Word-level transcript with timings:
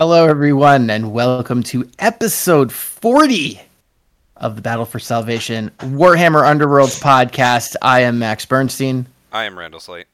Hello, 0.00 0.26
everyone, 0.26 0.88
and 0.88 1.12
welcome 1.12 1.62
to 1.64 1.86
episode 1.98 2.72
40 2.72 3.60
of 4.36 4.56
the 4.56 4.62
Battle 4.62 4.86
for 4.86 4.98
Salvation 4.98 5.70
Warhammer 5.80 6.42
Underworlds 6.42 7.02
podcast. 7.02 7.76
I 7.82 8.00
am 8.00 8.18
Max 8.18 8.46
Bernstein. 8.46 9.06
I 9.30 9.44
am 9.44 9.58
Randall 9.58 9.78
Slate. 9.78 10.06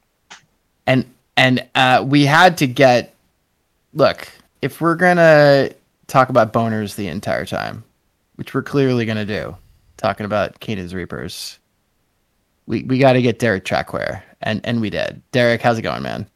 And 0.89 1.05
and 1.37 1.65
uh, 1.77 2.05
we 2.05 2.27
had 2.27 2.59
to 2.59 2.67
get 2.67 3.15
look, 3.95 4.27
if 4.61 4.81
we're 4.81 4.97
gonna 4.97 5.71
talk 6.09 6.31
about 6.31 6.53
boners 6.53 6.97
the 6.97 7.07
entire 7.07 7.45
time, 7.47 7.85
which 8.35 8.55
we're 8.55 8.65
clearly 8.65 9.07
gonna 9.07 9.25
do, 9.25 9.57
talking 9.99 10.27
about 10.27 10.59
Kainan's 10.59 10.97
Reapers, 10.97 11.61
we, 12.67 12.83
we 12.83 12.99
gotta 12.99 13.23
get 13.23 13.39
Derek 13.39 13.65
Traquiar. 13.65 14.21
And 14.43 14.61
and 14.65 14.81
we 14.81 14.91
did. 14.91 15.23
Derek, 15.31 15.63
how's 15.63 15.79
it 15.79 15.83
going, 15.83 16.03
man? 16.03 16.29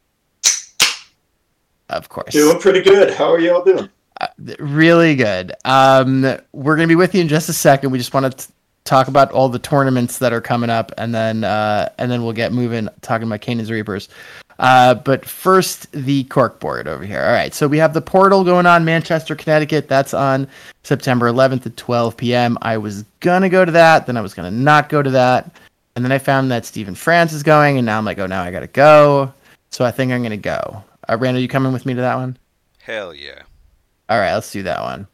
Of 1.91 2.09
course. 2.09 2.33
Doing 2.33 2.59
pretty 2.59 2.81
good. 2.81 3.13
How 3.13 3.31
are 3.31 3.39
y'all 3.39 3.63
doing? 3.63 3.89
Uh, 4.19 4.27
really 4.59 5.15
good. 5.15 5.53
Um, 5.65 6.37
we're 6.53 6.75
gonna 6.75 6.87
be 6.87 6.95
with 6.95 7.13
you 7.13 7.21
in 7.21 7.27
just 7.27 7.49
a 7.49 7.53
second. 7.53 7.91
We 7.91 7.97
just 7.97 8.13
want 8.13 8.37
to 8.37 8.47
talk 8.83 9.07
about 9.07 9.31
all 9.31 9.49
the 9.49 9.59
tournaments 9.59 10.17
that 10.19 10.33
are 10.33 10.41
coming 10.41 10.69
up, 10.69 10.91
and 10.97 11.13
then 11.13 11.43
uh, 11.43 11.89
and 11.97 12.09
then 12.11 12.23
we'll 12.23 12.33
get 12.33 12.53
moving 12.53 12.87
talking 13.01 13.27
about 13.27 13.41
Kainan's 13.41 13.71
Reapers. 13.71 14.09
Uh, 14.59 14.93
but 14.93 15.25
first, 15.25 15.91
the 15.91 16.23
cork 16.25 16.59
board 16.59 16.87
over 16.87 17.03
here. 17.03 17.23
All 17.23 17.31
right, 17.31 17.53
so 17.53 17.67
we 17.67 17.79
have 17.79 17.93
the 17.93 18.01
portal 18.01 18.43
going 18.43 18.67
on, 18.67 18.85
Manchester, 18.85 19.35
Connecticut. 19.35 19.87
That's 19.87 20.13
on 20.13 20.47
September 20.83 21.31
11th 21.31 21.65
at 21.65 21.77
12 21.77 22.15
p.m. 22.15 22.57
I 22.61 22.77
was 22.77 23.03
gonna 23.21 23.49
go 23.49 23.65
to 23.65 23.71
that, 23.71 24.05
then 24.05 24.17
I 24.17 24.21
was 24.21 24.33
gonna 24.35 24.51
not 24.51 24.87
go 24.87 25.01
to 25.01 25.09
that, 25.09 25.49
and 25.95 26.05
then 26.05 26.11
I 26.11 26.19
found 26.19 26.51
that 26.51 26.65
Stephen 26.65 26.95
France 26.95 27.33
is 27.33 27.41
going, 27.43 27.77
and 27.77 27.85
now 27.85 27.97
I'm 27.97 28.05
like, 28.05 28.19
oh, 28.19 28.27
now 28.27 28.43
I 28.43 28.51
gotta 28.51 28.67
go. 28.67 29.33
So 29.71 29.83
I 29.83 29.91
think 29.91 30.11
I'm 30.11 30.21
gonna 30.21 30.37
go. 30.37 30.83
Uh, 31.09 31.17
Randall, 31.17 31.41
you 31.41 31.47
coming 31.47 31.73
with 31.73 31.85
me 31.85 31.93
to 31.93 32.01
that 32.01 32.15
one? 32.15 32.37
Hell 32.79 33.13
yeah. 33.13 33.43
All 34.09 34.19
right, 34.19 34.33
let's 34.33 34.51
do 34.51 34.63
that 34.63 34.81
one. 34.81 35.07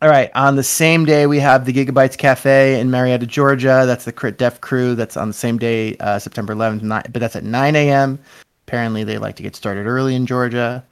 All 0.00 0.08
right, 0.08 0.30
on 0.34 0.56
the 0.56 0.62
same 0.62 1.04
day 1.04 1.26
we 1.26 1.40
have 1.40 1.64
the 1.64 1.72
Giga-Bites 1.72 2.16
Cafe 2.16 2.78
in 2.78 2.90
Marietta, 2.90 3.26
Georgia. 3.26 3.82
That's 3.84 4.04
the 4.04 4.12
Crit 4.12 4.38
Def 4.38 4.60
crew. 4.60 4.94
That's 4.94 5.16
on 5.16 5.28
the 5.28 5.34
same 5.34 5.58
day, 5.58 5.96
uh, 5.96 6.18
September 6.20 6.54
11th, 6.54 6.82
nine, 6.82 7.02
but 7.10 7.18
that's 7.20 7.34
at 7.34 7.42
9 7.42 7.74
a.m. 7.74 8.18
Apparently, 8.66 9.02
they 9.02 9.18
like 9.18 9.34
to 9.36 9.42
get 9.42 9.56
started 9.56 9.86
early 9.86 10.14
in 10.14 10.24
Georgia. 10.24 10.84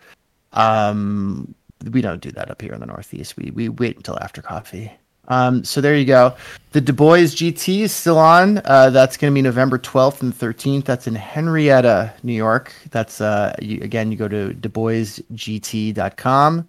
Um, 0.54 1.54
we 1.92 2.00
don't 2.00 2.20
do 2.20 2.32
that 2.32 2.50
up 2.50 2.60
here 2.60 2.72
in 2.72 2.80
the 2.80 2.86
Northeast. 2.86 3.36
We 3.36 3.50
we 3.52 3.68
wait 3.68 3.96
until 3.96 4.18
after 4.20 4.42
coffee. 4.42 4.90
Um, 5.28 5.64
so 5.64 5.80
there 5.80 5.96
you 5.96 6.04
go. 6.04 6.36
The 6.72 6.80
Da 6.80 6.92
Boyz 6.92 7.34
GT 7.34 7.80
is 7.80 7.92
still 7.92 8.18
on. 8.18 8.60
Uh, 8.64 8.90
that's 8.90 9.16
going 9.16 9.32
to 9.32 9.34
be 9.34 9.42
November 9.42 9.78
12th 9.78 10.22
and 10.22 10.34
13th. 10.34 10.84
That's 10.84 11.06
in 11.06 11.14
Henrietta, 11.14 12.12
New 12.22 12.34
York. 12.34 12.72
That's 12.90 13.20
uh, 13.20 13.54
you, 13.60 13.80
again, 13.82 14.10
you 14.12 14.18
go 14.18 14.28
to 14.28 14.54
DaBoyzGT.com. 14.54 16.68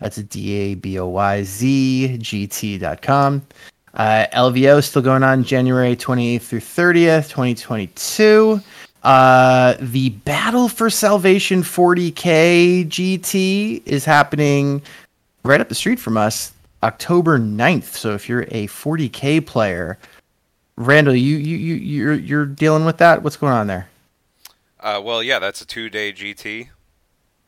That's 0.00 0.16
D 0.16 0.52
A 0.52 0.74
B 0.74 0.98
O 0.98 1.06
Y 1.06 1.42
Z 1.44 2.18
GT.com. 2.20 3.46
Uh, 3.94 4.26
LVO 4.32 4.82
still 4.82 5.02
going 5.02 5.22
on 5.22 5.44
January 5.44 5.94
28th 5.94 6.42
through 6.42 6.60
30th, 6.60 7.30
2022. 7.30 8.60
Uh, 9.04 9.74
the 9.78 10.10
Battle 10.10 10.68
for 10.68 10.90
Salvation 10.90 11.62
40K 11.62 12.88
GT 12.88 13.82
is 13.86 14.04
happening 14.04 14.82
right 15.44 15.60
up 15.60 15.68
the 15.68 15.74
street 15.74 16.00
from 16.00 16.16
us 16.16 16.53
October 16.84 17.38
9th. 17.38 17.94
So 17.94 18.14
if 18.14 18.28
you're 18.28 18.42
a 18.42 18.66
40k 18.66 19.44
player, 19.46 19.98
Randall, 20.76 21.14
you 21.14 21.36
you 21.36 21.56
you 21.56 21.74
you're 21.76 22.14
you're 22.14 22.46
dealing 22.46 22.84
with 22.84 22.98
that. 22.98 23.22
What's 23.22 23.36
going 23.36 23.52
on 23.52 23.68
there? 23.68 23.88
Uh, 24.80 25.00
well, 25.02 25.22
yeah, 25.22 25.38
that's 25.38 25.62
a 25.62 25.66
two-day 25.66 26.12
GT 26.12 26.68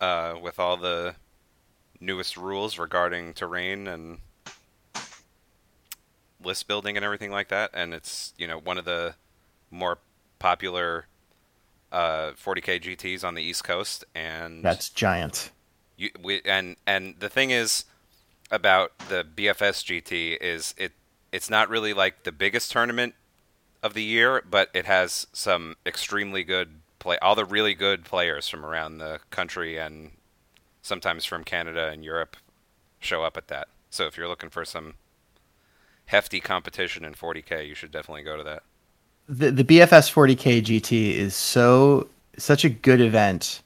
uh, 0.01 0.37
with 0.41 0.59
all 0.59 0.77
the 0.79 1.17
newest 2.01 2.37
rules 2.37 2.79
regarding 2.79 3.35
terrain 3.35 3.87
and 3.87 4.19
list 6.43 6.67
building 6.67 6.97
and 6.97 7.05
everything 7.05 7.31
like 7.31 7.49
that. 7.49 7.71
And 7.75 7.93
it's 7.93 8.33
you 8.39 8.47
know 8.47 8.59
one 8.59 8.79
of 8.79 8.87
the 8.87 9.15
more 9.71 9.99
popular 10.39 11.07
uh, 11.93 12.31
40k 12.43 12.81
GTS 12.81 13.23
on 13.23 13.35
the 13.35 13.43
East 13.43 13.65
Coast, 13.65 14.05
and 14.15 14.65
that's 14.65 14.89
giant. 14.89 15.51
You, 15.99 16.11
we, 16.23 16.41
and 16.45 16.77
and 16.87 17.17
the 17.19 17.29
thing 17.29 17.51
is 17.51 17.85
about 18.51 18.93
the 19.09 19.25
BFS 19.25 19.85
GT 19.85 20.37
is 20.41 20.75
it 20.77 20.93
it's 21.33 21.51
not 21.51 21.69
really 21.69 21.93
like 21.93 22.23
the 22.23 22.33
biggest 22.33 22.71
tournament 22.71 23.15
of 23.83 23.95
the 23.95 24.03
year, 24.03 24.43
but 24.49 24.71
it 24.73 24.87
has 24.87 25.27
some 25.33 25.77
extremely 25.85 26.43
good 26.43 26.81
play 26.99 27.19
all 27.19 27.35
the 27.35 27.45
really 27.45 27.75
good 27.75 28.05
players 28.05 28.49
from 28.49 28.65
around 28.65 28.99
the 28.99 29.21
country 29.31 29.79
and 29.79 30.13
sometimes 30.83 31.25
from 31.25 31.45
Canada 31.45 31.89
and 31.89 32.05
Europe 32.05 32.37
show 33.01 33.23
up 33.23 33.37
at 33.37 33.49
that. 33.49 33.69
So 33.91 34.07
if 34.07 34.17
you're 34.17 34.29
looking 34.29 34.51
for 34.51 34.65
some 34.65 34.95
hefty 36.07 36.41
competition 36.41 37.05
in 37.05 37.15
40k, 37.15 37.69
you 37.69 37.75
should 37.75 37.91
definitely 37.91 38.23
go 38.23 38.37
to 38.37 38.43
that. 38.45 38.63
The 39.29 39.51
the 39.51 39.65
BFS 39.65 40.13
40k 40.13 40.63
GT 40.63 41.13
is 41.13 41.35
so 41.35 42.09
such 42.39 42.65
a 42.65 42.69
good 42.69 43.01
event 43.01 43.63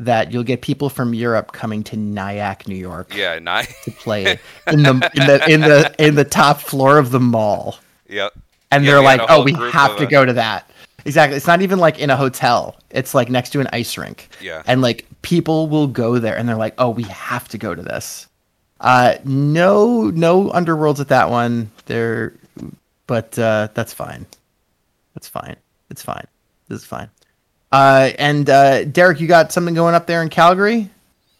that 0.00 0.32
you'll 0.32 0.42
get 0.44 0.62
people 0.62 0.88
from 0.88 1.14
Europe 1.14 1.52
coming 1.52 1.82
to 1.84 1.96
Nyack, 1.96 2.66
New 2.66 2.74
York. 2.76 3.14
Yeah, 3.14 3.38
Ny- 3.38 3.68
to 3.84 3.90
play 3.90 4.38
in 4.66 4.82
the 4.82 5.10
in 5.14 5.26
the 5.26 5.44
in 5.48 5.60
the 5.60 5.94
in 5.98 6.14
the 6.14 6.24
top 6.24 6.60
floor 6.60 6.98
of 6.98 7.10
the 7.10 7.20
mall. 7.20 7.78
Yep. 8.08 8.32
And 8.70 8.84
Yeah, 8.84 8.92
they're 8.92 9.02
like, 9.02 9.20
"Oh, 9.28 9.42
we 9.42 9.52
have 9.52 9.96
to 9.96 10.04
it." 10.04 10.10
go 10.10 10.24
to 10.24 10.32
that." 10.34 10.70
Exactly. 11.04 11.36
It's 11.36 11.46
not 11.46 11.62
even 11.62 11.78
like 11.78 11.98
in 11.98 12.10
a 12.10 12.16
hotel. 12.16 12.76
It's 12.90 13.14
like 13.14 13.30
next 13.30 13.50
to 13.50 13.60
an 13.60 13.68
ice 13.72 13.96
rink. 13.96 14.28
Yeah. 14.40 14.62
And 14.66 14.82
like 14.82 15.06
people 15.22 15.68
will 15.68 15.86
go 15.86 16.18
there 16.18 16.36
and 16.36 16.48
they're 16.48 16.56
like, 16.56 16.74
"Oh, 16.78 16.90
we 16.90 17.04
have 17.04 17.48
to 17.48 17.58
go 17.58 17.74
to 17.74 17.82
this." 17.82 18.26
Uh 18.80 19.16
no 19.24 20.04
no 20.10 20.48
underworlds 20.50 21.00
at 21.00 21.08
that 21.08 21.30
one. 21.30 21.70
There 21.86 22.34
but 23.06 23.38
uh 23.38 23.68
that's 23.74 23.92
fine. 23.92 24.26
That's 25.14 25.28
fine. 25.28 25.56
It's 25.90 26.02
fine. 26.02 26.26
This 26.68 26.80
is 26.80 26.86
fine. 26.86 27.10
Uh 27.72 28.10
and 28.18 28.48
uh 28.50 28.84
Derek, 28.84 29.20
you 29.20 29.28
got 29.28 29.52
something 29.52 29.74
going 29.74 29.94
up 29.94 30.06
there 30.06 30.22
in 30.22 30.28
Calgary? 30.28 30.90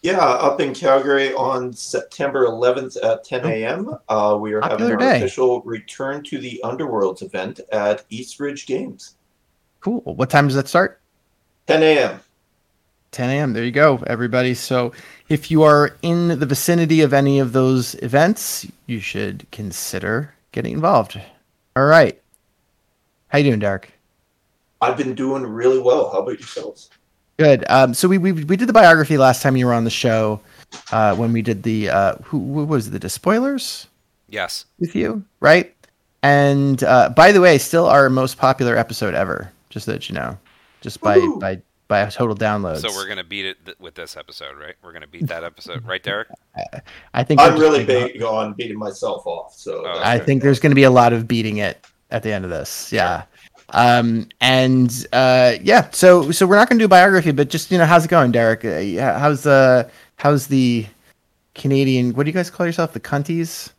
Yeah, 0.02 0.18
up 0.18 0.60
in 0.60 0.74
Calgary 0.74 1.34
on 1.34 1.74
September 1.74 2.46
11th 2.46 2.96
at 3.04 3.22
10 3.22 3.44
a.m. 3.44 3.98
Uh, 4.08 4.38
we 4.40 4.54
are 4.54 4.62
having 4.62 4.90
our 4.90 4.96
day. 4.96 5.18
official 5.18 5.60
return 5.62 6.22
to 6.24 6.38
the 6.38 6.58
Underworlds 6.64 7.22
event 7.22 7.60
at 7.70 8.04
East 8.08 8.40
Ridge 8.40 8.66
Games. 8.66 9.16
Cool. 9.80 10.00
What 10.00 10.30
time 10.30 10.46
does 10.46 10.56
that 10.56 10.68
start? 10.68 11.02
10 11.66 11.82
a.m. 11.82 12.20
10 13.12 13.28
a.m. 13.30 13.52
There 13.52 13.64
you 13.64 13.70
go, 13.72 14.02
everybody. 14.06 14.54
So 14.54 14.92
if 15.28 15.50
you 15.50 15.64
are 15.64 15.96
in 16.00 16.38
the 16.38 16.46
vicinity 16.46 17.02
of 17.02 17.12
any 17.12 17.38
of 17.38 17.52
those 17.52 17.94
events, 17.96 18.66
you 18.86 19.00
should 19.00 19.46
consider 19.52 20.32
getting 20.52 20.72
involved. 20.72 21.20
All 21.76 21.84
right. 21.84 22.18
How 23.28 23.38
you 23.38 23.44
doing, 23.44 23.58
Derek? 23.60 23.92
I've 24.80 24.96
been 24.96 25.14
doing 25.14 25.42
really 25.44 25.78
well. 25.78 26.10
How 26.10 26.20
about 26.20 26.38
yourselves? 26.38 26.90
Good. 27.38 27.64
Um, 27.68 27.94
so 27.94 28.06
we, 28.08 28.18
we 28.18 28.32
we 28.32 28.56
did 28.56 28.68
the 28.68 28.72
biography 28.72 29.16
last 29.18 29.42
time 29.42 29.56
you 29.56 29.66
were 29.66 29.72
on 29.72 29.84
the 29.84 29.90
show 29.90 30.40
uh, 30.92 31.14
when 31.16 31.32
we 31.32 31.42
did 31.42 31.62
the 31.62 31.88
uh, 31.90 32.14
who, 32.24 32.38
who 32.38 32.64
was 32.64 32.88
it, 32.88 32.90
the 32.90 32.98
despoilers 32.98 33.86
Yes. 34.28 34.66
with 34.78 34.94
you, 34.94 35.24
right? 35.40 35.74
And 36.22 36.82
uh, 36.84 37.08
by 37.10 37.32
the 37.32 37.40
way, 37.40 37.56
still 37.58 37.86
our 37.86 38.10
most 38.10 38.36
popular 38.36 38.76
episode 38.76 39.14
ever. 39.14 39.50
Just 39.70 39.86
so 39.86 39.92
that 39.92 40.08
you 40.08 40.14
know, 40.14 40.36
just 40.82 41.00
by 41.00 41.16
Woohoo. 41.16 41.40
by 41.40 41.62
by 41.88 42.04
total 42.10 42.36
downloads. 42.36 42.82
So 42.82 42.94
we're 42.94 43.08
gonna 43.08 43.24
beat 43.24 43.46
it 43.46 43.64
th- 43.64 43.78
with 43.80 43.94
this 43.94 44.16
episode, 44.16 44.58
right? 44.58 44.74
We're 44.82 44.92
gonna 44.92 45.06
beat 45.06 45.26
that 45.28 45.42
episode, 45.44 45.84
right, 45.86 46.02
Derek? 46.02 46.28
I 47.14 47.24
think 47.24 47.40
I'm 47.40 47.58
really 47.58 47.84
just- 47.86 48.12
big 48.12 48.22
on 48.22 48.52
beating 48.52 48.78
myself 48.78 49.26
off. 49.26 49.54
So 49.54 49.80
Oh, 49.86 49.94
that's 49.94 50.06
I 50.06 50.18
think 50.18 50.42
there's 50.42 50.60
going 50.60 50.72
to 50.72 50.76
be 50.76 50.82
a 50.84 50.90
lot 50.90 51.12
of 51.12 51.26
beating 51.26 51.56
it 51.58 51.84
at 52.10 52.22
the 52.22 52.32
end 52.32 52.44
of 52.44 52.50
this. 52.50 52.92
Yeah. 52.92 53.22
Um, 53.72 54.28
and 54.40 55.06
uh, 55.12 55.54
yeah, 55.62 55.90
so 55.90 56.30
so 56.30 56.46
we're 56.46 56.56
not 56.56 56.68
going 56.68 56.78
to 56.78 56.82
do 56.82 56.86
a 56.86 56.88
biography, 56.88 57.32
but 57.32 57.48
just 57.50 57.70
you 57.70 57.78
know, 57.78 57.86
how's 57.86 58.04
it 58.04 58.08
going, 58.08 58.32
Derek? 58.32 58.64
Uh, 58.64 59.18
how's 59.18 59.42
the 59.42 59.90
how's 60.16 60.46
the 60.46 60.86
Canadian? 61.54 62.12
What 62.14 62.24
do 62.24 62.30
you 62.30 62.34
guys 62.34 62.50
call 62.50 62.66
yourself? 62.66 62.92
The 62.92 63.00
cunties? 63.00 63.72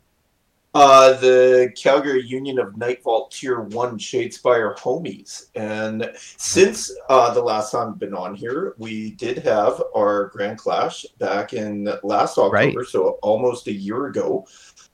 Uh, 0.73 1.11
the 1.19 1.69
Calgary 1.75 2.23
Union 2.25 2.57
of 2.57 2.77
Night 2.77 3.03
Vault 3.03 3.31
Tier 3.31 3.59
1 3.59 3.99
Shadespire 3.99 4.77
homies. 4.77 5.47
And 5.53 6.09
since 6.15 6.89
uh, 7.09 7.33
the 7.33 7.41
last 7.41 7.73
time 7.73 7.89
I've 7.89 7.99
been 7.99 8.13
on 8.13 8.35
here, 8.35 8.73
we 8.77 9.11
did 9.11 9.39
have 9.39 9.83
our 9.93 10.27
Grand 10.27 10.57
Clash 10.57 11.05
back 11.19 11.51
in 11.51 11.89
last 12.03 12.37
October, 12.37 12.51
Right. 12.53 12.87
so 12.87 13.19
almost 13.21 13.67
a 13.67 13.73
year 13.73 14.05
ago. 14.05 14.47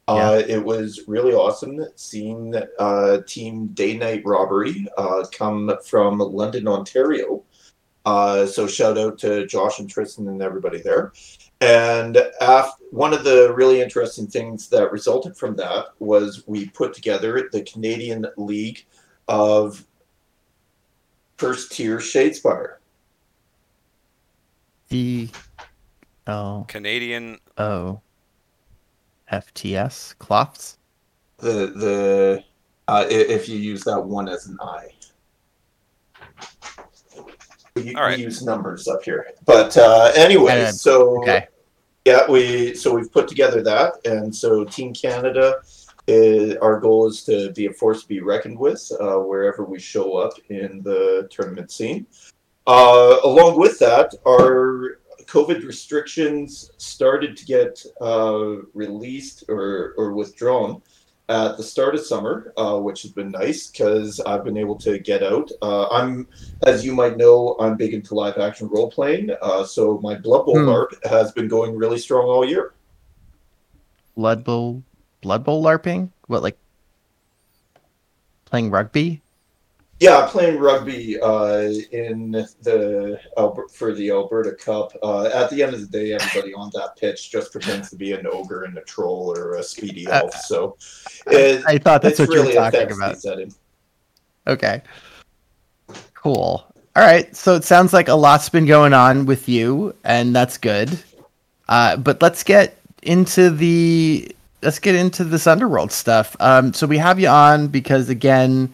Uh, 0.07 0.42
it 0.48 0.63
was 0.63 1.01
really 1.07 1.33
awesome 1.33 1.86
seeing 1.95 2.56
uh, 2.80 3.18
Team 3.27 3.68
Day 3.68 3.98
Night 3.98 4.21
Robbery 4.24 4.88
uh, 4.98 5.25
come 5.31 5.77
from 5.86 6.19
London, 6.19 6.68
Ontario. 6.68 7.44
Uh, 8.06 8.45
so 8.45 8.68
shout 8.68 8.98
out 8.98 9.18
to 9.19 9.45
Josh 9.48 9.80
and 9.80 9.89
Tristan 9.89 10.30
and 10.30 10.42
everybody 10.42 10.81
there. 10.81 11.12
And 11.59 12.18
af- 12.39 12.77
one 12.92 13.13
of 13.13 13.25
the 13.25 13.54
really 13.54 13.81
interesting 13.81 14.27
things 14.27 14.69
that 14.69 14.94
resulted 14.94 15.36
from 15.36 15.57
that 15.57 15.88
was 16.00 16.48
we 16.48 16.69
put 16.69 16.94
together 16.94 17.50
the 17.51 17.63
Canadian 17.63 18.25
League 18.38 18.86
of 19.27 19.86
First 21.36 21.74
Tier 21.74 21.98
Shadespire. 21.98 22.75
The 24.88 25.27
L 26.25 26.63
Canadian. 26.69 27.39
O 27.57 28.01
F 29.29 29.53
T 29.53 29.75
S 29.75 30.13
cloths. 30.19 30.77
The 31.38 31.68
the 31.75 32.44
uh, 32.88 33.06
if 33.09 33.47
you 33.50 33.57
use 33.57 33.83
that 33.83 34.00
one 34.00 34.29
as 34.29 34.47
an 34.47 34.57
I. 34.62 34.88
We, 37.75 37.94
All 37.94 38.03
right. 38.03 38.18
use 38.18 38.44
numbers 38.44 38.88
up 38.88 39.03
here, 39.03 39.27
but 39.45 39.77
uh, 39.77 40.12
anyway, 40.15 40.63
Uh, 40.63 40.71
so 40.71 41.21
Okay. 41.21 41.47
yeah, 42.06 42.25
we 42.27 42.74
so 42.74 42.95
we've 42.95 43.12
put 43.12 43.27
together 43.27 43.62
that, 43.62 43.94
and 44.06 44.35
so 44.35 44.63
Team 44.63 44.94
Canada, 44.94 45.57
is, 46.07 46.56
our 46.56 46.80
goal 46.80 47.06
is 47.07 47.23
to 47.25 47.51
be 47.51 47.68
a 47.68 47.73
force 47.73 48.01
to 48.01 48.07
be 48.07 48.19
reckoned 48.21 48.57
with 48.57 48.81
uh, 49.00 49.18
wherever 49.18 49.63
we 49.63 49.77
show 49.77 50.18
up 50.18 50.33
in 50.50 50.81
the 50.81 51.27
tournament 51.30 51.69
scene. 51.69 52.07
Uh, 52.65 53.18
along 53.23 53.59
with 53.59 53.77
that, 53.80 54.15
our 54.25 55.00
COVID 55.27 55.65
restrictions 55.65 56.71
started 56.77 57.35
to 57.38 57.45
get 57.45 57.83
uh, 58.01 58.63
released 58.74 59.44
or, 59.50 59.94
or 59.97 60.13
withdrawn 60.13 60.81
at 61.29 61.57
the 61.57 61.63
start 61.63 61.94
of 61.94 62.01
summer, 62.01 62.53
uh, 62.56 62.77
which 62.79 63.01
has 63.01 63.12
been 63.12 63.31
nice 63.31 63.68
because 63.68 64.21
I've 64.21 64.45
been 64.45 64.57
able 64.57 64.77
to 64.77 64.97
get 64.97 65.24
out. 65.24 65.51
Uh, 65.62 65.89
I'm, 65.89 66.27
as 66.65 66.85
you 66.85 66.95
might 66.95 67.18
know, 67.18 67.57
I'm 67.59 67.75
big 67.75 67.94
into 67.94 68.15
live 68.15 68.38
action 68.38 68.69
role 68.69 68.89
playing, 68.89 69.31
uh, 69.41 69.65
so 69.65 70.00
my 70.01 70.15
Blood 70.15 70.45
Bowl 70.45 70.57
Hmm. 70.57 70.69
LARP 70.69 71.06
has 71.06 71.33
been 71.33 71.50
going 71.50 71.75
really 71.75 72.00
strong 72.00 72.25
all 72.27 72.45
year. 72.45 72.73
Blood 74.15 74.44
Bowl 74.44 74.83
Blood 75.21 75.44
Bowl 75.44 75.63
LARPing? 75.63 76.09
What 76.27 76.44
like 76.44 76.57
playing 78.45 78.71
rugby? 78.71 79.21
Yeah, 79.99 80.27
playing 80.29 80.59
rugby 80.59 81.19
uh, 81.19 81.71
in 81.91 82.31
the 82.31 83.19
Alber- 83.35 83.71
for 83.71 83.94
the 83.95 84.11
Alberta 84.11 84.51
Cup. 84.53 84.91
Uh, 85.01 85.25
at 85.33 85.49
the 85.49 85.63
end 85.63 85.73
of 85.73 85.81
the 85.81 85.88
day, 85.88 86.13
everybody 86.13 86.53
on 86.53 86.69
that 86.75 86.95
pitch 86.97 87.31
just 87.31 87.51
pretends 87.51 87.89
to 87.89 87.95
be 87.95 88.13
an 88.13 88.27
ogre 88.31 88.65
and 88.65 88.77
a 88.77 88.81
troll 88.81 89.33
or 89.35 89.55
a 89.55 89.63
speedy 89.63 90.05
Uh, 90.07 90.21
elf. 90.21 90.33
So 90.35 90.77
it, 91.25 91.63
I 91.65 91.79
thought 91.79 92.03
that's 92.03 92.19
what 92.19 92.29
you 92.29 92.35
really 92.35 92.49
were 92.49 92.69
talking 92.71 92.91
about. 92.91 93.19
setting. 93.19 93.51
Okay. 94.45 94.81
Cool. 96.13 96.63
All 96.95 97.03
right. 97.03 97.35
So 97.35 97.55
it 97.55 97.63
sounds 97.63 97.91
like 97.91 98.07
a 98.07 98.13
lot's 98.15 98.49
been 98.49 98.65
going 98.65 98.94
on 98.94 99.25
with 99.25 99.49
you, 99.49 99.95
and 100.03 100.35
that's 100.35 100.57
good. 100.57 100.99
Uh, 101.69 101.97
but 101.97 102.21
let's 102.21 102.44
get 102.44 102.77
into 103.01 103.49
the 103.49 104.31
let's 104.61 104.79
get 104.79 104.95
into 104.95 105.23
this 105.23 105.47
underworld 105.47 105.91
stuff. 105.91 106.35
Um, 106.39 106.73
so 106.73 106.85
we 106.88 106.97
have 106.97 107.19
you 107.19 107.27
on 107.27 107.67
because 107.67 108.09
again, 108.09 108.71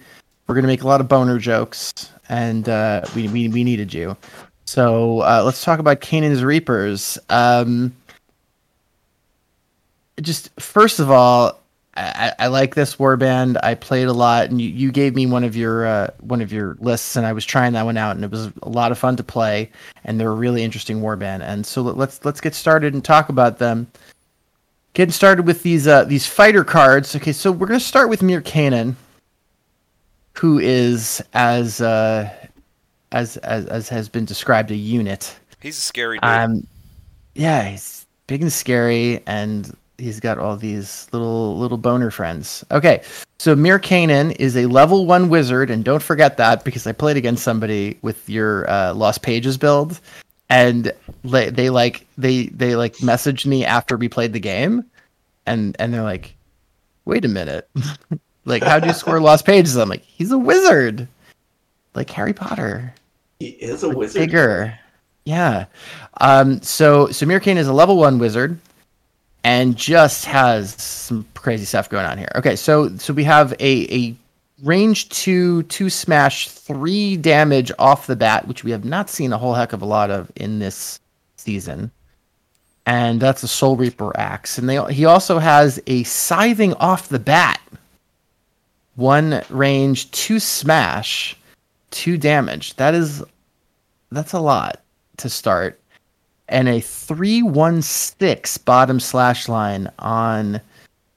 we're 0.47 0.55
gonna 0.55 0.67
make 0.67 0.83
a 0.83 0.87
lot 0.87 1.01
of 1.01 1.07
boner 1.07 1.39
jokes, 1.39 1.93
and 2.29 2.67
uh, 2.67 3.01
we, 3.15 3.27
we 3.27 3.47
we 3.49 3.63
needed 3.63 3.93
you. 3.93 4.17
So 4.65 5.21
uh, 5.21 5.43
let's 5.45 5.63
talk 5.63 5.79
about 5.79 6.01
Kainan's 6.01 6.43
Reapers. 6.43 7.17
Um, 7.29 7.93
just 10.21 10.49
first 10.59 10.99
of 10.99 11.11
all, 11.11 11.59
I, 11.95 12.33
I 12.39 12.47
like 12.47 12.75
this 12.75 12.95
warband. 12.95 13.57
I 13.61 13.75
played 13.75 14.07
a 14.07 14.13
lot, 14.13 14.49
and 14.49 14.61
you, 14.61 14.69
you 14.69 14.91
gave 14.91 15.15
me 15.15 15.25
one 15.25 15.43
of 15.43 15.55
your 15.55 15.85
uh, 15.85 16.07
one 16.21 16.41
of 16.41 16.51
your 16.51 16.75
lists, 16.79 17.15
and 17.15 17.25
I 17.25 17.33
was 17.33 17.45
trying 17.45 17.73
that 17.73 17.85
one 17.85 17.97
out, 17.97 18.15
and 18.15 18.25
it 18.25 18.31
was 18.31 18.51
a 18.63 18.69
lot 18.69 18.91
of 18.91 18.97
fun 18.97 19.15
to 19.17 19.23
play, 19.23 19.69
and 20.03 20.19
they're 20.19 20.31
a 20.31 20.35
really 20.35 20.63
interesting 20.63 21.01
warband. 21.01 21.41
And 21.41 21.65
so 21.65 21.81
let- 21.81 21.97
let's 21.97 22.25
let's 22.25 22.41
get 22.41 22.55
started 22.55 22.93
and 22.93 23.03
talk 23.03 23.29
about 23.29 23.59
them. 23.59 23.87
Getting 24.93 25.11
started 25.11 25.45
with 25.47 25.63
these 25.63 25.87
uh, 25.87 26.03
these 26.05 26.25
fighter 26.25 26.63
cards. 26.63 27.15
Okay, 27.15 27.31
so 27.31 27.51
we're 27.51 27.67
gonna 27.67 27.79
start 27.79 28.09
with 28.09 28.21
Mir 28.21 28.41
Kainan, 28.41 28.95
who 30.33 30.59
is 30.59 31.23
as 31.33 31.81
uh, 31.81 32.29
as 33.11 33.37
as 33.37 33.65
as 33.67 33.89
has 33.89 34.09
been 34.09 34.25
described 34.25 34.71
a 34.71 34.75
unit. 34.75 35.35
He's 35.61 35.77
a 35.77 35.81
scary 35.81 36.17
dude. 36.17 36.29
Um, 36.29 36.67
yeah, 37.35 37.69
he's 37.69 38.05
big 38.27 38.41
and 38.41 38.51
scary, 38.51 39.21
and 39.25 39.75
he's 39.97 40.19
got 40.19 40.37
all 40.37 40.57
these 40.57 41.07
little 41.11 41.57
little 41.57 41.77
boner 41.77 42.11
friends. 42.11 42.63
Okay, 42.71 43.03
so 43.39 43.55
Mir 43.55 43.79
Kainan 43.79 44.35
is 44.39 44.57
a 44.57 44.65
level 44.65 45.05
one 45.05 45.29
wizard, 45.29 45.69
and 45.69 45.83
don't 45.83 46.03
forget 46.03 46.37
that 46.37 46.63
because 46.63 46.85
I 46.87 46.91
played 46.91 47.17
against 47.17 47.43
somebody 47.43 47.97
with 48.01 48.29
your 48.29 48.69
uh, 48.69 48.93
Lost 48.93 49.21
Pages 49.21 49.57
build, 49.57 49.99
and 50.49 50.91
they, 51.23 51.49
they 51.49 51.69
like 51.69 52.05
they 52.17 52.47
they 52.47 52.75
like 52.75 52.95
messaged 52.97 53.45
me 53.45 53.65
after 53.65 53.97
we 53.97 54.09
played 54.09 54.33
the 54.33 54.39
game, 54.39 54.83
and 55.45 55.75
and 55.79 55.93
they're 55.93 56.03
like, 56.03 56.35
wait 57.05 57.25
a 57.25 57.29
minute, 57.29 57.69
like 58.45 58.63
how 58.63 58.79
do 58.79 58.87
you 58.87 58.93
score 58.93 59.19
Lost 59.19 59.45
Pages? 59.45 59.75
I'm 59.77 59.89
like, 59.89 60.03
he's 60.03 60.31
a 60.31 60.37
wizard, 60.37 61.07
like 61.95 62.09
Harry 62.09 62.33
Potter 62.33 62.93
He 63.39 63.47
is 63.49 63.83
a 63.83 63.87
like, 63.89 63.97
wizard. 63.97 64.19
bigger. 64.21 64.79
Yeah. 65.25 65.65
Um, 66.19 66.61
so 66.61 67.07
Samir 67.07 67.41
Kane 67.41 67.57
is 67.57 67.67
a 67.67 67.73
level 67.73 67.97
one 67.97 68.19
wizard 68.19 68.59
and 69.43 69.75
just 69.75 70.25
has 70.25 70.73
some 70.81 71.25
crazy 71.35 71.65
stuff 71.65 71.89
going 71.89 72.05
on 72.05 72.17
here. 72.17 72.31
Okay, 72.35 72.55
so 72.55 72.95
so 72.97 73.13
we 73.13 73.23
have 73.23 73.53
a 73.59 73.95
a 73.95 74.15
range 74.63 75.09
two, 75.09 75.63
two 75.63 75.89
smash, 75.89 76.49
three 76.49 77.17
damage 77.17 77.71
off 77.79 78.07
the 78.07 78.15
bat, 78.15 78.47
which 78.47 78.63
we 78.63 78.71
have 78.71 78.85
not 78.85 79.09
seen 79.09 79.33
a 79.33 79.37
whole 79.37 79.53
heck 79.53 79.73
of 79.73 79.81
a 79.81 79.85
lot 79.85 80.09
of 80.09 80.31
in 80.35 80.59
this 80.59 80.99
season. 81.37 81.91
And 82.85 83.19
that's 83.21 83.43
a 83.43 83.47
Soul 83.47 83.77
Reaper 83.77 84.11
axe. 84.17 84.57
And 84.57 84.67
they 84.69 84.93
he 84.93 85.05
also 85.05 85.39
has 85.39 85.81
a 85.87 86.03
scything 86.03 86.73
off 86.75 87.07
the 87.09 87.19
bat. 87.19 87.61
One 88.95 89.41
range, 89.49 90.11
two 90.11 90.39
smash, 90.39 91.35
two 91.91 92.17
damage. 92.17 92.75
That 92.75 92.93
is 92.93 93.23
that's 94.11 94.33
a 94.33 94.39
lot 94.39 94.81
to 95.17 95.29
start. 95.29 95.79
And 96.49 96.67
a 96.67 96.79
three 96.81 97.41
one 97.41 97.81
six 97.81 98.57
bottom 98.57 98.99
slash 98.99 99.47
line 99.47 99.89
on 99.99 100.61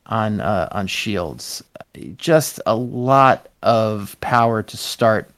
on 0.06 0.40
uh, 0.40 0.68
on 0.72 0.86
shields. 0.86 1.62
Just 2.16 2.60
a 2.66 2.76
lot 2.76 3.48
of 3.62 4.16
power 4.20 4.62
to 4.62 4.76
start. 4.76 5.30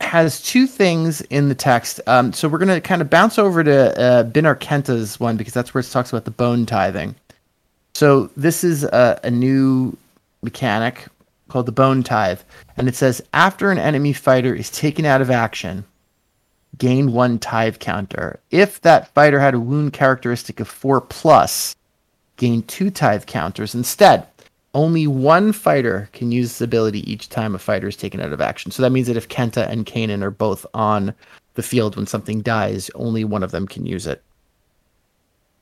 Has 0.00 0.40
two 0.42 0.66
things 0.66 1.20
in 1.22 1.48
the 1.48 1.54
text. 1.54 2.00
Um, 2.06 2.32
so 2.32 2.48
we're 2.48 2.58
gonna 2.58 2.80
kind 2.80 3.02
of 3.02 3.10
bounce 3.10 3.38
over 3.38 3.64
to 3.64 4.00
uh, 4.00 4.22
Binar 4.24 4.56
Khenta's 4.56 5.18
one 5.20 5.36
because 5.36 5.52
that's 5.52 5.74
where 5.74 5.80
it 5.80 5.86
talks 5.86 6.10
about 6.10 6.24
the 6.24 6.30
bone 6.30 6.64
tithing. 6.64 7.14
So 7.94 8.30
this 8.36 8.64
is 8.64 8.84
a, 8.84 9.20
a 9.22 9.30
new 9.30 9.96
mechanic 10.42 11.06
called 11.48 11.66
the 11.66 11.72
bone 11.72 12.02
tithe, 12.02 12.40
and 12.76 12.88
it 12.88 12.94
says 12.94 13.22
after 13.32 13.70
an 13.70 13.78
enemy 13.78 14.12
fighter 14.12 14.54
is 14.54 14.70
taken 14.70 15.04
out 15.04 15.20
of 15.20 15.30
action, 15.30 15.84
gain 16.78 17.12
one 17.12 17.38
tithe 17.38 17.78
counter. 17.78 18.40
If 18.50 18.80
that 18.80 19.12
fighter 19.14 19.40
had 19.40 19.54
a 19.54 19.60
wound 19.60 19.92
characteristic 19.92 20.60
of 20.60 20.68
four 20.68 21.00
plus, 21.00 21.76
gain 22.36 22.62
two 22.62 22.90
tithe 22.90 23.26
counters 23.26 23.74
instead. 23.74 24.26
Only 24.74 25.06
one 25.06 25.52
fighter 25.52 26.08
can 26.12 26.32
use 26.32 26.48
this 26.48 26.60
ability 26.60 27.08
each 27.10 27.28
time 27.28 27.54
a 27.54 27.58
fighter 27.58 27.86
is 27.86 27.96
taken 27.96 28.20
out 28.20 28.32
of 28.32 28.40
action. 28.40 28.72
So 28.72 28.82
that 28.82 28.90
means 28.90 29.06
that 29.06 29.16
if 29.16 29.28
Khenta 29.28 29.68
and 29.68 29.86
Kainan 29.86 30.22
are 30.22 30.32
both 30.32 30.66
on 30.74 31.14
the 31.54 31.62
field 31.62 31.94
when 31.94 32.08
something 32.08 32.42
dies, 32.42 32.90
only 32.96 33.22
one 33.24 33.44
of 33.44 33.52
them 33.52 33.68
can 33.68 33.86
use 33.86 34.08
it. 34.08 34.20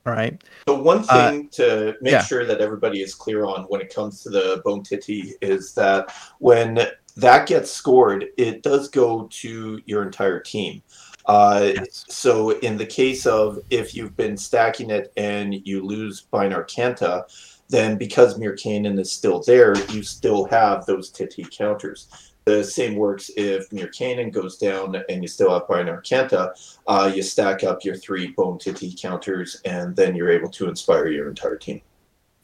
All 0.05 0.13
right. 0.13 0.43
So 0.69 0.75
one 0.81 1.05
Uh, 1.09 1.31
thing 1.31 1.49
to 1.51 1.95
make 2.01 2.13
yeah. 2.13 2.25
sure 2.25 2.45
that 2.45 2.61
everybody 2.61 3.03
is 3.03 3.15
clear 3.15 3.45
on 3.45 3.63
when 3.65 3.81
it 3.81 3.95
comes 3.95 4.23
to 4.23 4.31
the 4.31 4.61
bone 4.65 4.83
titty 4.83 5.35
is 5.41 5.75
that 5.75 6.13
when 6.39 6.87
that 7.17 7.47
gets 7.47 7.71
scored, 7.71 8.27
it 8.37 8.63
does 8.63 8.89
go 8.89 9.29
to 9.31 9.81
your 9.87 10.03
entire 10.03 10.41
team. 10.41 10.83
Uh, 11.27 11.73
Yes. 11.77 12.05
So 12.09 12.51
in 12.61 12.77
the 12.77 12.87
case 12.87 13.27
of 13.27 13.61
if 13.71 13.95
you've 13.95 14.17
been 14.17 14.37
stacking 14.37 14.91
it 14.91 15.13
and 15.17 15.55
you 15.67 15.87
lose 15.87 16.27
Binar 16.33 16.65
Khenta, 16.65 17.25
then 17.69 17.97
because 17.97 18.39
Mir 18.39 18.55
Kainan 18.57 18.99
is 18.99 19.13
still 19.13 19.41
there, 19.41 19.75
you 19.91 20.03
still 20.03 20.47
have 20.47 20.85
those 20.85 21.11
titty 21.11 21.47
counters. 21.51 22.09
The 22.45 22.65
same 22.65 22.97
works 22.97 23.31
if 23.37 23.73
Mir 23.73 23.87
Kainan 23.87 24.33
goes 24.33 24.59
down 24.59 25.01
and 25.09 25.23
you 25.23 25.29
still 25.29 25.51
have 25.53 25.69
Binar 25.69 26.03
Khenta, 26.03 26.53
uh, 26.89 27.13
you 27.15 27.23
stack 27.23 27.63
up 27.63 27.85
your 27.85 27.95
three 27.95 28.33
bone 28.33 28.59
titty 28.59 28.95
counters, 29.01 29.61
and 29.65 29.95
then 29.95 30.17
you're 30.17 30.31
able 30.31 30.51
to 30.51 30.69
inspire 30.69 31.07
your 31.09 31.29
entire 31.29 31.57
team. 31.57 31.81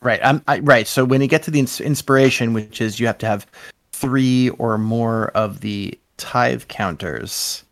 Right. 0.00 0.20
I'm 0.22 0.42
I, 0.46 0.60
right. 0.60 0.86
So 0.86 1.04
when 1.04 1.20
you 1.20 1.26
get 1.26 1.42
to 1.44 1.50
the 1.50 1.58
ins- 1.58 1.80
inspiration, 1.80 2.52
which 2.52 2.80
is 2.80 3.00
you 3.00 3.08
have 3.08 3.18
to 3.18 3.26
have 3.26 3.46
three 3.90 4.50
or 4.50 4.78
more 4.78 5.28
of 5.28 5.60
the 5.60 5.98
tithe 6.16 6.64
counters, 6.68 7.64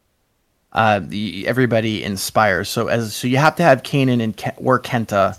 uh, 0.72 1.00
the, 1.02 1.46
everybody 1.46 2.02
inspires. 2.02 2.68
So 2.68 2.88
as 2.88 3.14
so 3.14 3.28
you 3.28 3.36
have 3.36 3.54
to 3.56 3.62
have 3.62 3.84
Kainan 3.84 4.20
and 4.20 4.36
Ke- 4.36 4.54
or 4.56 4.80
Khenta, 4.80 5.38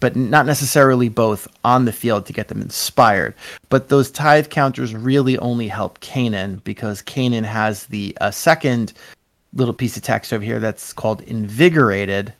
but 0.00 0.16
not 0.16 0.46
necessarily 0.46 1.08
both 1.08 1.48
on 1.64 1.84
the 1.84 1.92
field 1.92 2.26
to 2.26 2.32
get 2.32 2.48
them 2.48 2.60
inspired. 2.60 3.34
But 3.68 3.88
those 3.88 4.10
tithe 4.10 4.48
counters 4.48 4.94
really 4.94 5.38
only 5.38 5.68
help 5.68 6.00
Kainan 6.00 6.62
because 6.64 7.02
Kainan 7.02 7.44
has 7.44 7.86
the 7.86 8.16
uh, 8.20 8.30
second 8.30 8.92
little 9.52 9.74
piece 9.74 9.96
of 9.96 10.02
text 10.02 10.32
over 10.32 10.44
here 10.44 10.58
that's 10.58 10.92
called 10.92 11.20
invigorated 11.22 12.32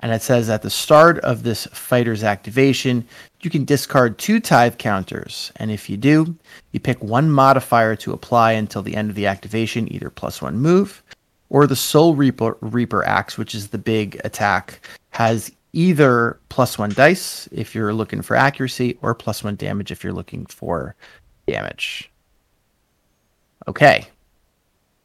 and 0.00 0.12
it 0.12 0.22
says 0.22 0.48
at 0.48 0.62
the 0.62 0.70
start 0.70 1.18
of 1.20 1.42
this 1.42 1.66
fighter's 1.66 2.22
activation, 2.22 3.06
you 3.40 3.50
can 3.50 3.64
discard 3.64 4.18
two 4.18 4.38
tithe 4.38 4.78
counters. 4.78 5.50
And 5.56 5.70
if 5.70 5.90
you 5.90 5.96
do, 5.96 6.36
you 6.72 6.78
pick 6.78 7.02
one 7.02 7.30
modifier 7.30 7.96
to 7.96 8.12
apply 8.12 8.52
until 8.52 8.82
the 8.82 8.94
end 8.94 9.10
of 9.10 9.16
the 9.16 9.26
activation, 9.26 9.92
either 9.92 10.10
plus 10.10 10.40
one 10.40 10.58
move, 10.58 11.02
or 11.50 11.66
the 11.66 11.76
Soul 11.76 12.14
Reaper, 12.14 12.56
Reaper 12.60 13.04
axe, 13.04 13.36
which 13.36 13.54
is 13.54 13.68
the 13.68 13.78
big 13.78 14.20
attack, 14.22 14.80
has 15.10 15.50
either 15.72 16.38
plus 16.48 16.78
one 16.78 16.90
dice 16.90 17.48
if 17.52 17.74
you're 17.74 17.94
looking 17.94 18.22
for 18.22 18.36
accuracy, 18.36 18.98
or 19.02 19.14
plus 19.14 19.44
one 19.44 19.56
damage 19.56 19.90
if 19.90 20.02
you're 20.02 20.12
looking 20.12 20.46
for 20.46 20.94
damage. 21.46 22.10
Okay. 23.66 24.06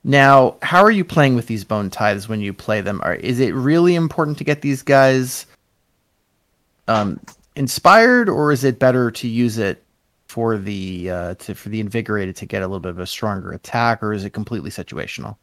Now, 0.04 0.58
how 0.62 0.84
are 0.84 0.92
you 0.92 1.06
playing 1.06 1.36
with 1.36 1.48
these 1.48 1.64
bone 1.64 1.90
tithes 1.90 2.28
when 2.28 2.42
you 2.42 2.54
play 2.54 2.82
them? 2.82 3.00
Are, 3.04 3.16
is 3.16 3.40
it 3.40 3.54
really 3.54 3.96
important 3.96 4.38
to 4.38 4.44
get 4.44 4.62
these 4.62 4.82
guys 4.82 5.46
um, 6.88 7.20
inspired, 7.56 8.28
or 8.28 8.52
is 8.52 8.64
it 8.64 8.80
better 8.80 9.12
to 9.12 9.28
use 9.28 9.58
it 9.58 9.84
for 10.28 10.58
the 10.58 11.10
uh, 11.10 11.36
to, 11.36 11.56
for 11.56 11.70
the 11.70 11.80
invigorated 11.80 12.36
to 12.38 12.46
get 12.46 12.64
a 12.64 12.68
little 12.68 12.80
bit 12.80 12.90
of 12.90 13.00
a 13.00 13.08
stronger 13.08 13.52
attack, 13.52 14.04
or 14.04 14.14
is 14.14 14.26
it 14.26 14.32
completely 14.32 14.70
situational? 14.70 15.38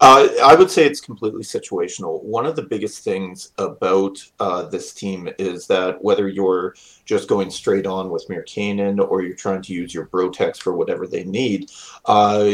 Uh, 0.00 0.28
I 0.42 0.54
would 0.54 0.70
say 0.70 0.86
it's 0.86 1.00
completely 1.00 1.42
situational. 1.42 2.22
One 2.22 2.46
of 2.46 2.56
the 2.56 2.62
biggest 2.62 3.04
things 3.04 3.52
about 3.58 4.18
uh, 4.38 4.62
this 4.62 4.94
team 4.94 5.28
is 5.38 5.66
that 5.66 6.02
whether 6.02 6.26
you're 6.28 6.74
just 7.04 7.28
going 7.28 7.50
straight 7.50 7.86
on 7.86 8.08
with 8.08 8.28
Mir 8.30 8.42
Kainan 8.44 8.98
or 8.98 9.22
you're 9.22 9.36
trying 9.36 9.60
to 9.62 9.74
use 9.74 9.92
your 9.92 10.06
Brotex 10.06 10.56
for 10.56 10.74
whatever 10.74 11.06
they 11.06 11.24
need, 11.24 11.70
uh, 12.06 12.50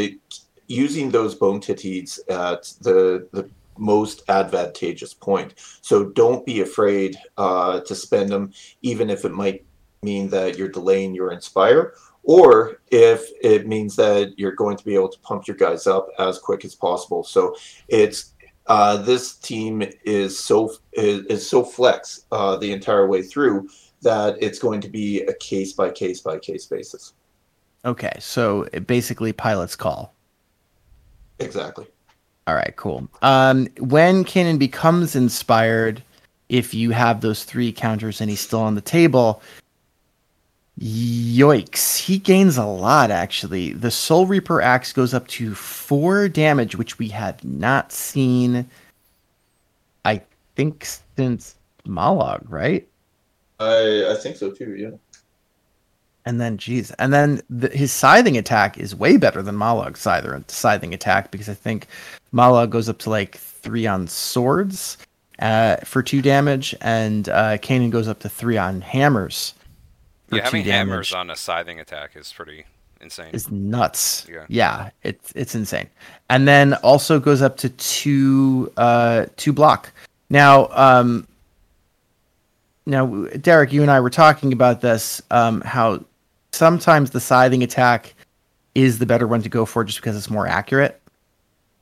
using 0.67 1.09
those 1.09 1.35
bone 1.35 1.61
titties 1.61 2.19
at 2.29 2.63
the 2.81 3.29
the 3.31 3.49
most 3.77 4.23
advantageous 4.27 5.13
point. 5.13 5.53
So 5.81 6.05
don't 6.05 6.45
be 6.45 6.61
afraid 6.61 7.17
uh, 7.37 7.81
to 7.81 7.95
spend 7.95 8.29
them, 8.29 8.51
even 8.81 9.09
if 9.09 9.23
it 9.23 9.31
might 9.31 9.63
mean 10.03 10.29
that 10.29 10.57
you're 10.57 10.67
delaying 10.67 11.15
your 11.15 11.31
inspire, 11.31 11.93
or 12.27 12.81
if 12.91 13.25
it 13.41 13.67
means 13.67 13.95
that 13.95 14.33
you're 14.37 14.51
going 14.51 14.75
to 14.75 14.83
be 14.83 14.93
able 14.93 15.07
to 15.07 15.17
pump 15.19 15.47
your 15.47 15.55
guys 15.55 15.87
up 15.87 16.09
as 16.19 16.37
quick 16.37 16.65
as 16.65 16.75
possible. 16.75 17.23
So 17.23 17.55
it's 17.87 18.33
uh, 18.67 18.97
this 18.97 19.35
team 19.35 19.81
is 20.03 20.37
so 20.37 20.73
is, 20.91 21.25
is 21.27 21.49
so 21.49 21.63
flex 21.63 22.25
uh, 22.33 22.57
the 22.57 22.73
entire 22.73 23.07
way 23.07 23.23
through 23.23 23.69
that 24.01 24.35
it's 24.41 24.59
going 24.59 24.81
to 24.81 24.89
be 24.89 25.21
a 25.21 25.33
case 25.35 25.71
by 25.71 25.89
case 25.89 26.19
by 26.19 26.37
case 26.37 26.65
basis. 26.65 27.13
Okay, 27.85 28.11
so 28.19 28.67
basically, 28.85 29.31
pilot's 29.31 29.77
call. 29.77 30.13
Exactly. 31.39 31.87
All 32.45 32.55
right, 32.55 32.75
cool. 32.75 33.07
Um, 33.21 33.67
when 33.79 34.25
Kainan 34.25 34.59
becomes 34.59 35.15
inspired, 35.15 36.03
if 36.49 36.73
you 36.73 36.91
have 36.91 37.21
those 37.21 37.45
three 37.45 37.71
counters 37.71 38.19
and 38.19 38.29
he's 38.29 38.41
still 38.41 38.59
on 38.59 38.75
the 38.75 38.81
table, 38.81 39.41
Yoicks. 40.79 41.97
He 41.97 42.19
gains 42.19 42.57
a 42.57 42.65
lot, 42.65 43.09
actually. 43.09 43.73
The 43.73 43.89
Soul 43.89 44.27
Reaper 44.27 44.61
axe 44.61 44.93
goes 44.93 45.13
up 45.13 45.27
to 45.29 45.55
four 45.55 46.27
damage, 46.27 46.75
which 46.75 46.99
we 46.99 47.07
have 47.09 47.43
not 47.43 47.91
seen, 47.91 48.69
I 50.05 50.21
think, 50.55 50.87
since 51.15 51.55
Mollog, 51.87 52.43
right? 52.47 52.87
I, 53.59 54.05
I 54.11 54.15
think 54.15 54.35
so 54.35 54.51
too, 54.51 54.75
yeah. 54.75 54.91
And 56.25 56.39
then, 56.41 56.57
geez, 56.57 56.91
and 56.91 57.13
then 57.13 57.41
the, 57.49 57.69
his 57.69 57.91
scything 57.91 58.37
attack 58.37 58.77
is 58.77 58.93
way 58.93 59.17
better 59.17 59.41
than 59.41 59.55
Mollog's 59.55 60.01
scything 60.51 60.93
attack 60.93 61.31
because 61.31 61.47
I 61.47 61.53
think 61.53 61.87
Mollog 62.33 62.69
goes 62.69 62.89
up 62.89 62.99
to 62.99 63.09
like 63.09 63.37
three 63.37 63.87
on 63.87 64.07
swords 64.07 64.97
uh, 65.39 65.77
for 65.77 66.03
two 66.03 66.21
damage, 66.21 66.75
and 66.81 67.29
uh, 67.29 67.57
Kainan 67.57 67.91
goes 67.91 68.09
up 68.09 68.19
to 68.19 68.29
three 68.29 68.57
on 68.57 68.81
hammers 68.81 69.53
yeah, 70.31 70.43
having 70.43 70.63
hammers 70.63 71.13
on 71.13 71.29
a 71.29 71.35
scything 71.35 71.79
attack 71.79 72.15
is 72.15 72.31
pretty 72.31 72.65
insane. 73.01 73.29
It's 73.33 73.49
nuts. 73.49 74.27
Yeah, 74.29 74.45
yeah, 74.49 74.89
it's 75.03 75.31
it's 75.35 75.55
insane. 75.55 75.89
And 76.29 76.47
then 76.47 76.73
also 76.75 77.19
goes 77.19 77.41
up 77.41 77.57
to 77.57 77.69
two 77.69 78.71
uh 78.77 79.27
two 79.37 79.53
block. 79.53 79.91
Now, 80.29 80.67
um, 80.71 81.27
now 82.85 83.05
Derek, 83.41 83.71
you 83.71 83.81
and 83.81 83.91
I 83.91 83.99
were 83.99 84.09
talking 84.09 84.51
about 84.51 84.81
this. 84.81 85.21
Um, 85.31 85.61
how 85.61 86.03
sometimes 86.51 87.11
the 87.11 87.19
scything 87.19 87.63
attack 87.63 88.13
is 88.75 88.99
the 88.99 89.05
better 89.05 89.27
one 89.27 89.41
to 89.41 89.49
go 89.49 89.65
for 89.65 89.83
just 89.83 89.99
because 89.99 90.15
it's 90.15 90.29
more 90.29 90.47
accurate. 90.47 91.01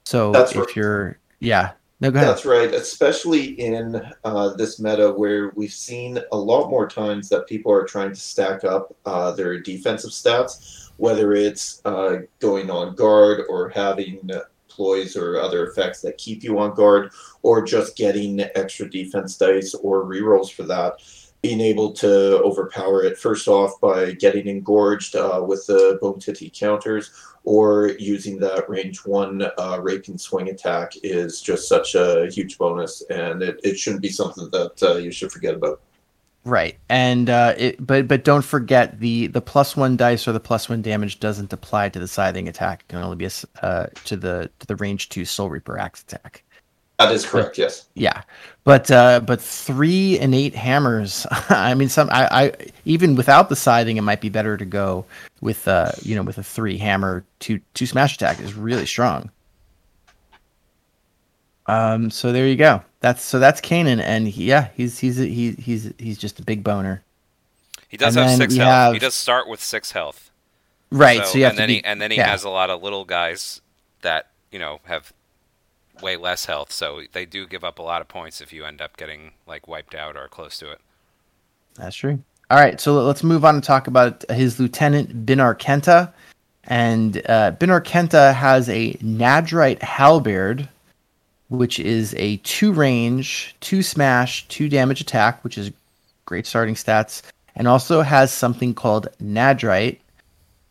So 0.05 0.31
That's 0.31 0.51
if 0.51 0.57
right. 0.57 0.75
you're 0.75 1.19
yeah, 1.39 1.71
no. 2.01 2.09
That's 2.09 2.45
right, 2.45 2.73
especially 2.73 3.59
in 3.59 4.01
uh, 4.23 4.53
this 4.55 4.79
meta 4.79 5.11
where 5.11 5.51
we've 5.55 5.71
seen 5.71 6.19
a 6.31 6.37
lot 6.37 6.69
more 6.69 6.87
times 6.87 7.29
that 7.29 7.47
people 7.47 7.71
are 7.71 7.85
trying 7.85 8.11
to 8.11 8.19
stack 8.19 8.63
up 8.63 8.95
uh, 9.05 9.31
their 9.31 9.59
defensive 9.59 10.11
stats, 10.11 10.89
whether 10.97 11.33
it's 11.33 11.81
uh, 11.85 12.17
going 12.39 12.69
on 12.69 12.95
guard 12.95 13.43
or 13.49 13.69
having 13.69 14.29
ploys 14.67 15.15
or 15.15 15.39
other 15.39 15.67
effects 15.67 16.01
that 16.01 16.17
keep 16.17 16.43
you 16.43 16.59
on 16.59 16.75
guard, 16.75 17.11
or 17.43 17.63
just 17.63 17.95
getting 17.95 18.41
extra 18.41 18.89
defense 18.89 19.37
dice 19.37 19.73
or 19.75 20.03
rerolls 20.03 20.51
for 20.51 20.63
that 20.63 20.99
being 21.45 21.61
able 21.61 21.91
to 21.93 22.41
overpower 22.41 23.03
it 23.03 23.19
first 23.19 23.47
off 23.47 23.79
by 23.79 24.11
getting 24.13 24.47
engorged 24.47 25.15
uh, 25.15 25.43
with 25.47 25.63
the 25.67 25.99
bone 26.01 26.19
titty 26.19 26.49
counters 26.49 27.11
or 27.45 27.89
using 27.99 28.39
that 28.39 28.69
range 28.69 29.05
one 29.05 29.43
uh, 29.57 29.79
rape 29.81 30.07
and 30.07 30.19
swing 30.19 30.49
attack 30.49 30.93
is 31.03 31.41
just 31.41 31.67
such 31.69 31.95
a 31.95 32.27
huge 32.31 32.57
bonus 32.57 33.03
and 33.09 33.41
it, 33.41 33.59
it 33.63 33.77
shouldn't 33.77 34.01
be 34.01 34.09
something 34.09 34.49
that 34.51 34.81
uh, 34.83 34.95
you 34.95 35.11
should 35.11 35.31
forget 35.31 35.55
about. 35.55 35.81
Right 36.43 36.77
and 36.89 37.29
uh, 37.29 37.55
it, 37.57 37.85
but 37.85 38.07
but 38.07 38.23
don't 38.23 38.43
forget 38.43 38.99
the 38.99 39.27
the 39.27 39.41
plus 39.41 39.75
one 39.75 39.97
dice 39.97 40.27
or 40.27 40.31
the 40.31 40.39
plus 40.39 40.69
one 40.69 40.83
damage 40.83 41.19
doesn't 41.19 41.51
apply 41.51 41.89
to 41.89 41.99
the 41.99 42.07
scything 42.07 42.47
attack. 42.47 42.81
It 42.81 42.89
can 42.89 42.99
only 42.99 43.15
be 43.15 43.25
a, 43.25 43.31
uh, 43.65 43.87
to 44.05 44.15
the 44.15 44.51
to 44.59 44.67
the 44.67 44.75
range 44.75 45.09
two 45.09 45.25
soul 45.25 45.49
reaper 45.49 45.79
axe 45.79 46.03
attack 46.03 46.44
that 46.97 47.11
is 47.11 47.25
correct. 47.25 47.49
But, 47.49 47.57
yes. 47.57 47.85
Yeah, 47.93 48.21
but 48.63 48.89
uh, 48.89 49.19
but 49.19 49.41
three 49.41 50.17
and 50.19 50.33
eight 50.33 50.55
hammers. 50.55 51.25
I 51.49 51.73
mean, 51.73 51.89
some 51.89 52.09
I, 52.11 52.27
I 52.31 52.51
even 52.85 53.15
without 53.15 53.49
the 53.49 53.55
scything, 53.55 53.97
it 53.97 54.01
might 54.01 54.21
be 54.21 54.29
better 54.29 54.57
to 54.57 54.65
go 54.65 55.05
with 55.41 55.67
uh 55.67 55.91
you 56.01 56.15
know 56.15 56.23
with 56.23 56.37
a 56.37 56.43
three 56.43 56.77
hammer 56.77 57.23
two 57.39 57.59
two 57.73 57.85
smash 57.85 58.15
attack 58.15 58.39
is 58.39 58.53
really 58.53 58.85
strong. 58.85 59.29
Um. 61.67 62.09
So 62.09 62.31
there 62.31 62.47
you 62.47 62.55
go. 62.55 62.83
That's 63.01 63.21
so 63.21 63.39
that's 63.39 63.61
Kainan, 63.61 64.01
and 64.01 64.27
he, 64.27 64.45
yeah, 64.45 64.69
he's 64.75 64.99
he's 64.99 65.17
he, 65.17 65.51
he's 65.51 65.91
he's 65.97 66.17
just 66.17 66.39
a 66.39 66.43
big 66.43 66.63
boner. 66.63 67.03
He 67.87 67.97
does 67.97 68.15
and 68.15 68.27
have 68.27 68.37
six 68.37 68.55
health. 68.55 68.67
Have, 68.67 68.93
he 68.93 68.99
does 68.99 69.15
start 69.15 69.47
with 69.47 69.61
six 69.61 69.91
health. 69.91 70.31
Right. 70.91 71.25
So, 71.25 71.33
so 71.33 71.39
and 71.39 71.57
then 71.57 71.67
be, 71.67 71.75
he 71.75 71.83
and 71.83 72.01
then 72.01 72.11
he 72.11 72.17
yeah. 72.17 72.29
has 72.29 72.43
a 72.43 72.49
lot 72.49 72.69
of 72.69 72.81
little 72.81 73.05
guys 73.05 73.61
that 74.01 74.31
you 74.51 74.59
know 74.59 74.79
have 74.83 75.13
way 76.01 76.17
less 76.17 76.45
health, 76.45 76.71
so 76.71 77.01
they 77.13 77.25
do 77.25 77.47
give 77.47 77.63
up 77.63 77.79
a 77.79 77.83
lot 77.83 78.01
of 78.01 78.07
points 78.07 78.41
if 78.41 78.51
you 78.53 78.65
end 78.65 78.81
up 78.81 78.97
getting 78.97 79.31
like 79.47 79.67
wiped 79.67 79.95
out 79.95 80.15
or 80.15 80.27
close 80.27 80.57
to 80.59 80.71
it. 80.71 80.79
That's 81.75 81.95
true. 81.95 82.19
All 82.51 82.59
right, 82.59 82.79
so 82.79 83.03
let's 83.03 83.23
move 83.23 83.43
on 83.43 83.55
and 83.55 83.63
talk 83.63 83.87
about 83.87 84.29
his 84.29 84.59
lieutenant 84.59 85.25
Binar 85.25 85.55
Khenta. 85.55 86.13
And 86.65 87.21
uh, 87.27 87.51
Binar 87.51 87.81
Khenta 87.81 88.33
has 88.33 88.69
a 88.69 88.93
Nadrite 88.95 89.81
Halberd, 89.81 90.67
which 91.49 91.79
is 91.79 92.13
a 92.17 92.37
two 92.37 92.71
range, 92.71 93.55
two 93.61 93.81
smash, 93.81 94.47
two 94.47 94.69
damage 94.69 95.01
attack, 95.01 95.43
which 95.43 95.57
is 95.57 95.71
great 96.25 96.45
starting 96.45 96.75
stats, 96.75 97.21
and 97.55 97.67
also 97.67 98.01
has 98.01 98.31
something 98.31 98.73
called 98.73 99.07
Nadirite, 99.21 99.99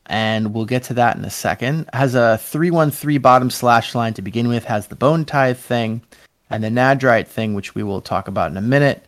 and 0.07 0.53
we'll 0.53 0.65
get 0.65 0.85
to 0.85 0.95
that 0.95 1.17
in 1.17 1.25
a 1.25 1.31
second. 1.31 1.89
Has 1.93 2.15
a 2.15 2.39
313 2.39 3.21
bottom 3.21 3.51
slash 3.51 3.95
line 3.95 4.15
to 4.15 4.23
begin 4.23 4.49
with, 4.49 4.65
has 4.65 4.87
the 4.89 4.97
bone 4.97 5.25
tithe 5.25 5.59
thing, 5.59 6.03
and 6.51 6.63
the 6.63 6.69
nadrite 6.69 7.27
thing, 7.27 7.55
which 7.55 7.75
we 7.75 7.83
will 7.83 8.01
talk 8.01 8.29
about 8.29 8.51
in 8.51 8.57
a 8.57 8.63
minute. 8.63 9.07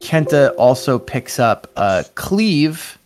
Khenta 0.00 0.54
also 0.56 0.98
picks 0.98 1.38
up 1.38 1.70
a 1.76 2.04
cleave 2.14 2.98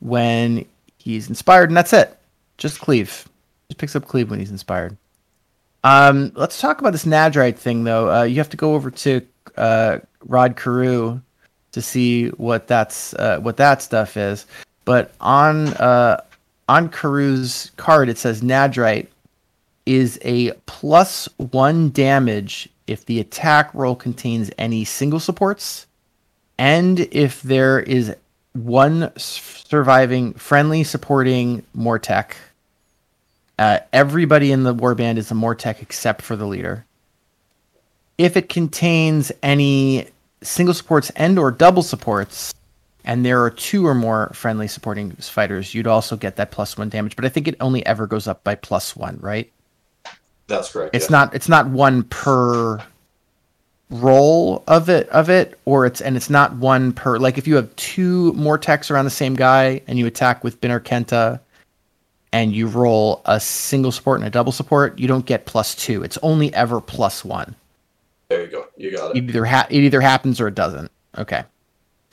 when 0.00 0.66
he's 0.98 1.28
inspired, 1.28 1.70
and 1.70 1.76
that's 1.76 1.92
it. 1.92 2.16
Just 2.58 2.80
cleave. 2.80 3.28
Just 3.68 3.78
picks 3.78 3.96
up 3.96 4.06
cleave 4.06 4.30
when 4.30 4.38
he's 4.38 4.50
inspired. 4.50 4.96
Um, 5.84 6.32
let's 6.34 6.60
talk 6.60 6.80
about 6.80 6.92
this 6.92 7.04
nadrite 7.04 7.56
thing, 7.56 7.84
though. 7.84 8.10
Uh, 8.10 8.22
you 8.24 8.36
have 8.36 8.50
to 8.50 8.56
go 8.56 8.74
over 8.74 8.90
to 8.90 9.26
uh, 9.56 9.98
Rod 10.24 10.56
Carew 10.56 11.20
to 11.72 11.82
see 11.82 12.28
what 12.28 12.68
that's 12.68 13.14
uh, 13.14 13.38
what 13.40 13.56
that 13.56 13.82
stuff 13.82 14.16
is. 14.16 14.46
But 14.84 15.12
on 15.20 15.68
uh, 15.74 16.22
on 16.68 16.88
Karu's 16.88 17.70
card, 17.76 18.08
it 18.08 18.18
says 18.18 18.40
Nadrite 18.40 19.08
is 19.86 20.18
a 20.22 20.52
plus 20.66 21.28
one 21.36 21.90
damage 21.90 22.68
if 22.86 23.04
the 23.06 23.20
attack 23.20 23.72
roll 23.74 23.96
contains 23.96 24.50
any 24.58 24.84
single 24.84 25.20
supports, 25.20 25.86
and 26.58 27.00
if 27.00 27.42
there 27.42 27.80
is 27.80 28.14
one 28.52 29.10
surviving 29.16 30.34
friendly 30.34 30.84
supporting 30.84 31.64
Mortek. 31.76 32.34
Uh, 33.58 33.78
everybody 33.92 34.52
in 34.52 34.62
the 34.62 34.74
warband 34.74 35.16
is 35.16 35.30
a 35.30 35.34
Mortek 35.34 35.80
except 35.80 36.22
for 36.22 36.36
the 36.36 36.46
leader. 36.46 36.84
If 38.18 38.36
it 38.36 38.48
contains 38.48 39.32
any 39.42 40.08
single 40.42 40.74
supports 40.74 41.10
and 41.10 41.38
or 41.38 41.50
double 41.50 41.82
supports, 41.82 42.54
and 43.04 43.24
there 43.24 43.42
are 43.42 43.50
two 43.50 43.86
or 43.86 43.94
more 43.94 44.30
friendly 44.32 44.68
supporting 44.68 45.12
fighters, 45.12 45.74
you'd 45.74 45.86
also 45.86 46.16
get 46.16 46.36
that 46.36 46.50
plus 46.50 46.76
one 46.76 46.88
damage. 46.88 47.16
But 47.16 47.24
I 47.24 47.28
think 47.28 47.48
it 47.48 47.56
only 47.60 47.84
ever 47.86 48.06
goes 48.06 48.28
up 48.28 48.44
by 48.44 48.54
plus 48.54 48.94
one, 48.94 49.18
right? 49.20 49.50
That's 50.46 50.72
correct. 50.72 50.94
It's 50.94 51.06
yeah. 51.06 51.16
not 51.16 51.34
it's 51.34 51.48
not 51.48 51.68
one 51.68 52.04
per 52.04 52.82
roll 53.90 54.64
of 54.66 54.88
it 54.88 55.08
of 55.08 55.28
it, 55.28 55.58
or 55.64 55.86
it's 55.86 56.00
and 56.00 56.16
it's 56.16 56.30
not 56.30 56.54
one 56.56 56.92
per 56.92 57.18
like 57.18 57.38
if 57.38 57.46
you 57.46 57.56
have 57.56 57.74
two 57.76 58.32
Morteks 58.34 58.90
around 58.90 59.04
the 59.04 59.10
same 59.10 59.34
guy 59.34 59.82
and 59.86 59.98
you 59.98 60.06
attack 60.06 60.44
with 60.44 60.60
Bin 60.60 60.70
or 60.70 60.80
Khenta 60.80 61.40
and 62.32 62.52
you 62.52 62.66
roll 62.66 63.20
a 63.26 63.38
single 63.38 63.92
support 63.92 64.18
and 64.20 64.26
a 64.26 64.30
double 64.30 64.52
support, 64.52 64.98
you 64.98 65.06
don't 65.06 65.26
get 65.26 65.44
plus 65.44 65.74
two. 65.74 66.02
It's 66.02 66.18
only 66.22 66.52
ever 66.54 66.80
plus 66.80 67.24
one. 67.24 67.54
There 68.28 68.42
you 68.42 68.48
go. 68.48 68.66
You 68.76 68.96
got 68.96 69.10
it. 69.10 69.18
It 69.18 69.28
either 69.28 69.44
ha- 69.44 69.66
it 69.68 69.80
either 69.80 70.00
happens 70.00 70.40
or 70.40 70.48
it 70.48 70.54
doesn't. 70.54 70.90
Okay. 71.18 71.44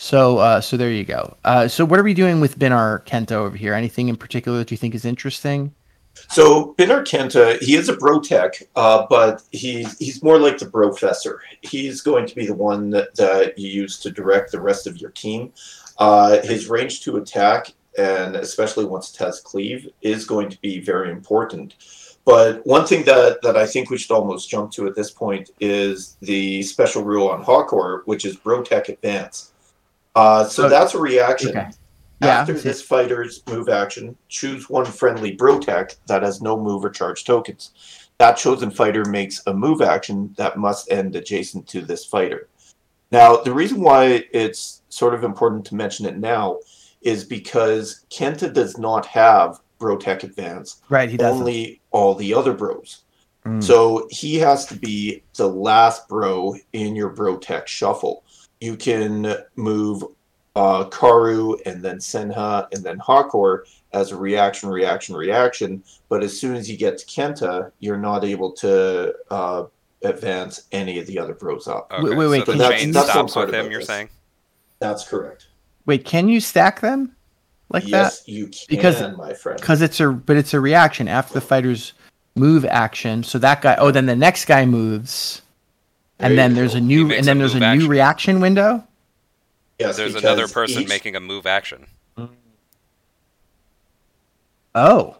So 0.01 0.37
uh, 0.37 0.61
so 0.61 0.77
there 0.77 0.91
you 0.91 1.03
go. 1.03 1.35
Uh, 1.43 1.67
so 1.67 1.83
what 1.83 1.99
are 1.99 2.03
we 2.03 2.13
doing 2.13 2.39
with 2.39 2.57
Binar 2.57 3.03
Khenta 3.05 3.33
over 3.33 3.57
here? 3.57 3.73
Anything 3.73 4.07
in 4.07 4.15
particular 4.15 4.59
that 4.59 4.71
you 4.71 4.77
think 4.77 4.95
is 4.95 5.03
interesting? 5.03 5.75
So 6.29 6.73
Binar 6.77 7.03
Khenta, 7.03 7.61
he 7.61 7.75
is 7.75 7.89
a 7.89 7.97
bro 7.97 8.21
tech, 8.21 8.63
uh, 8.77 9.05
but 9.09 9.43
he 9.51 9.85
he's 9.99 10.23
more 10.23 10.39
like 10.39 10.57
the 10.57 10.67
professor. 10.67 11.41
He's 11.63 11.99
going 11.99 12.27
to 12.27 12.33
be 12.33 12.47
the 12.47 12.53
one 12.53 12.91
that, 12.91 13.13
that 13.15 13.59
you 13.59 13.67
use 13.69 13.99
to 13.99 14.09
direct 14.09 14.53
the 14.53 14.61
rest 14.61 14.87
of 14.87 14.97
your 15.01 15.11
team. 15.11 15.51
Uh, 15.97 16.41
his 16.43 16.69
range 16.69 17.01
to 17.01 17.17
attack, 17.17 17.73
and 17.97 18.37
especially 18.37 18.85
once 18.85 19.13
it 19.13 19.17
has 19.17 19.41
cleave, 19.41 19.89
is 20.01 20.25
going 20.25 20.49
to 20.49 20.61
be 20.61 20.79
very 20.79 21.11
important. 21.11 21.75
But 22.23 22.65
one 22.65 22.87
thing 22.87 23.03
that, 23.03 23.41
that 23.41 23.57
I 23.57 23.65
think 23.65 23.89
we 23.89 23.97
should 23.97 24.11
almost 24.11 24.49
jump 24.49 24.71
to 24.73 24.87
at 24.87 24.95
this 24.95 25.11
point 25.11 25.49
is 25.59 26.15
the 26.21 26.63
special 26.63 27.03
rule 27.03 27.27
on 27.27 27.43
Hakor, 27.43 28.03
which 28.05 28.23
is 28.23 28.37
bro 28.37 28.63
tech 28.63 28.87
advance. 28.87 29.48
Uh, 30.15 30.45
so 30.45 30.65
Oh, 30.65 30.69
that's 30.69 30.93
a 30.93 30.99
reaction. 30.99 31.49
okay. 31.49 31.69
Yeah, 32.21 32.41
After 32.41 32.53
this 32.53 32.81
fighter's 32.81 33.41
move 33.47 33.69
action, 33.69 34.17
choose 34.27 34.69
one 34.69 34.83
friendly 34.85 35.37
Brotech 35.37 35.95
that 36.07 36.21
has 36.21 36.41
no 36.41 36.57
move 36.59 36.83
or 36.83 36.89
charge 36.89 37.23
tokens. 37.23 37.71
That 38.17 38.33
chosen 38.35 38.71
fighter 38.71 39.05
makes 39.05 39.41
a 39.47 39.53
move 39.53 39.81
action 39.81 40.33
that 40.37 40.57
must 40.57 40.91
end 40.91 41.15
adjacent 41.15 41.65
to 41.69 41.81
this 41.81 42.03
fighter. 42.03 42.49
Now, 43.11 43.37
the 43.37 43.53
reason 43.53 43.79
why 43.79 44.25
it's 44.33 44.81
sort 44.89 45.13
of 45.13 45.23
important 45.23 45.63
to 45.67 45.75
mention 45.75 46.05
it 46.05 46.17
now 46.17 46.59
is 47.01 47.23
because 47.23 48.05
Khenta 48.09 48.53
does 48.53 48.77
not 48.77 49.05
have 49.05 49.61
Brotech 49.79 50.23
Advance, 50.23 50.81
Right, 50.89 51.09
he 51.09 51.15
doesn't. 51.15 51.39
only 51.39 51.79
all 51.91 52.13
the 52.15 52.33
other 52.33 52.51
bros. 52.53 53.03
Mm. 53.45 53.63
So 53.63 54.09
he 54.11 54.35
has 54.39 54.65
to 54.65 54.75
be 54.75 55.23
the 55.37 55.47
last 55.47 56.09
bro 56.09 56.55
in 56.73 56.97
your 56.97 57.07
bro 57.09 57.37
tech 57.37 57.69
shuffle. 57.69 58.25
You 58.61 58.75
can 58.75 59.35
move 59.55 60.03
uh, 60.55 60.85
Karu 60.89 61.59
and 61.65 61.81
then 61.81 61.97
Senha 61.97 62.67
and 62.73 62.83
then 62.83 62.99
Hakor 62.99 63.63
as 63.93 64.11
a 64.11 64.17
reaction, 64.17 64.69
reaction, 64.69 65.15
reaction. 65.15 65.83
But 66.09 66.23
as 66.23 66.37
soon 66.37 66.55
as 66.55 66.69
you 66.69 66.77
get 66.77 66.97
to 66.97 67.05
Khenta, 67.05 67.71
you're 67.79 67.97
not 67.97 68.25
able 68.25 68.51
to 68.53 69.15
uh, 69.31 69.65
advance 70.03 70.63
any 70.71 70.99
of 70.99 71.07
the 71.07 71.17
other 71.17 71.33
bros 71.33 71.67
up. 71.67 71.91
Okay, 71.91 72.03
Wait, 72.09 72.17
wait, 72.17 72.27
wait, 72.27 72.45
So 72.45 72.51
can 72.51 72.57
the 72.57 72.69
you- 72.69 72.77
chain 72.77 72.91
that's 72.91 73.09
stops 73.09 73.35
with 73.35 73.53
him. 73.53 73.71
You're 73.71 73.79
this. 73.79 73.87
saying? 73.87 74.09
That's 74.79 75.07
correct. 75.07 75.47
Wait, 75.85 76.03
can 76.05 76.27
you 76.29 76.39
stack 76.39 76.81
them 76.81 77.15
like 77.69 77.83
that? 77.83 77.89
yes, 77.89 78.23
you 78.27 78.47
can, 78.47 78.65
Because- 78.67 79.17
my 79.17 79.33
friend. 79.33 79.59
Because 79.59 79.81
it's 79.81 79.99
a 80.01 80.09
but 80.09 80.35
it's 80.35 80.53
a 80.53 80.59
reaction 80.59 81.07
after 81.07 81.33
the 81.33 81.41
fighter's 81.41 81.93
move 82.35 82.65
action. 82.65 83.23
So 83.23 83.39
that 83.39 83.61
guy. 83.61 83.75
Oh, 83.79 83.91
then 83.91 84.05
the 84.05 84.15
next 84.15 84.45
guy 84.45 84.65
moves, 84.65 85.41
and 86.19 86.37
then 86.37 86.53
there's 86.53 86.75
a 86.75 86.81
new 86.81 87.11
and 87.11 87.25
then 87.25 87.37
there's 87.39 87.55
a 87.55 87.59
new 87.59 87.65
action. 87.65 87.87
reaction 87.89 88.39
window. 88.39 88.83
Yes, 89.79 89.95
There's 89.95 90.15
another 90.15 90.47
person 90.49 90.81
each- 90.83 90.89
making 90.89 91.15
a 91.15 91.19
move 91.21 91.45
action. 91.45 91.85
Oh, 94.75 95.17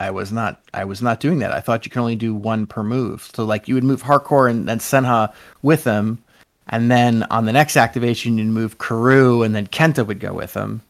I 0.00 0.10
was 0.10 0.32
not. 0.32 0.60
I 0.72 0.84
was 0.84 1.02
not 1.02 1.20
doing 1.20 1.38
that. 1.40 1.52
I 1.52 1.60
thought 1.60 1.84
you 1.84 1.90
could 1.90 2.00
only 2.00 2.16
do 2.16 2.34
one 2.34 2.66
per 2.66 2.82
move. 2.82 3.28
So 3.34 3.44
like 3.44 3.68
you 3.68 3.74
would 3.74 3.84
move 3.84 4.02
Hakor 4.02 4.50
and 4.50 4.68
then 4.68 4.78
Senha 4.78 5.32
with 5.62 5.84
them, 5.84 6.22
and 6.68 6.90
then 6.90 7.24
on 7.24 7.44
the 7.44 7.52
next 7.52 7.76
activation 7.76 8.38
you'd 8.38 8.46
move 8.46 8.78
Karu 8.78 9.44
and 9.44 9.54
then 9.54 9.66
Khenta 9.66 10.06
would 10.06 10.20
go 10.20 10.32
with 10.32 10.52
them. 10.54 10.80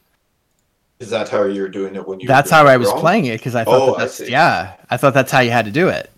Is 1.00 1.10
that 1.10 1.28
how 1.28 1.44
you're 1.44 1.68
doing 1.68 1.96
it 1.96 2.06
when 2.06 2.20
you? 2.20 2.28
That's 2.28 2.50
how 2.50 2.66
I 2.66 2.76
was 2.76 2.90
playing 2.92 3.26
it 3.26 3.38
because 3.38 3.54
I 3.54 3.64
thought 3.64 3.80
Oh, 3.82 3.86
that 3.92 3.98
that's 3.98 4.14
see. 4.14 4.30
yeah. 4.30 4.74
I 4.90 4.96
thought 4.96 5.12
that's 5.14 5.32
how 5.32 5.40
you 5.40 5.50
had 5.50 5.64
to 5.64 5.72
do 5.72 5.88
it. 5.88 6.10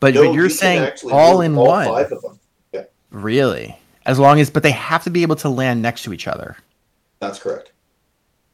But 0.00 0.14
No, 0.14 0.24
but 0.24 0.34
you're 0.34 0.44
you 0.44 0.48
can 0.50 0.56
saying 0.58 0.82
actually 0.82 1.12
all 1.14 1.36
move 1.38 1.44
in 1.46 1.56
all 1.58 1.66
one. 1.66 1.86
Five 1.86 2.12
of 2.12 2.22
them. 2.22 2.38
Yeah, 2.72 2.82
Really? 3.10 3.78
As 4.06 4.18
long 4.18 4.40
as, 4.40 4.50
but 4.50 4.62
they 4.62 4.70
have 4.70 5.04
to 5.04 5.10
be 5.10 5.22
able 5.22 5.36
to 5.36 5.48
land 5.48 5.82
next 5.82 6.02
to 6.04 6.12
each 6.12 6.26
other. 6.26 6.56
that's 7.20 7.38
correct. 7.38 7.72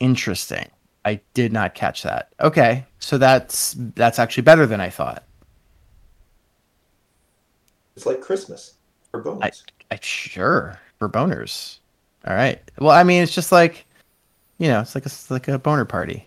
Interesting. 0.01 0.69
I 1.05 1.21
did 1.35 1.53
not 1.53 1.75
catch 1.75 2.03
that. 2.03 2.31
Okay, 2.41 2.87
so 2.99 3.19
that's 3.19 3.77
that's 3.95 4.19
actually 4.19 4.43
better 4.43 4.67
than 4.67 4.81
I 4.81 4.91
thought. 4.91 5.23
It's 7.97 8.07
like 8.07 8.21
Christmas 8.21 8.75
for 9.11 9.23
boners. 9.23 9.63
I 9.91 9.99
sure 10.01 10.81
for 10.99 11.09
boners. 11.09 11.79
All 12.27 12.35
right. 12.35 12.61
Well, 12.79 12.91
I 12.91 13.03
mean, 13.05 13.23
it's 13.23 13.35
just 13.35 13.53
like, 13.53 13.87
you 14.59 14.69
know, 14.69 14.81
it's 14.81 14.95
like 14.95 15.05
a 15.05 15.09
it's 15.09 15.31
like 15.31 15.49
a 15.49 15.59
boner 15.59 15.85
party. 15.85 16.27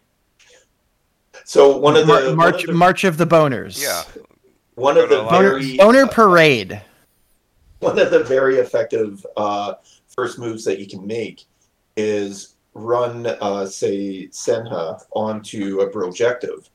so 1.44 1.78
one 1.78 1.96
of 1.96 2.08
the 2.08 2.14
Mar- 2.14 2.24
one 2.24 2.36
March 2.36 2.62
of 2.64 2.68
the, 2.68 2.74
March 2.74 3.04
of 3.04 3.18
the 3.18 3.28
boners. 3.28 3.82
Yeah. 3.82 4.04
one 4.76 4.98
of 4.98 5.10
the 5.10 5.22
a 5.22 5.24
lot. 5.24 5.32
Boner, 5.32 5.50
very 5.60 5.78
boner 5.78 6.04
uh, 6.04 6.08
parade. 6.08 6.82
One 7.80 8.00
of 8.00 8.12
the 8.12 8.24
very 8.24 8.58
effective 8.58 9.26
uh, 9.36 9.76
first 10.08 10.40
moves 10.40 10.64
that 10.66 10.80
you 10.80 10.88
can 10.88 11.06
make 11.06 11.46
is 11.96 12.56
run, 12.74 13.26
uh, 13.26 13.66
say, 13.66 14.28
Senha 14.28 15.02
onto 15.12 15.82
a 15.82 15.90
projective, 15.90 16.70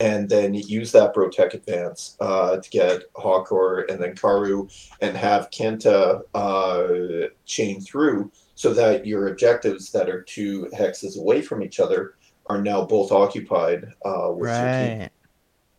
and 0.00 0.28
then 0.28 0.54
use 0.54 0.92
that 0.92 1.14
Protect 1.14 1.54
advance 1.54 2.16
uh, 2.20 2.56
to 2.56 2.70
get 2.70 3.12
Hakor 3.14 3.90
and 3.90 4.02
then 4.02 4.14
Karu, 4.14 4.70
and 5.00 5.16
have 5.16 5.50
Khenta 5.50 6.22
uh, 6.34 7.28
chain 7.46 7.80
through 7.80 8.30
so 8.54 8.74
that 8.74 9.06
your 9.06 9.28
objectives 9.28 9.90
that 9.92 10.08
are 10.08 10.22
two 10.22 10.68
hexes 10.74 11.18
away 11.18 11.42
from 11.42 11.62
each 11.62 11.80
other 11.80 12.14
are 12.46 12.60
now 12.60 12.84
both 12.84 13.12
occupied 13.12 13.86
uh. 14.04 14.32
Right. 14.32 15.08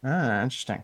Ah, 0.03 0.43
interesting. 0.43 0.83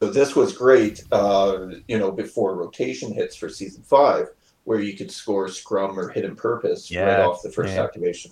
So 0.00 0.08
this 0.10 0.34
was 0.34 0.56
great, 0.56 1.04
uh, 1.12 1.66
you 1.86 1.98
know, 1.98 2.10
before 2.10 2.54
rotation 2.54 3.12
hits 3.12 3.36
for 3.36 3.50
season 3.50 3.82
five, 3.82 4.28
where 4.64 4.80
you 4.80 4.96
could 4.96 5.10
score 5.10 5.48
scrum 5.48 5.98
or 5.98 6.08
hidden 6.08 6.34
purpose 6.34 6.90
right 6.94 7.20
off 7.20 7.42
the 7.42 7.50
first 7.50 7.74
yeah. 7.74 7.82
activation. 7.82 8.30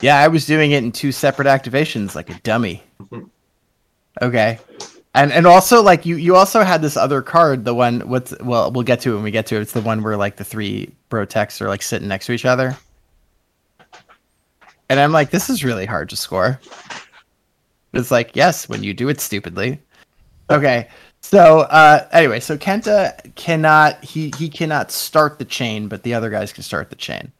Yeah, 0.00 0.18
I 0.18 0.28
was 0.28 0.46
doing 0.46 0.70
it 0.70 0.84
in 0.84 0.92
two 0.92 1.12
separate 1.12 1.46
activations, 1.46 2.14
like 2.14 2.30
a 2.30 2.38
dummy. 2.40 2.82
Mhm. 3.00 3.28
Okay. 4.22 4.58
And 5.14 5.32
and 5.32 5.46
also 5.46 5.82
like 5.82 6.06
you 6.06 6.14
you 6.14 6.36
also 6.36 6.62
had 6.62 6.80
this 6.80 6.96
other 6.96 7.22
card, 7.22 7.64
the 7.64 7.74
one 7.74 8.08
what's 8.08 8.32
well 8.40 8.70
we'll 8.70 8.84
get 8.84 9.00
to 9.00 9.12
it 9.12 9.14
when 9.14 9.24
we 9.24 9.32
get 9.32 9.46
to 9.46 9.56
it. 9.56 9.62
It's 9.62 9.72
the 9.72 9.80
one 9.80 10.02
where 10.02 10.16
like 10.16 10.36
the 10.36 10.44
three 10.44 10.94
bro 11.08 11.24
techs 11.24 11.60
are 11.60 11.68
like 11.68 11.82
sitting 11.82 12.06
next 12.06 12.26
to 12.26 12.32
each 12.32 12.44
other. 12.44 12.76
And 14.88 15.00
I'm 15.00 15.12
like, 15.12 15.30
this 15.30 15.50
is 15.50 15.64
really 15.64 15.86
hard 15.86 16.08
to 16.10 16.16
score. 16.16 16.60
It's 17.92 18.10
like, 18.10 18.34
yes, 18.34 18.68
when 18.68 18.84
you 18.84 18.94
do 18.94 19.08
it 19.08 19.20
stupidly. 19.20 19.80
Okay. 20.50 20.88
So 21.22 21.60
uh 21.60 22.08
anyway, 22.12 22.40
so 22.40 22.56
Khenta 22.56 23.34
cannot 23.36 24.02
he 24.04 24.32
he 24.36 24.48
cannot 24.48 24.90
start 24.90 25.38
the 25.38 25.44
chain, 25.44 25.88
but 25.88 26.02
the 26.02 26.14
other 26.14 26.30
guys 26.30 26.52
can 26.52 26.62
start 26.62 26.90
the 26.90 26.96
chain. 26.96 27.32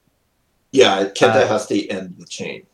Yeah, 0.72 1.04
Khenta 1.06 1.44
Uh, 1.44 1.48
has 1.48 1.66
to 1.68 1.88
end 1.88 2.14
the 2.18 2.26
chain. 2.26 2.66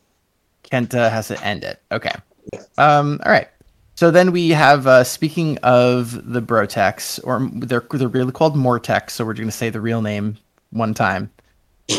Khenta 0.63 1.09
has 1.09 1.29
to 1.29 1.43
end 1.43 1.63
it. 1.63 1.81
Okay. 1.91 2.13
Yeah. 2.53 2.61
Um. 2.77 3.19
All 3.25 3.31
right. 3.31 3.47
So 3.95 4.11
then 4.11 4.31
we 4.31 4.49
have. 4.49 4.85
Uh, 4.85 5.03
speaking 5.03 5.57
of 5.59 6.31
the 6.31 6.41
Brotex, 6.41 7.19
or 7.23 7.49
they're 7.53 7.85
they're 7.91 8.07
really 8.07 8.31
called 8.31 8.55
Mortex, 8.55 9.11
so 9.11 9.25
we're 9.25 9.33
going 9.33 9.47
to 9.47 9.51
say 9.51 9.69
the 9.69 9.81
real 9.81 10.01
name 10.01 10.37
one 10.71 10.93
time. 10.93 11.31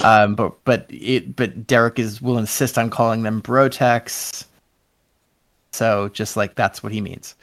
Um. 0.04 0.34
But 0.34 0.62
but 0.64 0.86
it 0.90 1.34
but 1.34 1.66
Derek 1.66 1.98
is 1.98 2.22
will 2.22 2.38
insist 2.38 2.78
on 2.78 2.90
calling 2.90 3.22
them 3.22 3.42
Brotex. 3.42 4.44
So 5.72 6.08
just 6.10 6.36
like 6.36 6.54
that's 6.54 6.82
what 6.82 6.92
he 6.92 7.00
means. 7.00 7.34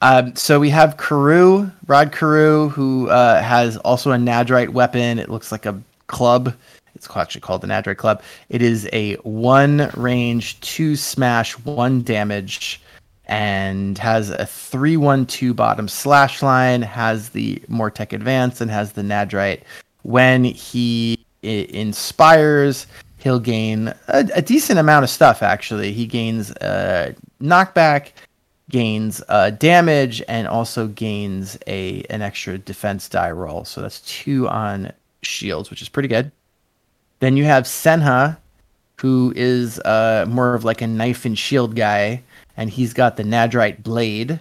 Um, 0.00 0.36
so 0.36 0.60
we 0.60 0.70
have 0.70 0.96
Carew, 0.96 1.70
Rod 1.86 2.12
Carew, 2.12 2.68
who 2.68 3.08
uh, 3.08 3.42
has 3.42 3.76
also 3.78 4.12
a 4.12 4.16
Nadrite 4.16 4.68
weapon. 4.68 5.18
It 5.18 5.28
looks 5.28 5.50
like 5.50 5.66
a 5.66 5.80
club. 6.06 6.54
It's 6.94 7.08
actually 7.16 7.40
called 7.40 7.60
the 7.60 7.68
Nadrite 7.68 7.96
Club. 7.96 8.22
It 8.48 8.60
is 8.62 8.88
a 8.92 9.14
one 9.16 9.90
range, 9.96 10.60
two 10.60 10.96
smash, 10.96 11.52
one 11.58 12.02
damage, 12.02 12.80
and 13.26 13.98
has 13.98 14.30
a 14.30 14.46
three 14.46 14.96
one 14.96 15.26
two 15.26 15.54
bottom 15.54 15.86
slash 15.86 16.42
line. 16.42 16.82
Has 16.82 17.28
the 17.30 17.56
Mortek 17.70 18.12
Advance 18.12 18.60
and 18.60 18.70
has 18.70 18.92
the 18.92 19.02
Nadrite. 19.02 19.62
When 20.02 20.42
he 20.44 21.24
inspires, 21.42 22.86
he'll 23.18 23.38
gain 23.40 23.88
a, 24.08 24.28
a 24.34 24.42
decent 24.42 24.78
amount 24.78 25.04
of 25.04 25.10
stuff. 25.10 25.42
Actually, 25.42 25.92
he 25.92 26.06
gains 26.06 26.50
uh, 26.52 27.12
knockback, 27.40 28.10
gains 28.70 29.22
uh, 29.28 29.50
damage, 29.50 30.22
and 30.28 30.46
also 30.48 30.88
gains 30.88 31.58
a 31.66 32.02
an 32.10 32.22
extra 32.22 32.58
defense 32.58 33.08
die 33.08 33.30
roll. 33.30 33.64
So 33.64 33.80
that's 33.80 34.00
two 34.02 34.48
on 34.48 34.92
shields, 35.22 35.70
which 35.70 35.82
is 35.82 35.88
pretty 35.88 36.08
good. 36.08 36.30
Then 37.20 37.36
you 37.36 37.44
have 37.44 37.64
Senha, 37.64 38.36
who 39.00 39.32
is 39.36 39.80
uh, 39.80 40.26
more 40.28 40.54
of 40.54 40.64
like 40.64 40.82
a 40.82 40.86
knife 40.86 41.24
and 41.24 41.38
shield 41.38 41.76
guy, 41.76 42.22
and 42.56 42.70
he's 42.70 42.92
got 42.92 43.16
the 43.16 43.24
Nadrite 43.24 43.82
blade. 43.82 44.40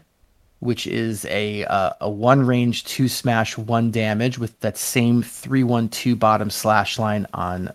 which 0.59 0.87
is 0.87 1.25
a 1.25 1.65
uh, 1.65 1.91
a 2.01 2.09
one 2.09 2.45
range, 2.45 2.83
two 2.85 3.07
smash, 3.07 3.57
one 3.57 3.91
damage 3.91 4.39
with 4.39 4.59
that 4.61 4.77
same 4.77 5.21
three 5.21 5.63
one 5.63 5.89
two 5.89 6.15
bottom 6.15 6.49
slash 6.49 6.97
line 6.97 7.27
on 7.33 7.71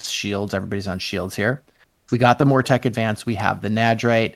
shields. 0.00 0.54
Everybody's 0.54 0.88
on 0.88 0.98
shields 0.98 1.36
here. 1.36 1.62
We 2.10 2.18
got 2.18 2.38
the 2.38 2.44
Mortek 2.44 2.84
Advance. 2.84 3.26
We 3.26 3.34
have 3.34 3.62
the 3.62 3.68
Nadrite. 3.68 4.34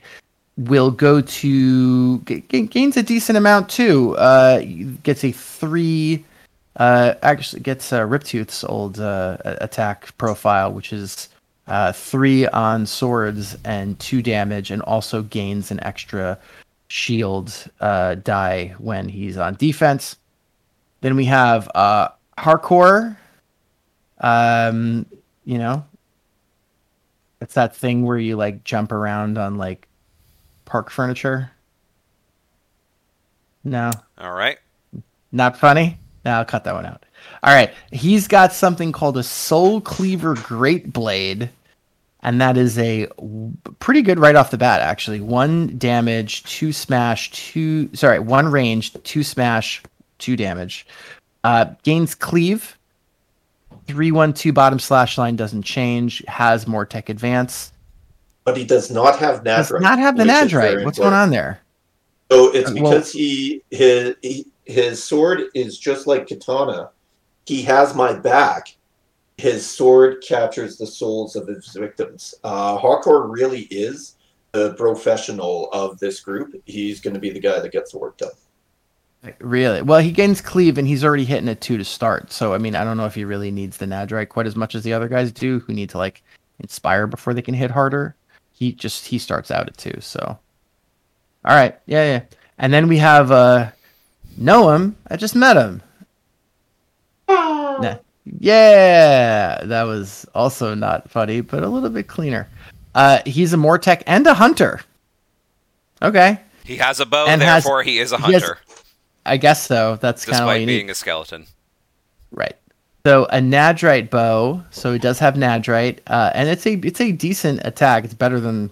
Will 0.57 0.91
go 0.91 1.21
to 1.21 2.19
g- 2.19 2.41
gains 2.41 2.97
a 2.97 3.03
decent 3.03 3.37
amount 3.37 3.69
too. 3.69 4.17
Uh, 4.17 4.61
gets 5.03 5.23
a 5.23 5.31
three. 5.31 6.25
Uh, 6.75 7.15
actually 7.21 7.61
gets 7.61 7.91
uh, 7.91 8.01
Riptooth's 8.01 8.63
old 8.63 8.99
uh, 8.99 9.37
attack 9.43 10.15
profile, 10.17 10.71
which 10.71 10.93
is 10.93 11.29
uh, 11.67 11.91
three 11.91 12.47
on 12.47 12.85
swords 12.85 13.57
and 13.65 13.97
two 13.99 14.21
damage, 14.21 14.71
and 14.71 14.81
also 14.83 15.23
gains 15.23 15.71
an 15.71 15.79
extra 15.83 16.37
shield 16.89 17.53
uh, 17.79 18.15
die 18.15 18.75
when 18.77 19.07
he's 19.07 19.37
on 19.37 19.55
defense. 19.55 20.17
Then 20.99 21.15
we 21.15 21.25
have 21.25 21.69
uh, 21.73 22.09
Hardcore. 22.37 23.15
Um, 24.19 25.05
you 25.45 25.57
know, 25.57 25.85
it's 27.39 27.55
that 27.55 27.75
thing 27.75 28.03
where 28.03 28.17
you 28.17 28.35
like 28.35 28.63
jump 28.63 28.91
around 28.91 29.37
on 29.37 29.57
like 29.57 29.87
park 30.71 30.89
furniture. 30.89 31.51
No. 33.65 33.91
All 34.17 34.31
right. 34.31 34.57
Not 35.33 35.57
funny? 35.57 35.97
No, 36.23 36.31
I'll 36.31 36.45
cut 36.45 36.63
that 36.63 36.73
one 36.73 36.85
out. 36.85 37.05
All 37.43 37.53
right. 37.53 37.73
He's 37.91 38.29
got 38.29 38.53
something 38.53 38.93
called 38.93 39.17
a 39.17 39.23
Soul 39.23 39.81
Cleaver 39.81 40.35
Great 40.35 40.93
Blade. 40.93 41.49
And 42.23 42.39
that 42.39 42.55
is 42.55 42.77
a 42.77 43.07
pretty 43.79 44.01
good 44.01 44.17
right 44.17 44.35
off 44.35 44.51
the 44.51 44.57
bat, 44.57 44.79
actually. 44.79 45.19
One 45.19 45.77
damage, 45.77 46.43
two 46.43 46.71
smash, 46.71 47.31
two. 47.31 47.93
Sorry, 47.93 48.19
one 48.19 48.47
range, 48.47 48.93
two 49.03 49.23
smash, 49.23 49.83
two 50.19 50.37
damage. 50.37 50.87
Uh, 51.43 51.65
gains 51.83 52.15
cleave. 52.15 52.77
312 53.87 54.53
bottom 54.53 54.79
slash 54.79 55.17
line 55.17 55.35
doesn't 55.35 55.63
change. 55.63 56.23
Has 56.27 56.65
more 56.65 56.85
tech 56.85 57.09
advance. 57.09 57.73
But 58.43 58.57
he 58.57 58.65
does 58.65 58.89
not 58.89 59.19
have 59.19 59.43
Nadrite. 59.43 59.69
Does 59.69 59.81
not 59.81 59.99
have 59.99 60.17
the 60.17 60.23
Nadrite. 60.23 60.83
What's 60.83 60.97
going 60.97 61.13
on 61.13 61.29
there? 61.29 61.61
So 62.31 62.51
it's 62.53 62.71
because 62.71 63.13
well, 63.13 63.21
he 63.21 63.63
his 63.71 64.15
he, 64.21 64.47
his 64.65 65.03
sword 65.03 65.43
is 65.53 65.77
just 65.77 66.07
like 66.07 66.27
katana. 66.27 66.89
He 67.45 67.61
has 67.63 67.93
my 67.93 68.13
back. 68.13 68.75
His 69.37 69.67
sword 69.69 70.23
captures 70.25 70.77
the 70.77 70.87
souls 70.87 71.35
of 71.35 71.47
his 71.47 71.67
victims. 71.73 72.35
Uh, 72.43 72.77
Hakor 72.77 73.29
really 73.29 73.61
is 73.63 74.15
the 74.51 74.73
professional 74.75 75.69
of 75.71 75.97
this 75.99 76.19
group. 76.19 76.55
He's 76.65 77.01
going 77.01 77.13
to 77.15 77.19
be 77.19 77.31
the 77.31 77.39
guy 77.39 77.59
that 77.59 77.71
gets 77.71 77.91
the 77.91 77.97
work 77.97 78.17
done. 78.17 78.31
Really? 79.39 79.81
Well, 79.81 79.99
he 79.99 80.11
gains 80.11 80.41
cleave 80.41 80.77
and 80.77 80.87
he's 80.87 81.03
already 81.03 81.25
hitting 81.25 81.47
a 81.47 81.55
two 81.55 81.77
to 81.77 81.85
start. 81.85 82.31
So 82.31 82.53
I 82.53 82.57
mean, 82.57 82.75
I 82.75 82.83
don't 82.83 82.97
know 82.97 83.05
if 83.05 83.15
he 83.15 83.25
really 83.25 83.51
needs 83.51 83.77
the 83.77 83.85
Nadrite 83.85 84.29
quite 84.29 84.47
as 84.47 84.55
much 84.55 84.73
as 84.73 84.83
the 84.83 84.93
other 84.93 85.07
guys 85.07 85.31
do, 85.31 85.59
who 85.59 85.73
need 85.73 85.89
to 85.91 85.97
like 85.97 86.23
inspire 86.59 87.07
before 87.07 87.33
they 87.33 87.41
can 87.41 87.53
hit 87.53 87.71
harder. 87.71 88.15
He 88.61 88.73
just 88.73 89.07
he 89.07 89.17
starts 89.17 89.49
out 89.49 89.67
at 89.67 89.75
two. 89.75 89.97
So, 90.01 90.19
all 90.21 91.55
right, 91.55 91.75
yeah, 91.87 92.03
yeah. 92.05 92.21
And 92.59 92.71
then 92.71 92.87
we 92.87 92.99
have 92.99 93.31
uh 93.31 93.71
Noam. 94.39 94.93
I 95.07 95.15
just 95.15 95.35
met 95.35 95.57
him. 95.57 95.81
Nah. 97.27 97.95
Yeah, 98.23 99.63
that 99.63 99.83
was 99.85 100.27
also 100.35 100.75
not 100.75 101.09
funny, 101.09 101.41
but 101.41 101.63
a 101.63 101.67
little 101.67 101.89
bit 101.89 102.07
cleaner. 102.07 102.47
Uh, 102.93 103.23
he's 103.25 103.51
a 103.51 103.57
Mortek 103.57 104.03
and 104.05 104.27
a 104.27 104.35
hunter. 104.35 104.81
Okay. 105.99 106.39
He 106.63 106.77
has 106.77 106.99
a 106.99 107.07
bow, 107.07 107.25
and 107.27 107.41
therefore 107.41 107.81
has, 107.81 107.91
he 107.91 107.97
is 107.97 108.11
a 108.11 108.17
hunter. 108.17 108.59
Has, 108.67 108.83
I 109.25 109.37
guess 109.37 109.65
so. 109.65 109.97
That's 109.99 110.23
kind 110.23 110.35
of 110.35 110.41
despite 110.41 110.67
being 110.67 110.91
a 110.91 110.93
skeleton. 110.93 111.47
Right. 112.31 112.57
So 113.05 113.25
a 113.25 113.37
Nadrite 113.37 114.09
bow. 114.09 114.63
So 114.69 114.93
he 114.93 114.99
does 114.99 115.19
have 115.19 115.35
Nadrite, 115.35 115.99
uh, 116.07 116.31
and 116.33 116.49
it's 116.49 116.65
a 116.65 116.73
it's 116.73 117.01
a 117.01 117.11
decent 117.11 117.61
attack. 117.65 118.03
It's 118.03 118.13
better 118.13 118.39
than 118.39 118.69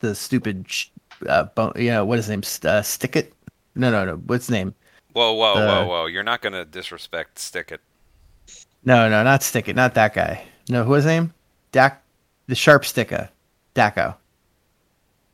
the 0.00 0.14
stupid, 0.14 0.66
uh, 1.26 1.46
you 1.76 1.90
know, 1.90 2.04
what 2.04 2.18
is 2.18 2.26
his 2.26 2.30
name? 2.30 2.70
Uh, 2.70 2.82
Stick 2.82 3.16
it. 3.16 3.32
No, 3.74 3.90
no, 3.90 4.04
no. 4.04 4.16
What's 4.16 4.46
his 4.46 4.52
name? 4.52 4.74
Whoa, 5.12 5.32
whoa, 5.32 5.54
whoa, 5.54 5.86
whoa! 5.86 6.06
You're 6.06 6.24
not 6.24 6.42
gonna 6.42 6.64
disrespect 6.64 7.38
Stick 7.38 7.72
it. 7.72 7.80
No, 8.84 9.08
no, 9.08 9.22
not 9.22 9.42
Stick 9.42 9.68
it. 9.68 9.76
Not 9.76 9.94
that 9.94 10.12
guy. 10.12 10.44
No, 10.68 10.84
who 10.84 10.90
was 10.90 11.04
his 11.04 11.10
name? 11.10 11.32
Dak, 11.72 12.02
the 12.46 12.54
sharp 12.54 12.84
sticker, 12.84 13.28
Daco. 13.74 14.16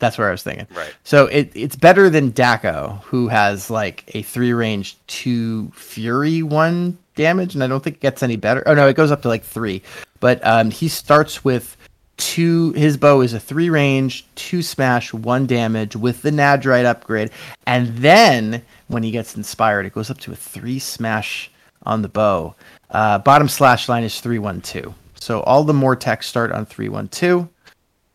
That's 0.00 0.18
where 0.18 0.28
I 0.28 0.32
was 0.32 0.42
thinking. 0.42 0.66
Right. 0.74 0.92
So 1.04 1.26
it 1.26 1.52
it's 1.54 1.76
better 1.76 2.10
than 2.10 2.32
Daco, 2.32 3.00
who 3.04 3.28
has 3.28 3.70
like 3.70 4.04
a 4.14 4.22
three 4.22 4.52
range 4.52 4.98
two 5.06 5.70
fury 5.74 6.42
one 6.42 6.98
damage, 7.14 7.54
and 7.54 7.62
I 7.62 7.68
don't 7.68 7.84
think 7.84 7.96
it 7.96 8.00
gets 8.00 8.22
any 8.22 8.36
better. 8.36 8.64
Oh 8.66 8.74
no, 8.74 8.88
it 8.88 8.96
goes 8.96 9.12
up 9.12 9.22
to 9.22 9.28
like 9.28 9.44
three. 9.44 9.82
But 10.18 10.44
um, 10.44 10.70
he 10.70 10.88
starts 10.88 11.44
with 11.44 11.76
two. 12.16 12.72
His 12.72 12.96
bow 12.96 13.20
is 13.20 13.34
a 13.34 13.40
three 13.40 13.70
range, 13.70 14.26
two 14.34 14.62
smash, 14.62 15.12
one 15.12 15.46
damage 15.46 15.94
with 15.94 16.22
the 16.22 16.30
Nadrite 16.30 16.86
upgrade, 16.86 17.30
and 17.66 17.96
then 17.98 18.62
when 18.88 19.02
he 19.02 19.10
gets 19.10 19.36
inspired, 19.36 19.86
it 19.86 19.92
goes 19.92 20.10
up 20.10 20.18
to 20.20 20.32
a 20.32 20.36
three 20.36 20.78
smash 20.78 21.50
on 21.84 22.02
the 22.02 22.08
bow. 22.08 22.54
Uh, 22.90 23.18
bottom 23.18 23.48
slash 23.48 23.88
line 23.88 24.02
is 24.02 24.18
three 24.20 24.38
one 24.38 24.62
two. 24.62 24.94
So 25.14 25.42
all 25.42 25.62
the 25.62 25.74
Mortek 25.74 26.24
start 26.24 26.52
on 26.52 26.64
three 26.64 26.88
one 26.88 27.08
two 27.08 27.50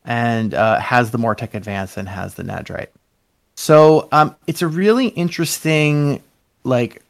and 0.05 0.53
uh, 0.53 0.79
has 0.79 1.11
the 1.11 1.17
Mortek 1.17 1.53
Advance 1.53 1.97
and 1.97 2.07
has 2.07 2.35
the 2.35 2.43
Nadrite. 2.43 2.87
So 3.55 4.07
um, 4.11 4.35
it's 4.47 4.61
a 4.61 4.67
really 4.67 5.07
interesting, 5.09 6.21
like, 6.63 7.01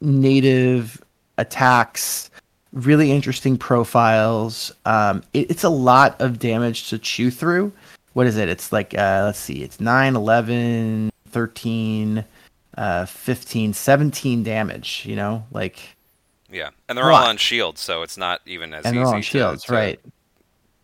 native 0.00 1.02
attacks, 1.38 2.30
really 2.72 3.10
interesting 3.10 3.56
profiles. 3.56 4.72
Um, 4.84 5.22
it, 5.32 5.50
it's 5.50 5.64
a 5.64 5.70
lot 5.70 6.20
of 6.20 6.38
damage 6.38 6.90
to 6.90 6.98
chew 6.98 7.30
through. 7.30 7.72
What 8.12 8.26
is 8.26 8.36
it? 8.36 8.48
It's 8.48 8.72
like, 8.72 8.94
uh, 8.94 9.22
let's 9.24 9.38
see, 9.38 9.62
it's 9.62 9.80
9, 9.80 10.14
11, 10.14 11.10
13, 11.30 12.24
uh, 12.76 13.06
15, 13.06 13.72
17 13.72 14.42
damage, 14.42 15.04
you 15.06 15.16
know? 15.16 15.44
Like, 15.50 15.80
yeah. 16.50 16.70
And 16.88 16.98
they're 16.98 17.10
all 17.10 17.26
on 17.26 17.38
shields, 17.38 17.80
so 17.80 18.02
it's 18.02 18.18
not 18.18 18.42
even 18.44 18.74
as 18.74 18.84
and 18.84 18.94
easy 18.94 19.04
they're 19.04 19.14
on 19.14 19.22
shields, 19.22 19.64
to, 19.64 19.72
right. 19.72 20.00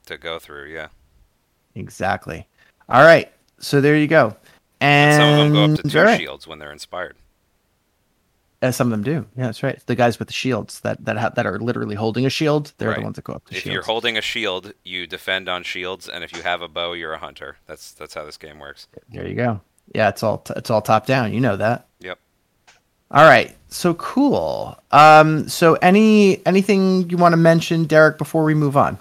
to 0.07 0.17
go 0.17 0.39
through, 0.39 0.73
yeah. 0.73 0.89
Exactly. 1.79 2.47
All 2.89 3.03
right. 3.03 3.33
So 3.59 3.81
there 3.81 3.97
you 3.97 4.07
go. 4.07 4.37
And, 4.81 5.13
and 5.13 5.17
some 5.21 5.29
of 5.31 5.37
them 5.39 5.53
go 5.53 5.75
up 5.75 5.81
to 5.83 5.89
two 5.89 6.01
right. 6.01 6.21
shields 6.21 6.47
when 6.47 6.59
they're 6.59 6.73
inspired. 6.73 7.17
As 8.61 8.75
some 8.75 8.89
of 8.89 8.91
them 8.91 9.03
do. 9.03 9.27
Yeah, 9.37 9.47
that's 9.47 9.63
right. 9.63 9.81
The 9.87 9.95
guys 9.95 10.19
with 10.19 10.27
the 10.27 10.35
shields 10.35 10.81
that 10.81 11.05
that 11.05 11.17
ha- 11.17 11.29
that 11.31 11.47
are 11.47 11.61
literally 11.61 11.95
holding 11.95 12.27
a 12.27 12.31
shield, 12.31 12.73
they're 12.79 12.89
right. 12.89 12.99
the 12.99 13.05
ones 13.05 13.15
that 13.15 13.25
go 13.25 13.35
up 13.35 13.45
to 13.47 13.55
if 13.55 13.63
shields. 13.63 13.67
If 13.67 13.73
you're 13.73 13.83
holding 13.83 14.19
a 14.19 14.21
shield, 14.21 14.73
you 14.83 15.07
defend 15.07 15.49
on 15.49 15.63
shields, 15.63 16.09
and 16.09 16.25
if 16.25 16.35
you 16.35 16.43
have 16.43 16.61
a 16.61 16.67
bow, 16.67 16.93
you're 16.93 17.13
a 17.13 17.19
hunter. 17.19 17.57
That's 17.67 17.93
that's 17.93 18.15
how 18.15 18.25
this 18.25 18.37
game 18.37 18.59
works. 18.59 18.89
There 19.13 19.29
you 19.29 19.37
go. 19.37 19.61
Yeah, 19.95 20.09
it's 20.09 20.25
all 20.25 20.39
t- 20.39 20.55
it's 20.57 20.71
all 20.71 20.83
top 20.83 21.07
down. 21.07 21.33
You 21.33 21.41
know 21.41 21.57
that. 21.57 21.87
Yep. 22.01 22.19
All 23.13 23.25
right. 23.25 23.57
So 23.69 23.95
cool. 23.95 24.77
Um. 24.91 25.49
So 25.49 25.75
any 25.75 26.45
anything 26.45 27.09
you 27.11 27.17
want 27.17 27.35
to 27.35 27.39
mention, 27.39 27.85
Derek, 27.85 28.19
before 28.19 28.43
we 28.43 28.55
move 28.55 28.77
on? 28.77 28.99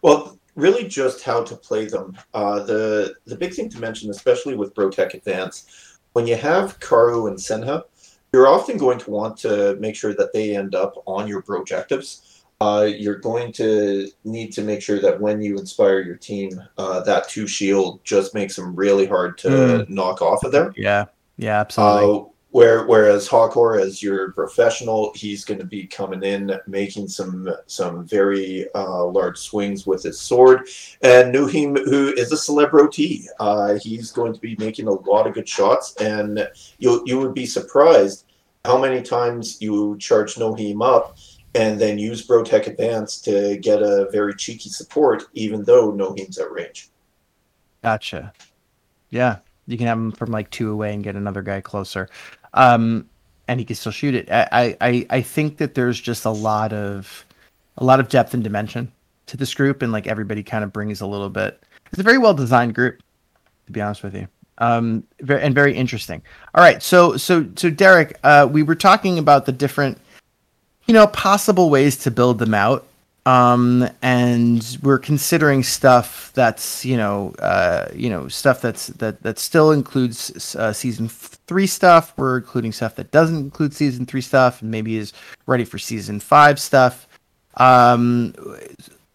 Well, 0.00 0.38
really 0.54 0.86
just 0.86 1.22
how 1.22 1.42
to 1.44 1.56
play 1.56 1.86
them. 1.86 2.16
Uh, 2.34 2.62
the 2.62 3.14
the 3.26 3.36
big 3.36 3.54
thing 3.54 3.68
to 3.70 3.80
mention, 3.80 4.10
especially 4.10 4.56
with 4.56 4.74
Brotech 4.74 5.14
Advance, 5.14 5.98
when 6.12 6.26
you 6.26 6.36
have 6.36 6.78
Karu 6.80 7.28
and 7.28 7.38
Senha, 7.38 7.82
you're 8.32 8.48
often 8.48 8.76
going 8.76 8.98
to 8.98 9.10
want 9.10 9.36
to 9.38 9.76
make 9.76 9.96
sure 9.96 10.14
that 10.14 10.32
they 10.32 10.56
end 10.56 10.74
up 10.74 11.02
on 11.06 11.28
your 11.28 11.42
projectives. 11.42 12.44
Uh, 12.60 12.84
you're 12.84 13.18
going 13.18 13.52
to 13.52 14.08
need 14.24 14.52
to 14.52 14.62
make 14.62 14.80
sure 14.80 15.00
that 15.00 15.20
when 15.20 15.42
you 15.42 15.58
inspire 15.58 16.00
your 16.00 16.14
team, 16.14 16.62
uh, 16.78 17.00
that 17.00 17.28
two 17.28 17.46
shield 17.48 17.98
just 18.04 18.34
makes 18.34 18.54
them 18.54 18.76
really 18.76 19.04
hard 19.04 19.36
to 19.36 19.48
mm. 19.48 19.88
knock 19.88 20.22
off 20.22 20.44
of 20.44 20.52
there. 20.52 20.72
Yeah, 20.76 21.06
yeah, 21.38 21.58
absolutely. 21.58 22.31
Where, 22.52 22.84
whereas 22.84 23.26
Hakor, 23.26 23.80
as 23.80 24.02
your 24.02 24.32
professional, 24.32 25.10
he's 25.14 25.42
going 25.42 25.58
to 25.60 25.66
be 25.66 25.86
coming 25.86 26.22
in 26.22 26.52
making 26.66 27.08
some 27.08 27.48
some 27.66 28.04
very 28.04 28.66
uh, 28.74 29.06
large 29.06 29.38
swings 29.38 29.86
with 29.86 30.02
his 30.02 30.20
sword. 30.20 30.68
And 31.00 31.34
Nohem, 31.34 31.82
who 31.86 32.12
is 32.12 32.30
a 32.30 32.36
celebrity, 32.36 33.26
uh, 33.40 33.78
he's 33.80 34.12
going 34.12 34.34
to 34.34 34.40
be 34.40 34.54
making 34.58 34.86
a 34.86 34.92
lot 34.92 35.26
of 35.26 35.32
good 35.32 35.48
shots. 35.48 35.96
And 35.96 36.46
you 36.78 37.02
you 37.06 37.18
would 37.20 37.32
be 37.32 37.46
surprised 37.46 38.26
how 38.66 38.76
many 38.76 39.00
times 39.00 39.60
you 39.62 39.96
charge 39.98 40.36
Nohem 40.36 40.82
up 40.82 41.16
and 41.54 41.80
then 41.80 41.98
use 41.98 42.26
Brotech 42.26 42.66
Advance 42.66 43.18
to 43.22 43.56
get 43.58 43.82
a 43.82 44.10
very 44.10 44.34
cheeky 44.34 44.68
support, 44.68 45.24
even 45.32 45.64
though 45.64 45.90
Nohem's 45.90 46.36
at 46.36 46.52
range. 46.52 46.90
Gotcha. 47.82 48.34
Yeah, 49.08 49.38
you 49.66 49.78
can 49.78 49.86
have 49.86 49.98
him 49.98 50.12
from 50.12 50.30
like 50.30 50.50
two 50.50 50.70
away 50.70 50.92
and 50.92 51.02
get 51.02 51.16
another 51.16 51.42
guy 51.42 51.62
closer 51.62 52.10
um, 52.54 53.08
and 53.48 53.60
he 53.60 53.66
can 53.66 53.76
still 53.76 53.92
shoot 53.92 54.14
it. 54.14 54.30
I, 54.30 54.76
I 54.80 55.06
I 55.10 55.20
think 55.22 55.58
that 55.58 55.74
there's 55.74 56.00
just 56.00 56.24
a 56.24 56.30
lot 56.30 56.72
of 56.72 57.24
a 57.78 57.84
lot 57.84 58.00
of 58.00 58.08
depth 58.08 58.34
and 58.34 58.44
dimension 58.44 58.92
to 59.26 59.36
this 59.36 59.54
group, 59.54 59.82
and 59.82 59.92
like 59.92 60.06
everybody 60.06 60.42
kind 60.42 60.64
of 60.64 60.72
brings 60.72 61.00
a 61.00 61.06
little 61.06 61.30
bit. 61.30 61.62
It's 61.90 62.00
a 62.00 62.02
very 62.02 62.18
well 62.18 62.34
designed 62.34 62.74
group, 62.74 63.02
to 63.66 63.72
be 63.72 63.80
honest 63.80 64.02
with 64.02 64.14
you. 64.14 64.28
Um, 64.58 65.04
very, 65.20 65.42
and 65.42 65.54
very 65.54 65.74
interesting. 65.74 66.22
All 66.54 66.62
right, 66.62 66.82
so 66.82 67.16
so 67.16 67.46
so 67.56 67.70
Derek, 67.70 68.18
uh, 68.22 68.48
we 68.50 68.62
were 68.62 68.74
talking 68.74 69.18
about 69.18 69.46
the 69.46 69.52
different, 69.52 69.98
you 70.86 70.94
know, 70.94 71.06
possible 71.08 71.70
ways 71.70 71.96
to 71.98 72.10
build 72.10 72.38
them 72.38 72.54
out 72.54 72.86
um, 73.24 73.88
and 74.02 74.78
we're 74.82 74.98
considering 74.98 75.62
stuff 75.62 76.32
that's 76.34 76.84
you 76.84 76.96
know 76.96 77.34
uh, 77.38 77.88
you 77.94 78.10
know 78.10 78.28
stuff 78.28 78.60
that's 78.60 78.88
that 78.88 79.22
that 79.22 79.38
still 79.38 79.70
includes 79.70 80.56
uh, 80.56 80.72
season 80.72 81.08
three 81.08 81.66
stuff. 81.66 82.12
We're 82.16 82.38
including 82.38 82.72
stuff 82.72 82.96
that 82.96 83.10
doesn't 83.10 83.36
include 83.36 83.74
season 83.74 84.06
three 84.06 84.22
stuff, 84.22 84.62
and 84.62 84.70
maybe 84.70 84.96
is 84.96 85.12
ready 85.46 85.64
for 85.64 85.78
season 85.78 86.18
five 86.18 86.58
stuff. 86.58 87.06
Um, 87.58 88.34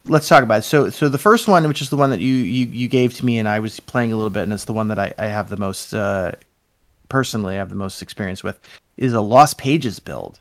let's 0.05 0.29
talk 0.29 0.43
about 0.43 0.59
it. 0.59 0.63
So 0.63 0.89
so 0.89 1.09
the 1.09 1.17
first 1.17 1.49
one, 1.49 1.67
which 1.67 1.81
is 1.81 1.89
the 1.89 1.97
one 1.97 2.09
that 2.11 2.21
you 2.21 2.33
you, 2.33 2.65
you 2.67 2.87
gave 2.87 3.13
to 3.15 3.25
me, 3.25 3.39
and 3.39 3.47
I 3.47 3.59
was 3.59 3.79
playing 3.79 4.13
a 4.13 4.15
little 4.15 4.29
bit, 4.29 4.43
and 4.43 4.53
it's 4.53 4.65
the 4.65 4.73
one 4.73 4.87
that 4.87 4.99
I, 4.99 5.13
I 5.17 5.25
have 5.25 5.49
the 5.49 5.57
most 5.57 5.93
uh, 5.93 6.31
personally 7.09 7.55
I 7.55 7.57
have 7.57 7.69
the 7.69 7.75
most 7.75 8.01
experience 8.01 8.41
with, 8.41 8.57
is 8.95 9.11
a 9.11 9.21
Lost 9.21 9.57
Pages 9.57 9.99
build. 9.99 10.39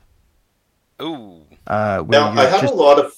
Ooh. 1.02 1.42
Uh, 1.66 2.04
now 2.06 2.28
I 2.28 2.46
have 2.46 2.60
just... 2.60 2.72
a 2.72 2.76
lot 2.76 3.00
of 3.00 3.12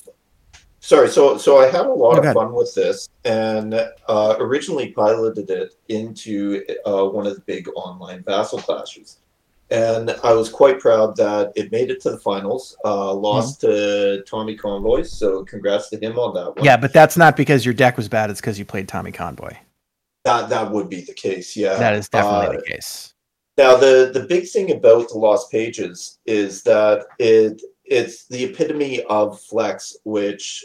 Sorry, 0.89 1.11
so 1.11 1.37
so 1.37 1.59
I 1.59 1.67
had 1.67 1.85
a 1.85 1.93
lot 1.93 2.25
of 2.25 2.33
fun 2.33 2.55
with 2.55 2.75
this, 2.75 3.11
and 3.27 3.75
uh, 3.75 4.37
originally 4.39 4.91
piloted 4.93 5.51
it 5.51 5.75
into 5.91 6.65
uh, 6.87 7.05
one 7.05 7.27
of 7.27 7.35
the 7.35 7.43
big 7.43 7.69
online 7.77 8.23
vassal 8.23 8.59
clashes, 8.59 9.19
and 9.69 10.17
I 10.25 10.33
was 10.33 10.49
quite 10.49 10.81
proud 10.81 11.15
that 11.17 11.53
it 11.57 11.71
made 11.71 11.91
it 11.91 12.01
to 12.05 12.13
the 12.13 12.17
finals. 12.17 12.75
Uh, 12.87 13.13
lost 13.13 13.61
mm-hmm. 13.61 14.21
to 14.21 14.25
Tommy 14.25 14.57
Convoy, 14.57 15.03
so 15.03 15.45
congrats 15.45 15.91
to 15.91 15.99
him 15.99 16.19
on 16.19 16.33
that 16.33 16.57
one. 16.57 16.65
Yeah, 16.65 16.79
but 16.79 16.95
that's 16.95 17.19
not 17.19 17.37
because 17.37 17.67
your 17.67 17.75
deck 17.75 17.99
was 17.99 18.09
bad; 18.09 18.31
it's 18.31 18.41
because 18.41 18.59
you 18.59 18.65
played 18.65 18.89
Tommy 18.89 19.13
Convoy. 19.13 19.53
That 20.25 20.49
that 20.49 20.73
would 20.73 20.89
be 20.89 21.03
the 21.03 21.13
case. 21.13 21.55
Yeah, 21.55 21.77
that 21.77 21.97
is 21.97 22.09
definitely 22.09 22.57
the 22.57 22.63
uh, 22.63 22.67
case. 22.67 23.13
Now, 23.59 23.77
the 23.77 24.11
the 24.15 24.25
big 24.25 24.49
thing 24.49 24.71
about 24.71 25.11
the 25.11 25.19
Lost 25.19 25.53
Pages 25.53 26.19
is 26.25 26.63
that 26.63 27.05
it 27.19 27.61
it's 27.85 28.27
the 28.29 28.45
epitome 28.45 29.03
of 29.05 29.39
flex, 29.39 29.95
which 30.05 30.65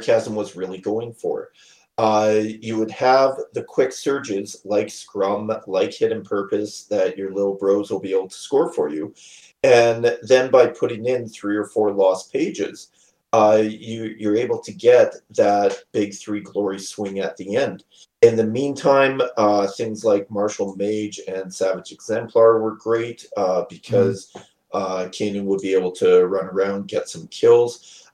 Chasm 0.00 0.34
was 0.34 0.56
really 0.56 0.78
going 0.78 1.12
for. 1.12 1.50
Uh, 1.96 2.40
you 2.42 2.76
would 2.76 2.90
have 2.90 3.36
the 3.52 3.62
quick 3.62 3.92
surges 3.92 4.60
like 4.64 4.90
Scrum, 4.90 5.50
like 5.68 5.94
Hidden 5.94 6.24
Purpose 6.24 6.84
that 6.84 7.16
your 7.16 7.32
little 7.32 7.54
bros 7.54 7.90
will 7.90 8.00
be 8.00 8.12
able 8.12 8.28
to 8.28 8.34
score 8.34 8.72
for 8.72 8.88
you. 8.88 9.14
And 9.62 10.18
then 10.22 10.50
by 10.50 10.66
putting 10.66 11.06
in 11.06 11.28
three 11.28 11.56
or 11.56 11.66
four 11.66 11.92
lost 11.92 12.32
pages, 12.32 12.88
uh, 13.32 13.62
you, 13.64 14.14
you're 14.18 14.36
able 14.36 14.60
to 14.60 14.72
get 14.72 15.14
that 15.30 15.76
big 15.92 16.14
three 16.14 16.40
glory 16.40 16.78
swing 16.78 17.20
at 17.20 17.36
the 17.36 17.56
end. 17.56 17.84
In 18.22 18.36
the 18.36 18.46
meantime, 18.46 19.20
uh, 19.36 19.66
things 19.68 20.04
like 20.04 20.30
Martial 20.30 20.76
Mage 20.76 21.20
and 21.28 21.52
Savage 21.52 21.92
Exemplar 21.92 22.60
were 22.60 22.76
great 22.76 23.26
uh, 23.36 23.64
because 23.68 24.30
mm. 24.36 24.44
uh, 24.72 25.08
Kainan 25.08 25.44
would 25.44 25.60
be 25.60 25.74
able 25.74 25.92
to 25.92 26.26
run 26.26 26.46
around, 26.46 26.88
get 26.88 27.08
some 27.08 27.26
kills. 27.28 28.08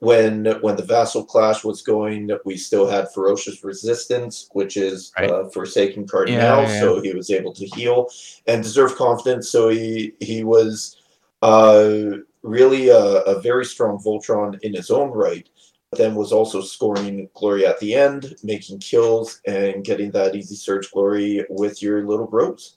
When 0.00 0.46
when 0.62 0.76
the 0.76 0.82
vassal 0.82 1.24
clash 1.24 1.62
was 1.62 1.82
going, 1.82 2.30
we 2.46 2.56
still 2.56 2.88
had 2.88 3.12
ferocious 3.12 3.62
resistance, 3.62 4.48
which 4.52 4.78
is 4.78 5.12
right. 5.18 5.30
uh, 5.30 5.48
Forsaken 5.50 6.06
Cardinal, 6.06 6.40
yeah, 6.40 6.62
yeah, 6.62 6.72
yeah. 6.72 6.80
so 6.80 7.02
he 7.02 7.12
was 7.12 7.30
able 7.30 7.52
to 7.52 7.66
heal 7.66 8.08
and 8.46 8.62
deserve 8.62 8.96
confidence. 8.96 9.50
So 9.50 9.68
he 9.68 10.14
he 10.20 10.42
was 10.42 10.96
uh, 11.42 12.12
really 12.42 12.88
a, 12.88 12.98
a, 12.98 13.40
very 13.40 13.64
strong 13.64 13.98
Voltron 13.98 14.58
in 14.62 14.74
his 14.74 14.90
own 14.90 15.10
right. 15.10 15.48
But 15.90 15.98
then 15.98 16.14
was 16.14 16.32
also 16.32 16.60
scoring 16.60 17.28
glory 17.34 17.66
at 17.66 17.80
the 17.80 17.94
end, 17.94 18.36
making 18.44 18.78
kills 18.78 19.40
and 19.46 19.84
getting 19.84 20.12
that 20.12 20.36
easy 20.36 20.54
surge 20.54 20.90
glory 20.92 21.44
with 21.50 21.82
your 21.82 22.06
little 22.06 22.26
bros. 22.26 22.76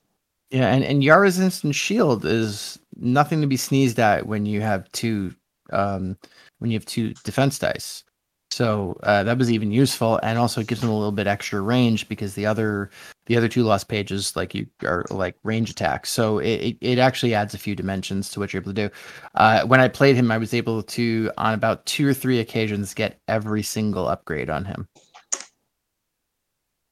Yeah, 0.50 0.74
and 0.74 0.84
and 0.84 1.04
Yara's 1.04 1.40
instant 1.40 1.76
shield 1.76 2.26
is 2.26 2.80
nothing 2.96 3.40
to 3.42 3.48
be 3.48 3.58
sneezed 3.58 4.00
at 4.00 4.28
when 4.28 4.46
you 4.46 4.62
have 4.62 4.92
two 4.92 5.34
um, 5.72 6.18
when 6.64 6.72
you 6.72 6.78
have 6.78 6.86
two 6.86 7.14
defense 7.24 7.60
dice. 7.60 8.06
So 8.50 8.98
uh, 9.04 9.24
that 9.24 9.38
was 9.38 9.52
even 9.52 9.72
useful, 9.72 10.20
and 10.24 10.38
also 10.38 10.62
it 10.62 10.68
gives 10.68 10.82
them 10.82 10.90
a 10.92 10.96
little 10.96 11.12
bit 11.12 11.28
extra 11.28 11.60
range 11.60 12.08
because 12.08 12.36
the 12.36 12.46
other 12.46 12.90
the 13.26 13.36
other 13.36 13.48
two 13.48 13.64
lost 13.64 13.88
pages 13.88 14.36
like 14.36 14.56
you 14.56 14.68
are 14.84 15.06
like 15.10 15.36
range 15.44 15.72
attacks. 15.72 16.10
So 16.12 16.38
it, 16.38 16.78
it 16.80 17.00
actually 17.00 17.34
adds 17.34 17.54
a 17.54 17.58
few 17.58 17.76
dimensions 17.76 18.30
to 18.30 18.40
what 18.40 18.54
you're 18.54 18.62
able 18.62 18.74
to 18.74 18.90
do. 18.90 18.96
Uh, 19.36 19.66
when 19.66 19.82
I 19.82 19.88
played 19.88 20.16
him, 20.16 20.32
I 20.32 20.38
was 20.38 20.54
able 20.54 20.84
to 20.84 21.32
on 21.38 21.56
about 21.56 21.86
two 21.88 22.08
or 22.08 22.14
three 22.14 22.40
occasions 22.40 22.94
get 22.94 23.20
every 23.28 23.64
single 23.64 24.08
upgrade 24.08 24.52
on 24.52 24.66
him, 24.66 24.88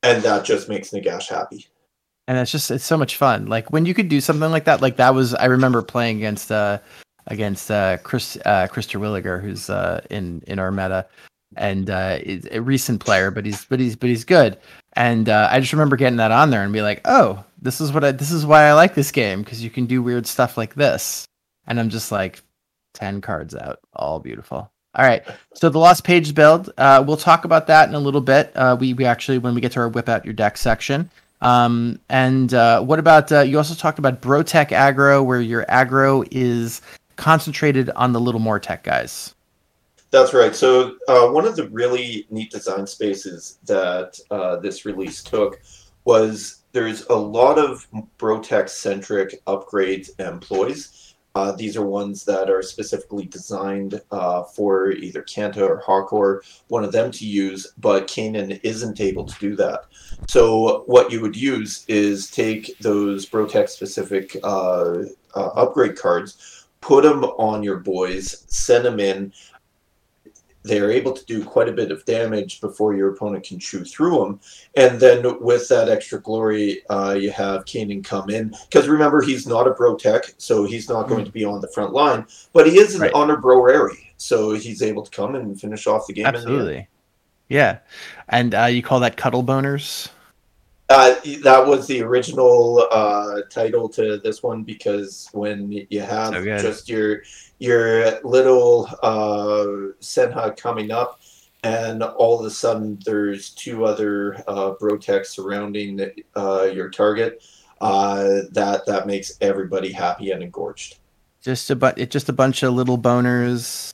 and 0.03 0.23
that 0.23 0.43
just 0.43 0.67
makes 0.67 0.89
Nagash 0.89 1.29
happy. 1.29 1.67
And 2.27 2.39
it's 2.39 2.51
just 2.51 2.71
it's 2.71 2.83
so 2.85 2.97
much 2.97 3.17
fun. 3.17 3.45
Like 3.45 3.71
when 3.71 3.85
you 3.85 3.93
could 3.93 4.09
do 4.09 4.19
something 4.19 4.51
like 4.51 4.65
that. 4.65 4.81
Like 4.81 4.97
that 4.97 5.13
was 5.13 5.35
I 5.35 5.45
remember 5.45 5.83
playing 5.83 6.17
against 6.17 6.51
uh 6.51 6.79
against 7.27 7.69
uh, 7.71 7.97
Chris 7.97 8.37
uh, 8.45 8.67
Chris 8.67 8.87
Terwilliger, 8.87 9.41
who's 9.41 9.69
uh, 9.69 10.01
in 10.09 10.43
in 10.47 10.59
our 10.59 10.71
meta, 10.71 11.07
and 11.55 11.89
uh, 11.89 12.19
a 12.51 12.59
recent 12.59 13.03
player, 13.03 13.31
but 13.31 13.45
he's 13.45 13.65
but 13.65 13.79
he's 13.79 13.95
but 13.95 14.09
he's 14.09 14.23
good. 14.23 14.57
And 14.93 15.29
uh, 15.29 15.47
I 15.51 15.59
just 15.59 15.73
remember 15.73 15.95
getting 15.95 16.17
that 16.17 16.31
on 16.31 16.49
there 16.49 16.63
and 16.63 16.73
be 16.73 16.81
like, 16.81 17.01
oh, 17.05 17.43
this 17.61 17.79
is 17.81 17.91
what 17.91 18.03
I 18.03 18.11
this 18.11 18.31
is 18.31 18.45
why 18.45 18.63
I 18.63 18.73
like 18.73 18.93
this 18.93 19.11
game 19.11 19.41
because 19.41 19.63
you 19.63 19.69
can 19.69 19.85
do 19.85 20.01
weird 20.01 20.27
stuff 20.27 20.57
like 20.57 20.75
this. 20.75 21.25
And 21.67 21.79
I'm 21.79 21.89
just 21.89 22.11
like, 22.11 22.41
ten 22.93 23.21
cards 23.21 23.55
out, 23.55 23.79
all 23.93 24.19
beautiful. 24.19 24.71
All 24.93 25.05
right, 25.05 25.23
so 25.53 25.69
the 25.69 25.79
Lost 25.79 26.03
Page 26.03 26.35
build, 26.35 26.69
uh, 26.77 27.01
we'll 27.07 27.15
talk 27.15 27.45
about 27.45 27.67
that 27.67 27.87
in 27.87 27.95
a 27.95 27.99
little 27.99 28.19
bit. 28.19 28.51
Uh, 28.55 28.75
we 28.77 28.93
we 28.93 29.05
actually 29.05 29.37
when 29.37 29.55
we 29.55 29.61
get 29.61 29.71
to 29.73 29.79
our 29.79 29.87
whip 29.87 30.09
out 30.09 30.25
your 30.25 30.33
deck 30.33 30.57
section. 30.57 31.09
Um, 31.39 31.99
and 32.09 32.53
uh, 32.53 32.81
what 32.81 32.99
about 32.99 33.31
uh, 33.31 33.39
you 33.41 33.57
also 33.57 33.73
talked 33.73 33.99
about 33.99 34.21
Brotech 34.21 34.69
aggro, 34.69 35.25
where 35.25 35.41
your 35.41 35.65
aggro 35.65 36.27
is 36.29 36.81
concentrated 37.21 37.91
on 37.91 38.13
the 38.13 38.19
little 38.19 38.41
more 38.41 38.59
tech 38.59 38.83
guys. 38.83 39.35
That's 40.09 40.33
right. 40.33 40.55
So 40.55 40.95
uh, 41.07 41.27
one 41.27 41.45
of 41.45 41.55
the 41.55 41.69
really 41.69 42.25
neat 42.31 42.49
design 42.49 42.87
spaces 42.87 43.59
that 43.65 44.19
uh, 44.31 44.57
this 44.57 44.85
release 44.85 45.21
took 45.21 45.61
was 46.03 46.63
there's 46.71 47.05
a 47.05 47.15
lot 47.15 47.59
of 47.59 47.87
Brotech 48.17 48.69
centric 48.69 49.45
upgrades 49.45 50.09
and 50.17 50.29
employees. 50.29 51.13
Uh, 51.35 51.51
these 51.51 51.77
are 51.77 51.85
ones 51.85 52.25
that 52.25 52.49
are 52.49 52.63
specifically 52.63 53.25
designed 53.25 54.01
uh, 54.11 54.43
for 54.43 54.91
either 54.91 55.21
Khenta 55.21 55.61
or 55.61 55.81
Hakor, 55.81 56.41
one 56.67 56.83
of 56.83 56.91
them 56.91 57.11
to 57.11 57.25
use, 57.25 57.71
but 57.77 58.07
Kainan 58.07 58.59
isn't 58.63 58.99
able 58.99 59.25
to 59.25 59.39
do 59.39 59.55
that. 59.55 59.85
So 60.27 60.83
what 60.87 61.11
you 61.11 61.21
would 61.21 61.37
use 61.37 61.85
is 61.87 62.29
take 62.31 62.77
those 62.79 63.29
Brotech 63.29 63.69
specific 63.69 64.35
uh, 64.43 65.03
uh, 65.35 65.49
upgrade 65.55 65.97
cards, 65.97 66.60
put 66.81 67.03
them 67.03 67.23
on 67.23 67.63
your 67.63 67.77
boys, 67.77 68.45
send 68.47 68.85
them 68.85 68.99
in. 68.99 69.33
They're 70.63 70.91
able 70.91 71.13
to 71.13 71.25
do 71.25 71.43
quite 71.43 71.69
a 71.69 71.73
bit 71.73 71.91
of 71.91 72.05
damage 72.05 72.61
before 72.61 72.95
your 72.95 73.13
opponent 73.13 73.43
can 73.43 73.57
chew 73.57 73.83
through 73.83 74.19
them. 74.19 74.39
And 74.75 74.99
then 74.99 75.39
with 75.41 75.67
that 75.69 75.89
extra 75.89 76.21
glory, 76.21 76.83
uh, 76.87 77.17
you 77.19 77.31
have 77.31 77.65
Kainan 77.65 78.03
come 78.03 78.29
in. 78.29 78.53
Because 78.69 78.87
remember, 78.87 79.23
he's 79.23 79.47
not 79.47 79.67
a 79.67 79.71
bro 79.71 79.95
tech, 79.95 80.35
so 80.37 80.63
he's 80.63 80.87
not 80.87 81.07
going 81.07 81.25
to 81.25 81.31
be 81.31 81.43
on 81.43 81.61
the 81.61 81.67
front 81.69 81.93
line, 81.93 82.27
but 82.53 82.67
he 82.67 82.77
is 82.77 82.93
an 82.93 83.01
right. 83.01 83.13
honor 83.13 83.37
brorary. 83.37 84.11
So 84.17 84.53
he's 84.53 84.83
able 84.83 85.01
to 85.01 85.09
come 85.09 85.33
and 85.33 85.59
finish 85.59 85.87
off 85.87 86.05
the 86.05 86.13
game. 86.13 86.27
Absolutely. 86.27 86.87
Yeah. 87.49 87.79
And 88.29 88.53
uh, 88.53 88.65
you 88.65 88.83
call 88.83 88.99
that 88.99 89.17
cuddle 89.17 89.43
boners? 89.43 90.09
Uh, 90.91 91.15
that 91.41 91.65
was 91.65 91.87
the 91.87 92.01
original 92.01 92.85
uh, 92.91 93.43
title 93.49 93.87
to 93.87 94.17
this 94.17 94.43
one 94.43 94.61
because 94.61 95.29
when 95.31 95.71
you 95.89 96.01
have 96.01 96.33
so 96.33 96.43
just 96.43 96.89
your 96.89 97.21
your 97.59 98.19
little 98.25 98.89
uh, 99.01 99.93
Senha 100.01 100.57
coming 100.57 100.91
up, 100.91 101.21
and 101.63 102.03
all 102.03 102.37
of 102.37 102.45
a 102.45 102.49
sudden 102.49 102.99
there's 103.05 103.51
two 103.51 103.85
other 103.85 104.35
uh, 104.49 104.73
Brotech 104.81 105.25
surrounding 105.25 106.11
uh, 106.35 106.63
your 106.63 106.89
target, 106.89 107.41
uh, 107.79 108.41
that 108.51 108.85
that 108.85 109.07
makes 109.07 109.37
everybody 109.39 109.93
happy 109.93 110.31
and 110.31 110.43
engorged. 110.43 110.97
Just 111.41 111.69
a 111.69 111.75
but 111.77 112.09
just 112.09 112.27
a 112.27 112.33
bunch 112.33 112.63
of 112.63 112.73
little 112.73 112.97
boners 112.97 113.93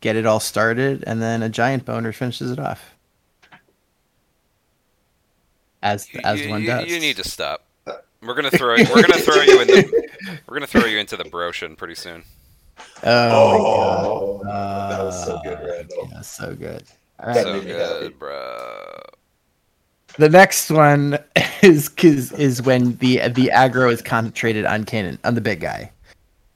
get 0.00 0.16
it 0.16 0.26
all 0.26 0.40
started, 0.40 1.04
and 1.06 1.22
then 1.22 1.44
a 1.44 1.48
giant 1.48 1.84
boner 1.84 2.10
finishes 2.10 2.50
it 2.50 2.58
off 2.58 2.93
as 5.84 6.08
as 6.24 6.40
you, 6.40 6.50
one 6.50 6.62
you, 6.62 6.66
does. 6.66 6.90
You 6.90 6.98
need 6.98 7.16
to 7.18 7.28
stop. 7.28 7.64
We're 8.22 8.34
gonna 8.34 8.50
throw 8.50 8.76
we're 8.76 9.02
gonna 9.02 9.20
throw 9.20 9.42
you 9.42 9.60
in 9.60 9.68
the 9.68 10.08
we're 10.48 10.54
gonna 10.54 10.66
throw 10.66 10.86
you 10.86 10.98
into 10.98 11.16
the 11.16 11.24
broshin 11.24 11.76
pretty 11.76 11.94
soon. 11.94 12.24
Oh, 13.04 14.40
oh 14.44 14.88
that 14.88 15.04
was 15.04 15.24
so 15.24 15.38
good, 15.44 15.58
Randall. 15.60 16.08
Yeah, 16.10 16.20
so 16.22 16.54
good. 16.54 16.82
All 17.20 17.28
right, 17.28 17.42
so 17.42 17.60
good, 17.60 18.18
bro. 18.18 19.00
The 20.16 20.30
next 20.30 20.70
one 20.70 21.18
is 21.62 21.90
is 22.02 22.32
is 22.32 22.62
when 22.62 22.96
the 22.96 23.28
the 23.28 23.50
aggro 23.54 23.92
is 23.92 24.00
concentrated 24.00 24.64
on 24.64 24.84
Kainan 24.84 25.18
on 25.24 25.34
the 25.34 25.40
big 25.40 25.60
guy. 25.60 25.92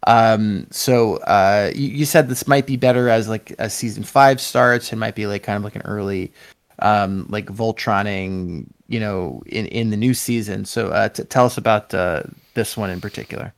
Um, 0.06 0.66
so 0.70 1.16
uh, 1.18 1.70
you, 1.74 1.88
you 1.88 2.04
said 2.06 2.30
this 2.30 2.46
might 2.46 2.66
be 2.66 2.78
better 2.78 3.10
as 3.10 3.28
like 3.28 3.54
a 3.58 3.68
season 3.68 4.04
five 4.04 4.40
starts. 4.40 4.90
It 4.90 4.96
might 4.96 5.14
be 5.14 5.26
like 5.26 5.42
kind 5.42 5.58
of 5.58 5.64
like 5.64 5.76
an 5.76 5.82
early 5.82 6.32
um, 6.80 7.26
like 7.28 7.46
Voltroning, 7.46 8.66
you 8.88 9.00
know, 9.00 9.42
in 9.46 9.66
in 9.66 9.90
the 9.90 9.96
new 9.96 10.14
season. 10.14 10.64
So 10.64 10.88
uh, 10.88 11.08
t- 11.08 11.24
tell 11.24 11.46
us 11.46 11.58
about 11.58 11.92
uh, 11.94 12.22
this 12.54 12.76
one 12.76 12.90
in 12.90 13.00
particular. 13.00 13.52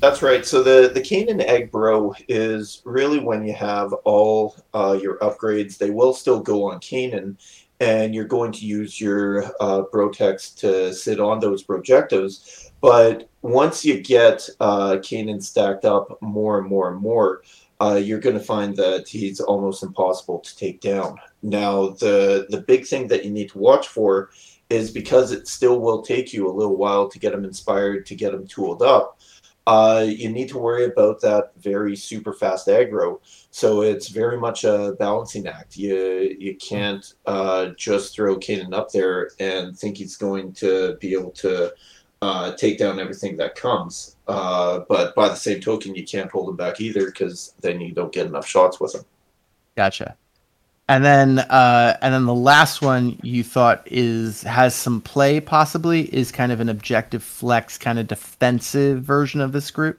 That's 0.00 0.22
right. 0.22 0.44
So 0.44 0.62
the 0.62 0.90
the 0.92 1.00
Kainan 1.00 1.40
Egg 1.40 1.70
Bro 1.70 2.14
is 2.28 2.82
really 2.84 3.20
when 3.20 3.46
you 3.46 3.54
have 3.54 3.92
all 4.04 4.56
uh, 4.74 4.98
your 5.00 5.18
upgrades. 5.18 5.78
They 5.78 5.90
will 5.90 6.12
still 6.12 6.40
go 6.40 6.70
on 6.70 6.80
Kainan, 6.80 7.36
and 7.80 8.14
you're 8.14 8.24
going 8.24 8.52
to 8.52 8.66
use 8.66 9.00
your 9.00 9.44
uh, 9.60 9.82
Brotex 9.92 10.54
to 10.56 10.92
sit 10.92 11.20
on 11.20 11.40
those 11.40 11.62
projectives. 11.62 12.70
But 12.80 13.30
once 13.40 13.82
you 13.82 14.00
get 14.00 14.46
uh, 14.60 14.96
Kainan 14.96 15.42
stacked 15.42 15.86
up 15.86 16.20
more 16.20 16.58
and 16.58 16.68
more 16.68 16.90
and 16.90 17.00
more, 17.00 17.42
uh, 17.80 18.00
you're 18.02 18.20
going 18.20 18.38
to 18.38 18.44
find 18.44 18.76
that 18.76 19.08
he's 19.08 19.40
almost 19.40 19.82
impossible 19.82 20.38
to 20.40 20.56
take 20.56 20.80
down. 20.80 21.16
Now, 21.42 21.90
the 21.90 22.46
the 22.50 22.60
big 22.60 22.86
thing 22.86 23.08
that 23.08 23.24
you 23.24 23.30
need 23.30 23.50
to 23.50 23.58
watch 23.58 23.88
for 23.88 24.30
is 24.70 24.90
because 24.90 25.32
it 25.32 25.46
still 25.46 25.80
will 25.80 26.02
take 26.02 26.32
you 26.32 26.48
a 26.48 26.52
little 26.52 26.76
while 26.76 27.08
to 27.08 27.18
get 27.18 27.34
him 27.34 27.44
inspired, 27.44 28.06
to 28.06 28.14
get 28.14 28.34
him 28.34 28.46
tooled 28.46 28.82
up. 28.82 29.20
Uh, 29.66 30.04
you 30.06 30.28
need 30.28 30.48
to 30.48 30.58
worry 30.58 30.84
about 30.84 31.20
that 31.22 31.52
very 31.56 31.96
super 31.96 32.34
fast 32.34 32.66
aggro. 32.66 33.18
So 33.50 33.82
it's 33.82 34.08
very 34.08 34.38
much 34.38 34.64
a 34.64 34.94
balancing 34.98 35.46
act. 35.46 35.76
You 35.76 36.36
you 36.38 36.56
can't 36.56 37.04
uh, 37.26 37.68
just 37.76 38.14
throw 38.14 38.36
Kainan 38.36 38.74
up 38.74 38.90
there 38.90 39.30
and 39.40 39.76
think 39.76 39.96
he's 39.96 40.16
going 40.16 40.52
to 40.54 40.96
be 41.00 41.14
able 41.14 41.30
to 41.32 41.72
uh, 42.24 42.56
take 42.56 42.78
down 42.78 42.98
everything 42.98 43.36
that 43.36 43.54
comes. 43.54 44.16
Uh, 44.26 44.80
but 44.88 45.14
by 45.14 45.28
the 45.28 45.34
same 45.34 45.60
token, 45.60 45.94
you 45.94 46.04
can't 46.04 46.30
hold 46.30 46.48
them 46.48 46.56
back 46.56 46.80
either 46.80 47.06
because 47.06 47.54
then 47.60 47.80
you 47.80 47.92
don't 47.92 48.12
get 48.12 48.26
enough 48.26 48.46
shots 48.46 48.80
with 48.80 48.92
them. 48.92 49.04
Gotcha. 49.76 50.16
And 50.88 51.04
then, 51.04 51.38
uh, 51.38 51.96
and 52.02 52.12
then 52.12 52.26
the 52.26 52.34
last 52.34 52.82
one 52.82 53.18
you 53.22 53.42
thought 53.42 53.86
is 53.86 54.42
has 54.42 54.74
some 54.74 55.00
play 55.00 55.40
possibly 55.40 56.14
is 56.14 56.30
kind 56.30 56.52
of 56.52 56.60
an 56.60 56.68
objective 56.68 57.22
flex, 57.22 57.78
kind 57.78 57.98
of 57.98 58.06
defensive 58.06 59.02
version 59.02 59.40
of 59.40 59.52
this 59.52 59.70
group. 59.70 59.98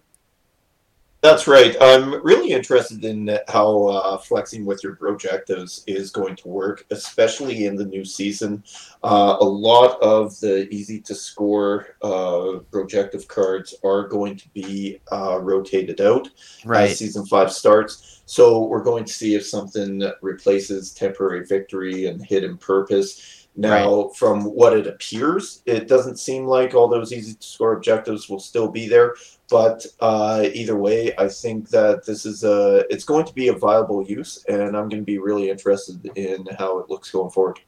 That's 1.26 1.48
right. 1.48 1.76
I'm 1.82 2.24
really 2.24 2.52
interested 2.52 3.04
in 3.04 3.36
how 3.48 3.88
uh, 3.88 4.18
flexing 4.20 4.64
with 4.64 4.84
your 4.84 4.96
projectives 4.96 5.84
is 5.88 6.12
going 6.12 6.36
to 6.36 6.48
work, 6.48 6.86
especially 6.92 7.66
in 7.66 7.76
the 7.76 7.86
new 7.86 8.06
season. 8.06 8.64
Uh, 9.04 9.36
a 9.40 9.44
lot 9.44 10.00
of 10.04 10.40
the 10.40 10.70
easy 10.70 11.02
to 11.02 11.16
score 11.16 11.98
uh, 12.04 12.60
projective 12.70 13.28
cards 13.28 13.74
are 13.84 14.08
going 14.08 14.36
to 14.36 14.48
be 14.50 15.02
uh, 15.12 15.40
rotated 15.42 16.00
out 16.00 16.30
Right. 16.64 16.92
as 16.92 17.00
season 17.00 17.26
five 17.26 17.52
starts. 17.52 18.22
So 18.28 18.64
we're 18.66 18.84
going 18.84 19.06
to 19.06 19.14
see 19.14 19.34
if 19.34 19.48
something 19.48 20.04
replaces 20.22 20.94
temporary 20.94 21.44
victory 21.44 22.06
and 22.06 22.24
hidden 22.24 22.56
purpose. 22.56 23.45
Now, 23.58 24.10
from 24.10 24.44
what 24.44 24.78
it 24.78 24.86
appears, 24.86 25.62
it 25.66 25.88
doesn't 25.88 26.20
seem 26.20 26.46
like 26.46 26.74
all 26.74 26.90
those 26.90 27.14
easy 27.14 27.36
to 27.36 27.44
score 27.44 27.74
objectives 27.74 28.28
will 28.28 28.40
still 28.40 28.68
be 28.70 28.90
there. 28.90 29.16
But 29.50 29.86
uh, 30.02 30.48
either 30.54 30.76
way, 30.76 31.14
I 31.18 31.30
think 31.30 31.70
that 31.70 32.06
this 32.06 32.26
is 32.26 32.44
a 32.44 32.84
it's 32.90 33.06
going 33.06 33.26
to 33.26 33.34
be 33.34 33.48
a 33.48 33.54
viable 33.54 34.04
use, 34.04 34.44
and 34.50 34.76
I'm 34.76 34.90
going 34.90 35.02
to 35.02 35.04
be 35.04 35.20
really 35.20 35.50
interested 35.50 36.06
in 36.16 36.48
how 36.60 36.80
it 36.80 36.90
looks 36.90 37.12
going 37.12 37.32
forward. 37.32 37.60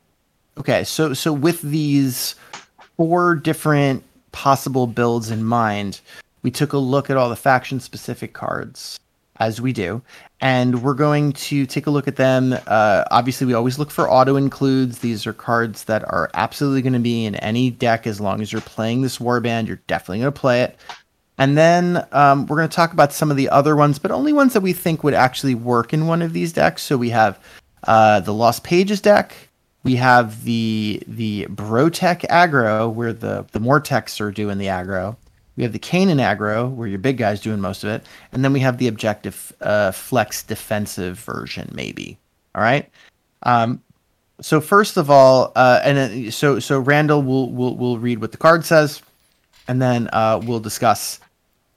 Okay, 0.57 0.83
so 0.83 1.13
so 1.13 1.31
with 1.31 1.61
these 1.61 2.35
four 2.97 3.35
different 3.35 4.03
possible 4.33 4.87
builds 4.87 5.31
in 5.31 5.43
mind, 5.43 6.01
we 6.41 6.51
took 6.51 6.73
a 6.73 6.77
look 6.77 7.09
at 7.09 7.15
all 7.15 7.29
the 7.29 7.35
faction 7.35 7.79
specific 7.79 8.33
cards 8.33 8.99
as 9.39 9.61
we 9.61 9.73
do, 9.73 10.01
and 10.41 10.83
we're 10.83 10.93
going 10.93 11.33
to 11.33 11.65
take 11.65 11.87
a 11.87 11.91
look 11.91 12.07
at 12.07 12.15
them. 12.15 12.55
Uh, 12.67 13.03
obviously, 13.11 13.47
we 13.47 13.53
always 13.53 13.79
look 13.79 13.91
for 13.91 14.09
auto 14.09 14.35
includes. 14.35 14.99
These 14.99 15.25
are 15.25 15.33
cards 15.33 15.85
that 15.85 16.03
are 16.05 16.29
absolutely 16.33 16.81
going 16.81 16.93
to 16.93 16.99
be 16.99 17.25
in 17.25 17.35
any 17.35 17.69
deck 17.69 18.07
as 18.07 18.19
long 18.19 18.41
as 18.41 18.51
you're 18.51 18.61
playing 18.61 19.01
this 19.01 19.17
warband. 19.17 19.67
You're 19.67 19.81
definitely 19.87 20.19
going 20.19 20.33
to 20.33 20.39
play 20.39 20.61
it. 20.63 20.77
And 21.37 21.57
then 21.57 22.05
um, 22.11 22.47
we're 22.47 22.57
going 22.57 22.69
to 22.69 22.75
talk 22.75 22.93
about 22.93 23.13
some 23.13 23.29
of 23.29 23.37
the 23.37 23.49
other 23.49 23.75
ones, 23.75 23.99
but 23.99 24.09
only 24.09 24.33
ones 24.33 24.53
that 24.53 24.61
we 24.61 24.73
think 24.73 25.03
would 25.03 25.13
actually 25.13 25.53
work 25.55 25.93
in 25.93 26.07
one 26.07 26.21
of 26.21 26.33
these 26.33 26.51
decks. 26.51 26.81
So 26.81 26.97
we 26.97 27.11
have 27.11 27.39
uh, 27.83 28.21
the 28.21 28.33
Lost 28.33 28.63
Pages 28.63 29.01
deck. 29.01 29.35
We 29.83 29.95
have 29.95 30.43
the 30.43 31.01
the 31.07 31.45
Brotech 31.45 32.21
aggro, 32.27 32.91
where 32.91 33.13
the 33.13 33.45
the 33.51 33.59
Morteks 33.59 34.19
are 34.19 34.31
doing 34.31 34.57
the 34.57 34.65
aggro. 34.65 35.15
We 35.57 35.63
have 35.63 35.73
the 35.73 35.79
Kainan 35.79 36.21
aggro, 36.21 36.71
where 36.71 36.87
your 36.87 36.99
big 36.99 37.17
guy's 37.17 37.41
doing 37.41 37.59
most 37.59 37.83
of 37.83 37.89
it, 37.89 38.05
and 38.31 38.45
then 38.45 38.53
we 38.53 38.59
have 38.59 38.77
the 38.77 38.87
objective 38.87 39.51
uh, 39.59 39.91
flex 39.91 40.43
defensive 40.43 41.19
version, 41.19 41.69
maybe. 41.73 42.17
All 42.55 42.61
right. 42.61 42.89
Um, 43.43 43.81
so 44.39 44.61
first 44.61 44.97
of 44.97 45.09
all, 45.09 45.51
uh, 45.55 45.81
and 45.83 45.97
then, 45.97 46.31
so 46.31 46.59
so 46.59 46.79
Randall 46.79 47.23
will 47.23 47.51
will 47.51 47.75
will 47.75 47.97
read 47.97 48.21
what 48.21 48.31
the 48.31 48.37
card 48.37 48.65
says, 48.65 49.01
and 49.67 49.81
then 49.81 50.09
uh, 50.13 50.39
we'll 50.43 50.59
discuss. 50.59 51.19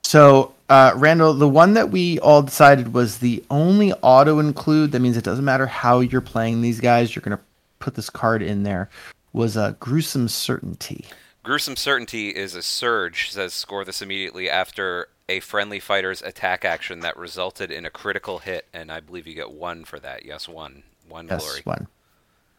So 0.02 0.52
uh, 0.68 0.92
Randall, 0.94 1.32
the 1.34 1.48
one 1.48 1.74
that 1.74 1.90
we 1.90 2.18
all 2.20 2.42
decided 2.42 2.92
was 2.92 3.18
the 3.18 3.42
only 3.50 3.92
auto 4.02 4.38
include. 4.40 4.92
That 4.92 5.00
means 5.00 5.16
it 5.16 5.24
doesn't 5.24 5.44
matter 5.44 5.66
how 5.66 6.00
you're 6.00 6.20
playing 6.20 6.60
these 6.60 6.80
guys. 6.80 7.14
You're 7.14 7.22
gonna 7.22 7.40
put 7.78 7.94
this 7.94 8.10
card 8.10 8.42
in 8.42 8.62
there. 8.62 8.90
Was 9.32 9.56
a 9.56 9.76
gruesome 9.80 10.28
certainty. 10.28 11.06
Gruesome 11.42 11.76
Certainty 11.76 12.28
is 12.30 12.54
a 12.54 12.62
surge, 12.62 13.30
says 13.30 13.54
score 13.54 13.84
this 13.84 14.02
immediately 14.02 14.50
after 14.50 15.08
a 15.28 15.40
friendly 15.40 15.80
fighter's 15.80 16.20
attack 16.22 16.64
action 16.64 17.00
that 17.00 17.16
resulted 17.16 17.70
in 17.70 17.86
a 17.86 17.90
critical 17.90 18.38
hit, 18.40 18.66
and 18.74 18.92
I 18.92 19.00
believe 19.00 19.26
you 19.26 19.34
get 19.34 19.50
one 19.50 19.84
for 19.84 19.98
that. 20.00 20.26
Yes, 20.26 20.48
one. 20.48 20.82
One 21.08 21.28
Yes, 21.28 21.42
glory. 21.42 21.60
one. 21.64 21.86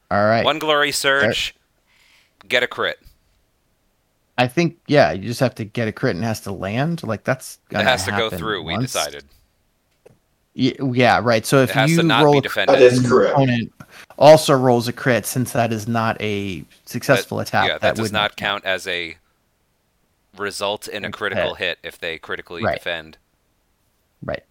All 0.10 0.26
right. 0.26 0.44
One 0.44 0.58
glory 0.60 0.92
surge, 0.92 1.56
get 2.48 2.64
a 2.64 2.68
crit. 2.68 3.00
I 4.38 4.48
think 4.48 4.80
yeah, 4.88 5.12
you 5.12 5.28
just 5.28 5.40
have 5.42 5.54
to 5.56 5.66
get 5.66 5.88
a 5.88 5.92
crit 5.92 6.16
and 6.16 6.24
it 6.24 6.28
has 6.28 6.42
to 6.42 6.52
land. 6.52 7.04
Like 7.04 7.24
that's 7.24 7.60
It 7.70 7.74
gonna 7.74 7.84
has 7.84 8.04
to 8.06 8.12
go 8.12 8.24
happen 8.26 8.40
through, 8.40 8.64
we 8.64 8.74
once. 8.74 8.92
decided. 8.92 9.26
Y- 10.56 10.74
Yeah, 10.94 11.20
right. 11.22 11.46
So 11.46 11.62
if 11.62 11.76
you 11.76 11.98
to 11.98 12.04
not 12.04 12.24
roll 12.24 12.40
a 12.40 12.42
defended. 12.42 12.76
That 12.76 12.82
is 12.82 13.08
correct. 13.08 13.34
opponent 13.34 13.72
also 14.22 14.54
rolls 14.56 14.88
a 14.88 14.94
crit, 14.94 15.26
since 15.26 15.52
that 15.52 15.74
is 15.74 15.88
not 15.88 16.16
a 16.22 16.64
successful 16.86 17.38
That- 17.40 17.48
attack. 17.50 17.68
yeah, 17.68 17.78
that, 17.80 17.96
does 17.96 18.04
would 18.04 18.14
not 18.14 18.38
count 18.38 18.64
as 18.64 18.88
a 18.88 19.18
result 20.38 20.88
in 20.88 21.04
a 21.04 21.12
critical 21.12 21.56
hit 21.56 21.80
if 21.84 22.00
they 22.00 22.18
critically 22.18 22.64
Right. 22.64 22.78
defend. 22.78 23.18
Right. 24.24 24.44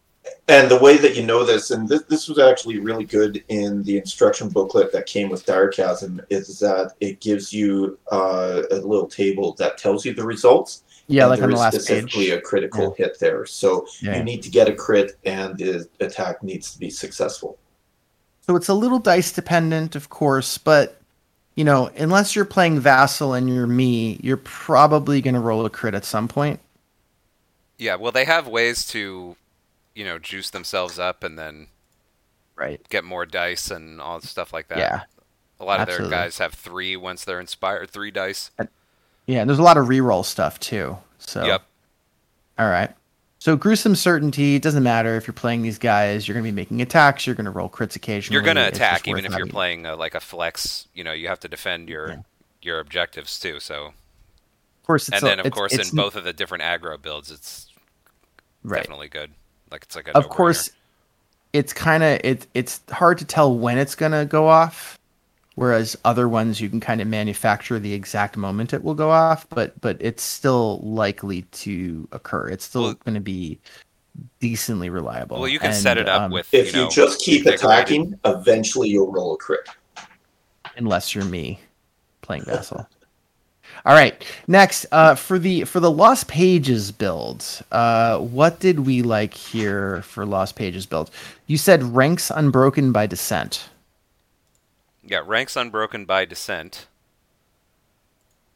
And 0.48 0.70
the 0.70 0.78
way 0.78 0.96
that 0.98 1.16
you 1.16 1.22
know 1.24 1.44
this, 1.44 1.70
and 1.70 1.88
this, 1.88 2.02
this 2.02 2.28
was 2.28 2.38
actually 2.38 2.78
really 2.78 3.04
good 3.04 3.42
in 3.48 3.82
the 3.84 3.96
instruction 3.96 4.48
booklet 4.50 4.92
that 4.92 5.06
came 5.06 5.30
with 5.30 5.46
Direchasm, 5.46 6.20
is 6.28 6.58
that 6.58 6.92
it 7.00 7.20
gives 7.20 7.52
you 7.52 7.98
uh, 8.12 8.62
a 8.70 8.76
little 8.76 9.06
table 9.06 9.54
that 9.58 9.78
tells 9.78 10.04
you 10.04 10.12
the 10.12 10.24
results. 10.24 10.82
Yeah, 11.06 11.22
and 11.22 11.30
like 11.30 11.42
on 11.42 11.48
the 11.48 11.54
is 11.54 11.60
last 11.60 11.74
specifically 11.74 12.26
page. 12.26 12.38
a 12.38 12.40
critical 12.40 12.92
hit 12.92 13.18
there. 13.18 13.46
So 13.46 13.86
Yeah. 14.02 14.18
you 14.18 14.22
need 14.24 14.42
to 14.42 14.50
get 14.50 14.68
a 14.68 14.74
crit, 14.74 15.16
and 15.24 15.56
the 15.56 15.88
attack 16.00 16.42
needs 16.42 16.72
to 16.72 16.78
be 16.78 16.90
successful. 16.90 17.56
So 18.50 18.56
it's 18.56 18.66
a 18.66 18.74
little 18.74 18.98
dice 18.98 19.30
dependent, 19.30 19.94
of 19.94 20.08
course, 20.08 20.58
but 20.58 21.00
you 21.54 21.62
know, 21.62 21.88
unless 21.96 22.34
you're 22.34 22.44
playing 22.44 22.80
Vassal 22.80 23.32
and 23.32 23.48
you're 23.48 23.68
me, 23.68 24.18
you're 24.24 24.36
probably 24.38 25.20
going 25.20 25.34
to 25.34 25.40
roll 25.40 25.64
a 25.64 25.70
crit 25.70 25.94
at 25.94 26.04
some 26.04 26.26
point. 26.26 26.58
Yeah, 27.78 27.94
well, 27.94 28.10
they 28.10 28.24
have 28.24 28.48
ways 28.48 28.84
to, 28.88 29.36
you 29.94 30.04
know, 30.04 30.18
juice 30.18 30.50
themselves 30.50 30.98
up 30.98 31.22
and 31.22 31.38
then 31.38 31.68
Right. 32.56 32.80
get 32.88 33.04
more 33.04 33.24
dice 33.24 33.70
and 33.70 34.00
all 34.00 34.20
stuff 34.20 34.52
like 34.52 34.66
that. 34.66 34.78
Yeah. 34.78 35.02
A 35.60 35.64
lot 35.64 35.78
of 35.78 35.82
absolutely. 35.82 36.10
their 36.10 36.24
guys 36.24 36.38
have 36.38 36.54
three 36.54 36.96
once 36.96 37.24
they're 37.24 37.38
inspired, 37.38 37.88
three 37.90 38.10
dice. 38.10 38.50
Yeah, 39.26 39.42
and 39.42 39.48
there's 39.48 39.60
a 39.60 39.62
lot 39.62 39.76
of 39.76 39.86
reroll 39.86 40.24
stuff 40.24 40.58
too. 40.58 40.98
So 41.18 41.44
Yep. 41.44 41.62
All 42.58 42.68
right. 42.68 42.90
So 43.40 43.56
gruesome 43.56 43.96
certainty 43.96 44.54
it 44.56 44.62
doesn't 44.62 44.82
matter 44.82 45.16
if 45.16 45.26
you're 45.26 45.32
playing 45.34 45.62
these 45.62 45.78
guys. 45.78 46.28
You're 46.28 46.34
going 46.34 46.44
to 46.44 46.52
be 46.52 46.54
making 46.54 46.80
attacks. 46.82 47.26
You're 47.26 47.34
going 47.34 47.46
to 47.46 47.50
roll 47.50 47.70
crits 47.70 47.96
occasionally. 47.96 48.34
You're 48.34 48.42
going 48.44 48.56
to 48.56 48.68
attack 48.68 49.08
even 49.08 49.24
if 49.24 49.34
you're 49.36 49.46
playing 49.46 49.86
a, 49.86 49.96
like 49.96 50.14
a 50.14 50.20
flex. 50.20 50.86
You 50.94 51.02
know, 51.04 51.12
you 51.12 51.26
have 51.28 51.40
to 51.40 51.48
defend 51.48 51.88
your 51.88 52.08
Yeah. 52.10 52.16
your 52.62 52.80
objectives 52.80 53.40
too. 53.40 53.58
So, 53.58 53.86
Of 53.86 54.86
course, 54.86 55.08
it's 55.08 55.16
and 55.18 55.26
then 55.26 55.40
of 55.40 55.46
it's- 55.46 55.56
course 55.58 55.72
it's 55.72 55.90
in 55.90 55.96
both 55.96 56.16
of 56.16 56.24
the 56.24 56.34
different 56.34 56.62
aggro 56.62 57.00
builds, 57.00 57.30
it's 57.30 57.66
right. 58.62 58.82
definitely 58.82 59.08
good. 59.08 59.30
Like 59.72 59.84
it's 59.84 59.96
like 59.96 60.08
a 60.08 60.10
Of 60.16 60.24
no-brainer. 60.24 60.30
course, 60.36 60.70
it's 61.54 61.72
kind 61.72 62.02
of 62.04 62.20
it. 62.22 62.46
It's 62.52 62.82
hard 62.92 63.16
to 63.18 63.24
tell 63.24 63.56
when 63.56 63.78
it's 63.78 63.94
going 63.94 64.12
to 64.12 64.26
go 64.26 64.48
off. 64.48 64.98
Whereas 65.60 65.94
other 66.06 66.26
ones 66.26 66.58
you 66.58 66.70
can 66.70 66.80
kind 66.80 67.02
of 67.02 67.06
manufacture 67.06 67.78
the 67.78 67.92
exact 67.92 68.38
moment 68.38 68.72
it 68.72 68.82
will 68.82 68.94
go 68.94 69.10
off, 69.10 69.46
but 69.50 69.78
but 69.82 69.98
it's 70.00 70.22
still 70.22 70.78
likely 70.78 71.42
to 71.52 72.08
occur. 72.12 72.48
It's 72.48 72.64
still 72.64 72.82
Well- 72.84 72.94
going 73.04 73.14
to 73.14 73.20
be 73.20 73.58
decently 74.40 74.88
reliable. 74.88 75.38
Well, 75.38 75.48
you 75.48 75.58
can 75.58 75.72
And, 75.72 75.76
set 75.76 75.98
it 75.98 76.08
up 76.08 76.22
um, 76.22 76.30
with 76.30 76.52
If 76.52 76.74
you 76.74 76.84
you, 76.84 76.90
just 76.90 77.20
keep 77.20 77.46
invigorated- 77.46 77.64
attacking, 77.64 78.18
eventually 78.24 78.88
you'll 78.88 79.12
roll 79.12 79.34
a 79.34 79.36
crit. 79.36 79.68
unless 80.76 81.14
you're 81.14 81.24
me 81.26 81.60
playing 82.22 82.44
Vassal. 82.44 82.88
All 83.86 83.94
right. 83.94 84.22
Next, 84.48 84.86
uh, 84.92 85.14
for 85.14 85.38
the 85.38 85.64
for 85.64 85.78
the 85.80 85.90
Lost 85.90 86.26
Pages 86.26 86.90
build, 86.90 87.44
uh, 87.70 88.18
what 88.18 88.60
did 88.60 88.80
we 88.86 89.02
like 89.02 89.34
here 89.34 90.02
for 90.02 90.24
Lost 90.26 90.56
Pages 90.56 90.86
build? 90.86 91.10
You 91.46 91.56
said 91.58 91.82
ranks 91.82 92.30
unbroken 92.30 92.92
by 92.92 93.06
descent. 93.06 93.68
Yeah, 95.10 95.22
ranks 95.26 95.56
unbroken 95.56 96.04
by 96.04 96.24
descent 96.24 96.86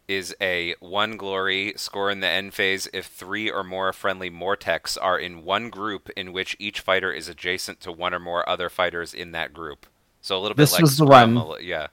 is 0.07 0.37
a 0.41 0.77
one 0.79 1.17
glory 1.17 1.73
score 1.77 2.11
in 2.13 2.21
the 2.21 2.29
end 2.29 2.55
phase 2.55 2.87
if 2.93 3.07
three 3.07 3.51
or 3.51 3.65
more 3.65 3.93
friendly 3.93 4.31
Morteks 4.31 4.97
are 5.03 5.19
in 5.19 5.45
one 5.45 5.69
group 5.69 6.11
in 6.17 6.33
which 6.33 6.55
each 6.61 6.79
fighter 6.79 7.11
is 7.11 7.29
adjacent 7.29 7.81
to 7.81 7.91
one 7.91 8.15
or 8.15 8.21
more 8.21 8.49
other 8.49 8.69
fighters 8.71 9.13
in 9.13 9.33
that 9.33 9.53
group. 9.53 9.87
So 10.23 10.37
a 10.37 10.41
little 10.41 10.55
bit 10.55 10.63
This 10.63 10.73
like 10.75 10.83
was 10.83 10.97
the 10.97 11.05
Scrum, 11.07 11.35
one- 11.35 11.45
a 11.45 11.49
li- 11.55 11.65
yeah, 11.65 11.87
a 11.87 11.89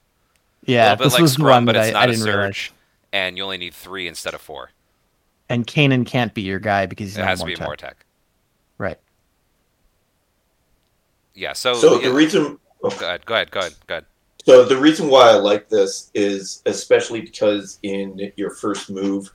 Yeah, 0.65 0.83
little 0.83 0.97
bit 0.97 1.03
this 1.05 1.13
like 1.13 1.21
was 1.23 1.31
the 1.31 1.35
Scrum, 1.35 1.49
one 1.49 1.65
but 1.65 1.71
that 1.73 1.87
it's 1.87 1.89
I, 1.89 1.93
not 1.93 2.01
I 2.01 2.03
a 2.03 2.07
didn't 2.09 2.21
surge, 2.21 2.35
realize. 2.35 2.69
and 3.13 3.37
you 3.37 3.43
only 3.43 3.57
need 3.57 3.73
three 3.73 4.07
instead 4.07 4.35
of 4.35 4.41
four. 4.41 4.69
And 5.49 5.65
Kainan 5.65 6.05
can't 6.05 6.35
be 6.35 6.43
your 6.43 6.59
guy 6.59 6.85
because 6.85 7.07
he's 7.07 7.17
It 7.17 7.21
not 7.21 7.29
has 7.29 7.39
to 7.39 7.45
be 7.47 7.53
a 7.53 7.57
Mortek. 7.57 7.65
Mortec. 7.77 7.93
Right. 8.77 8.99
Yeah. 11.33 11.53
So, 11.53 11.73
So 11.73 11.99
yeah, 11.99 12.09
the 12.09 12.13
reason 12.13 12.59
go 12.83 12.89
ahead. 12.89 13.25
Go 13.25 13.33
ahead. 13.33 13.49
Go 13.49 13.59
ahead. 13.61 13.73
Go 13.87 13.93
ahead. 13.95 14.05
So 14.45 14.65
the 14.65 14.77
reason 14.77 15.07
why 15.07 15.29
I 15.29 15.35
like 15.35 15.69
this 15.69 16.09
is 16.13 16.63
especially 16.65 17.21
because 17.21 17.79
in 17.83 18.31
your 18.37 18.49
first 18.49 18.89
move 18.89 19.31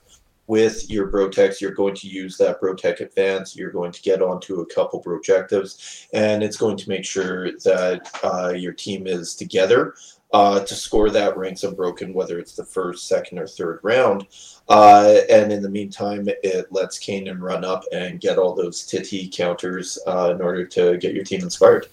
with 0.47 0.89
your 0.89 1.11
Brotex, 1.11 1.61
you're 1.61 1.71
going 1.71 1.95
to 1.95 2.07
use 2.07 2.37
that 2.37 2.59
Brotec 2.59 2.99
advance. 2.99 3.55
You're 3.55 3.71
going 3.71 3.91
to 3.91 4.01
get 4.01 4.21
onto 4.21 4.61
a 4.61 4.65
couple 4.65 4.99
projectives, 4.99 6.07
and 6.13 6.41
it's 6.41 6.57
going 6.57 6.77
to 6.77 6.89
make 6.89 7.05
sure 7.05 7.51
that 7.51 8.09
uh, 8.23 8.49
your 8.49 8.73
team 8.73 9.07
is 9.07 9.35
together 9.35 9.95
uh, 10.33 10.59
to 10.61 10.75
score 10.75 11.09
that 11.09 11.37
ranks 11.37 11.63
unbroken, 11.63 12.13
whether 12.13 12.39
it's 12.39 12.55
the 12.55 12.65
first, 12.65 13.07
second, 13.07 13.39
or 13.39 13.47
third 13.47 13.79
round. 13.83 14.27
Uh, 14.67 15.19
and 15.29 15.51
in 15.51 15.61
the 15.61 15.69
meantime, 15.69 16.27
it 16.43 16.71
lets 16.71 16.99
Kainan 16.99 17.39
run 17.39 17.63
up 17.63 17.83
and 17.93 18.19
get 18.19 18.37
all 18.37 18.53
those 18.53 18.85
titty 18.85 19.29
counters 19.29 19.97
uh, 20.07 20.33
in 20.35 20.41
order 20.41 20.65
to 20.65 20.97
get 20.97 21.13
your 21.13 21.23
team 21.23 21.41
inspired. 21.41 21.87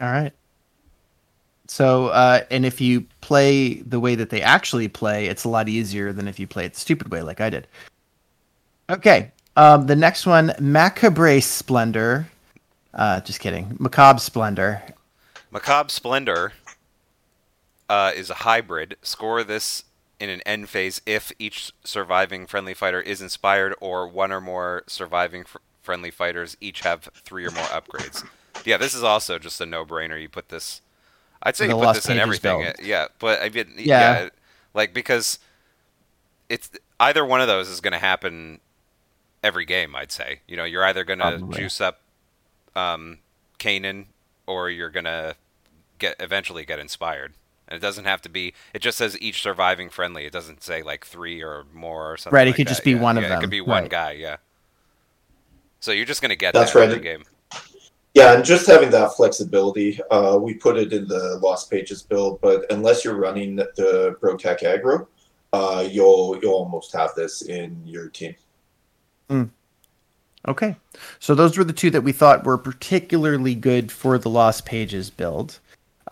All 0.00 0.10
right. 0.10 0.32
So, 1.74 2.06
uh, 2.10 2.44
and 2.52 2.64
if 2.64 2.80
you 2.80 3.04
play 3.20 3.74
the 3.82 3.98
way 3.98 4.14
that 4.14 4.30
they 4.30 4.40
actually 4.40 4.86
play, 4.86 5.26
it's 5.26 5.42
a 5.42 5.48
lot 5.48 5.68
easier 5.68 6.12
than 6.12 6.28
if 6.28 6.38
you 6.38 6.46
play 6.46 6.66
it 6.66 6.74
the 6.74 6.78
stupid 6.78 7.10
way, 7.10 7.20
like 7.20 7.40
I 7.40 7.50
did. 7.50 7.66
Okay. 8.88 9.32
Um, 9.56 9.88
the 9.88 9.96
next 9.96 10.24
one, 10.24 10.54
Macabre 10.60 11.40
Splendor. 11.40 12.28
Uh, 12.94 13.18
just 13.22 13.40
kidding. 13.40 13.74
Macabre 13.80 14.20
Splendor. 14.20 14.84
Macabre 15.50 15.90
Splendor 15.90 16.52
uh, 17.88 18.12
is 18.14 18.30
a 18.30 18.34
hybrid. 18.34 18.96
Score 19.02 19.42
this 19.42 19.82
in 20.20 20.30
an 20.30 20.42
end 20.42 20.68
phase 20.68 21.02
if 21.06 21.32
each 21.40 21.72
surviving 21.82 22.46
friendly 22.46 22.74
fighter 22.74 23.00
is 23.00 23.20
inspired, 23.20 23.74
or 23.80 24.06
one 24.06 24.30
or 24.30 24.40
more 24.40 24.84
surviving 24.86 25.42
fr- 25.42 25.58
friendly 25.82 26.12
fighters 26.12 26.56
each 26.60 26.82
have 26.82 27.10
three 27.24 27.44
or 27.44 27.50
more 27.50 27.64
upgrades. 27.64 28.24
Yeah, 28.64 28.76
this 28.76 28.94
is 28.94 29.02
also 29.02 29.40
just 29.40 29.60
a 29.60 29.66
no-brainer. 29.66 30.22
You 30.22 30.28
put 30.28 30.50
this. 30.50 30.80
I'd 31.44 31.56
say 31.56 31.68
you 31.68 31.74
put 31.76 31.94
this 31.94 32.08
in 32.08 32.18
everything. 32.18 32.62
build. 32.62 32.74
Yeah, 32.82 33.06
but 33.18 33.40
I 33.42 33.50
mean, 33.50 33.72
Yeah. 33.76 34.22
yeah, 34.24 34.28
like 34.72 34.92
because 34.94 35.38
it's 36.48 36.70
either 36.98 37.24
one 37.24 37.40
of 37.40 37.46
those 37.48 37.68
is 37.68 37.80
going 37.80 37.92
to 37.92 37.98
happen 37.98 38.60
every 39.42 39.64
game. 39.66 39.94
I'd 39.94 40.10
say. 40.12 40.40
You 40.48 40.56
know, 40.56 40.64
you're 40.64 40.84
either 40.84 41.04
going 41.04 41.18
to 41.20 41.46
juice 41.56 41.80
up 41.80 42.00
um, 42.74 43.18
Kainan, 43.58 44.06
or 44.46 44.70
you're 44.70 44.90
going 44.90 45.04
to 45.04 45.36
get 45.98 46.16
eventually 46.18 46.64
get 46.64 46.78
inspired. 46.78 47.34
And 47.68 47.76
it 47.76 47.80
doesn't 47.80 48.04
have 48.04 48.20
to 48.22 48.28
be. 48.28 48.52
It 48.74 48.80
just 48.82 48.98
says 48.98 49.18
each 49.20 49.40
surviving 49.40 49.88
friendly. 49.88 50.26
It 50.26 50.32
doesn't 50.32 50.62
say 50.62 50.82
like 50.82 51.06
three 51.06 51.42
or 51.42 51.64
more 51.72 52.12
or 52.12 52.16
something. 52.18 52.34
Right, 52.36 52.46
it 52.46 52.50
like 52.50 52.56
could 52.56 52.66
that. 52.66 52.70
just 52.70 52.84
be 52.84 52.92
Yeah, 52.92 53.00
one 53.00 53.16
of 53.16 53.22
yeah, 53.22 53.28
It 53.28 53.32
them. 53.32 53.40
could 53.40 53.50
be 53.50 53.60
one 53.62 53.82
Right. 53.84 53.90
guy. 53.90 54.10
Yeah. 54.12 54.36
So 55.80 55.92
you're 55.92 56.04
just 56.06 56.20
gonna 56.22 56.36
get 56.36 56.52
That's 56.54 56.72
that 56.72 56.78
right. 56.78 56.88
every 56.90 57.00
game. 57.02 57.24
Yeah, 58.14 58.34
and 58.34 58.44
just 58.44 58.66
having 58.68 58.90
that 58.90 59.16
flexibility, 59.16 59.98
uh, 60.10 60.38
we 60.40 60.54
put 60.54 60.76
it 60.76 60.92
in 60.92 61.08
the 61.08 61.38
Lost 61.42 61.68
Pages 61.68 62.02
build, 62.02 62.40
but 62.40 62.64
unless 62.70 63.04
you're 63.04 63.16
running 63.16 63.56
the 63.56 64.16
Brotec 64.22 64.60
aggro, 64.60 65.08
uh, 65.52 65.86
you'll 65.90 66.38
you'll 66.40 66.54
almost 66.54 66.92
have 66.92 67.10
this 67.16 67.42
in 67.42 67.80
your 67.84 68.08
team. 68.08 68.36
Okay. 70.46 70.76
So 71.18 71.34
those 71.34 71.56
were 71.56 71.64
the 71.64 71.72
two 71.72 71.90
that 71.90 72.02
we 72.02 72.12
thought 72.12 72.44
were 72.44 72.58
particularly 72.58 73.54
good 73.54 73.90
for 73.90 74.18
the 74.18 74.28
Lost 74.28 74.66
Pages 74.66 75.10
build. 75.10 75.58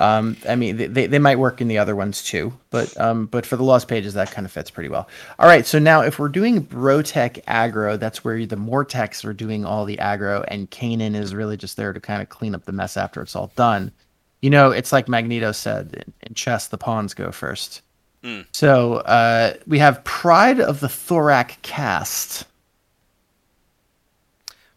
Um, 0.02 0.36
I 0.48 0.56
mean, 0.56 0.76
they- 0.92 1.06
they, 1.06 1.18
might 1.20 1.38
work 1.38 1.60
in 1.60 1.68
the 1.68 1.78
other 1.78 1.94
ones 1.94 2.24
too, 2.24 2.52
but 2.70 2.98
um, 3.00 3.26
but 3.26 3.46
for 3.46 3.56
the 3.56 3.62
Lost 3.62 3.86
Pages, 3.86 4.14
that 4.14 4.32
kind 4.32 4.44
of 4.44 4.50
fits 4.50 4.68
pretty 4.68 4.88
well. 4.88 5.08
All 5.38 5.46
right, 5.46 5.64
so 5.64 5.78
now 5.78 6.00
if 6.00 6.18
we're 6.18 6.28
doing 6.28 6.66
Brotech 6.66 7.44
aggro, 7.44 7.96
that's 7.96 8.24
where 8.24 8.44
the 8.44 8.56
Morteks 8.56 9.24
are 9.24 9.32
doing 9.32 9.64
all 9.64 9.84
the 9.84 9.98
aggro, 9.98 10.44
and 10.48 10.68
Kainan 10.72 11.14
is 11.14 11.36
really 11.36 11.56
just 11.56 11.76
there 11.76 11.92
to 11.92 12.00
kind 12.00 12.20
of 12.20 12.28
clean 12.30 12.52
up 12.52 12.64
the 12.64 12.72
mess 12.72 12.96
after 12.96 13.22
it's 13.22 13.36
all 13.36 13.52
done. 13.54 13.92
You 14.40 14.50
know, 14.50 14.72
it's 14.72 14.92
like 14.92 15.08
Magneto 15.08 15.52
said 15.52 15.94
in, 15.94 16.12
in 16.22 16.34
chess, 16.34 16.66
the 16.66 16.78
pawns 16.78 17.14
go 17.14 17.30
first. 17.30 17.80
Mm. 18.24 18.46
So 18.50 18.94
uh, 18.94 19.54
we 19.68 19.78
have 19.78 20.02
Pride 20.02 20.60
of 20.60 20.80
the 20.80 20.88
Thorac 20.88 21.58
cast. 21.62 22.44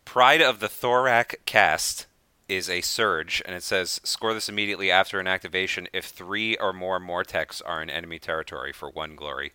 Pride 0.05 0.43
of 0.43 0.59
the 0.59 0.69
Thorac 0.69 1.41
cast 1.47 2.05
is 2.48 2.70
a 2.70 2.82
surge, 2.82 3.41
and 3.46 3.56
it 3.56 3.64
says 3.64 4.00
score 4.04 4.34
this 4.34 4.48
immediately 4.50 4.91
after 4.91 5.20
an 5.20 5.28
activation 5.28 5.88
if 5.93 6.06
three 6.06 6.56
or 6.58 6.74
more 6.74 7.00
Morteks 7.00 7.62
are 7.66 7.82
in 7.82 7.89
enemy 7.89 8.20
territory 8.20 8.72
for 8.72 8.89
one 8.89 9.16
glory. 9.16 9.54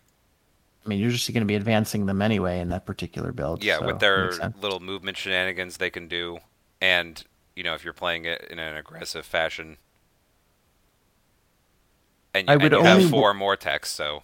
I 0.85 0.89
mean, 0.89 0.99
you're 0.99 1.11
just 1.11 1.27
going 1.31 1.41
to 1.41 1.45
be 1.45 1.55
advancing 1.55 2.07
them 2.07 2.21
anyway 2.21 2.59
in 2.59 2.69
that 2.69 2.85
particular 2.85 3.31
build. 3.31 3.63
Yeah, 3.63 3.77
so 3.79 3.85
with 3.85 3.99
their 3.99 4.31
little 4.61 4.79
movement 4.79 5.15
shenanigans 5.17 5.77
they 5.77 5.89
can 5.89 6.07
do, 6.07 6.39
and 6.81 7.23
you 7.55 7.63
know 7.63 7.75
if 7.75 7.83
you're 7.83 7.93
playing 7.93 8.25
it 8.25 8.47
in 8.49 8.59
an 8.59 8.75
aggressive 8.75 9.25
fashion, 9.25 9.77
and, 12.33 12.49
I 12.49 12.53
you- 12.53 12.59
would 12.59 12.73
and 12.73 12.81
you 12.81 12.87
have 12.87 12.97
only- 12.97 13.09
four 13.09 13.33
Morteks, 13.33 13.85
so 13.85 14.23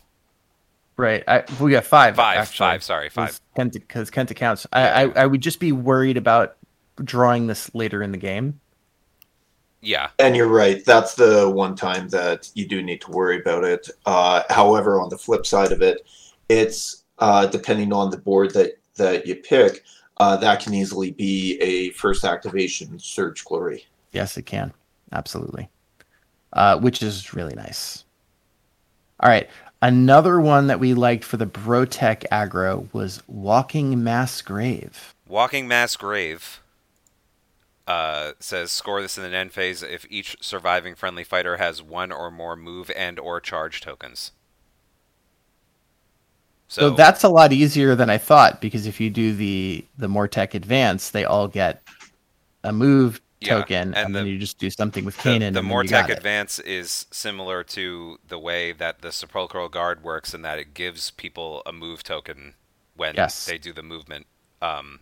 right. 0.97 1.23
I, 1.27 1.43
we 1.59 1.71
got 1.71 1.85
five. 1.85 2.15
five, 2.15 2.39
actually, 2.39 2.57
five, 2.57 2.83
sorry, 2.83 3.09
five. 3.09 3.39
Because 3.55 4.09
Khenta 4.11 4.35
counts. 4.35 4.67
I, 4.73 5.03
I 5.05 5.09
I 5.09 5.25
would 5.25 5.41
just 5.41 5.59
be 5.59 5.71
worried 5.71 6.17
about 6.17 6.57
drawing 7.03 7.47
this 7.47 7.73
later 7.73 8.01
in 8.01 8.11
the 8.11 8.17
game. 8.17 8.59
Yeah, 9.81 10.09
And 10.17 10.35
you're 10.35 10.47
right, 10.47 10.83
that's 10.83 11.13
the 11.13 11.49
one 11.49 11.75
time 11.75 12.09
that 12.09 12.49
you 12.55 12.67
do 12.67 12.81
need 12.81 12.99
to 13.01 13.11
worry 13.11 13.39
about 13.39 13.63
it. 13.63 13.89
Uh, 14.05 14.41
however, 14.49 14.99
on 14.99 15.09
the 15.09 15.17
flip 15.17 15.45
side 15.45 15.71
of 15.71 15.81
it, 15.83 16.01
it's 16.49 17.03
uh, 17.19 17.45
depending 17.45 17.93
on 17.93 18.09
the 18.09 18.17
board 18.17 18.53
that 18.55 18.79
that 18.95 19.27
you 19.27 19.35
pick, 19.35 19.83
uh, 20.17 20.35
that 20.37 20.61
can 20.61 20.73
easily 20.73 21.11
be 21.11 21.57
a 21.61 21.91
first 21.91 22.25
activation 22.25 22.97
surge 22.97 23.45
glory. 23.45 23.85
Yes, 24.11 24.35
it 24.35 24.47
can. 24.47 24.73
Absolutely. 25.11 25.69
Uh, 26.53 26.79
which 26.79 27.03
is 27.03 27.33
really 27.33 27.53
nice. 27.53 28.03
All 29.19 29.29
right. 29.29 29.47
Another 29.81 30.41
one 30.41 30.67
that 30.67 30.79
we 30.79 30.95
liked 30.95 31.23
for 31.23 31.37
the 31.37 31.45
Brotech 31.45 32.25
aggro 32.31 32.91
was 32.93 33.21
Walking 33.27 34.03
Mass 34.03 34.41
Grave. 34.41 35.13
Walking 35.27 35.67
Mass 35.67 35.95
Grave 35.95 36.61
uh, 37.87 38.33
says 38.39 38.71
score 38.71 39.01
this 39.01 39.17
in 39.17 39.23
an 39.23 39.33
end 39.33 39.53
phase 39.53 39.81
if 39.83 40.05
each 40.09 40.37
surviving 40.41 40.95
friendly 40.95 41.23
fighter 41.23 41.57
has 41.57 41.81
one 41.81 42.11
or 42.11 42.29
more 42.31 42.55
move 42.55 42.91
and 42.95 43.19
or 43.19 43.39
charge 43.41 43.81
tokens. 43.81 44.31
So, 46.69 46.89
that's 46.91 47.23
a 47.23 47.29
lot 47.29 47.53
easier 47.53 47.95
than 47.95 48.09
I 48.09 48.17
thought 48.17 48.61
because 48.61 48.87
if 48.87 48.99
you 48.99 49.09
do 49.09 49.33
the 49.33 49.85
the 49.97 50.07
Mortek 50.07 50.53
advance, 50.53 51.09
they 51.11 51.23
all 51.25 51.47
get 51.47 51.81
a 52.63 52.73
move 52.73 53.21
Yeah, 53.39 53.65
token, 53.65 53.93
and, 53.93 54.09
and 54.13 54.15
then 54.15 54.27
you 54.27 54.39
just 54.39 54.59
do 54.59 54.69
something 54.69 55.05
with 55.05 55.17
the, 55.23 55.39
Kainan. 55.39 55.53
the 55.53 55.61
you 55.63 55.63
Mortek 55.63 56.09
advance 56.09 56.59
is 56.59 57.05
similar 57.11 57.63
to 57.65 58.19
the 58.27 58.39
way 58.39 58.71
that 58.73 59.01
the 59.01 59.11
Sepulchral 59.11 59.69
Guard 59.69 60.03
works 60.03 60.33
in 60.33 60.41
that 60.43 60.59
it 60.59 60.73
gives 60.73 61.11
people 61.11 61.61
a 61.65 61.71
move 61.73 62.03
token 62.03 62.55
when 62.95 63.15
Yes. 63.15 63.45
they 63.45 63.57
do 63.57 63.73
the 63.73 63.83
movement. 63.83 64.27
Um, 64.61 65.01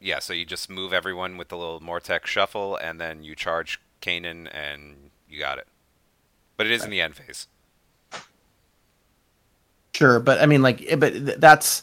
yeah, 0.00 0.18
so 0.18 0.32
you 0.32 0.44
just 0.44 0.70
move 0.70 0.92
everyone 0.92 1.36
with 1.36 1.48
the 1.48 1.56
little 1.56 1.80
Mortek 1.80 2.26
shuffle, 2.26 2.76
and 2.76 3.00
then 3.00 3.22
you 3.22 3.34
charge 3.34 3.80
Kainan, 4.00 4.48
and 4.52 5.10
you 5.28 5.38
got 5.38 5.58
it. 5.58 5.66
But 6.56 6.66
it 6.66 6.72
is 6.72 6.84
in 6.84 6.90
the 6.90 7.00
end 7.00 7.16
phase. 7.16 7.46
Sure, 9.94 10.20
but 10.20 10.40
I 10.40 10.46
mean, 10.46 10.62
like, 10.62 10.86
but 10.98 11.40
that's 11.40 11.82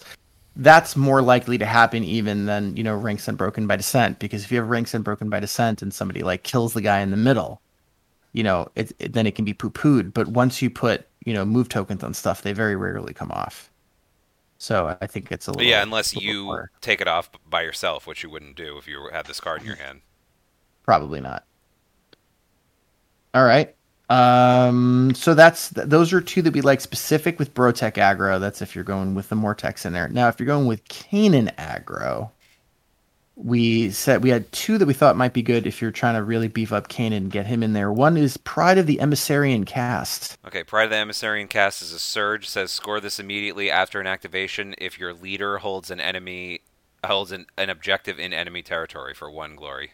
that's 0.58 0.96
more 0.96 1.22
likely 1.22 1.58
to 1.58 1.66
happen 1.66 2.04
even 2.04 2.46
than 2.46 2.78
you 2.78 2.84
know 2.84 2.96
ranks 2.96 3.28
unbroken 3.28 3.68
by 3.68 3.76
descent 3.76 4.20
because 4.20 4.46
if 4.46 4.52
you 4.52 4.58
have 4.58 4.70
ranks 4.70 4.94
unbroken 4.94 5.30
by 5.30 5.40
descent 5.42 5.82
and 5.82 5.94
somebody 5.94 6.24
like 6.24 6.44
kills 6.44 6.74
the 6.74 6.82
guy 6.82 7.02
in 7.02 7.12
the 7.12 7.18
middle, 7.18 7.62
you 8.32 8.44
know, 8.44 8.70
it, 8.76 8.94
it 9.00 9.14
then 9.14 9.28
it 9.28 9.36
can 9.36 9.44
be 9.44 9.54
poo 9.54 9.70
pooed. 9.70 10.14
But 10.14 10.30
once 10.30 10.62
you 10.62 10.70
put 10.70 11.08
you 11.26 11.34
know 11.34 11.44
move 11.46 11.68
tokens 11.68 12.04
on 12.04 12.14
stuff, 12.14 12.42
they 12.42 12.54
very 12.54 12.76
rarely 12.76 13.14
come 13.14 13.32
off. 13.32 13.70
So 14.58 14.98
I 15.02 15.08
think 15.08 15.32
it's 15.32 15.48
a 15.48 15.52
little 15.52 15.68
yeah, 15.68 15.84
unless 15.84 16.16
little 16.16 16.30
you 16.30 16.44
more- 16.46 16.72
take 16.82 17.02
it 17.02 17.08
off 17.08 17.30
by 17.50 17.62
yourself, 17.62 18.08
which 18.08 18.24
you 18.24 18.30
wouldn't 18.30 18.56
do 18.56 18.78
if 18.78 18.88
you 18.88 19.10
had 19.12 19.26
this 19.26 19.40
card 19.40 19.62
in 19.62 19.68
your 19.68 19.76
hand. 19.76 20.02
Probably 20.84 21.20
not. 21.20 21.46
All 23.34 23.44
right. 23.44 23.76
Um, 24.10 25.14
so 25.16 25.34
that's 25.34 25.70
those 25.70 26.14
are 26.14 26.22
two 26.22 26.42
that 26.44 26.54
we 26.54 26.62
like 26.62 26.80
specific 26.80 27.40
with 27.40 27.54
Brotech 27.54 27.94
aggro. 27.94 28.40
That's 28.40 28.62
if 28.62 28.76
you're 28.76 28.84
going 28.84 29.16
with 29.16 29.30
the 29.30 29.36
Morteks 29.36 29.86
in 29.86 29.94
there. 29.94 30.08
Now, 30.08 30.28
if 30.28 30.40
you're 30.40 30.46
going 30.46 30.68
with 30.68 30.88
Kainan 30.88 31.54
aggro, 31.56 32.30
we 33.36 33.92
said 33.92 34.24
we 34.24 34.30
had 34.30 34.50
two 34.52 34.78
that 34.78 34.86
we 34.86 34.94
thought 34.94 35.18
might 35.18 35.34
be 35.34 35.42
good 35.42 35.68
if 35.68 35.82
you're 35.82 35.92
trying 35.92 36.16
to 36.16 36.24
really 36.24 36.48
beef 36.48 36.72
up 36.72 36.88
Kainan 36.88 37.18
and 37.18 37.32
get 37.32 37.46
him 37.46 37.64
in 37.64 37.74
there. 37.74 37.92
One 37.92 38.16
is 38.16 38.38
Pride 38.38 38.78
of 38.78 38.88
the 38.88 38.98
Emissarian 38.98 39.66
Cast. 39.66 40.38
Okay, 40.48 40.64
Pride 40.64 40.86
of 40.86 40.90
the 40.92 40.96
Emissarian 40.96 41.50
Cast 41.50 41.82
is 41.82 41.92
a 41.92 42.00
surge. 42.00 42.48
Says 42.48 42.72
score 42.72 43.00
this 43.00 43.20
immediately 43.20 43.70
after 43.70 44.00
an 44.00 44.08
activation 44.08 44.74
if 44.78 44.98
your 44.98 45.14
leader 45.14 45.58
holds 45.58 45.92
an 45.92 46.00
enemy 46.00 46.62
holds 47.06 47.32
an, 47.32 47.46
an 47.58 47.70
objective 47.70 48.20
in 48.20 48.34
enemy 48.34 48.62
territory 48.62 49.14
for 49.14 49.30
one 49.30 49.56
glory. 49.56 49.92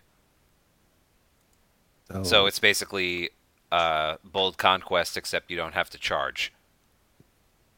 Oh. 2.13 2.23
So 2.23 2.45
it's 2.45 2.59
basically 2.59 3.31
uh, 3.71 4.17
bold 4.23 4.57
conquest, 4.57 5.17
except 5.17 5.49
you 5.49 5.57
don't 5.57 5.73
have 5.73 5.89
to 5.89 5.97
charge. 5.97 6.53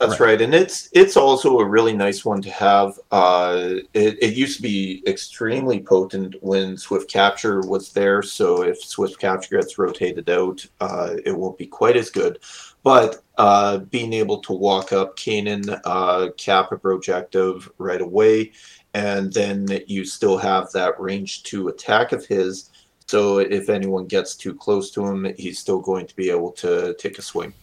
That's 0.08 0.20
right. 0.20 0.42
and 0.42 0.54
it's 0.54 0.90
it's 0.92 1.18
also 1.18 1.60
a 1.60 1.66
really 1.66 1.94
nice 1.94 2.26
one 2.26 2.42
to 2.42 2.52
have. 2.52 3.00
Uh, 3.12 3.76
it, 3.94 4.22
it 4.22 4.36
used 4.36 4.58
to 4.58 4.62
be 4.62 5.04
extremely 5.08 5.82
potent 5.82 6.36
when 6.42 6.78
Swift 6.78 7.10
Capture 7.10 7.62
was 7.62 7.92
there. 7.94 8.22
So 8.22 8.64
if 8.64 8.84
Swift 8.84 9.20
Capture 9.20 9.58
gets 9.60 9.78
rotated 9.78 10.30
out, 10.30 10.66
uh, 10.80 11.16
it 11.26 11.38
won't 11.38 11.58
be 11.58 11.68
quite 11.68 11.98
as 11.98 12.10
good. 12.10 12.40
But 12.84 13.24
uh, 13.38 13.80
being 13.80 14.14
able 14.14 14.40
to 14.40 14.54
walk 14.54 14.92
up 14.92 15.18
Kainan, 15.18 15.80
uh, 15.86 16.30
cap 16.38 16.72
a 16.72 16.78
projective 16.78 17.72
right 17.78 18.02
away, 18.02 18.52
and 18.94 19.32
then 19.32 19.68
you 19.88 20.06
still 20.06 20.38
have 20.38 20.72
that 20.74 21.00
range 21.00 21.44
to 21.44 21.70
attack 21.70 22.12
of 22.12 22.26
his. 22.26 22.70
So 23.08 23.40
if 23.40 23.70
anyone 23.70 24.06
gets 24.06 24.36
too 24.36 24.54
close 24.54 24.92
to 24.92 25.06
him, 25.06 25.34
he's 25.38 25.60
still 25.60 25.80
going 25.80 26.08
to 26.08 26.16
be 26.16 26.30
able 26.30 26.52
to 26.54 26.94
take 26.96 27.18
a 27.20 27.22
swing. 27.22 27.54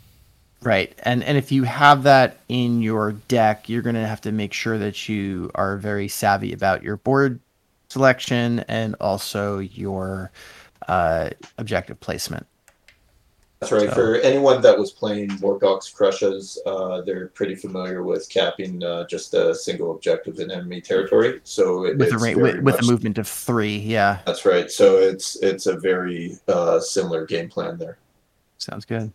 Right. 0.63 0.93
And 1.05 1.25
and 1.25 1.39
if 1.39 1.51
you 1.51 1.63
have 1.65 2.03
that 2.03 2.39
in 2.49 2.83
your 2.83 3.13
deck, 3.13 3.69
you're 3.69 3.83
going 3.83 3.95
to 3.95 4.07
have 4.07 4.21
to 4.23 4.33
make 4.33 4.53
sure 4.53 4.77
that 4.79 5.09
you 5.09 5.51
are 5.55 5.77
very 5.79 6.07
savvy 6.09 6.53
about 6.53 6.83
your 6.83 6.99
board 6.99 7.41
selection 7.89 8.61
and 8.69 8.95
also 9.01 9.59
your 9.59 10.31
uh, 10.89 11.31
objective 11.57 11.99
placement. 12.01 12.47
That's 13.61 13.73
right. 13.73 13.89
So- 13.89 13.95
For 13.95 14.15
anyone 14.17 14.61
that 14.63 14.79
was 14.79 14.91
playing 14.91 15.29
Morgok's 15.41 15.93
Krushas, 15.93 16.59
uh, 16.67 17.01
they're 17.03 17.29
pretty 17.29 17.55
familiar 17.55 18.03
with 18.03 18.29
capping 18.29 18.83
uh, 18.85 19.07
just 19.07 19.33
a 19.35 19.55
single 19.55 19.93
objective 19.93 20.41
in 20.41 20.51
enemy 20.51 20.81
territory. 20.81 21.41
So 21.45 21.85
it, 21.87 21.97
With 21.99 22.13
a 22.13 22.19
ra- 22.19 22.35
with, 22.43 22.61
with 22.61 22.81
a 22.81 22.85
movement 22.85 23.19
of 23.19 23.27
three, 23.29 23.77
yeah, 23.79 24.21
That's 24.27 24.45
right. 24.45 24.71
So 24.71 24.97
it's 24.99 25.37
it's 25.43 25.67
a 25.67 25.77
very 25.79 26.37
uh, 26.49 26.81
similar 26.81 27.25
game 27.27 27.49
plan 27.49 27.79
there. 27.79 27.97
sounds 28.59 28.85
good. 28.85 29.13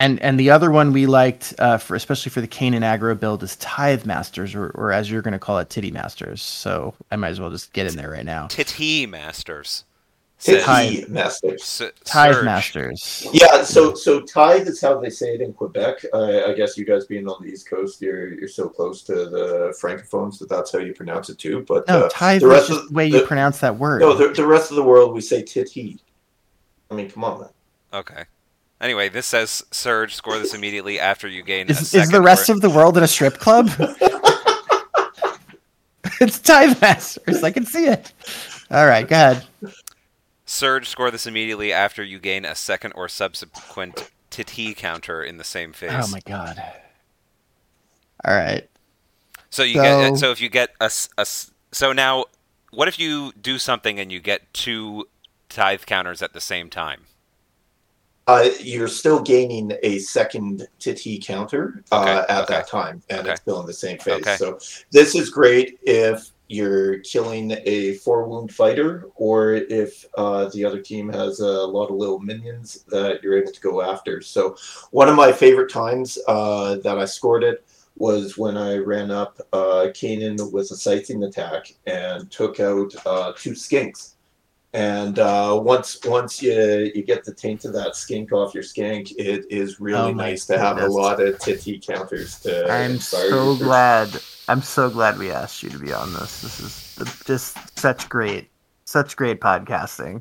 And 0.00 0.20
and 0.20 0.38
the 0.40 0.50
other 0.50 0.70
one 0.70 0.92
we 0.92 1.06
liked 1.06 1.54
uh, 1.58 1.78
for 1.78 1.94
especially 1.94 2.30
for 2.30 2.40
the 2.40 2.48
Kainan 2.48 2.80
aggro 2.82 3.18
build 3.18 3.42
is 3.42 3.56
Tithe 3.56 4.04
Masters, 4.04 4.54
or, 4.54 4.70
or 4.70 4.92
as 4.92 5.10
you're 5.10 5.22
going 5.22 5.32
to 5.32 5.38
call 5.38 5.58
it, 5.58 5.70
Titty 5.70 5.92
Masters. 5.92 6.42
So 6.42 6.94
I 7.12 7.16
might 7.16 7.28
as 7.30 7.40
well 7.40 7.50
just 7.50 7.72
get 7.72 7.86
in 7.86 7.96
there 7.96 8.10
right 8.10 8.24
now. 8.24 8.48
Titty 8.48 9.06
Masters. 9.06 9.84
Tithe 10.40 11.08
Masters. 11.08 11.80
Tithe 12.04 12.44
Masters. 12.44 13.26
Yeah, 13.32 13.62
so 13.62 13.94
so 13.94 14.20
tithe 14.20 14.66
is 14.68 14.80
how 14.80 15.00
they 15.00 15.08
say 15.08 15.36
it 15.36 15.40
in 15.40 15.52
Quebec. 15.54 16.04
Uh, 16.12 16.42
I 16.48 16.52
guess 16.54 16.76
you 16.76 16.84
guys 16.84 17.06
being 17.06 17.26
on 17.28 17.40
the 17.40 17.48
East 17.48 17.70
Coast, 17.70 18.02
you're 18.02 18.34
you're 18.34 18.48
so 18.48 18.68
close 18.68 19.02
to 19.04 19.14
the 19.14 19.74
francophones 19.80 20.38
that 20.40 20.48
that's 20.50 20.72
how 20.72 20.80
you 20.80 20.92
pronounce 20.92 21.30
it 21.30 21.38
too. 21.38 21.64
But 21.66 21.86
No, 21.88 22.00
uh, 22.06 22.08
Tithe 22.10 22.40
the 22.42 22.46
is 22.48 22.52
rest 22.52 22.68
just 22.68 22.80
of 22.82 22.88
the 22.88 22.94
way 22.94 23.06
you 23.06 23.20
the- 23.20 23.26
pronounce 23.26 23.60
that 23.60 23.78
word. 23.78 24.00
no, 24.00 24.12
the, 24.12 24.28
the 24.34 24.46
rest 24.46 24.70
of 24.70 24.76
the 24.76 24.82
world 24.82 25.14
we 25.14 25.20
say 25.22 25.40
titty. 25.42 25.98
I 26.90 26.94
mean, 26.94 27.08
come 27.10 27.24
on, 27.24 27.40
man. 27.40 27.48
Okay. 27.94 28.24
Anyway, 28.80 29.08
this 29.08 29.26
says 29.26 29.64
Surge. 29.70 30.14
Score 30.14 30.38
this 30.38 30.52
immediately 30.54 30.98
after 31.00 31.26
you 31.28 31.42
gain. 31.42 31.68
a 31.68 31.72
Is, 31.72 31.94
is 31.94 32.10
the 32.10 32.20
rest 32.20 32.48
or- 32.48 32.52
of 32.54 32.60
the 32.60 32.70
world 32.70 32.96
in 32.98 33.02
a 33.02 33.08
strip 33.08 33.38
club? 33.38 33.70
it's 36.20 36.38
Tithe 36.38 36.80
Masters. 36.80 37.42
I 37.42 37.50
can 37.50 37.64
see 37.66 37.86
it. 37.86 38.12
All 38.70 38.86
right, 38.86 39.06
go 39.06 39.14
ahead. 39.16 39.46
Surge. 40.46 40.88
Score 40.88 41.10
this 41.10 41.26
immediately 41.26 41.72
after 41.72 42.02
you 42.02 42.18
gain 42.18 42.44
a 42.44 42.54
second 42.54 42.92
or 42.92 43.08
subsequent 43.08 44.10
Titty 44.30 44.74
counter 44.74 45.22
in 45.22 45.38
the 45.38 45.44
same 45.44 45.72
phase. 45.72 45.90
Oh 45.94 46.08
my 46.10 46.20
god. 46.26 46.60
All 48.24 48.34
right. 48.34 48.68
So 49.50 49.62
you 49.62 49.74
get 49.74 50.08
So- 50.10 50.16
so 50.16 50.30
if 50.32 50.40
you 50.40 50.48
get 50.48 50.70
a, 50.80 50.90
a 51.16 51.26
so 51.72 51.92
now 51.92 52.24
what 52.72 52.88
if 52.88 52.98
you 52.98 53.32
do 53.40 53.58
something 53.58 54.00
and 54.00 54.10
you 54.10 54.18
get 54.18 54.52
two 54.52 55.06
tithe 55.48 55.82
counters 55.86 56.20
at 56.22 56.32
the 56.32 56.40
same 56.40 56.68
time? 56.68 57.02
Uh, 58.26 58.48
you're 58.60 58.88
still 58.88 59.20
gaining 59.20 59.72
a 59.82 59.98
second 59.98 60.66
titty 60.78 61.18
counter 61.18 61.84
uh, 61.92 62.00
Okay, 62.00 62.32
at 62.32 62.44
okay. 62.44 62.54
that 62.54 62.68
time, 62.68 63.02
and 63.10 63.20
Okay. 63.20 63.32
it's 63.32 63.40
still 63.42 63.60
in 63.60 63.66
the 63.66 63.72
same 63.72 63.98
phase. 63.98 64.38
So 64.38 64.58
this 64.90 65.14
is 65.14 65.28
great 65.28 65.78
if 65.82 66.30
you're 66.48 66.98
killing 67.00 67.56
a 67.64 67.94
four 67.96 68.26
wound 68.26 68.54
fighter, 68.54 69.08
or 69.16 69.54
if 69.54 70.06
uh, 70.16 70.48
the 70.50 70.64
other 70.64 70.80
team 70.80 71.10
has 71.10 71.40
a 71.40 71.46
lot 71.46 71.90
of 71.90 71.96
little 71.96 72.18
minions 72.18 72.84
that 72.88 73.22
you're 73.22 73.36
able 73.38 73.52
to 73.52 73.60
go 73.60 73.82
after. 73.82 74.20
So 74.22 74.56
one 74.90 75.08
of 75.08 75.16
my 75.16 75.32
favorite 75.32 75.70
times 75.70 76.18
uh, 76.26 76.76
that 76.76 76.98
I 76.98 77.04
scored 77.04 77.44
it 77.44 77.66
was 77.96 78.36
when 78.36 78.56
I 78.56 78.76
ran 78.76 79.10
up 79.10 79.38
uh, 79.52 79.86
Kainan 79.94 80.50
with 80.52 80.70
a 80.70 80.76
sightseeing 80.76 81.22
attack 81.24 81.74
and 81.86 82.30
took 82.30 82.58
out 82.58 82.92
uh, 83.06 83.32
two 83.36 83.52
skinks. 83.52 84.13
And 84.74 85.20
uh, 85.20 85.56
once 85.62 85.98
once 86.04 86.42
you 86.42 86.90
you 86.96 87.02
get 87.04 87.24
the 87.24 87.32
taint 87.32 87.64
of 87.64 87.72
that 87.74 87.94
skink 87.94 88.32
off 88.32 88.52
your 88.54 88.64
skank, 88.64 89.12
it 89.16 89.46
is 89.48 89.78
really 89.78 90.10
Oh 90.10 90.12
nice 90.12 90.46
to 90.46 90.58
have 90.58 90.78
a 90.78 90.86
lot 90.88 91.20
of 91.22 91.38
titty 91.38 91.78
counters 91.78 92.40
to. 92.40 92.68
I'm 92.68 92.98
so 92.98 93.52
your- 93.52 93.56
glad. 93.58 94.20
I'm 94.48 94.62
so 94.62 94.90
glad 94.90 95.16
we 95.16 95.30
asked 95.30 95.62
you 95.62 95.70
to 95.70 95.78
be 95.78 95.92
on 95.92 96.12
this. 96.14 96.42
This 96.42 96.58
is 96.58 96.94
the- 96.96 97.22
just 97.24 97.78
such 97.78 98.08
great, 98.08 98.50
such 98.84 99.14
great 99.14 99.40
podcasting. 99.40 100.20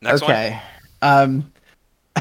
Next 0.00 0.22
one. 0.22 0.30
okay. 0.30 0.62
Um. 1.02 1.52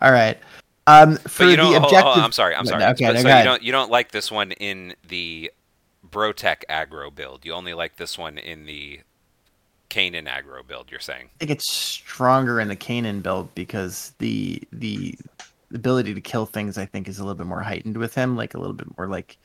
all 0.00 0.10
right. 0.12 0.38
Um. 0.86 1.16
For 1.18 1.44
But 1.44 1.44
you 1.44 1.50
the 1.50 1.56
don't. 1.56 1.64
hold- 1.72 1.84
objective. 1.84 2.04
hold 2.04 2.18
on, 2.18 2.24
I'm 2.24 2.32
sorry. 2.32 2.54
I'm 2.54 2.64
sorry. 2.64 2.84
okay, 2.84 3.06
But 3.08 3.12
no, 3.16 3.20
so 3.20 3.36
you 3.38 3.44
don't 3.44 3.62
you 3.62 3.72
don't 3.72 3.90
like 3.90 4.12
this 4.12 4.30
one 4.32 4.52
in 4.52 4.94
the 5.06 5.52
Brotech 6.10 6.62
aggro 6.70 7.14
build. 7.14 7.44
You 7.44 7.52
only 7.52 7.74
like 7.74 7.96
this 7.96 8.16
one 8.16 8.38
in 8.38 8.64
the 8.64 9.00
Kainan 9.90 10.26
aggro 10.28 10.66
build. 10.66 10.90
You're 10.90 11.00
saying. 11.00 11.26
I 11.36 11.38
think 11.38 11.50
it's 11.50 11.70
stronger 11.72 12.60
in 12.60 12.68
the 12.68 12.76
Kainan 12.76 13.22
build 13.22 13.54
because 13.54 14.12
the 14.18 14.62
the 14.72 15.14
ability 15.72 16.14
to 16.14 16.20
kill 16.20 16.46
things 16.46 16.78
I 16.78 16.86
think 16.86 17.08
is 17.08 17.18
a 17.18 17.22
little 17.22 17.34
bit 17.36 17.46
more 17.46 17.60
heightened 17.60 17.96
with 17.96 18.14
him, 18.14 18.36
like 18.36 18.54
a 18.54 18.58
little 18.58 18.74
bit 18.74 18.88
more 18.96 19.06
like 19.06 19.36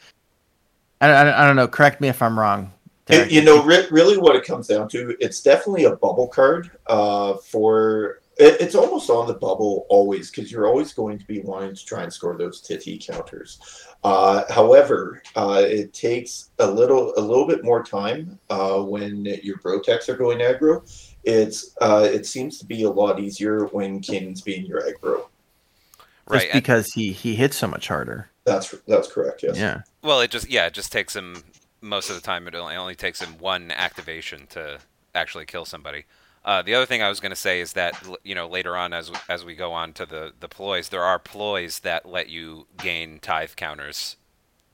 I 1.01 1.07
don't, 1.07 1.15
I 1.17 1.23
don't, 1.23 1.33
I 1.33 1.47
don't 1.47 1.55
know. 1.55 1.67
Correct 1.67 1.99
me 2.01 2.07
if 2.07 2.21
I'm 2.21 2.39
wrong. 2.39 2.71
It- 3.09 3.11
Derek. 3.15 3.31
you 3.31 3.43
know, 3.43 3.61
re- 3.63 3.87
really, 3.91 4.17
what 4.17 4.37
it 4.37 4.45
comes 4.45 4.67
down 4.67 4.87
to, 4.89 5.17
it's 5.19 5.41
definitely 5.41 5.83
a 5.83 5.95
bubble 5.97 6.27
card. 6.27 6.71
Uh, 6.87 7.33
for 7.35 8.03
it, 8.05 8.22
it's 8.37 8.75
almost 8.75 9.09
on 9.09 9.27
the 9.27 9.33
bubble 9.33 9.85
always 9.89 10.31
because 10.31 10.51
you're 10.51 10.67
always 10.67 10.93
going 10.93 11.19
to 11.19 11.25
be 11.25 11.41
wanting 11.41 11.75
to 11.75 11.85
try 11.85 12.03
and 12.03 12.11
score 12.11 12.35
those 12.35 12.61
titty 12.61 12.97
counters. 12.97 13.59
Uh, 14.03 14.43
however, 14.51 15.21
uh, 15.35 15.63
it 15.65 15.93
takes 15.93 16.49
a 16.59 16.67
little 16.69 17.13
a 17.15 17.21
little 17.21 17.47
bit 17.47 17.63
more 17.63 17.83
time 17.83 18.39
uh, 18.49 18.81
when 18.81 19.25
your 19.43 19.57
Brotex 19.59 20.09
are 20.09 20.17
going 20.17 20.39
aggro. 20.39 20.81
It's 21.23 21.75
uh, 21.79 22.07
it 22.11 22.25
seems 22.25 22.59
to 22.59 22.65
be 22.65 22.83
a 22.83 22.89
lot 22.89 23.19
easier 23.19 23.65
when 23.67 24.01
Kainan's 24.01 24.41
being 24.41 24.65
your 24.65 24.81
aggro. 24.81 25.27
Right. 26.27 26.41
just 26.41 26.53
and- 26.53 26.63
because 26.63 26.93
he 26.93 27.11
he 27.11 27.35
hits 27.35 27.57
so 27.57 27.67
much 27.67 27.87
harder. 27.87 28.29
That's 28.45 28.75
that's 28.87 29.11
correct. 29.11 29.43
Yes. 29.43 29.57
Yeah. 29.57 29.81
Well, 30.01 30.19
it 30.19 30.31
just 30.31 30.49
yeah, 30.49 30.65
it 30.65 30.73
just 30.73 30.91
takes 30.91 31.15
him 31.15 31.43
most 31.81 32.09
of 32.09 32.15
the 32.15 32.21
time. 32.21 32.47
It 32.47 32.55
only, 32.55 32.73
it 32.73 32.77
only 32.77 32.95
takes 32.95 33.21
him 33.21 33.37
one 33.39 33.71
activation 33.71 34.47
to 34.47 34.79
actually 35.15 35.45
kill 35.45 35.65
somebody. 35.65 36.05
Uh, 36.45 36.61
the 36.61 36.75
other 36.75 36.85
thing 36.85 37.01
I 37.01 37.07
was 37.09 37.19
going 37.21 37.29
to 37.31 37.35
say 37.37 37.61
is 37.61 37.73
that 37.73 37.95
you 38.23 38.35
know 38.35 38.47
later 38.47 38.75
on 38.75 38.93
as 38.93 39.11
as 39.29 39.45
we 39.45 39.55
go 39.55 39.71
on 39.71 39.93
to 39.93 40.05
the 40.05 40.33
the 40.39 40.49
ploys, 40.49 40.89
there 40.89 41.03
are 41.03 41.17
ploys 41.19 41.79
that 41.79 42.05
let 42.05 42.29
you 42.29 42.67
gain 42.77 43.19
tithe 43.19 43.51
counters. 43.55 44.17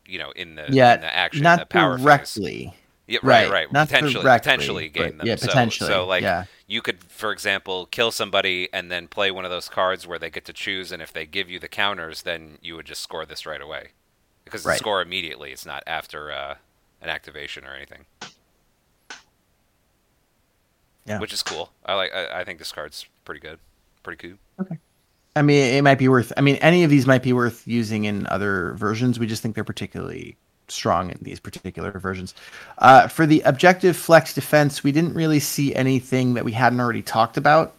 You 0.05 0.17
know, 0.17 0.31
in 0.31 0.55
the 0.55 0.65
Yeah, 0.69 0.95
in 0.95 1.01
the 1.01 1.15
action, 1.15 1.43
Not 1.43 1.59
the 1.59 1.65
power 1.67 1.95
phase. 1.97 2.03
directly. 2.03 2.73
Yeah, 3.05 3.19
right, 3.23 3.43
Right. 3.45 3.51
right. 3.51 3.71
Not 3.71 3.87
potentially, 3.89 4.23
directly, 4.23 4.39
potentially 4.51 4.89
gain 4.89 5.17
them. 5.17 5.25
yeah, 5.27 5.35
So- 5.35 5.47
potentially, 5.47 5.89
So, 5.89 6.05
like, 6.05 6.21
yeah. 6.21 6.45
you 6.67 6.81
could, 6.83 7.03
for 7.11 7.31
example, 7.31 7.87
kill 7.87 8.11
somebody 8.11 8.69
and 8.71 8.91
then 8.91 9.07
play 9.07 9.31
one 9.31 9.45
of 9.45 9.51
those 9.51 9.67
cards 9.67 10.05
where 10.05 10.19
they 10.19 10.29
get 10.29 10.45
to 10.45 10.53
choose, 10.53 10.91
and 10.91 11.01
if 11.01 11.11
they 11.11 11.25
give 11.25 11.49
you 11.49 11.57
the 11.59 11.67
counters, 11.67 12.21
then 12.21 12.59
you 12.61 12.75
would 12.75 12.85
just 12.85 13.01
score 13.01 13.25
this 13.25 13.47
right 13.47 13.61
away, 13.61 13.89
because 14.45 14.63
Right. 14.63 14.77
score 14.77 15.01
immediately. 15.01 15.51
It's 15.51 15.65
not 15.65 15.81
after 15.87 16.31
uh, 16.31 16.55
an 17.01 17.09
activation 17.09 17.65
or 17.65 17.73
anything. 17.75 18.05
Yeah. 21.05 21.19
Which 21.19 21.33
is 21.33 21.43
cool. 21.43 21.71
I 21.85 21.95
like. 21.95 22.13
I, 22.13 22.41
I 22.41 22.43
think 22.43 22.59
this 22.59 22.71
card's 22.71 23.05
pretty 23.25 23.41
good. 23.41 23.59
Pretty 24.03 24.29
cool. 24.29 24.37
Okay. 24.61 24.77
I 25.35 25.41
mean, 25.41 25.75
it 25.75 25.83
might 25.83 25.97
be 25.97 26.07
worth. 26.07 26.33
I 26.37 26.41
mean, 26.41 26.55
any 26.57 26.83
of 26.83 26.89
these 26.89 27.07
might 27.07 27.23
be 27.23 27.33
worth 27.33 27.67
using 27.67 28.05
in 28.05 28.27
other 28.27 28.73
versions. 28.73 29.19
We 29.19 29.27
just 29.27 29.41
think 29.41 29.55
they're 29.55 29.63
particularly 29.63 30.37
strong 30.67 31.09
in 31.09 31.17
these 31.21 31.39
particular 31.39 31.91
versions. 31.99 32.35
Uh, 32.77 33.07
for 33.07 33.25
the 33.25 33.41
objective 33.41 33.95
flex 33.95 34.33
defense, 34.33 34.83
we 34.83 34.91
didn't 34.91 35.13
really 35.13 35.39
see 35.39 35.73
anything 35.75 36.33
that 36.35 36.45
we 36.45 36.51
hadn't 36.51 36.79
already 36.79 37.01
talked 37.01 37.37
about 37.37 37.75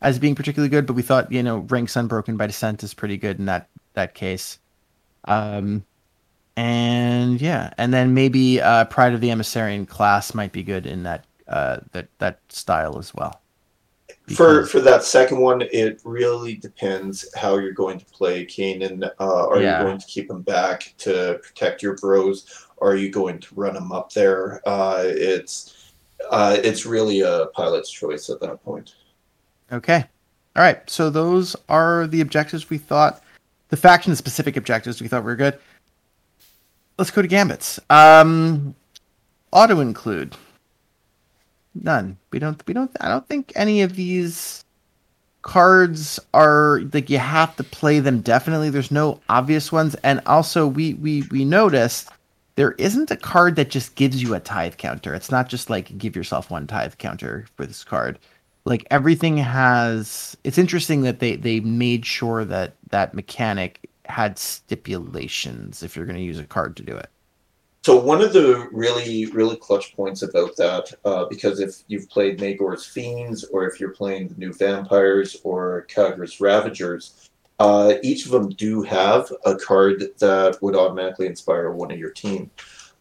as 0.00 0.18
being 0.18 0.34
particularly 0.34 0.68
good, 0.68 0.86
but 0.86 0.94
we 0.94 1.02
thought 1.02 1.30
you 1.32 1.42
know 1.42 1.58
Ranks 1.68 1.96
Unbroken 1.96 2.36
by 2.36 2.46
Descent 2.46 2.82
is 2.82 2.94
pretty 2.94 3.16
good 3.16 3.38
in 3.38 3.46
that 3.46 3.68
that 3.94 4.14
case. 4.14 4.58
Um, 5.24 5.84
and 6.56 7.40
yeah, 7.40 7.72
and 7.78 7.92
then 7.92 8.14
maybe 8.14 8.60
uh, 8.60 8.84
Pride 8.86 9.14
of 9.14 9.20
the 9.20 9.28
Emissarian 9.28 9.86
class 9.86 10.34
might 10.34 10.52
be 10.52 10.62
good 10.62 10.86
in 10.86 11.04
that 11.04 11.24
uh, 11.48 11.78
that 11.92 12.08
that 12.18 12.40
style 12.48 12.98
as 12.98 13.14
well. 13.14 13.40
For 14.34 14.66
for 14.66 14.80
that 14.80 15.04
second 15.04 15.38
one, 15.40 15.62
it 15.62 16.00
really 16.04 16.54
depends 16.56 17.26
how 17.34 17.56
you're 17.56 17.72
going 17.72 17.98
to 17.98 18.04
play 18.06 18.44
Kainan. 18.44 19.10
Uh, 19.18 19.48
are 19.48 19.60
Yeah. 19.60 19.78
you 19.78 19.84
going 19.86 19.98
to 19.98 20.06
keep 20.06 20.30
him 20.30 20.42
back 20.42 20.92
to 20.98 21.40
protect 21.42 21.82
your 21.82 21.96
bros? 21.96 22.66
Are 22.80 22.94
you 22.94 23.10
going 23.10 23.38
to 23.40 23.54
run 23.54 23.74
him 23.74 23.90
up 23.90 24.12
there? 24.12 24.60
Uh, 24.66 25.02
it's 25.04 25.92
uh, 26.30 26.58
it's 26.62 26.84
really 26.84 27.20
a 27.20 27.46
pilot's 27.54 27.90
choice 27.90 28.28
at 28.28 28.40
that 28.40 28.62
point. 28.64 28.94
Okay. 29.72 30.04
All 30.56 30.62
right. 30.62 30.88
So 30.90 31.10
those 31.10 31.56
are 31.68 32.06
the 32.06 32.20
objectives 32.20 32.68
we 32.68 32.78
thought, 32.78 33.22
the 33.68 33.76
faction 33.76 34.14
specific 34.16 34.56
objectives 34.56 35.00
we 35.00 35.08
thought 35.08 35.24
were 35.24 35.36
good. 35.36 35.58
Let's 36.98 37.10
go 37.10 37.22
to 37.22 37.28
gambits. 37.28 37.78
Um, 37.88 38.74
auto 39.52 39.80
include. 39.80 40.36
None. 41.74 42.16
We 42.30 42.38
don't. 42.38 42.62
We 42.66 42.74
don't. 42.74 42.90
I 43.00 43.08
don't 43.08 43.26
think 43.26 43.52
any 43.54 43.82
of 43.82 43.96
these 43.96 44.64
cards 45.42 46.18
are 46.34 46.80
like 46.92 47.08
you 47.10 47.18
have 47.18 47.56
to 47.56 47.64
play 47.64 48.00
them. 48.00 48.20
Definitely, 48.20 48.70
there's 48.70 48.90
no 48.90 49.20
obvious 49.28 49.70
ones. 49.70 49.94
And 50.02 50.20
also, 50.26 50.66
we 50.66 50.94
we 50.94 51.22
we 51.30 51.44
noticed 51.44 52.08
there 52.56 52.72
isn't 52.72 53.10
a 53.10 53.16
card 53.16 53.56
that 53.56 53.70
just 53.70 53.94
gives 53.94 54.22
you 54.22 54.34
a 54.34 54.40
tithe 54.40 54.76
counter. 54.76 55.14
It's 55.14 55.30
not 55.30 55.48
just 55.48 55.70
like 55.70 55.96
give 55.98 56.16
yourself 56.16 56.50
one 56.50 56.66
tithe 56.66 56.94
counter 56.98 57.46
for 57.56 57.66
this 57.66 57.84
card 57.84 58.18
like 58.68 58.86
everything 58.90 59.38
has 59.38 60.36
it's 60.44 60.58
interesting 60.58 61.00
that 61.02 61.20
they 61.20 61.36
they 61.36 61.60
made 61.60 62.04
sure 62.04 62.44
that 62.44 62.74
that 62.90 63.14
mechanic 63.14 63.88
had 64.04 64.38
stipulations 64.38 65.82
if 65.82 65.96
you're 65.96 66.06
going 66.06 66.18
to 66.18 66.22
use 66.22 66.38
a 66.38 66.44
card 66.44 66.76
to 66.76 66.82
do 66.82 66.94
it 66.94 67.08
So 67.88 67.96
one 67.96 68.20
of 68.20 68.34
the 68.34 68.68
really, 68.70 69.24
really 69.32 69.56
clutch 69.56 69.96
points 69.96 70.20
about 70.20 70.54
that, 70.58 70.92
uh, 71.06 71.24
because 71.24 71.58
if 71.58 71.84
you've 71.86 72.06
played 72.10 72.38
Magore's 72.38 72.84
Fiends, 72.84 73.44
or 73.44 73.66
if 73.66 73.80
you're 73.80 73.94
playing 73.94 74.28
the 74.28 74.34
new 74.34 74.52
Vampires 74.52 75.38
or 75.42 75.86
Khagra's 75.88 76.38
Ravagers, 76.38 77.30
uh, 77.58 77.94
each 78.02 78.26
of 78.26 78.32
them 78.32 78.50
do 78.50 78.82
have 78.82 79.32
a 79.46 79.56
card 79.56 80.04
that 80.18 80.58
would 80.60 80.76
automatically 80.76 81.28
inspire 81.28 81.70
one 81.70 81.90
of 81.90 81.98
your 81.98 82.10
team. 82.10 82.50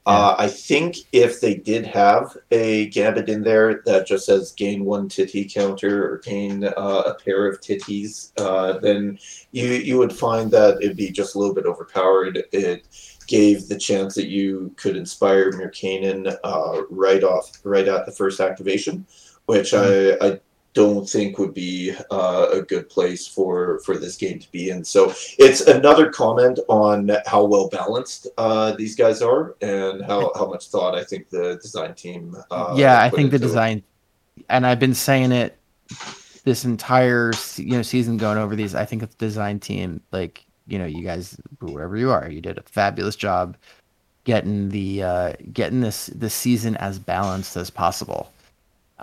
Uh, 0.06 0.36
I 0.38 0.48
think 0.48 0.96
if 1.12 1.42
they 1.42 1.56
did 1.56 1.86
have 1.86 2.38
a 2.52 2.88
Gambit 2.88 3.28
in 3.28 3.44
there 3.44 3.82
that 3.86 4.08
just 4.08 4.26
says 4.26 4.54
gain 4.54 4.86
one 4.86 5.10
titty 5.10 5.44
counter 5.44 6.10
or 6.10 6.20
gain 6.20 6.64
uh, 6.64 7.04
a 7.06 7.14
pair 7.16 7.46
of 7.46 7.60
titties, 7.60 8.32
uh, 8.38 8.80
then 8.80 9.20
you 9.52 9.68
you 9.68 9.98
would 9.98 10.14
find 10.14 10.50
that 10.52 10.78
it'd 10.82 10.96
be 10.96 11.12
just 11.12 11.36
a 11.36 11.40
little 11.40 11.54
bit 11.54 11.66
overpowered. 11.66 12.42
It 12.54 12.86
gave 13.28 13.68
the 13.68 13.78
chance 13.78 14.16
that 14.16 14.28
you 14.28 14.74
could 14.78 14.96
inspire 14.96 15.52
Mir 15.52 15.70
Kainan 15.70 16.38
uh, 16.44 16.82
right 16.90 17.24
off, 17.24 17.52
right 17.64 17.88
at 17.88 18.06
the 18.06 18.12
first 18.12 18.40
activation, 18.40 19.06
which 19.46 19.74
I, 19.74 20.14
I 20.22 20.40
don't 20.74 21.10
think 21.10 21.40
would 21.40 21.54
be 21.54 21.94
uh, 22.12 22.48
a 22.54 22.62
good 22.62 22.88
place 22.90 23.28
for 23.28 23.80
for 23.80 23.98
this 23.98 24.16
game 24.16 24.40
to 24.40 24.52
be 24.52 24.70
in. 24.70 24.84
So 24.84 25.14
it's 25.40 25.62
another 25.62 26.12
comment 26.12 26.60
on 26.70 27.12
how 27.26 27.44
well 27.46 27.68
balanced 27.68 28.28
uh, 28.38 28.74
these 28.74 28.96
guys 28.96 29.22
are 29.22 29.56
and 29.62 30.06
how, 30.06 30.32
how 30.36 30.48
much 30.48 30.70
thought 30.70 30.96
I 30.96 31.04
think 31.04 31.30
the 31.30 31.60
design 31.62 31.96
team. 31.96 32.36
Uh, 32.52 32.76
yeah 32.78 33.02
i 33.02 33.10
think 33.10 33.32
the 33.32 33.36
into 33.36 33.46
it. 33.46 33.48
design 33.48 33.84
and 34.50 34.66
i've 34.66 34.80
been 34.80 34.94
saying 34.94 35.32
it 35.32 35.60
this 36.44 36.66
entire 36.66 37.34
you 37.56 37.72
know 37.72 37.82
season 37.82 38.18
going 38.18 38.38
over 38.38 38.56
these 38.56 38.76
i 38.76 38.86
think 38.86 39.02
the 39.02 39.08
design 39.18 39.60
team 39.60 40.02
like 40.12 40.46
you 40.68 40.78
know 40.78 40.86
you 40.86 41.04
guys 41.04 41.38
wherever 41.62 41.98
you 41.98 42.12
are 42.12 42.30
you 42.30 42.42
did 42.42 42.58
a 42.58 42.62
fabulous 42.64 43.16
job 43.16 43.56
getting 44.24 44.70
the 44.70 45.02
uh 45.02 45.34
getting 45.54 45.82
this 45.82 46.08
this 46.08 46.34
season 46.34 46.76
as 46.78 47.00
balanced 47.00 47.56
as 47.56 47.70
possible 47.70 48.32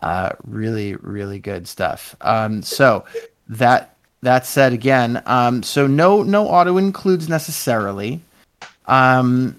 uh 0.02 0.30
really 0.46 0.94
really 0.96 1.38
good 1.38 1.66
stuff 1.66 2.14
um 2.20 2.62
so 2.62 3.04
that 3.48 3.96
that 4.22 4.46
said 4.46 4.72
again 4.72 5.22
um 5.26 5.62
so 5.62 5.86
no 5.86 6.22
no 6.22 6.46
auto 6.48 6.76
includes 6.76 7.28
necessarily 7.28 8.20
um 8.86 9.56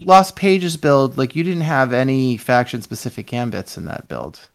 lost 0.00 0.36
pages 0.36 0.76
build 0.76 1.18
like 1.18 1.34
you 1.36 1.42
didn't 1.42 1.62
have 1.62 1.92
any 1.92 2.36
faction 2.36 2.80
specific 2.80 3.26
gambits 3.26 3.76
in 3.76 3.84
that 3.84 4.08
build 4.08 4.48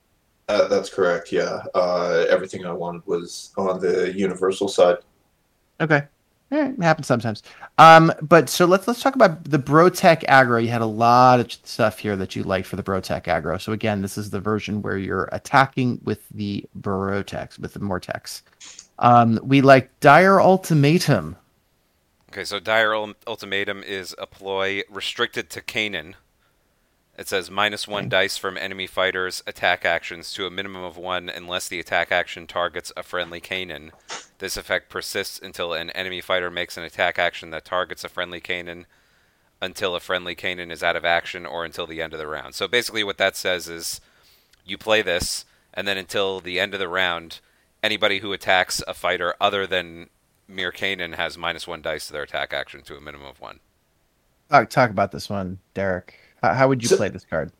Uh, 0.50 0.68
that's 0.68 0.90
correct. 0.90 1.32
Yeah, 1.32 1.64
uh, 1.74 2.26
everything 2.30 2.66
I 2.66 2.74
wanted 2.74 3.08
was 3.08 3.52
on 3.58 3.80
the 3.80 4.12
universal 4.14 4.68
side. 4.68 4.98
Okay. 5.80 6.04
Eh, 6.54 6.70
it 6.78 6.84
happens 6.84 7.08
sometimes. 7.08 7.42
Um, 7.80 8.14
but 8.22 8.48
so 8.48 8.66
let's 8.66 8.88
let's 8.88 9.02
talk 9.02 9.16
about 9.16 9.44
the 9.44 9.58
Brotech 9.58 10.24
aggro. 10.26 10.62
You 10.62 10.70
had 10.70 10.82
a 10.82 10.86
lot 10.86 11.40
of 11.40 11.52
stuff 11.52 11.98
here 11.98 12.16
that 12.16 12.36
you 12.36 12.44
liked 12.44 12.68
for 12.68 12.76
the 12.76 12.84
Brotech 12.84 13.24
aggro. 13.24 13.60
So 13.60 13.72
again, 13.72 14.04
this 14.04 14.20
is 14.20 14.30
the 14.30 14.40
version 14.40 14.84
where 14.84 14.98
you're 14.98 15.30
attacking 15.32 16.00
with 16.04 16.30
the 16.30 16.64
Brotex, 16.80 17.58
with 17.58 17.74
the 17.74 17.80
Morteks. 17.80 18.44
Um, 19.00 19.40
we 19.42 19.62
like 19.62 20.00
Dire 20.00 20.40
Ultimatum. 20.40 21.38
Okay, 22.32 22.44
so 22.44 22.60
Dire 22.60 22.94
Ultimatum 22.94 23.82
is 23.82 24.16
a 24.20 24.28
ploy 24.28 24.84
restricted 24.92 25.50
to 25.52 25.62
Kainan. 25.62 26.14
It 27.24 27.30
says 27.30 27.50
minus 27.50 27.88
one 27.88 28.10
dice 28.10 28.36
from 28.36 28.58
enemy 28.58 28.86
fighters' 28.86 29.44
attack 29.48 29.86
actions 29.86 30.34
to 30.34 30.46
a 30.46 30.52
minimum 30.52 30.84
of 30.84 30.98
one 30.98 31.30
unless 31.30 31.70
the 31.70 31.80
attack 31.80 32.12
action 32.12 32.48
targets 32.48 32.92
a 32.98 33.02
friendly 33.02 33.40
Kainan. 33.40 33.92
This 34.40 34.58
effect 34.58 34.90
persists 34.90 35.40
until 35.40 35.72
an 35.72 35.90
enemy 35.92 36.20
fighter 36.20 36.52
makes 36.52 36.76
an 36.76 36.84
attack 36.84 37.18
action 37.18 37.50
that 37.52 37.64
targets 37.64 38.04
a 38.04 38.10
friendly 38.10 38.42
Kainan 38.42 38.84
until 39.62 39.96
a 39.96 40.02
friendly 40.02 40.36
Kainan 40.36 40.70
is 40.70 40.84
out 40.84 40.98
of 40.98 41.06
action 41.06 41.46
or 41.46 41.64
until 41.64 41.88
the 41.88 42.02
end 42.02 42.12
of 42.12 42.20
the 42.20 42.28
round. 42.28 42.56
So 42.56 42.68
basically, 42.68 43.06
what 43.06 43.20
that 43.20 43.38
says 43.38 43.70
is 43.70 44.02
you 44.66 44.78
play 44.78 45.02
this, 45.02 45.46
and 45.74 45.88
then 45.88 45.98
until 45.98 46.42
the 46.42 46.60
end 46.60 46.74
of 46.74 46.82
the 46.82 46.90
round, 46.90 47.40
anybody 47.82 48.20
who 48.20 48.34
attacks 48.34 48.84
a 48.86 48.94
fighter 48.94 49.34
other 49.40 49.66
than 49.66 50.10
Mir 50.46 50.74
Kainan 50.74 51.16
has 51.16 51.38
minus 51.38 51.66
one 51.66 51.82
dice 51.82 52.08
to 52.08 52.12
their 52.12 52.24
attack 52.24 52.52
action 52.52 52.82
to 52.82 52.98
a 52.98 53.02
minimum 53.02 53.28
of 53.28 53.40
one. 53.40 53.62
Talk, 54.50 54.70
talk 54.70 54.90
about 54.90 55.14
this 55.14 55.30
one, 55.30 55.60
Derek. 55.74 56.20
How, 56.52 56.68
would 56.68 56.82
you 56.82 56.90
So- 56.90 56.98
play 56.98 57.10
this 57.10 57.26
card? 57.30 57.52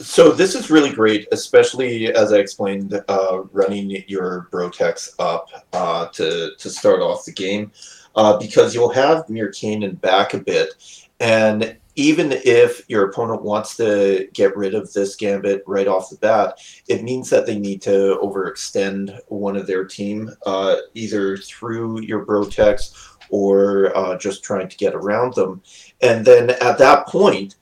So 0.00 0.32
this 0.32 0.56
is 0.56 0.68
really 0.68 0.90
great, 0.90 1.28
especially 1.30 2.12
as 2.12 2.32
I 2.32 2.38
explained, 2.38 3.00
uh, 3.06 3.42
running 3.52 4.02
your 4.08 4.48
Brotex 4.50 5.14
up 5.20 5.46
uh, 5.72 6.06
to 6.08 6.50
to 6.58 6.70
start 6.70 7.00
off 7.00 7.24
the 7.24 7.30
game, 7.30 7.70
uh, 8.16 8.36
because 8.36 8.74
you'll 8.74 8.92
have 8.92 9.28
Mir 9.28 9.50
Kainan 9.50 10.00
back 10.00 10.34
a 10.34 10.38
bit, 10.38 10.74
and 11.20 11.76
even 11.94 12.32
if 12.32 12.82
your 12.88 13.04
opponent 13.10 13.42
wants 13.42 13.76
to 13.76 14.26
get 14.32 14.56
rid 14.56 14.74
of 14.74 14.92
this 14.92 15.14
gambit 15.14 15.62
right 15.68 15.86
off 15.86 16.10
the 16.10 16.16
bat, 16.16 16.58
it 16.88 17.04
means 17.04 17.30
that 17.30 17.46
they 17.46 17.58
need 17.58 17.80
to 17.82 18.18
overextend 18.22 19.16
one 19.28 19.56
of 19.56 19.68
their 19.68 19.84
team, 19.84 20.34
uh, 20.46 20.76
either 20.94 21.36
through 21.36 22.00
your 22.00 22.24
Brotex 22.26 22.92
or 23.28 23.96
uh, 23.96 24.18
just 24.18 24.42
trying 24.42 24.68
to 24.68 24.76
get 24.76 24.94
around 24.94 25.34
them, 25.34 25.62
and 26.00 26.24
then 26.24 26.50
at 26.50 26.78
that 26.78 27.06
point 27.06 27.54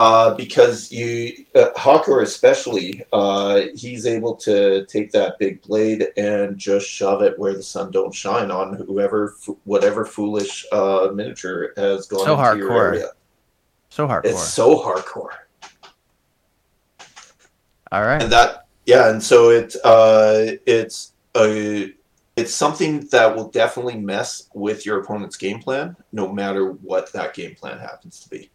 uh, 0.00 0.34
because 0.34 0.92
you 0.92 1.44
uh, 1.54 1.70
Hakor 1.76 2.22
especially 2.22 3.04
uh, 3.12 3.62
he's 3.74 4.06
able 4.06 4.36
to 4.36 4.86
take 4.86 5.10
that 5.12 5.38
big 5.38 5.60
blade 5.62 6.08
and 6.16 6.56
just 6.56 6.88
shove 6.88 7.22
it 7.22 7.38
where 7.38 7.54
the 7.54 7.62
sun 7.62 7.90
don't 7.90 8.14
shine 8.14 8.50
on 8.50 8.74
whoever 8.74 9.34
whatever 9.64 10.04
foolish 10.04 10.64
uh, 10.72 11.08
miniature 11.12 11.72
has 11.76 12.06
gone 12.06 12.24
So 12.24 12.38
into 12.40 12.58
your 12.58 12.70
hardcore. 12.70 12.86
area. 12.86 13.08
So 13.90 14.06
hardcore. 14.06 14.24
It's 14.24 14.44
so 14.44 14.76
hardcore, 14.76 15.30
All 17.90 18.02
right. 18.04 18.22
and 18.22 18.30
that 18.30 18.66
yeah, 18.86 19.10
and 19.10 19.22
so 19.22 19.50
it 19.50 19.74
uh, 19.84 20.52
it's 20.66 21.12
a 21.36 21.92
it's 22.36 22.54
something 22.54 23.00
that 23.08 23.34
will 23.34 23.48
definitely 23.50 23.96
mess 23.96 24.48
with 24.54 24.86
your 24.86 25.00
opponent's 25.00 25.36
game 25.36 25.58
plan, 25.58 25.96
no 26.12 26.32
matter 26.32 26.70
what 26.72 27.12
that 27.12 27.34
game 27.34 27.56
plan 27.56 27.78
happens 27.78 28.20
to 28.20 28.28
be. 28.28 28.48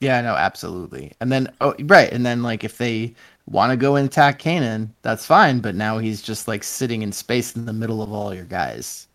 Yeah, 0.00 0.20
no, 0.20 0.34
absolutely. 0.34 1.12
And 1.20 1.32
then, 1.32 1.50
oh, 1.60 1.74
right, 1.84 2.12
and 2.12 2.24
then 2.24 2.42
like 2.42 2.64
if 2.64 2.76
they 2.78 3.14
want 3.46 3.70
to 3.70 3.76
go 3.76 3.96
and 3.96 4.06
attack 4.06 4.38
Kainan, 4.40 4.90
that's 5.02 5.24
fine. 5.24 5.60
But 5.60 5.74
now 5.74 5.98
he's 5.98 6.20
just 6.20 6.48
like 6.48 6.62
sitting 6.64 7.02
in 7.02 7.12
space 7.12 7.56
in 7.56 7.64
the 7.64 7.72
middle 7.72 8.02
of 8.02 8.12
all 8.12 8.34
your 8.34 8.44
guys, 8.44 9.08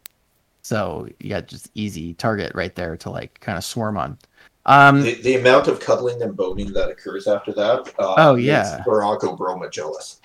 so 0.64 1.08
you 1.20 1.30
got 1.30 1.48
just 1.48 1.70
easy 1.76 2.14
target 2.16 2.54
right 2.56 2.74
there 2.74 2.98
to 2.98 3.10
like 3.10 3.40
kind 3.42 3.58
of 3.58 3.64
swarm 3.64 3.98
on. 3.98 4.18
Um, 4.66 5.02
The, 5.02 5.16
the 5.22 5.36
amount 5.36 5.68
of 5.68 5.80
cuddling 5.80 6.22
and 6.22 6.36
boning 6.36 6.72
that 6.74 6.90
occurs 6.90 7.28
after 7.28 7.52
that. 7.54 7.94
Uh, 8.00 8.16
Oh, 8.18 8.36
yeah. 8.36 8.84
Barack 8.86 9.22
Obama 9.22 9.72
jealous. 9.72 10.20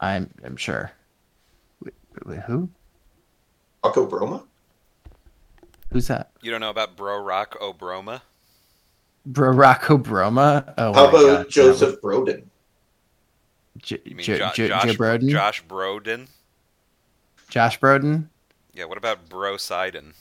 I'm 0.00 0.28
I'm 0.44 0.56
sure. 0.56 0.90
Wait, 1.82 1.94
wait, 2.26 2.40
who? 2.40 2.68
Barack 3.84 3.94
Obama? 3.94 4.42
Who's 5.90 6.08
that? 6.08 6.30
You 6.40 6.50
don't 6.50 6.60
know 6.60 6.70
about 6.70 6.96
Bro 6.96 7.22
Rock 7.22 7.58
Obroma? 7.60 8.22
Barack 9.30 9.80
Obama. 9.82 10.74
Oh, 10.78 10.92
How 10.92 11.08
about 11.08 11.12
God, 11.44 11.48
Joseph 11.50 12.00
Broden? 12.00 12.44
J- 13.78 14.00
You 14.04 14.16
mean 14.16 14.24
J- 14.24 14.38
Jo- 14.38 14.50
J- 14.54 14.68
Josh, 14.68 14.84
Joe 14.84 14.92
Broden? 14.94 15.28
Josh 15.30 15.64
Broden? 15.64 16.28
Josh 17.48 17.78
Broden. 17.78 18.28
Yeah, 18.74 18.84
what 18.84 18.98
about 18.98 19.28
Bro 19.28 19.58
Sidon? 19.58 20.14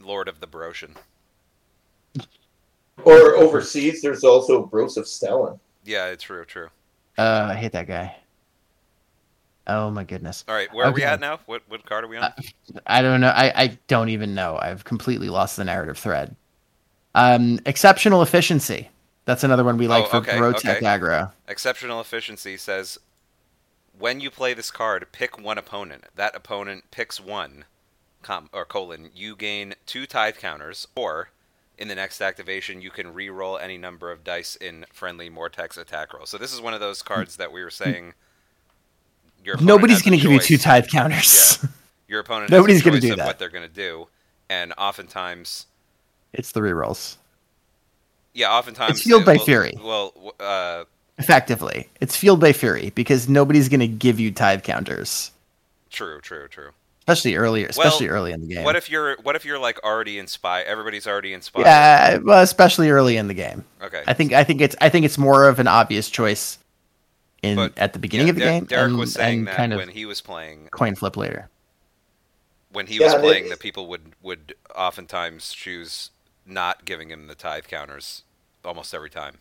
Lord 0.00 0.28
of 0.28 0.40
the 0.40 0.46
Broshan. 0.46 0.96
Or 3.04 3.36
overseas, 3.36 4.02
there's 4.02 4.22
also 4.24 4.66
Broseph 4.66 5.06
Stalin. 5.06 5.58
Yeah, 5.84 6.06
it's 6.06 6.22
true, 6.24 6.44
true. 6.44 6.68
Uh, 7.18 7.48
I 7.50 7.54
hate 7.54 7.72
that 7.72 7.86
guy. 7.88 8.16
Oh 9.66 9.90
my 9.90 10.04
goodness. 10.04 10.44
All 10.48 10.54
right, 10.54 10.72
where 10.74 10.86
are 10.86 10.92
we 10.92 11.04
at 11.04 11.20
now? 11.20 11.38
What 11.46 11.62
what 11.68 11.84
card 11.86 12.04
are 12.04 12.08
we 12.08 12.16
on? 12.16 12.32
I 12.86 13.00
don't 13.00 13.20
know. 13.20 13.28
I, 13.28 13.52
I 13.54 13.78
don't 13.86 14.08
even 14.08 14.34
know. 14.34 14.58
I've 14.60 14.82
completely 14.84 15.28
lost 15.28 15.56
the 15.56 15.64
narrative 15.64 15.98
thread. 15.98 16.34
Um, 17.14 17.60
exceptional 17.66 18.22
efficiency. 18.22 18.88
That's 19.24 19.44
another 19.44 19.64
one 19.64 19.76
we 19.76 19.86
like 19.86 20.04
Oh, 20.04 20.08
for 20.08 20.16
okay, 20.18 20.32
Brotech 20.32 20.76
okay. 20.76 20.80
aggro. 20.86 21.32
Exceptional 21.46 22.00
efficiency 22.00 22.56
says 22.56 22.98
when 23.98 24.20
you 24.20 24.30
play 24.30 24.54
this 24.54 24.70
card, 24.70 25.06
pick 25.12 25.38
one 25.40 25.58
opponent. 25.58 26.04
That 26.16 26.34
opponent 26.34 26.84
picks 26.90 27.20
one, 27.20 27.64
com, 28.22 28.48
or 28.52 28.64
colon. 28.64 29.10
You 29.14 29.36
gain 29.36 29.74
two 29.86 30.06
tithe 30.06 30.36
counters, 30.38 30.88
or 30.96 31.28
in 31.78 31.88
the 31.88 31.94
next 31.94 32.20
activation, 32.20 32.80
you 32.80 32.90
can 32.90 33.14
re-roll 33.14 33.58
any 33.58 33.78
number 33.78 34.10
of 34.10 34.24
dice 34.24 34.56
in 34.56 34.86
friendly 34.92 35.30
Morteks 35.30 35.76
attack 35.78 36.12
roll. 36.14 36.26
So 36.26 36.38
this 36.38 36.52
is 36.52 36.60
one 36.60 36.74
of 36.74 36.80
those 36.80 37.02
cards 37.02 37.36
that 37.36 37.52
we 37.52 37.62
were 37.62 37.70
saying. 37.70 38.14
Your 39.44 39.60
Nobody's 39.60 40.02
going 40.02 40.16
to 40.16 40.22
give 40.22 40.32
you 40.32 40.38
two 40.40 40.58
tithe 40.58 40.86
counters. 40.88 41.58
Yeah. 41.62 41.68
Your 42.08 42.20
opponent 42.20 42.50
Nobody's 42.52 42.80
a 42.80 42.84
gonna 42.84 43.00
do 43.00 43.14
that. 43.16 43.26
what 43.26 43.38
they're 43.38 43.48
going 43.48 43.68
to 43.68 43.74
do, 43.74 44.08
and 44.48 44.72
oftentimes, 44.78 45.66
it's 46.32 46.52
the 46.52 46.60
rerolls. 46.60 47.16
yeah, 48.34 48.50
oftentimes 48.52 48.92
It's 48.92 49.02
fueled 49.02 49.22
it 49.22 49.26
by 49.26 49.36
will- 49.36 49.44
fury. 49.44 49.74
Well, 49.82 50.34
uh, 50.40 50.84
Effectively, 51.18 51.88
it's 52.00 52.16
fueled 52.16 52.40
by 52.40 52.52
fury 52.52 52.90
because 52.94 53.28
nobody's 53.28 53.68
going 53.68 53.80
to 53.80 53.86
give 53.86 54.18
you 54.18 54.30
tithe 54.32 54.62
counters, 54.62 55.30
true, 55.90 56.20
true, 56.22 56.48
true. 56.48 56.70
especially 57.00 57.36
earlier, 57.36 57.66
especially 57.66 58.06
Well, 58.08 58.16
early 58.16 58.32
in 58.32 58.40
the 58.40 58.54
game. 58.54 58.64
What 58.64 58.76
if 58.76 58.88
you're 58.90 59.16
what 59.22 59.36
if 59.36 59.44
you're 59.44 59.58
like 59.58 59.78
already 59.84 60.18
inspired? 60.18 60.66
Everybody's 60.66 61.06
already 61.06 61.34
inspired. 61.34 61.66
yeah, 61.66 62.16
well, 62.16 62.42
especially 62.42 62.88
early 62.90 63.18
in 63.18 63.28
the 63.28 63.34
game. 63.34 63.64
Okay. 63.82 64.02
I 64.06 64.14
think 64.14 64.32
I 64.32 64.42
think 64.42 64.62
it's 64.62 64.74
I 64.80 64.88
think 64.88 65.04
it's 65.04 65.18
more 65.18 65.46
of 65.48 65.58
an 65.58 65.68
obvious 65.68 66.08
choice 66.08 66.58
in 67.42 67.56
But, 67.56 67.76
at 67.76 67.92
the 67.92 67.98
beginning 67.98 68.28
Yeah, 68.28 68.30
of 68.30 68.36
the 68.36 68.40
Der- 68.44 68.50
game. 68.50 68.64
Derek 68.64 68.88
and, 68.90 68.98
was 68.98 69.12
saying 69.12 69.44
that 69.44 69.56
kind 69.56 69.72
of 69.74 69.78
when 69.80 69.88
he 69.90 70.06
was 70.06 70.22
playing, 70.22 70.68
coin 70.70 70.94
flip 70.94 71.16
later. 71.18 71.50
when 72.70 72.86
he 72.86 72.98
Yeah, 72.98 73.12
was 73.12 73.14
playing, 73.16 73.46
it- 73.46 73.48
that 73.50 73.60
people 73.60 73.86
would 73.88 74.14
would 74.22 74.54
oftentimes 74.74 75.52
choose 75.52 76.10
not 76.46 76.84
giving 76.84 77.10
him 77.10 77.26
the 77.26 77.34
tithe 77.34 77.64
counters 77.66 78.24
almost 78.64 78.94
every 78.94 79.10
time. 79.10 79.38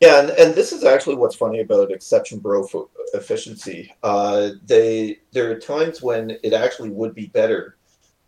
Yeah, 0.00 0.20
and, 0.20 0.30
and 0.30 0.54
this 0.54 0.72
is 0.72 0.84
actually 0.84 1.16
what's 1.16 1.36
funny 1.36 1.60
about 1.60 1.90
exception 1.90 2.38
bro 2.38 2.66
efficiency. 3.14 3.94
Uh, 4.02 4.50
they 4.66 5.18
there 5.32 5.50
are 5.50 5.58
times 5.58 6.02
when 6.02 6.36
it 6.42 6.52
actually 6.52 6.90
would 6.90 7.14
be 7.14 7.28
better 7.28 7.76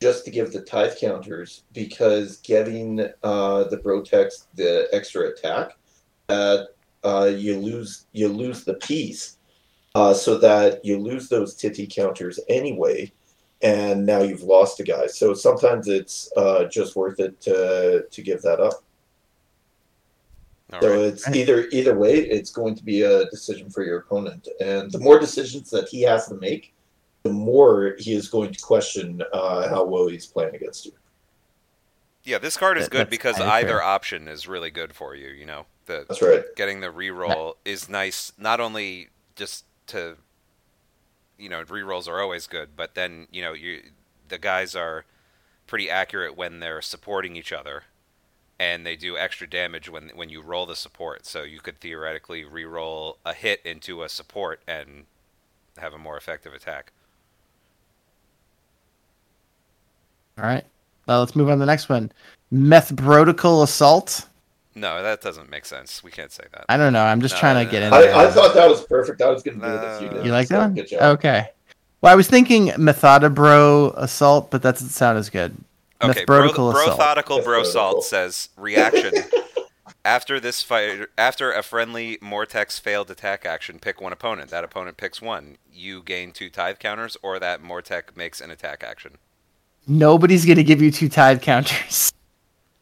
just 0.00 0.24
to 0.24 0.30
give 0.30 0.52
the 0.52 0.60
tithe 0.62 0.94
counters 0.98 1.64
because 1.72 2.38
giving 2.38 3.06
uh, 3.22 3.64
the 3.64 3.78
bro 3.78 4.02
text 4.02 4.46
the 4.54 4.88
extra 4.92 5.28
attack, 5.28 5.76
uh, 6.28 6.64
uh, 7.04 7.30
you 7.34 7.58
lose 7.58 8.06
you 8.12 8.28
lose 8.28 8.64
the 8.64 8.74
piece, 8.74 9.38
uh, 9.94 10.14
so 10.14 10.38
that 10.38 10.84
you 10.84 10.98
lose 10.98 11.28
those 11.28 11.54
titty 11.54 11.86
counters 11.86 12.38
anyway, 12.48 13.12
and 13.62 14.04
now 14.06 14.20
you've 14.22 14.42
lost 14.42 14.80
a 14.80 14.82
guy. 14.82 15.06
So 15.06 15.34
sometimes 15.34 15.88
it's 15.88 16.30
uh, 16.36 16.64
just 16.64 16.96
worth 16.96 17.20
it 17.20 17.40
to 17.42 18.06
to 18.10 18.22
give 18.22 18.42
that 18.42 18.60
up. 18.60 18.74
All 20.72 20.80
So 20.82 20.90
right. 20.90 21.00
it's 21.04 21.28
either 21.28 21.68
either 21.72 21.96
way, 21.96 22.14
it's 22.14 22.50
going 22.50 22.74
to 22.74 22.84
be 22.84 23.02
a 23.02 23.24
decision 23.30 23.70
for 23.70 23.84
your 23.84 23.98
opponent, 23.98 24.48
and 24.60 24.90
the 24.90 24.98
more 24.98 25.18
decisions 25.18 25.70
that 25.70 25.88
he 25.88 26.02
has 26.02 26.26
to 26.28 26.34
make, 26.34 26.74
the 27.22 27.30
more 27.32 27.94
he 27.98 28.14
is 28.14 28.28
going 28.28 28.52
to 28.52 28.60
question 28.60 29.22
uh, 29.32 29.68
how 29.68 29.84
well 29.84 30.08
he's 30.08 30.26
playing 30.26 30.54
against 30.56 30.84
you. 30.86 30.92
Yeah, 32.24 32.38
this 32.38 32.56
card 32.56 32.76
is 32.78 32.86
That- 32.86 32.90
good 32.90 33.10
because 33.10 33.36
kinda 33.36 33.52
either 33.52 33.80
option 33.80 34.26
is 34.26 34.48
really 34.48 34.70
good 34.70 34.92
for 34.92 35.14
you. 35.14 35.28
You 35.28 35.46
know, 35.46 35.66
the 35.86 36.04
That's 36.08 36.20
right. 36.20 36.44
getting 36.56 36.80
the 36.80 36.88
reroll 36.88 37.54
is 37.64 37.88
nice. 37.88 38.32
Not 38.36 38.58
only 38.58 39.10
just 39.36 39.64
to, 39.88 40.16
you 41.38 41.48
know, 41.48 41.62
rerolls 41.64 42.08
are 42.08 42.20
always 42.20 42.46
good, 42.46 42.70
but 42.76 42.94
then 42.94 43.26
you 43.30 43.42
know 43.42 43.52
you 43.52 43.82
the 44.28 44.38
guys 44.38 44.74
are 44.74 45.04
pretty 45.66 45.90
accurate 45.90 46.36
when 46.36 46.60
they're 46.60 46.82
supporting 46.82 47.36
each 47.36 47.52
other, 47.52 47.84
and 48.58 48.86
they 48.86 48.96
do 48.96 49.16
extra 49.16 49.48
damage 49.48 49.88
when 49.88 50.10
when 50.14 50.28
you 50.28 50.40
roll 50.40 50.66
the 50.66 50.76
support. 50.76 51.26
So 51.26 51.42
you 51.42 51.60
could 51.60 51.80
theoretically 51.80 52.44
re-roll 52.44 53.18
a 53.24 53.34
hit 53.34 53.60
into 53.64 54.02
a 54.02 54.08
support 54.08 54.60
and 54.66 55.04
have 55.78 55.92
a 55.92 55.98
more 55.98 56.16
effective 56.16 56.54
attack. 56.54 56.92
All 60.38 60.44
right. 60.44 60.64
Now 61.08 61.20
let's 61.20 61.36
move 61.36 61.48
on 61.48 61.56
to 61.56 61.60
the 61.60 61.66
next 61.66 61.88
one. 61.88 62.12
Methbrodical 62.52 63.62
assault. 63.62 64.26
No, 64.76 65.02
that 65.02 65.22
doesn't 65.22 65.50
make 65.50 65.64
sense. 65.64 66.04
We 66.04 66.10
can't 66.10 66.30
say 66.30 66.44
that. 66.52 66.66
I 66.68 66.76
don't 66.76 66.92
know. 66.92 67.02
I'm 67.02 67.22
just 67.22 67.34
No, 67.36 67.40
trying 67.40 67.64
to 67.64 67.70
get 67.70 67.82
in 67.82 67.92
I. 67.94 68.26
I 68.26 68.30
thought 68.30 68.52
that 68.54 68.68
was 68.68 68.84
perfect. 68.84 69.22
I 69.22 69.30
was 69.30 69.42
going 69.42 69.58
to 69.58 69.66
do 69.66 69.72
this. 69.72 70.02
You, 70.02 70.08
did. 70.10 70.26
you 70.26 70.32
like 70.32 70.48
that 70.48 70.58
one? 70.58 70.74
Good 70.74 70.88
job. 70.88 71.02
Okay. 71.18 71.48
Well, 72.02 72.12
I 72.12 72.14
was 72.14 72.28
thinking 72.28 72.66
Methodabro 72.76 73.94
assault, 73.96 74.50
but 74.50 74.60
that 74.62 74.74
doesn't 74.74 74.90
sound 74.90 75.16
as 75.16 75.30
good. 75.30 75.56
Okay, 76.02 76.26
bro, 76.26 76.50
assault. 76.50 76.76
brothodical 76.76 77.42
bro 77.42 77.62
Methbrodical. 77.62 77.66
salt 77.66 78.04
says 78.04 78.50
reaction. 78.58 79.14
after 80.04 80.38
this 80.38 80.62
fight, 80.62 81.06
after 81.16 81.50
a 81.50 81.62
friendly 81.62 82.18
Morteks 82.18 82.78
failed 82.78 83.10
attack 83.10 83.46
action, 83.46 83.78
pick 83.78 83.98
one 84.00 84.12
opponent. 84.12 84.50
That 84.50 84.62
opponent 84.62 84.98
picks 84.98 85.22
one. 85.22 85.56
You 85.72 86.02
gain 86.02 86.32
two 86.32 86.50
tithe 86.50 86.78
counters, 86.78 87.16
or 87.22 87.38
that 87.38 87.62
Mortek 87.62 88.14
makes 88.14 88.42
an 88.42 88.50
attack 88.50 88.84
action. 88.86 89.16
Nobody's 89.88 90.44
going 90.44 90.56
to 90.58 90.64
give 90.64 90.82
you 90.82 90.90
two 90.90 91.08
tithe 91.08 91.40
counters. 91.40 92.12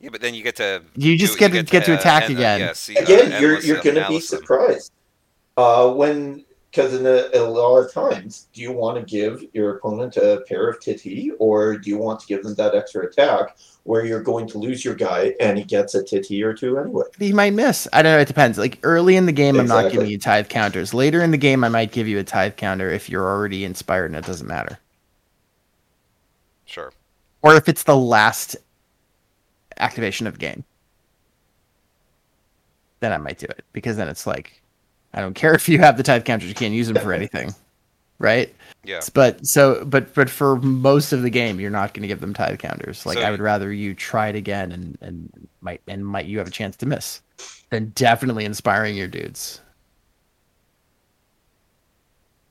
Yeah, 0.04 0.10
but 0.12 0.20
then 0.20 0.34
you 0.34 0.42
get 0.42 0.56
to 0.56 0.82
You 0.96 1.16
just 1.16 1.32
do- 1.32 1.38
get 1.38 1.52
to- 1.52 1.62
get 1.62 1.86
to 1.86 1.94
uh, 1.94 1.98
attack 1.98 2.24
end- 2.24 2.34
uh, 2.34 2.38
again. 2.40 2.60
yeah, 2.60 2.72
see, 2.74 2.94
uh, 2.98 3.02
Again, 3.04 3.40
you're 3.40 3.58
you're 3.60 3.80
going 3.80 3.96
to 3.96 4.06
be 4.06 4.20
surprised 4.20 4.92
uh, 5.56 5.90
when 5.94 6.44
because 6.70 6.92
in 6.92 7.06
a, 7.06 7.30
a 7.32 7.40
lot 7.48 7.78
of 7.78 7.90
times, 7.90 8.48
do 8.52 8.60
you 8.60 8.70
want 8.70 8.98
to 8.98 9.04
give 9.10 9.42
your 9.54 9.76
opponent 9.76 10.18
a 10.18 10.42
pair 10.46 10.68
of 10.68 10.78
titty, 10.80 11.30
or 11.38 11.78
do 11.78 11.88
you 11.88 11.96
want 11.96 12.20
to 12.20 12.26
give 12.26 12.42
them 12.42 12.54
that 12.56 12.74
extra 12.74 13.06
attack 13.06 13.56
where 13.84 14.04
you're 14.04 14.22
going 14.22 14.46
to 14.48 14.58
lose 14.58 14.84
your 14.84 14.94
guy 14.94 15.32
and 15.40 15.56
he 15.56 15.64
gets 15.64 15.94
a 15.94 16.02
titty 16.04 16.42
or 16.42 16.52
two 16.52 16.76
anyway? 16.78 17.04
He 17.18 17.32
might 17.32 17.54
miss. 17.54 17.88
I 17.94 18.02
don't 18.02 18.12
know. 18.12 18.18
It 18.18 18.28
depends. 18.28 18.58
Like 18.58 18.78
early 18.82 19.16
in 19.16 19.24
the 19.24 19.32
game, 19.32 19.58
I'm 19.58 19.66
not 19.68 19.90
giving 19.90 20.08
you 20.10 20.18
tithe 20.18 20.48
counters. 20.50 20.92
Later 20.92 21.22
in 21.22 21.30
the 21.30 21.38
game, 21.38 21.64
I 21.64 21.70
might 21.70 21.92
give 21.92 22.06
you 22.08 22.18
a 22.18 22.24
tithe 22.24 22.56
counter 22.56 22.90
if 22.90 23.08
you're 23.08 23.26
already 23.26 23.64
inspired 23.64 24.06
and 24.06 24.16
it 24.16 24.26
doesn't 24.26 24.48
matter. 24.48 24.78
Sure. 26.66 26.92
Or 27.40 27.54
if 27.54 27.68
it's 27.68 27.84
the 27.84 27.96
last 27.96 28.56
activation 29.78 30.26
of 30.26 30.34
the 30.34 30.38
game. 30.38 30.64
Then 33.00 33.12
I 33.12 33.18
might 33.18 33.38
do 33.38 33.46
it 33.46 33.64
because 33.72 33.96
then 33.96 34.08
it's 34.08 34.26
like, 34.26 34.62
I 35.12 35.20
don't 35.20 35.34
care 35.34 35.54
if 35.54 35.68
you 35.68 35.78
have 35.78 35.96
the 35.96 36.02
tithe 36.02 36.24
counters, 36.24 36.48
you 36.48 36.54
can't 36.54 36.74
use 36.74 36.88
them 36.88 37.02
for 37.02 37.12
anything, 37.12 37.54
right? 38.18 38.54
Yeah. 38.84 39.00
But 39.14 39.46
so, 39.46 39.84
but 39.84 40.14
but 40.14 40.28
for 40.28 40.56
most 40.56 41.12
of 41.12 41.22
the 41.22 41.30
game, 41.30 41.58
you're 41.60 41.70
not 41.70 41.94
going 41.94 42.02
to 42.02 42.08
give 42.08 42.20
them 42.20 42.34
tithe 42.34 42.58
counters. 42.58 43.06
Like 43.06 43.18
So- 43.18 43.24
I 43.24 43.30
would 43.30 43.40
rather 43.40 43.72
you 43.72 43.94
try 43.94 44.28
it 44.28 44.36
again 44.36 44.72
and 44.72 44.98
and 45.00 45.48
might 45.60 45.80
and 45.88 46.04
might 46.06 46.26
you 46.26 46.38
have 46.38 46.46
a 46.48 46.50
chance 46.52 46.76
to 46.76 46.86
miss, 46.86 47.20
than 47.70 47.90
definitely 47.94 48.44
inspiring 48.44 48.96
your 48.96 49.08
dudes. 49.08 49.60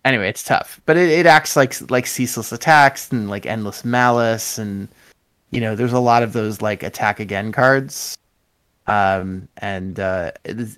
Anyway, 0.06 0.28
it's 0.28 0.44
tough, 0.44 0.82
but 0.86 0.98
it, 0.98 1.10
it 1.10 1.26
acts 1.26 1.56
like 1.56 1.90
like 1.90 2.06
ceaseless 2.06 2.52
attacks 2.52 3.10
and 3.12 3.30
like 3.30 3.46
endless 3.46 3.86
malice, 3.86 4.58
and 4.58 4.90
you 5.54 5.62
know 5.62 5.76
there's 5.76 5.93
a 5.93 5.99
lot 5.99 6.24
of 6.24 6.34
those 6.34 6.62
like 6.62 6.84
attack 6.84 7.20
again 7.20 7.51
cards. 7.51 8.18
Um, 8.86 9.47
and 9.58 9.97
uh, 9.97 10.32
it 10.43 10.60
is, 10.60 10.76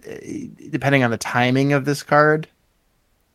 depending 0.69 1.03
on 1.03 1.09
the 1.09 1.17
timing 1.17 1.73
of 1.73 1.85
this 1.85 2.03
card, 2.03 2.47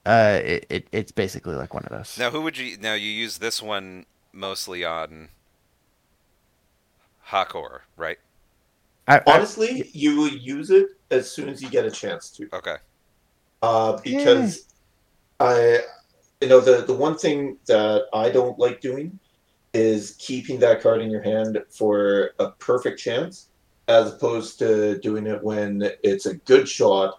uh, 0.07 0.41
it, 0.45 0.67
it 0.71 0.89
it's 0.93 1.13
basically 1.13 1.57
like 1.57 1.75
one 1.75 1.83
of 1.85 1.91
those. 1.91 2.17
Now, 2.19 2.31
who 2.31 2.41
would 2.43 2.57
you? 2.57 2.77
Now 2.79 2.95
you 2.95 3.11
use 3.11 3.39
this 3.39 3.61
one 3.63 4.07
mostly 4.33 4.85
on 4.85 5.31
Hakor, 7.29 7.81
right? 7.97 8.19
I, 9.09 9.19
I- 9.19 9.23
Honestly, 9.27 9.91
you 9.93 10.17
will 10.17 10.29
use 10.29 10.71
it 10.71 10.89
as 11.11 11.31
soon 11.31 11.49
as 11.49 11.63
you 11.63 11.69
get 11.71 11.85
a 11.85 11.91
chance 11.91 12.31
to. 12.33 12.49
Okay. 12.53 12.77
uh, 13.63 13.99
because 14.05 14.67
I, 15.41 15.81
you 16.41 16.49
know, 16.49 16.61
the 16.61 16.85
the 16.87 16.95
one 16.95 17.17
thing 17.19 17.59
that 17.67 18.05
I 18.15 18.31
don't 18.31 18.59
like 18.59 18.81
doing 18.81 19.19
is 19.73 20.17
keeping 20.19 20.59
that 20.61 20.83
card 20.83 21.01
in 21.01 21.11
your 21.11 21.23
hand 21.23 21.59
for 21.71 22.33
a 22.39 22.51
perfect 22.53 22.99
chance, 22.99 23.49
as 23.89 24.13
opposed 24.13 24.59
to 24.59 24.99
doing 24.99 25.27
it 25.27 25.43
when 25.43 25.91
it's 26.03 26.27
a 26.27 26.35
good 26.35 26.69
shot, 26.69 27.19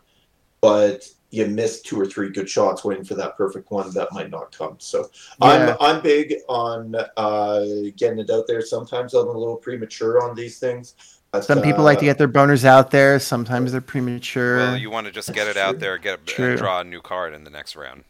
but 0.59 1.07
you 1.31 1.47
miss 1.47 1.81
two 1.81 1.99
or 1.99 2.05
three 2.05 2.29
good 2.29 2.49
shots 2.49 2.83
waiting 2.83 3.05
for 3.05 3.15
that 3.15 3.37
perfect 3.37 3.71
one 3.71 3.91
that 3.93 4.11
might 4.11 4.29
not 4.29 4.55
come. 4.55 4.75
So 4.79 5.09
Yeah. 5.41 5.75
I'm 5.79 5.95
I'm 5.95 6.01
big 6.01 6.35
on 6.49 6.95
uh, 7.17 7.65
getting 7.95 8.19
it 8.19 8.29
out 8.29 8.47
there. 8.47 8.61
Sometimes 8.61 9.13
I'm 9.13 9.27
a 9.27 9.31
little 9.31 9.55
premature 9.55 10.21
on 10.21 10.35
these 10.35 10.59
things. 10.59 10.95
but, 11.31 11.45
some 11.45 11.61
people 11.61 11.85
like 11.85 11.99
to 11.99 12.05
uh, 12.05 12.09
get 12.09 12.17
their 12.17 12.27
boners 12.27 12.65
out 12.65 12.91
there. 12.91 13.17
Sometimes 13.17 13.71
they're 13.71 13.79
premature. 13.79 14.57
Well, 14.57 14.77
you 14.77 14.91
want 14.91 15.07
to 15.07 15.13
just 15.13 15.33
get 15.33 15.47
it 15.47 15.55
out 15.55 15.79
there, 15.79 15.97
get 15.97 16.25
True. 16.25 16.49
and 16.49 16.57
draw 16.57 16.81
a 16.81 16.83
new 16.83 17.01
card 17.01 17.33
in 17.33 17.45
the 17.45 17.49
next 17.49 17.77
round. 17.77 18.03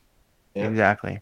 Yeah. 0.56 0.68
Exactly. 0.68 1.20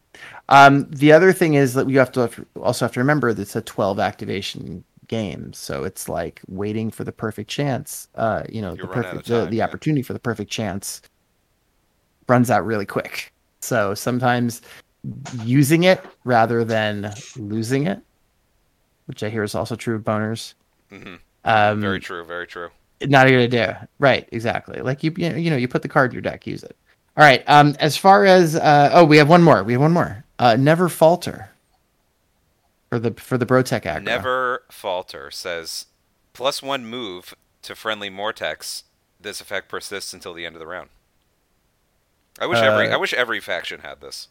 Um, 0.50 0.90
the 0.90 1.12
other 1.12 1.32
thing 1.34 1.54
is 1.54 1.74
that 1.76 1.90
you 1.90 2.00
have 2.00 2.12
to 2.14 2.30
also 2.62 2.86
have 2.86 2.94
to 2.94 3.00
remember 3.00 3.34
that 3.34 3.42
it's 3.42 3.56
a 3.56 3.62
12 3.62 4.00
activation 4.00 4.84
game, 5.08 5.54
so 5.54 5.84
it's 5.84 6.10
like 6.10 6.42
waiting 6.48 6.92
for 6.92 7.04
the 7.04 7.12
perfect 7.12 7.50
chance. 7.50 8.08
Uh, 8.16 8.44
you 8.50 8.62
know, 8.62 8.76
You 8.76 8.84
the 8.84 8.88
run 8.88 9.04
out 9.06 9.18
of 9.18 9.24
perfect 9.24 9.28
the, 9.28 9.46
time, 9.46 9.50
the 9.50 9.62
yeah. 9.62 9.64
opportunity 9.64 10.02
for 10.02 10.14
the 10.14 10.20
perfect 10.20 10.52
chance 10.52 11.02
runs 12.28 12.50
out 12.52 12.66
really 12.66 12.86
quick. 12.86 13.34
So 13.62 13.94
sometimes 13.94 14.62
using 15.30 15.84
it 15.84 16.06
rather 16.24 16.64
than 16.64 17.24
losing 17.36 17.88
it, 17.88 18.02
which 19.06 19.24
I 19.24 19.30
hear 19.30 19.44
is 19.44 19.56
also 19.56 19.76
true 19.76 19.96
of 19.96 20.04
boners. 20.04 20.54
hmm 20.92 21.16
Um, 21.44 21.82
Very 21.82 22.00
true. 22.00 22.26
Very 22.26 22.48
true. 22.48 22.70
not 23.06 23.28
a 23.28 23.30
good 23.32 23.42
idea. 23.42 23.88
Right, 24.00 24.28
exactly. 24.32 24.82
Like 24.82 25.04
you, 25.04 25.14
you 25.18 25.50
know, 25.50 25.58
you 25.58 25.68
put 25.68 25.82
the 25.82 25.88
card 25.90 26.12
in 26.12 26.16
your 26.16 26.22
deck, 26.22 26.46
use 26.48 26.64
it. 26.64 26.78
All 27.20 27.26
right. 27.26 27.44
Um, 27.48 27.76
as 27.82 27.98
far 27.98 28.24
as 28.24 28.56
uh, 28.56 28.92
oh, 28.94 29.04
we 29.04 29.18
have 29.18 29.28
one 29.28 29.44
more. 29.44 29.62
We 29.62 29.74
have 29.74 29.82
one 29.82 29.92
more. 29.92 30.24
Uh, 30.40 30.56
never 30.58 30.88
falter. 30.88 31.50
For 32.90 32.98
the 32.98 33.12
for 33.12 33.38
the 33.38 33.46
Brotech 33.46 33.82
aggro. 33.84 34.04
Never 34.04 34.64
falter 34.72 35.30
says 35.30 35.88
plus 36.34 36.64
one 36.64 36.86
move 36.86 37.36
to 37.64 37.76
friendly 37.76 38.10
Morteks. 38.10 38.84
This 39.20 39.42
effect 39.42 39.68
persists 39.68 40.14
until 40.14 40.34
the 40.34 40.46
end 40.46 40.56
of 40.56 40.62
the 40.62 40.66
round. 40.66 40.90
I 42.40 42.46
wish 42.46 42.60
every 42.60 42.88
Uh, 42.88 42.94
I 42.94 42.98
wish 42.98 43.14
every 43.14 43.42
faction 43.42 43.82
had 43.82 44.00
this. 44.00 44.30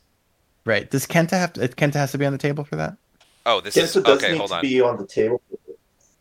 Right. 0.64 0.90
Does 0.90 1.06
Khenta 1.06 1.32
have 1.32 1.52
to? 1.52 1.68
Khenta 1.68 1.94
has 1.96 2.12
to 2.12 2.18
be 2.18 2.24
on 2.24 2.32
the 2.32 2.38
table 2.38 2.64
for 2.64 2.76
that. 2.76 2.96
Oh, 3.44 3.60
this 3.60 3.76
Yes, 3.76 3.94
is 3.94 4.02
does 4.02 4.16
okay. 4.16 4.32
need 4.32 4.38
Hold 4.38 4.50
to 4.50 4.56
on. 4.56 4.62
be 4.62 4.80
on 4.80 4.96
the 4.96 5.06
table. 5.06 5.42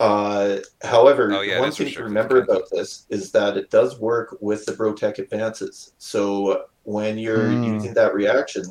Uh, 0.00 0.58
however, 0.82 1.32
Oh, 1.32 1.40
yeah, 1.40 1.58
one 1.58 1.68
it 1.68 1.72
is 1.72 1.76
thing 1.78 1.92
to 1.92 2.04
remember 2.04 2.40
about 2.40 2.70
this 2.70 3.06
is 3.10 3.32
that 3.32 3.56
it 3.56 3.68
does 3.70 3.98
work 3.98 4.36
with 4.40 4.64
the 4.64 4.72
Brotech 4.72 5.18
advances. 5.18 5.92
So 5.98 6.66
when 6.84 7.18
you're 7.18 7.50
Hmm. 7.50 7.64
using 7.64 7.94
that 7.94 8.14
reaction, 8.14 8.64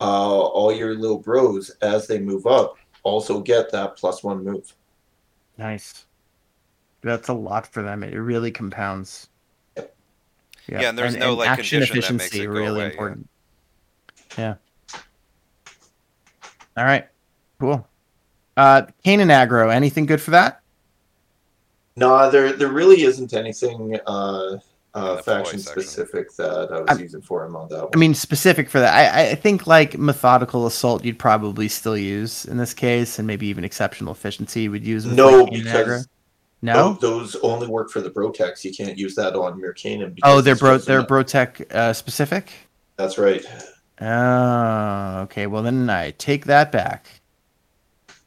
uh, 0.00 0.04
all 0.40 0.72
your 0.72 0.94
little 0.94 1.18
bros, 1.18 1.70
as 1.82 2.06
they 2.06 2.18
move 2.18 2.46
up, 2.46 2.76
also 3.02 3.40
get 3.40 3.70
that 3.72 3.96
plus 3.96 4.24
one 4.24 4.42
move. 4.42 4.74
Nice. 5.58 6.06
That's 7.02 7.28
a 7.28 7.34
lot 7.34 7.66
for 7.66 7.82
them. 7.82 8.02
It 8.02 8.16
really 8.16 8.50
compounds. 8.50 9.28
Yeah, 10.68 10.88
and 10.88 10.96
there's 10.96 11.16
no, 11.16 11.34
like, 11.34 11.50
action 11.50 11.80
condition 11.80 12.00
that 12.00 12.12
makes 12.12 12.26
efficiency 12.32 12.44
it 12.44 12.48
really 12.48 12.80
away, 12.82 12.90
important. 12.92 13.28
Yeah. 14.38 14.54
All 16.76 16.84
right. 16.84 17.08
Cool. 17.60 17.86
Uh, 18.56 18.86
Kanan 19.04 19.28
aggro. 19.28 19.70
Anything 19.74 20.06
good 20.06 20.20
for 20.20 20.30
that? 20.30 20.61
No, 21.96 22.30
there 22.30 22.52
there 22.52 22.68
really 22.68 23.02
isn't 23.02 23.34
anything 23.34 23.98
uh, 24.06 24.58
uh, 24.94 25.16
faction 25.22 25.58
Floyd 25.58 25.60
section. 25.60 25.82
specific 25.82 26.34
that 26.36 26.68
I 26.72 26.80
was 26.80 26.88
I'm- 26.88 27.00
using 27.00 27.20
for 27.22 27.44
him 27.44 27.54
on 27.56 27.68
that 27.68 27.80
one. 27.80 27.90
I 27.94 27.96
mean, 27.98 28.14
specific 28.14 28.68
for 28.70 28.80
that. 28.80 28.94
I, 28.94 29.30
I 29.30 29.34
think 29.34 29.66
like 29.66 29.98
methodical 29.98 30.66
assault, 30.66 31.04
you'd 31.04 31.18
probably 31.18 31.68
still 31.68 31.96
use 31.96 32.44
in 32.46 32.56
this 32.56 32.72
case, 32.74 33.18
and 33.18 33.26
maybe 33.26 33.46
even 33.46 33.64
exceptional 33.64 34.12
efficiency 34.12 34.68
would 34.68 34.86
use. 34.86 35.06
with, 35.06 35.14
no, 35.14 35.42
like, 35.44 35.52
because 35.52 35.86
aggro. 35.86 35.98
tho- 36.04 36.08
no. 36.62 36.92
those 36.94 37.36
only 37.36 37.66
work 37.66 37.90
for 37.90 38.00
the 38.00 38.10
Brotex. 38.10 38.64
You 38.64 38.72
can't 38.72 38.96
use 38.96 39.14
that 39.16 39.34
on 39.34 39.60
Mir 39.60 39.74
Kainan. 39.74 40.18
Oh, 40.22 40.40
they're 40.40 40.56
bro. 40.56 40.78
They're 40.78 41.00
an- 41.00 41.06
Brotech 41.06 41.70
uh, 41.74 41.92
specific. 41.92 42.52
That's 42.96 43.18
right. 43.18 43.44
Oh, 44.00 45.20
okay. 45.22 45.46
Well, 45.46 45.62
then 45.62 45.88
I 45.90 46.12
take 46.12 46.46
that 46.46 46.72
back. 46.72 47.06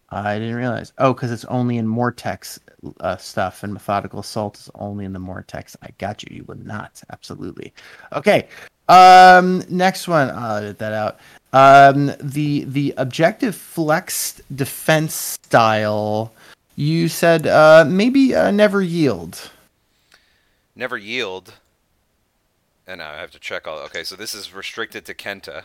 I 0.10 0.40
didn't 0.40 0.56
realize. 0.56 0.94
Oh, 0.98 1.14
because 1.14 1.32
it's 1.32 1.46
only 1.46 1.78
in 1.78 1.88
Morteks 1.88 2.60
uh, 3.00 3.18
stuff, 3.18 3.64
and 3.64 3.74
methodical 3.74 4.20
assault 4.20 4.60
is 4.60 4.70
only 4.76 5.06
in 5.06 5.14
the 5.14 5.20
Morteks. 5.20 5.76
I 5.82 5.90
got 5.98 6.24
you. 6.24 6.36
You 6.36 6.44
would 6.44 6.66
not. 6.66 7.02
Absolutely. 7.12 7.74
Okay. 8.14 8.48
Um. 8.90 9.64
Next 9.70 10.08
one. 10.08 10.30
I'll 10.30 10.58
edit 10.58 10.78
that 10.80 10.94
out. 10.94 11.20
Um. 11.54 12.12
The 12.20 12.66
the 12.66 12.94
objective 12.98 13.56
flexed 13.56 14.42
defense 14.56 15.14
style. 15.14 16.32
You 16.76 17.08
said 17.08 17.48
uh 17.48 17.86
maybe 17.88 18.36
uh, 18.36 18.52
never 18.52 18.82
yield. 18.82 19.50
Never 20.76 20.98
yield. 20.98 21.54
And 22.86 23.02
I 23.02 23.20
have 23.20 23.32
to 23.32 23.40
check 23.40 23.66
all. 23.68 23.80
Okay, 23.80 24.04
so 24.04 24.16
this 24.16 24.36
is 24.36 24.54
restricted 24.54 25.06
to 25.06 25.14
Khenta. 25.14 25.64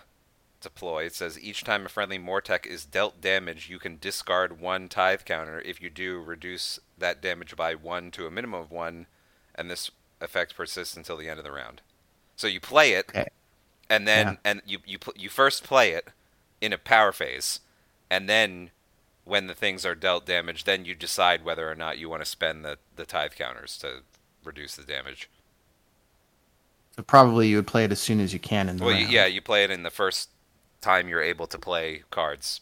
Deploy. 0.61 1.05
It 1.05 1.15
says 1.15 1.39
each 1.41 1.65
time 1.65 1.87
a 1.87 1.89
friendly 1.89 2.19
Mortek 2.19 2.67
is 2.67 2.85
dealt 2.85 3.21
damage, 3.21 3.71
you 3.71 3.79
can 3.79 3.99
discard 3.99 4.61
one 4.61 4.89
tithe 4.89 5.25
counter. 5.25 5.61
If 5.61 5.81
you 5.81 5.89
do, 5.91 6.21
reduce 6.21 6.79
that 6.99 7.23
damage 7.23 7.57
by 7.57 7.75
one 7.75 8.11
to 8.13 8.27
a 8.27 8.31
minimum 8.31 8.61
of 8.61 8.71
one, 8.71 9.07
and 9.55 9.71
this 9.71 9.91
effect 10.21 10.55
persists 10.55 10.97
until 10.97 11.17
the 11.17 11.29
end 11.29 11.39
of 11.39 11.45
the 11.45 11.53
round. 11.53 11.81
So 12.37 12.47
you 12.47 12.61
play 12.61 12.93
it, 12.93 13.07
Okay. 13.09 13.29
and 13.89 14.07
then 14.07 14.27
Yeah. 14.27 14.37
and 14.45 14.63
you 14.67 14.79
you 14.85 14.99
you 15.17 15.29
first 15.31 15.65
play 15.65 15.93
it 15.93 16.09
in 16.61 16.73
a 16.75 16.79
power 16.79 17.13
phase, 17.13 17.61
and 18.11 18.29
then 18.29 18.71
when 19.25 19.47
the 19.47 19.55
things 19.55 19.87
are 19.87 19.95
dealt 19.95 20.27
damage, 20.27 20.65
then 20.65 20.85
you 20.85 20.95
decide 20.95 21.45
whether 21.45 21.71
or 21.71 21.75
not 21.75 21.97
you 21.99 22.09
want 22.11 22.23
to 22.23 22.27
spend 22.29 22.65
the 22.65 22.79
the 22.97 23.07
tithe 23.07 23.33
counters 23.33 23.79
to 23.79 24.03
reduce 24.45 24.77
the 24.77 24.83
damage. 24.85 25.31
So 26.97 27.03
probably 27.03 27.49
you 27.49 27.57
would 27.57 27.67
play 27.67 27.85
it 27.85 27.93
as 27.93 28.01
soon 28.01 28.21
as 28.21 28.33
you 28.33 28.39
can 28.41 28.69
in 28.69 28.77
the 28.77 28.85
Well, 28.85 28.95
round. 28.95 29.11
yeah, 29.11 29.27
you 29.27 29.41
play 29.41 29.65
it 29.65 29.71
in 29.71 29.85
the 29.85 29.91
first 29.91 30.29
time 30.81 31.09
you're 31.09 31.23
able 31.23 31.47
to 31.47 31.59
play 31.59 32.03
cards. 32.11 32.61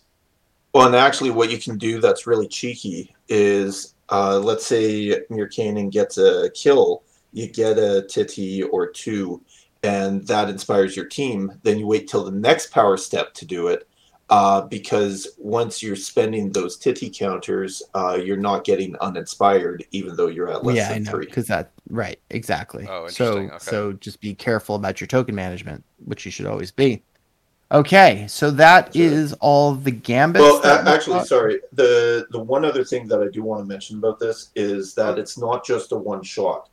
Well, 0.75 0.87
and 0.87 0.97
actually, 0.97 1.31
what 1.31 1.51
you 1.51 1.59
can 1.59 1.79
do 1.79 2.01
that's 2.01 2.27
really 2.27 2.47
cheeky 2.47 3.15
is, 3.29 3.95
uh, 4.11 4.39
let's 4.39 4.67
say 4.67 5.23
Mir 5.31 5.49
Kainan 5.49 5.91
gets 5.91 6.19
a 6.19 6.51
kill, 6.51 7.03
you 7.33 7.49
get 7.49 7.79
a 7.79 8.03
titty 8.03 8.63
or 8.63 8.87
two, 8.89 9.43
and 9.83 10.27
that 10.27 10.49
inspires 10.49 10.97
your 10.97 11.07
team. 11.07 11.53
Then 11.63 11.79
you 11.79 11.87
wait 11.87 12.09
till 12.09 12.25
the 12.25 12.31
next 12.31 12.71
power 12.71 12.97
step 12.97 13.33
to 13.35 13.47
do 13.47 13.69
it, 13.69 13.89
uh, 14.31 14.61
because 14.63 15.27
once 15.39 15.83
you're 15.83 15.97
spending 15.97 16.53
those 16.53 16.77
titty 16.77 17.09
counters, 17.09 17.83
uh, 17.95 18.19
you're 18.23 18.37
not 18.37 18.65
getting 18.65 18.95
uninspired, 18.99 19.85
even 19.91 20.17
though 20.17 20.27
you're 20.27 20.51
at 20.51 20.65
less 20.65 20.77
yeah, 20.77 20.91
I 20.91 20.99
know 20.99 21.13
three. 21.13 21.27
because 21.27 21.47
that 21.47 21.71
right 21.89 22.21
exactly. 22.29 22.87
Oh, 22.89 23.09
so 23.09 23.39
interesting, 23.39 23.51
okay. 23.53 23.59
so 23.59 23.93
just 23.95 24.21
be 24.21 24.35
careful 24.35 24.75
about 24.75 25.01
your 25.01 25.09
token 25.09 25.35
management, 25.35 25.83
which 26.05 26.27
you 26.27 26.31
should 26.31 26.47
always 26.47 26.71
be. 26.71 27.03
Okay, 27.71 28.25
so 28.29 28.51
that 28.53 28.87
That's 28.87 28.97
is 28.97 29.33
all 29.41 29.75
the 29.75 29.91
gambits. 29.91 30.43
Well, 30.43 30.63
a- 30.65 30.89
actually, 30.89 31.19
thought- 31.19 31.27
sorry. 31.29 31.61
The 31.73 32.27
the 32.31 32.39
one 32.39 32.65
other 32.65 32.83
thing 32.83 33.07
that 33.09 33.21
I 33.23 33.29
do 33.29 33.43
want 33.43 33.61
to 33.61 33.67
mention 33.67 33.99
about 33.99 34.19
this 34.19 34.51
is 34.55 34.95
that 34.95 35.19
it's 35.19 35.37
not 35.37 35.65
just 35.67 35.93
a 35.93 35.97
one 35.97 36.23
shot. 36.23 36.71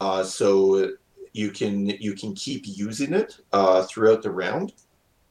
Uh, 0.00 0.24
so 0.24 0.92
you 1.34 1.50
can 1.50 1.86
you 1.88 2.14
can 2.14 2.34
keep 2.34 2.62
using 2.66 3.12
it 3.12 3.38
uh, 3.52 3.82
throughout 3.84 4.22
the 4.22 4.30
round. 4.30 4.72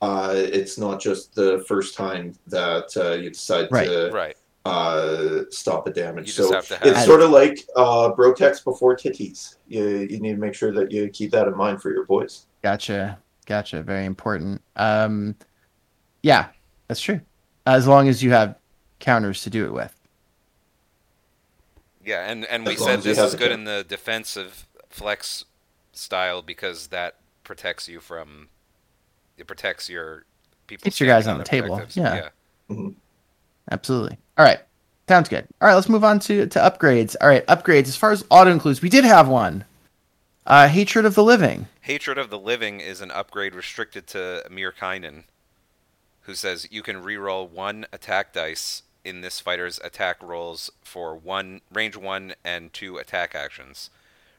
Uh, 0.01 0.33
it's 0.35 0.77
not 0.77 1.01
just 1.01 1.33
the 1.33 1.65
first 1.67 1.97
time 1.97 2.33
that 2.47 2.95
uh, 2.95 3.13
you 3.13 3.31
decide 3.31 3.67
Right. 3.71 3.87
to 3.87 4.11
Right. 4.13 4.37
uh, 4.63 5.41
stop 5.49 5.87
a 5.87 5.91
damage. 5.91 6.27
You 6.27 6.33
so 6.33 6.51
just 6.51 6.69
have 6.69 6.79
have. 6.79 6.87
it's 6.87 7.05
sort 7.05 7.21
of 7.21 7.31
like 7.31 7.65
uh, 7.75 8.11
Brotex 8.11 8.63
before 8.63 8.95
titties. 8.95 9.55
You 9.67 9.87
you 10.09 10.19
need 10.19 10.33
to 10.33 10.39
make 10.39 10.53
sure 10.53 10.71
that 10.71 10.91
you 10.91 11.09
keep 11.09 11.31
that 11.31 11.47
in 11.47 11.57
mind 11.57 11.81
for 11.81 11.91
your 11.91 12.05
boys. 12.05 12.45
Gotcha, 12.61 13.17
gotcha. 13.49 13.83
Very 13.83 14.05
important. 14.05 14.61
Um, 14.77 15.35
yeah, 16.23 16.47
that's 16.87 17.01
true. 17.01 17.19
As 17.65 17.87
long 17.87 18.07
as 18.07 18.23
you 18.23 18.31
have 18.31 18.55
counters 18.99 19.43
to 19.43 19.49
do 19.49 19.65
it 19.65 19.73
with. 19.73 19.93
Yeah, 22.05 22.29
and 22.29 22.45
and 22.45 22.65
we 22.65 22.73
As 22.73 22.79
long 22.79 22.89
said 22.89 23.01
this 23.01 23.17
is 23.17 23.35
good 23.35 23.51
in 23.51 23.65
the 23.65 23.85
defensive 23.87 24.67
flex 24.89 25.43
style 25.91 26.41
because 26.41 26.87
that 26.87 27.15
protects 27.43 27.89
you 27.89 27.99
from. 27.99 28.47
It 29.37 29.47
protects 29.47 29.89
your 29.89 30.23
people. 30.67 30.83
Keeps 30.85 30.99
your 30.99 31.07
guys 31.07 31.27
on 31.27 31.37
the 31.37 31.43
table, 31.43 31.75
objectives. 31.75 31.97
yeah. 32.69 32.89
Absolutely. 33.71 34.17
All 34.37 34.45
right. 34.45 34.59
Sounds 35.07 35.27
good. 35.27 35.47
All 35.59 35.67
right, 35.67 35.73
let's 35.73 35.89
move 35.89 36.03
on 36.03 36.19
to, 36.19 36.45
to 36.45 36.59
upgrades. 36.59 37.15
All 37.19 37.27
right, 37.27 37.45
upgrades. 37.47 37.87
As 37.87 37.95
far 37.95 38.11
as 38.11 38.23
auto 38.29 38.51
includes, 38.51 38.81
we 38.83 38.89
did 38.89 39.05
have 39.05 39.27
one. 39.27 39.65
Uh, 40.49 40.67
Hatred 40.67 41.05
of 41.05 41.13
the 41.13 41.23
Living. 41.23 41.67
Hatred 41.81 42.17
of 42.17 42.31
the 42.31 42.39
Living 42.39 42.79
is 42.79 43.01
an 43.01 43.11
upgrade 43.11 43.53
restricted 43.53 44.07
to 44.07 44.43
Amir 44.47 44.71
Kainan, 44.71 45.25
who 46.21 46.33
says 46.33 46.67
you 46.71 46.81
can 46.81 47.03
reroll 47.03 47.47
one 47.47 47.85
attack 47.93 48.33
dice 48.33 48.81
in 49.05 49.21
this 49.21 49.39
fighter's 49.39 49.79
attack 49.83 50.23
rolls 50.23 50.71
for 50.81 51.15
one 51.15 51.61
range 51.71 51.95
one 51.95 52.33
and 52.43 52.73
two 52.73 52.97
attack 52.97 53.35
actions. 53.35 53.91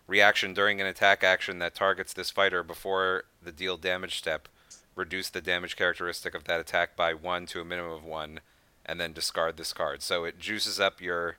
Reaction 0.08 0.52
during 0.52 0.80
an 0.80 0.86
attack 0.88 1.22
action 1.22 1.60
that 1.60 1.76
targets 1.76 2.12
this 2.12 2.32
fighter 2.32 2.64
before 2.64 3.22
the 3.40 3.52
deal 3.52 3.76
damage 3.76 4.18
step, 4.18 4.48
reduce 4.96 5.30
the 5.30 5.40
damage 5.40 5.76
characteristic 5.76 6.34
of 6.34 6.42
that 6.42 6.58
attack 6.58 6.96
by 6.96 7.14
one 7.14 7.46
to 7.46 7.60
a 7.60 7.64
minimum 7.64 7.92
of 7.92 8.02
one, 8.02 8.40
and 8.84 9.00
then 9.00 9.12
discard 9.12 9.56
this 9.56 9.72
card. 9.72 10.02
So 10.02 10.24
it 10.24 10.40
juices 10.40 10.80
up 10.80 11.00
your 11.00 11.36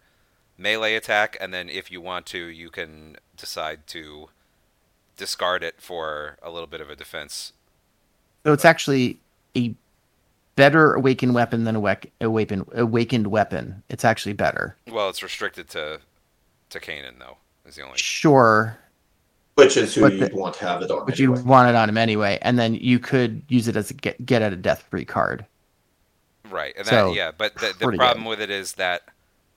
melee 0.57 0.95
attack, 0.95 1.36
and 1.41 1.53
then 1.53 1.67
if 1.67 1.91
you 1.91 1.99
want 1.99 2.26
to, 2.28 2.45
you 2.45 2.69
can 2.69 3.17
decide 3.36 3.86
to 3.88 4.30
discard 5.22 5.63
it 5.63 5.76
for 5.80 6.38
a 6.41 6.49
little 6.49 6.65
bit 6.67 6.82
of 6.82 6.89
a 6.89 6.95
defense. 6.95 7.53
So 8.43 8.53
it's 8.53 8.65
actually 8.65 9.19
a 9.55 9.74
better 10.55 10.95
awakened 10.95 11.36
weapon 11.36 11.63
than 11.63 11.76
a 11.76 11.80
wec- 11.82 12.09
awakened, 12.19 12.65
awakened 12.74 13.28
weapon. 13.28 13.84
It's 13.88 14.03
actually 14.03 14.34
better. 14.34 14.76
Well, 14.91 15.09
it's 15.09 15.22
restricted 15.22 15.69
to 15.69 15.99
to 16.72 16.80
Kainan 16.80 17.19
though. 17.19 17.38
Is 17.67 17.76
the 17.76 17.84
only 17.84 17.97
Sure, 17.99 18.78
Which 19.55 19.78
is 19.78 19.93
who 19.93 20.01
But 20.01 20.13
you'd 20.13 20.32
the- 20.32 20.36
want 20.36 20.55
to 20.55 20.65
have 20.65 20.82
it 20.82 20.89
on. 20.89 21.05
but 21.05 21.19
anyway. 21.19 21.38
you 21.39 21.43
want 21.45 21.69
it 21.69 21.76
on 21.76 21.88
him 21.88 21.97
anyway, 21.97 22.39
and 22.41 22.57
then 22.57 22.74
you 22.74 22.97
could 22.97 23.43
use 23.47 23.67
it 23.67 23.76
as 23.76 23.91
a 23.91 23.93
get, 23.93 24.26
get 24.26 24.41
out 24.41 24.53
of 24.53 24.61
death 24.63 24.86
free 24.89 25.05
card. 25.05 25.45
right. 26.49 26.74
And 26.76 26.88
So, 26.88 27.09
that, 27.09 27.15
yeah, 27.15 27.32
but 27.38 27.53
the, 27.55 27.74
the 27.80 27.95
problem 27.95 28.24
good. 28.24 28.30
with 28.30 28.41
it 28.41 28.49
is 28.49 28.74
that 28.74 29.03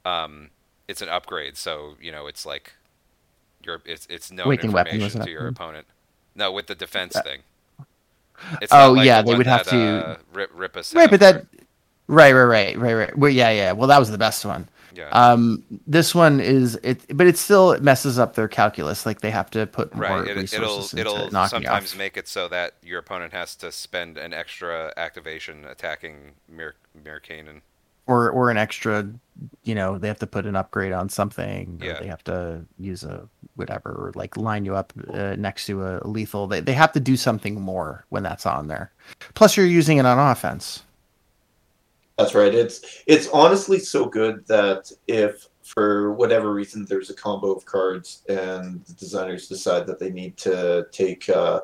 um, 0.05 0.51
it's 0.89 1.01
an 1.01 1.09
upgrade. 1.09 1.57
So 1.57 1.97
you 2.03 2.13
know, 2.13 2.27
it's 2.27 2.45
like 2.45 2.75
your 3.65 3.81
it's 3.85 4.07
it's 4.11 4.31
known 4.31 4.49
was 4.49 4.59
information 4.59 5.21
to 5.23 5.31
your 5.31 5.47
opponent. 5.49 5.87
No, 6.35 6.51
with 6.53 6.67
the 6.67 6.75
defense 6.75 7.15
Uh, 7.17 7.23
thing. 7.23 7.41
It's 8.61 8.73
Oh, 8.73 8.93
like 8.93 9.07
yeah, 9.07 9.23
the 9.23 9.31
they 9.33 9.39
would 9.39 9.47
have 9.47 9.65
that, 9.67 9.71
to- 9.71 10.07
uh, 10.09 10.17
rip 10.33 10.51
rip 10.55 10.77
us. 10.77 10.95
Right, 10.95 11.09
but 11.11 11.21
that 11.21 11.47
right, 12.09 12.33
right, 12.33 12.45
right, 12.45 12.77
right, 12.79 12.95
right. 12.95 13.19
Well, 13.19 13.31
yeah, 13.31 13.51
yeah. 13.51 13.73
Well, 13.73 13.89
that 13.89 13.99
was 13.99 14.11
the 14.11 14.19
best 14.19 14.45
one. 14.45 14.69
yeah. 14.95 15.09
Um, 15.11 15.63
this 15.87 16.15
one 16.15 16.41
is 16.41 16.75
it, 16.83 17.17
but 17.17 17.27
it 17.27 17.39
still 17.39 17.79
messes 17.81 18.19
up 18.19 18.35
their 18.35 18.49
calculus. 18.49 19.07
Like 19.07 19.21
they 19.21 19.31
have 19.31 19.51
to 19.53 19.67
put 19.67 19.95
more 19.95 20.03
Right. 20.03 20.29
It, 20.29 20.37
resources 20.37 20.95
it'll 20.95 21.15
into 21.15 21.27
it'll 21.27 21.47
sometimes 21.49 21.93
off. 21.93 21.99
make 21.99 22.17
it 22.17 22.27
so 22.29 22.49
that 22.49 22.75
your 22.83 22.99
opponent 22.99 23.33
has 23.33 23.55
to 23.57 23.71
spend 23.73 24.19
an 24.19 24.33
extra 24.35 24.93
activation 24.97 25.65
attacking 25.65 26.33
Mir 26.49 26.75
Mir 27.05 27.21
Kainan. 27.21 27.61
Or 28.07 28.31
or 28.31 28.51
an 28.51 28.57
extra 28.57 29.09
you 29.65 29.75
know 29.75 29.99
they 29.99 30.09
have 30.09 30.19
to 30.19 30.27
put 30.27 30.47
an 30.47 30.55
upgrade 30.57 30.93
on 30.93 31.09
something 31.09 31.79
or 31.83 31.87
Yeah. 31.87 32.01
they 32.01 32.07
have 32.07 32.23
to 32.25 32.65
use 32.79 33.03
a 33.05 33.29
whatever 33.57 33.91
or 33.91 34.13
like 34.15 34.37
line 34.37 34.65
you 34.65 34.75
up 34.77 34.93
uh, 35.13 35.35
next 35.39 35.67
to 35.67 35.85
a 35.85 36.07
lethal 36.07 36.47
they, 36.47 36.61
they 36.61 36.73
have 36.73 36.93
to 36.93 37.01
do 37.01 37.17
something 37.17 37.61
more 37.61 38.05
when 38.11 38.23
that's 38.23 38.47
on 38.47 38.69
there 38.69 38.93
plus 39.35 39.57
you're 39.57 39.67
using 39.67 39.99
it 39.99 40.07
on 40.07 40.19
offense 40.19 40.83
That's 42.17 42.35
right. 42.35 42.55
It's 42.55 43.03
it's 43.07 43.29
honestly 43.33 43.81
so 43.81 44.07
good 44.07 44.47
that 44.47 44.93
if 45.09 45.49
for 45.63 46.13
whatever 46.13 46.53
reason 46.55 46.85
there's 46.85 47.11
a 47.11 47.15
combo 47.15 47.51
of 47.53 47.65
cards 47.65 48.23
and 48.29 48.85
the 48.87 48.93
designers 48.93 49.49
decide 49.49 49.85
that 49.89 49.99
they 49.99 50.11
need 50.11 50.37
to 50.37 50.87
take 50.93 51.29
uh, 51.29 51.61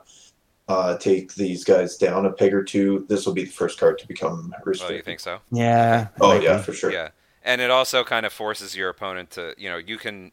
uh, 0.71 0.97
take 0.99 1.35
these 1.35 1.64
guys 1.64 1.97
down 1.97 2.27
a 2.27 2.33
peg 2.33 2.55
or 2.55 2.64
two, 2.64 3.07
this 3.09 3.27
will 3.27 3.35
be 3.35 3.45
the 3.45 3.51
first 3.51 3.79
card 3.79 3.99
to 3.99 4.09
become 4.09 4.55
Oh, 4.79 4.89
you 4.91 5.03
think 5.03 5.21
so? 5.21 5.41
yeah 5.51 6.09
Oh 6.21 6.41
yeah, 6.41 6.59
be. 6.59 6.62
for 6.62 6.73
sure. 6.73 6.91
Yeah, 6.93 7.11
and 7.43 7.61
it 7.61 7.71
also 7.71 8.05
kind 8.05 8.27
of 8.27 8.33
forces 8.33 8.77
your 8.77 8.89
opponent 8.89 9.31
to, 9.33 9.55
you 9.59 9.68
know, 9.71 9.79
you 9.79 9.99
can 9.99 10.33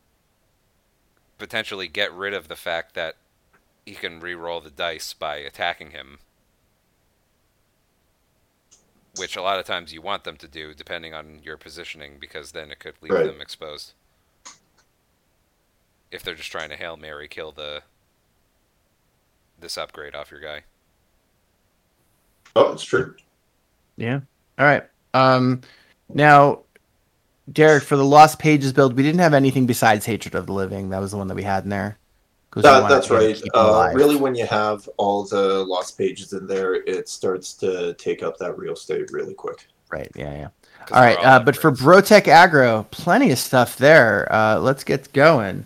potentially 1.40 1.88
get 1.88 2.14
rid 2.14 2.34
of 2.34 2.48
the 2.48 2.56
fact 2.56 2.94
that 2.94 3.18
he 3.86 3.96
can 3.96 4.20
re-roll 4.22 4.62
the 4.62 4.72
dice 4.72 5.14
by 5.14 5.38
attacking 5.38 5.92
him, 5.92 6.20
which 9.12 9.36
a 9.36 9.42
lot 9.42 9.60
of 9.60 9.66
times 9.66 9.92
you 9.92 10.02
want 10.02 10.24
them 10.24 10.38
to 10.38 10.48
do, 10.48 10.74
depending 10.74 11.14
on 11.14 11.42
your 11.44 11.58
positioning, 11.58 12.20
because 12.20 12.54
then 12.54 12.72
it 12.72 12.80
could 12.80 12.96
leave 13.02 13.22
Right. 13.22 13.24
them 13.24 13.42
exposed. 13.42 13.94
If 16.12 16.22
they're 16.22 16.36
just 16.36 16.52
trying 16.52 16.68
to 16.68 16.76
hail 16.76 16.98
mary 16.98 17.30
kill 17.30 17.54
the 17.54 17.84
this 19.60 19.78
upgrade 19.78 20.16
off 20.16 20.32
your 20.32 20.40
guy. 20.40 20.64
Oh, 22.56 22.72
it's 22.74 22.84
true. 22.84 23.16
yeah 23.98 24.20
all 24.60 24.66
right 24.66 24.84
um 25.14 25.62
now 26.10 26.60
derek 27.52 27.84
for 27.84 27.96
the 27.96 28.04
lost 28.06 28.40
pages 28.40 28.74
build 28.74 28.96
we 28.96 29.04
didn't 29.04 29.20
have 29.20 29.34
anything 29.36 29.66
besides 29.68 30.06
hatred 30.06 30.34
of 30.34 30.48
the 30.48 30.54
living 30.54 30.90
that 30.90 31.00
was 31.00 31.12
the 31.12 31.18
one 31.18 31.28
that 31.28 31.36
we 31.36 31.44
had 31.44 31.64
in 31.66 31.70
there. 31.70 31.98
we 32.56 32.62
That, 32.64 32.90
that's 32.90 33.12
right. 33.12 33.40
Uh, 33.54 33.92
really, 33.94 34.16
when 34.16 34.34
you 34.34 34.48
have 34.48 34.90
all 34.98 35.24
the 35.24 35.64
lost 35.66 35.98
pages 35.98 36.34
in 36.34 36.48
there, 36.48 36.74
it 36.76 37.08
starts 37.08 37.54
to 37.56 37.94
take 37.96 38.24
up 38.24 38.38
that 38.40 38.58
real 38.58 38.74
estate 38.74 39.12
really 39.12 39.36
quick. 39.36 39.68
right 39.92 40.10
yeah 40.16 40.32
yeah 40.34 40.48
'cause 40.80 40.92
All 40.98 41.02
right, 41.02 41.20
they're 41.22 41.30
uh, 41.34 41.40
but 41.42 41.56
for 41.56 41.72
upgrades. 41.72 42.02
Brotech 42.04 42.28
Agro, 42.28 42.88
plenty 42.90 43.32
of 43.32 43.38
stuff 43.38 43.78
there. 43.78 44.28
Uh, 44.34 44.58
let's 44.60 44.84
get 44.84 45.12
going. 45.14 45.66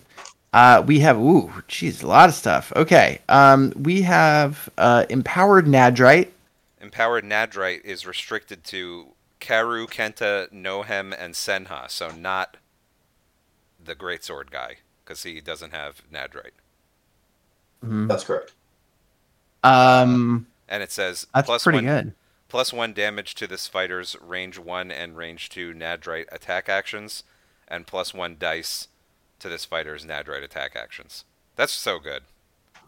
Uh, 0.53 0.83
we 0.85 0.99
have, 0.99 1.17
ooh, 1.17 1.63
geez, 1.67 2.01
a 2.03 2.07
lot 2.07 2.27
of 2.27 2.35
stuff. 2.35 2.73
Okay, 2.75 3.19
um, 3.29 3.71
we 3.75 4.01
have 4.01 4.69
uh, 4.77 5.05
Empowered 5.09 5.65
Nadrite. 5.65 6.29
Empowered 6.81 7.23
Nadrite 7.23 7.85
is 7.85 8.05
restricted 8.05 8.63
to 8.65 9.07
Karu, 9.39 9.87
Khenta, 9.87 10.51
Nohem, 10.51 11.13
and 11.17 11.33
Senha, 11.35 11.89
so 11.89 12.09
not 12.11 12.57
the 13.83 13.95
Great 13.95 14.23
Sword 14.23 14.51
guy, 14.51 14.77
because 15.03 15.23
he 15.23 15.39
doesn't 15.39 15.71
have 15.73 16.01
Nadrite. 16.13 16.51
Mhm. 17.83 18.07
That's 18.07 18.23
correct. 18.25 18.51
Um, 19.63 20.47
And 20.67 20.83
it 20.83 20.91
says 20.91 21.27
that's 21.33 21.45
plus 21.45 21.63
pretty 21.63 21.77
one, 21.77 21.85
good. 21.85 22.13
plus 22.49 22.71
one 22.73 22.93
damage 22.93 23.35
to 23.35 23.47
this 23.47 23.67
fighter's 23.67 24.15
range 24.21 24.59
one 24.59 24.91
and 24.91 25.15
range 25.17 25.49
two 25.49 25.73
Nadrite 25.73 26.25
attack 26.31 26.67
actions, 26.69 27.23
and 27.67 27.87
plus 27.87 28.13
one 28.13 28.35
dice 28.37 28.87
to 29.41 29.49
this 29.49 29.65
fighter's 29.65 30.05
Nadrite 30.05 30.43
attack 30.43 30.75
actions. 30.75 31.25
That's 31.55 31.71
so 31.73 31.99
good. 31.99 32.23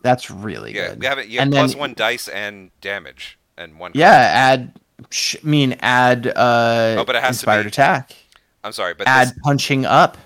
That's 0.01 0.29
really 0.31 0.73
Yeah, 0.75 0.89
good. 0.89 1.03
you 1.03 1.09
have 1.09 1.17
it. 1.19 1.27
You 1.27 1.39
have 1.39 1.47
And 1.47 1.53
plus 1.53 1.71
then- 1.71 1.79
one 1.79 1.93
dice 1.93 2.27
and 2.27 2.71
damage, 2.81 3.37
and 3.57 3.77
one. 3.79 3.91
Yeah, 3.93 4.09
add, 4.11 4.73
sh- 5.09 5.35
I 5.43 5.47
mean, 5.47 5.77
add 5.81 6.27
uh, 6.27 6.95
Oh, 6.99 7.03
but 7.05 7.15
it 7.15 7.21
has 7.21 7.37
to 7.37 7.41
Inspired 7.41 7.63
be- 7.63 7.67
Attack. 7.69 8.15
I'm 8.63 8.71
sorry, 8.71 8.93
but 8.93 9.07
Add 9.07 9.29
this, 9.29 9.39
Punching 9.43 9.85
Up. 9.85 10.17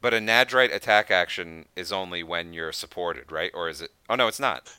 but 0.00 0.12
a 0.14 0.18
Nadrite 0.18 0.74
attack 0.74 1.10
action 1.10 1.64
is 1.76 1.92
only 1.92 2.22
when 2.22 2.52
you're 2.52 2.72
supported, 2.72 3.32
right? 3.32 3.50
Or 3.54 3.68
is 3.68 3.80
it? 3.80 3.90
Oh 4.08 4.14
no, 4.16 4.28
it's 4.28 4.40
not. 4.40 4.70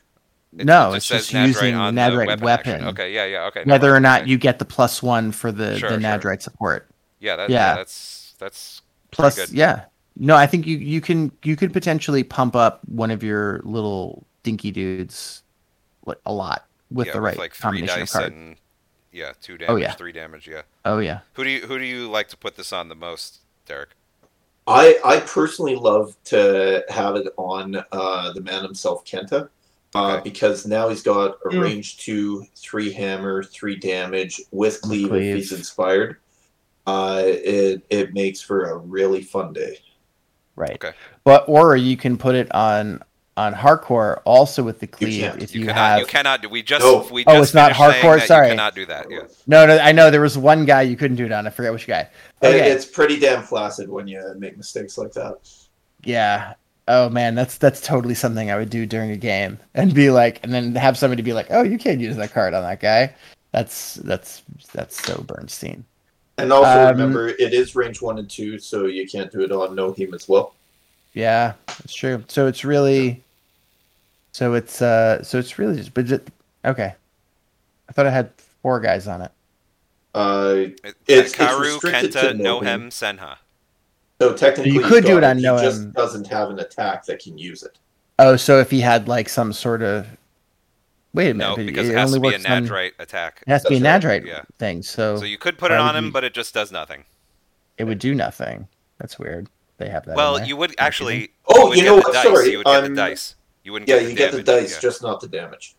It- 0.58 0.66
No, 0.66 0.94
it 0.94 0.98
it's 0.98 1.06
says 1.08 1.28
just 1.28 1.34
using 1.34 1.76
on 1.76 1.96
the 1.96 2.02
the 2.02 2.10
Nadrite 2.12 2.28
weapon. 2.28 2.44
weapon. 2.44 2.84
Okay, 2.90 3.12
yeah, 3.14 3.26
yeah, 3.26 3.46
okay. 3.46 3.64
Whether 3.66 3.94
or 3.96 4.00
not 4.00 4.22
okay. 4.22 4.30
you 4.32 4.38
get 4.38 4.60
the 4.60 4.66
plus 4.66 5.02
one 5.04 5.32
for 5.32 5.52
the, 5.52 5.78
Sure, 5.80 5.90
the 5.90 6.00
sure. 6.00 6.02
Nadrite 6.02 6.42
support. 6.42 6.88
Yeah, 7.20 7.36
that, 7.38 7.50
Yeah. 7.50 7.70
yeah, 7.72 7.76
that's 7.76 8.34
that's 8.40 8.82
Plus, 9.16 9.36
good. 9.36 9.50
yeah. 9.52 9.86
No, 10.18 10.36
I 10.36 10.48
think 10.48 10.66
you 10.66 10.78
you 10.78 11.02
can 11.02 11.32
you 11.44 11.56
could 11.56 11.74
potentially 11.74 12.24
pump 12.24 12.56
up 12.56 12.80
one 12.88 13.12
of 13.12 13.22
your 13.24 13.60
little 13.64 14.26
dinky 14.44 14.72
dudes 14.72 15.44
like, 16.06 16.18
a 16.26 16.32
lot 16.32 16.66
with 16.92 17.08
yeah, 17.08 17.14
the 17.14 17.22
right 17.22 17.38
like 17.38 17.54
three 17.54 17.62
combination 17.64 17.94
of 17.94 18.00
dice 18.08 18.12
cards. 18.14 18.34
and 18.36 18.56
yeah, 19.12 19.34
two 19.42 19.58
damage, 19.58 19.72
Oh, 19.74 19.76
yeah. 19.78 19.92
three 19.94 20.12
damage. 20.14 20.48
Yeah. 20.48 20.62
Oh 20.86 21.00
yeah. 21.00 21.20
Who 21.34 21.44
do 21.44 21.50
you 21.50 21.62
who 21.62 21.78
do 21.78 21.84
you 21.86 22.10
like 22.10 22.30
to 22.30 22.38
put 22.38 22.56
this 22.56 22.72
on 22.72 22.88
the 22.90 22.96
most, 22.96 23.40
Derek? 23.66 23.90
I 24.68 24.98
I 25.04 25.20
personally 25.20 25.76
love 25.76 26.16
to 26.26 26.84
have 26.90 27.16
it 27.18 27.28
on 27.38 27.84
uh, 27.92 28.32
the 28.34 28.42
man 28.42 28.64
himself, 28.64 29.04
Khenta, 29.06 29.50
uh, 29.96 30.14
Okay. 30.14 30.30
because 30.30 30.66
now 30.66 30.90
he's 30.90 31.04
got 31.04 31.38
a 31.46 31.50
Mm. 31.50 31.62
range 31.62 31.98
two, 31.98 32.46
three 32.56 32.92
hammer, 32.92 33.44
three 33.44 33.76
damage 33.76 34.42
with 34.52 34.82
cleave, 34.82 35.10
cleave. 35.10 35.36
if 35.36 35.36
he's 35.36 35.52
inspired. 35.52 36.18
Uh, 36.88 37.22
it 37.26 37.86
it 37.90 38.14
makes 38.14 38.42
for 38.42 38.66
a 38.66 38.78
really 38.78 39.22
fun 39.22 39.54
day. 39.54 39.78
Right. 40.56 40.74
Okay. 40.76 40.94
But 41.24 41.46
or 41.48 41.76
you 41.76 41.98
can 41.98 42.18
put 42.18 42.36
it 42.36 42.54
on 42.54 43.02
on 43.38 43.54
Hakor 43.54 44.22
also 44.24 44.64
with 44.64 44.80
the 44.80 44.88
cleave 44.88 45.20
can't. 45.20 45.44
if 45.44 45.54
You, 45.54 45.62
you, 45.62 45.68
cannot. 45.68 45.78
have 45.90 46.00
You 46.00 46.06
cannot. 46.06 46.42
do- 46.42 46.48
We 46.50 46.62
just. 46.64 46.84
No. 46.86 47.06
We 47.12 47.26
Oh, 47.28 47.42
it's 47.42 47.54
not 47.54 47.74
Hakor? 47.74 48.22
Sorry. 48.26 48.48
You 48.48 48.52
cannot 48.54 48.76
do 48.76 48.86
that. 48.86 49.08
Yeah. 49.10 49.22
No, 49.48 49.66
no, 49.66 49.78
I 49.80 49.92
know 49.92 50.10
there 50.10 50.22
was 50.22 50.38
one 50.38 50.64
guy 50.64 50.84
you 50.84 50.96
couldn't 50.96 51.18
do 51.18 51.26
it 51.26 51.32
on. 51.34 51.46
I 51.46 51.50
forget 51.50 51.74
which 51.74 51.88
guy. 51.88 52.02
It- 52.42 52.48
Okay. 52.48 52.72
It's 52.72 52.86
pretty 52.86 53.20
damn 53.20 53.44
flaccid 53.44 53.90
when 53.90 54.08
you 54.08 54.22
make 54.38 54.56
mistakes 54.56 54.98
like 54.98 55.12
that. 55.14 55.36
Yeah. 56.04 56.54
Oh 56.88 57.10
man, 57.10 57.34
that's 57.34 57.58
that's 57.58 57.82
totally 57.82 58.14
something 58.14 58.52
I 58.52 58.58
would 58.58 58.70
do 58.70 58.86
during 58.86 59.10
a 59.10 59.18
game 59.18 59.58
and 59.74 59.92
be 59.94 60.12
like, 60.12 60.40
and 60.44 60.54
then 60.54 60.76
have 60.76 60.98
somebody 61.00 61.24
be 61.24 61.34
like, 61.34 61.48
"Oh, 61.50 61.64
you 61.64 61.80
can't 61.80 62.00
use 62.00 62.16
that 62.18 62.32
card 62.32 62.54
on 62.54 62.62
that 62.62 62.80
guy." 62.80 63.16
That's 63.52 63.96
that's 63.96 64.44
that's 64.72 65.04
so 65.04 65.24
Bernstein. 65.26 65.84
And 66.38 66.52
also 66.52 66.70
Um, 66.70 66.88
remember, 66.90 67.30
it 67.30 67.54
is 67.54 67.76
range 67.76 68.02
one 68.02 68.20
and 68.20 68.30
two, 68.30 68.60
so 68.60 68.86
you 68.86 69.08
can't 69.08 69.32
do 69.32 69.42
it 69.42 69.52
on 69.52 69.76
Nohem 69.76 70.14
as 70.14 70.28
well. 70.28 70.54
Yeah, 71.14 71.54
that's 71.68 71.94
true. 71.94 72.24
So 72.28 72.48
it's 72.48 72.66
really, 72.66 73.24
so 74.34 74.54
it's 74.54 74.82
uh, 74.82 75.24
so 75.24 75.40
it's 75.40 75.58
really 75.58 75.78
just, 75.78 75.94
but 75.94 76.12
it, 76.12 76.28
okay. 76.66 76.94
I 77.88 77.92
thought 77.94 78.06
I 78.06 78.10
had 78.12 78.32
four 78.62 78.80
guys 78.82 79.08
on 79.08 79.22
it. 79.22 79.32
Uh, 80.14 80.54
It- 80.58 80.80
It's- 80.84 80.94
it's 81.08 81.36
Karu, 81.36 81.74
restricted 81.74 82.12
Khenta, 82.14 82.22
to 82.32 82.34
Nohem. 82.34 82.64
Nohem, 82.64 82.90
Senha. 82.90 83.38
so 84.20 84.34
technically, 84.34 84.72
You 84.74 84.82
he's 84.82 84.90
could 84.90 85.04
do 85.06 85.14
got 85.14 85.18
it 85.18 85.24
on 85.24 85.38
He 85.38 85.44
no 85.44 85.58
just 85.60 85.94
doesn't 85.94 86.28
have 86.28 86.50
an 86.50 86.60
attack 86.60 87.06
that 87.06 87.20
can 87.24 87.38
use 87.38 87.64
it. 87.64 87.78
Oh, 88.20 88.36
so 88.36 88.60
if 88.60 88.72
he 88.72 88.82
had 88.82 89.08
like 89.08 89.30
some 89.30 89.54
sort 89.54 89.82
of, 89.82 90.08
wait 91.16 91.32
a 91.32 91.34
minute, 91.34 91.58
No, 91.58 91.66
because 91.66 91.90
it 91.90 91.94
it 91.94 91.98
has 91.98 92.14
only 92.14 92.18
to 92.18 92.22
be 92.22 92.28
a 92.44 92.50
works 92.50 92.72
on- 92.72 92.92
attack. 93.00 93.44
It 93.48 93.50
has 93.50 93.64
to 93.64 93.70
be 93.70 93.78
a 93.78 93.80
That's 93.80 94.06
Nadrite 94.06 94.26
yeah. 94.26 94.42
thing, 94.60 94.84
so, 94.84 95.18
So 95.18 95.26
you 95.26 95.38
could 95.38 95.58
put 95.58 95.72
it 95.72 95.78
on 95.78 95.96
him, 95.96 96.06
you- 96.06 96.12
but 96.12 96.24
it 96.24 96.34
just 96.34 96.54
does 96.54 96.72
nothing. 96.72 97.06
it 97.78 97.86
would 97.86 98.00
do 98.00 98.14
nothing. 98.16 98.68
That's 99.00 99.18
weird. 99.20 99.50
They 99.78 99.90
have 99.90 100.06
that. 100.06 100.16
Well, 100.16 100.42
you 100.46 100.56
would 100.56 100.74
actually. 100.78 101.32
Oh, 101.48 101.68
would 101.68 101.78
you 101.78 101.84
get 101.84 101.90
know 101.90 101.96
the 101.98 102.02
what? 102.04 102.14
Dice. 102.14 102.24
Sorry, 102.24 102.52
You 102.52 102.58
would 102.60 102.66
get 102.66 102.84
um, 102.86 102.90
the 102.90 102.96
dice. 102.96 103.36
You 103.64 103.72
wouldn't 103.74 103.90
Yeah, 103.90 103.96
get 103.96 104.04
you 104.04 104.10
the 104.10 104.16
get 104.16 104.32
the 104.32 104.44
dice, 104.44 104.74
yeah. 104.76 104.80
just 104.80 105.02
not 105.02 105.20
the 105.20 105.28
damage. 105.28 105.76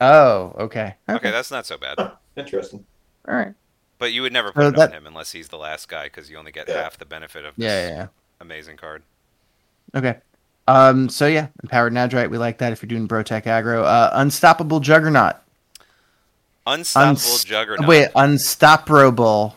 Oh, 0.00 0.54
okay. 0.58 0.94
Okay, 1.08 1.30
that's 1.30 1.50
not 1.50 1.66
so 1.66 1.76
bad. 1.76 1.96
Huh, 1.98 2.12
interesting. 2.36 2.84
All 3.26 3.34
right. 3.34 3.54
But 3.98 4.12
you 4.12 4.22
would 4.22 4.32
never 4.32 4.48
So 4.48 4.52
put 4.54 4.66
it 4.66 4.76
that- 4.76 4.90
on 4.90 4.96
him 4.96 5.06
unless 5.06 5.32
he's 5.32 5.48
the 5.48 5.58
last 5.58 5.88
guy, 5.88 6.04
because 6.04 6.30
you 6.30 6.36
only 6.36 6.52
get 6.52 6.68
Yeah. 6.68 6.82
half 6.82 6.98
the 6.98 7.04
benefit 7.04 7.44
of 7.44 7.56
this 7.56 7.64
Yeah, 7.64 7.88
yeah, 7.88 8.06
amazing 8.40 8.76
card. 8.76 9.02
Okay. 9.94 10.18
Um. 10.68 11.08
So 11.08 11.26
yeah, 11.26 11.48
empowered 11.62 11.92
Nadrite. 11.92 12.30
We 12.30 12.38
like 12.38 12.58
that 12.58 12.72
if 12.72 12.82
you're 12.82 12.88
doing 12.88 13.08
Brotech 13.08 13.44
aggro. 13.44 13.84
Uh, 13.84 14.10
unstoppable 14.12 14.80
Juggernaut. 14.80 15.36
Unstoppable 16.66 17.16
Unst- 17.16 17.46
Juggernaut. 17.46 17.88
Wait, 17.88 18.08
unstoppable 18.14 19.56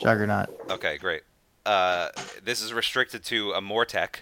Juggernaut. 0.00 0.48
Okay, 0.70 0.98
great. 0.98 1.22
Uh, 1.64 2.08
this 2.42 2.60
is 2.60 2.72
restricted 2.72 3.22
to 3.24 3.52
a 3.52 3.60
Mortek, 3.60 4.16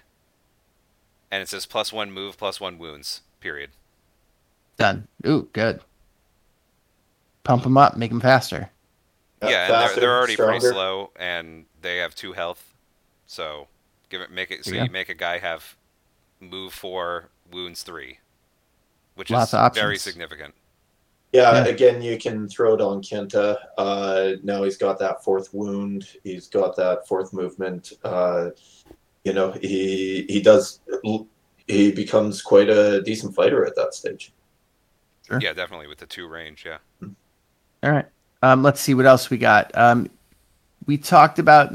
and 1.30 1.43
it 1.43 1.49
says 1.49 1.64
plus 1.64 1.93
one 1.93 2.11
move, 2.12 2.36
plus 2.36 2.61
one 2.61 2.76
wounds. 2.78 3.22
Period. 3.41 3.70
Done. 4.76 5.09
Ooh, 5.26 5.49
good. 5.53 5.80
Pump 7.45 7.62
them 7.62 7.78
up, 7.78 7.97
make 7.97 8.11
them 8.11 8.20
faster. 8.20 8.70
yeah, 9.43 9.64
and 9.64 9.72
faster, 9.72 9.95
they're, 10.01 10.09
they're 10.11 10.18
already 10.18 10.36
pretty 10.36 10.61
slow, 10.61 11.11
and 11.16 11.64
they 11.80 11.97
have 11.99 12.14
two 12.14 12.32
health. 12.34 12.74
So 13.26 13.68
give 14.11 14.20
it, 14.20 14.30
make 14.30 14.51
it 14.51 14.64
so 14.64 14.72
Yeah. 14.74 14.84
you 14.84 14.91
make 14.91 15.09
a 15.09 15.14
guy 15.14 15.39
have 15.39 15.74
move 16.41 16.72
four, 16.72 17.30
wounds 17.51 17.82
three. 17.82 18.18
which 19.14 19.30
Lots 19.30 19.53
is 19.53 19.61
very 19.74 19.99
significant. 19.99 20.55
Yeah, 21.32 21.53
Yeah. 21.53 21.66
again, 21.66 22.01
you 22.01 22.16
can 22.18 22.49
throw 22.49 22.74
it 22.74 22.80
on 22.80 23.03
Khenta. 23.03 23.59
Uh, 23.76 24.32
now 24.45 24.62
he's 24.62 24.76
got 24.76 24.99
that 25.01 25.24
fourth 25.24 25.53
wound. 25.53 26.07
He's 26.22 26.47
got 26.47 26.76
that 26.76 27.07
fourth 27.09 27.32
movement. 27.32 27.93
Uh, 28.05 28.51
you 29.24 29.32
know, 29.32 29.51
he 29.53 30.24
he 30.28 30.41
does. 30.41 30.80
He 31.66 31.91
becomes 31.93 32.41
quite 32.41 32.70
a 32.70 33.03
decent 33.03 33.34
fighter 33.34 33.66
at 33.66 33.74
that 33.74 33.93
stage. 33.93 34.32
Sure. 35.26 35.39
Yeah, 35.41 35.53
definitely 35.53 35.89
with 35.89 35.99
the 35.99 36.07
two 36.07 36.28
range. 36.28 36.64
Yeah. 36.64 36.78
All 37.82 37.91
right. 37.91 38.07
Um, 38.43 38.62
let's 38.62 38.80
see 38.80 38.95
what 38.95 39.05
else 39.05 39.28
we 39.30 39.36
got. 39.36 39.76
Um, 39.76 40.09
we 40.86 40.97
talked 40.97 41.39
about 41.41 41.74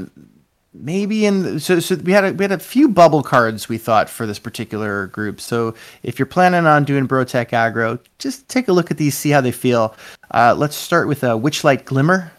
maybe 0.74 1.24
in 1.24 1.60
so 1.60 1.78
so 1.78 1.94
we 1.94 2.12
had 2.12 2.24
a, 2.24 2.32
we 2.32 2.44
had 2.44 2.52
a 2.52 2.58
few 2.58 2.88
bubble 2.88 3.22
cards 3.22 3.68
we 3.68 3.78
thought 3.78 4.10
for 4.10 4.26
this 4.26 4.38
particular 4.38 5.06
group. 5.06 5.40
So 5.40 5.74
if 6.02 6.18
you're 6.18 6.26
planning 6.26 6.66
on 6.66 6.84
doing 6.84 7.06
Brotech 7.06 7.50
aggro, 7.50 8.00
just 8.18 8.48
take 8.48 8.68
a 8.68 8.72
look 8.72 8.90
at 8.90 8.96
these, 8.96 9.16
see 9.16 9.30
how 9.30 9.40
they 9.40 9.52
feel. 9.52 9.94
Uh, 10.32 10.54
let's 10.56 10.76
start 10.76 11.08
with 11.08 11.22
a 11.22 11.28
Witchlight 11.28 11.84
Glimmer. 11.84 12.32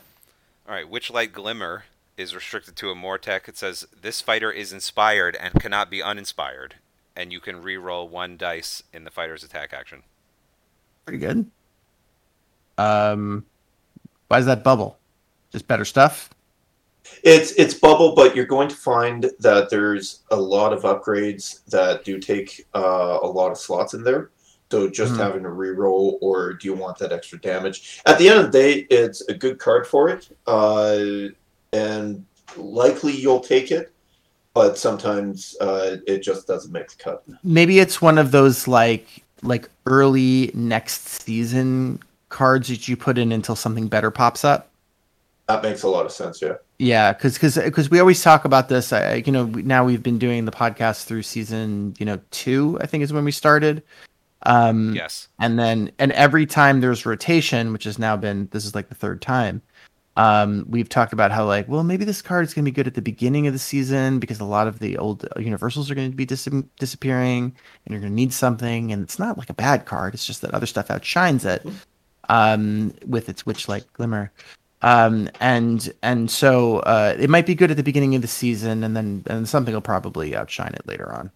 All 0.67 0.75
right, 0.75 0.89
Witchlight 0.89 1.31
Glimmer 1.31 1.85
is 2.17 2.35
restricted 2.35 2.75
to 2.77 2.89
a 2.89 2.95
Mortek. 2.95 3.47
It 3.47 3.57
says 3.57 3.87
this 3.99 4.21
fighter 4.21 4.51
is 4.51 4.73
inspired 4.73 5.35
and 5.35 5.53
cannot 5.59 5.89
be 5.89 6.03
uninspired, 6.03 6.75
and 7.15 7.31
you 7.31 7.39
can 7.39 7.61
re-roll 7.61 8.07
one 8.07 8.37
dice 8.37 8.83
in 8.93 9.03
the 9.03 9.11
fighter's 9.11 9.43
attack 9.43 9.73
action. 9.73 10.03
Pretty 11.05 11.19
good. 11.19 11.49
Um, 12.77 13.45
why 14.27 14.39
is 14.39 14.45
that 14.47 14.63
bubble? 14.63 14.97
Just 15.51 15.67
better 15.67 15.85
stuff. 15.85 16.29
It's 17.23 17.51
it's 17.53 17.73
bubble, 17.73 18.13
but 18.15 18.35
you're 18.35 18.45
going 18.45 18.67
to 18.69 18.75
find 18.75 19.29
that 19.39 19.69
there's 19.69 20.21
a 20.31 20.35
lot 20.35 20.73
of 20.73 20.83
upgrades 20.83 21.63
that 21.67 22.03
do 22.03 22.19
take 22.19 22.65
uh, 22.75 23.19
a 23.21 23.27
lot 23.27 23.51
of 23.51 23.57
slots 23.57 23.93
in 23.93 24.03
there. 24.03 24.29
So 24.71 24.89
just 24.89 25.13
Mhm. 25.13 25.17
having 25.17 25.45
a 25.45 25.49
reroll, 25.49 26.17
or 26.21 26.53
do 26.53 26.67
you 26.67 26.73
want 26.73 26.97
that 26.97 27.13
extra 27.13 27.39
damage? 27.39 28.01
At 28.05 28.17
the 28.17 28.27
end 28.27 28.39
of 28.39 28.51
the 28.51 28.57
day, 28.57 28.73
it's 28.89 29.21
a 29.29 29.33
good 29.33 29.57
card 29.59 29.87
for 29.87 30.09
it, 30.09 30.27
uh, 30.47 31.29
and 31.71 32.25
likely 32.57 33.13
you'll 33.15 33.39
take 33.39 33.71
it. 33.71 33.91
But 34.53 34.77
sometimes 34.77 35.55
uh, 35.61 35.97
it 36.07 36.19
just 36.19 36.47
doesn't 36.47 36.71
make 36.71 36.89
the 36.89 36.95
cut. 36.97 37.23
Maybe 37.43 37.79
it's 37.79 38.01
one 38.01 38.17
of 38.17 38.31
those 38.31 38.67
like 38.67 39.07
like 39.43 39.69
early 39.85 40.49
next 40.53 41.07
season 41.23 41.99
cards 42.29 42.67
that 42.69 42.87
you 42.87 42.97
put 42.97 43.17
in 43.17 43.31
until 43.31 43.55
something 43.55 43.87
better 43.87 44.11
pops 44.11 44.43
up. 44.43 44.69
That 45.47 45.61
makes 45.61 45.83
a 45.83 45.87
lot 45.87 46.05
of 46.05 46.11
sense. 46.11 46.41
Yeah. 46.41 46.55
Yeah, 46.77 47.13
because 47.13 47.37
because 47.55 47.89
we 47.89 47.99
always 47.99 48.21
talk 48.21 48.43
about 48.45 48.67
this. 48.69 48.91
I 48.91 49.15
you 49.25 49.31
know 49.31 49.45
we- 49.45 49.61
now 49.63 49.85
we've 49.85 50.03
been 50.03 50.19
doing 50.19 50.45
the 50.45 50.51
podcast 50.51 51.05
through 51.05 51.23
season 51.23 51.93
you 51.99 52.05
know 52.05 52.19
two 52.31 52.77
I 52.81 52.85
think 52.87 53.03
is 53.03 53.13
when 53.13 53.23
we 53.25 53.31
started. 53.31 53.81
Um, 54.43 54.93
Yes. 54.93 55.27
and 55.39 55.57
then 55.57 55.91
and 55.99 56.11
every 56.11 56.45
time 56.45 56.81
there's 56.81 57.05
rotation, 57.05 57.71
which 57.73 57.85
has 57.85 57.97
now 57.97 58.15
been 58.17 58.47
this 58.51 58.65
is 58.65 58.75
like 58.75 58.89
the 58.89 58.95
third 58.95 59.21
time. 59.21 59.61
Um, 60.17 60.65
we've 60.69 60.87
talked 60.87 61.11
about 61.13 61.31
how 61.31 61.45
like 61.45 61.67
well 61.67 61.83
maybe 61.83 62.05
this 62.05 62.21
card 62.21 62.45
is 62.45 62.53
going 62.53 62.63
to 62.63 62.71
be 62.71 62.75
good 62.75 62.87
at 62.87 62.93
the 62.93 63.01
beginning 63.01 63.47
of 63.47 63.53
the 63.53 63.59
season 63.59 64.19
because 64.19 64.39
a 64.39 64.45
lot 64.45 64.67
of 64.67 64.79
the 64.79 64.97
old 64.97 65.25
universals 65.37 65.89
are 65.91 65.95
going 65.95 66.09
to 66.11 66.15
be 66.15 66.25
dis- 66.25 66.47
disappearing 66.79 67.53
and 67.85 67.91
you're 67.91 67.99
going 67.99 68.11
to 68.11 68.15
need 68.15 68.31
something 68.31 68.93
and 68.93 69.03
it's 69.03 69.19
not 69.19 69.37
like 69.37 69.49
a 69.49 69.53
bad 69.53 69.85
card 69.85 70.13
it's 70.13 70.25
just 70.25 70.41
that 70.41 70.53
other 70.53 70.65
stuff 70.67 70.89
outshines 70.89 71.43
it 71.43 71.65
um, 72.29 72.93
with 73.05 73.27
its 73.27 73.43
Witchlight 73.43 73.83
Glimmer 73.91 74.31
um, 74.81 75.29
and 75.39 75.93
and 76.03 76.29
so 76.31 76.79
uh, 76.79 77.15
it 77.19 77.29
might 77.29 77.45
be 77.45 77.55
good 77.55 77.71
at 77.71 77.77
the 77.77 77.83
beginning 77.83 78.15
of 78.15 78.21
the 78.21 78.27
season 78.27 78.83
and 78.83 78.95
then 78.95 79.23
and 79.27 79.49
something 79.49 79.73
will 79.73 79.81
probably 79.81 80.35
outshine 80.35 80.73
it 80.75 80.87
later 80.87 81.11
on 81.13 81.31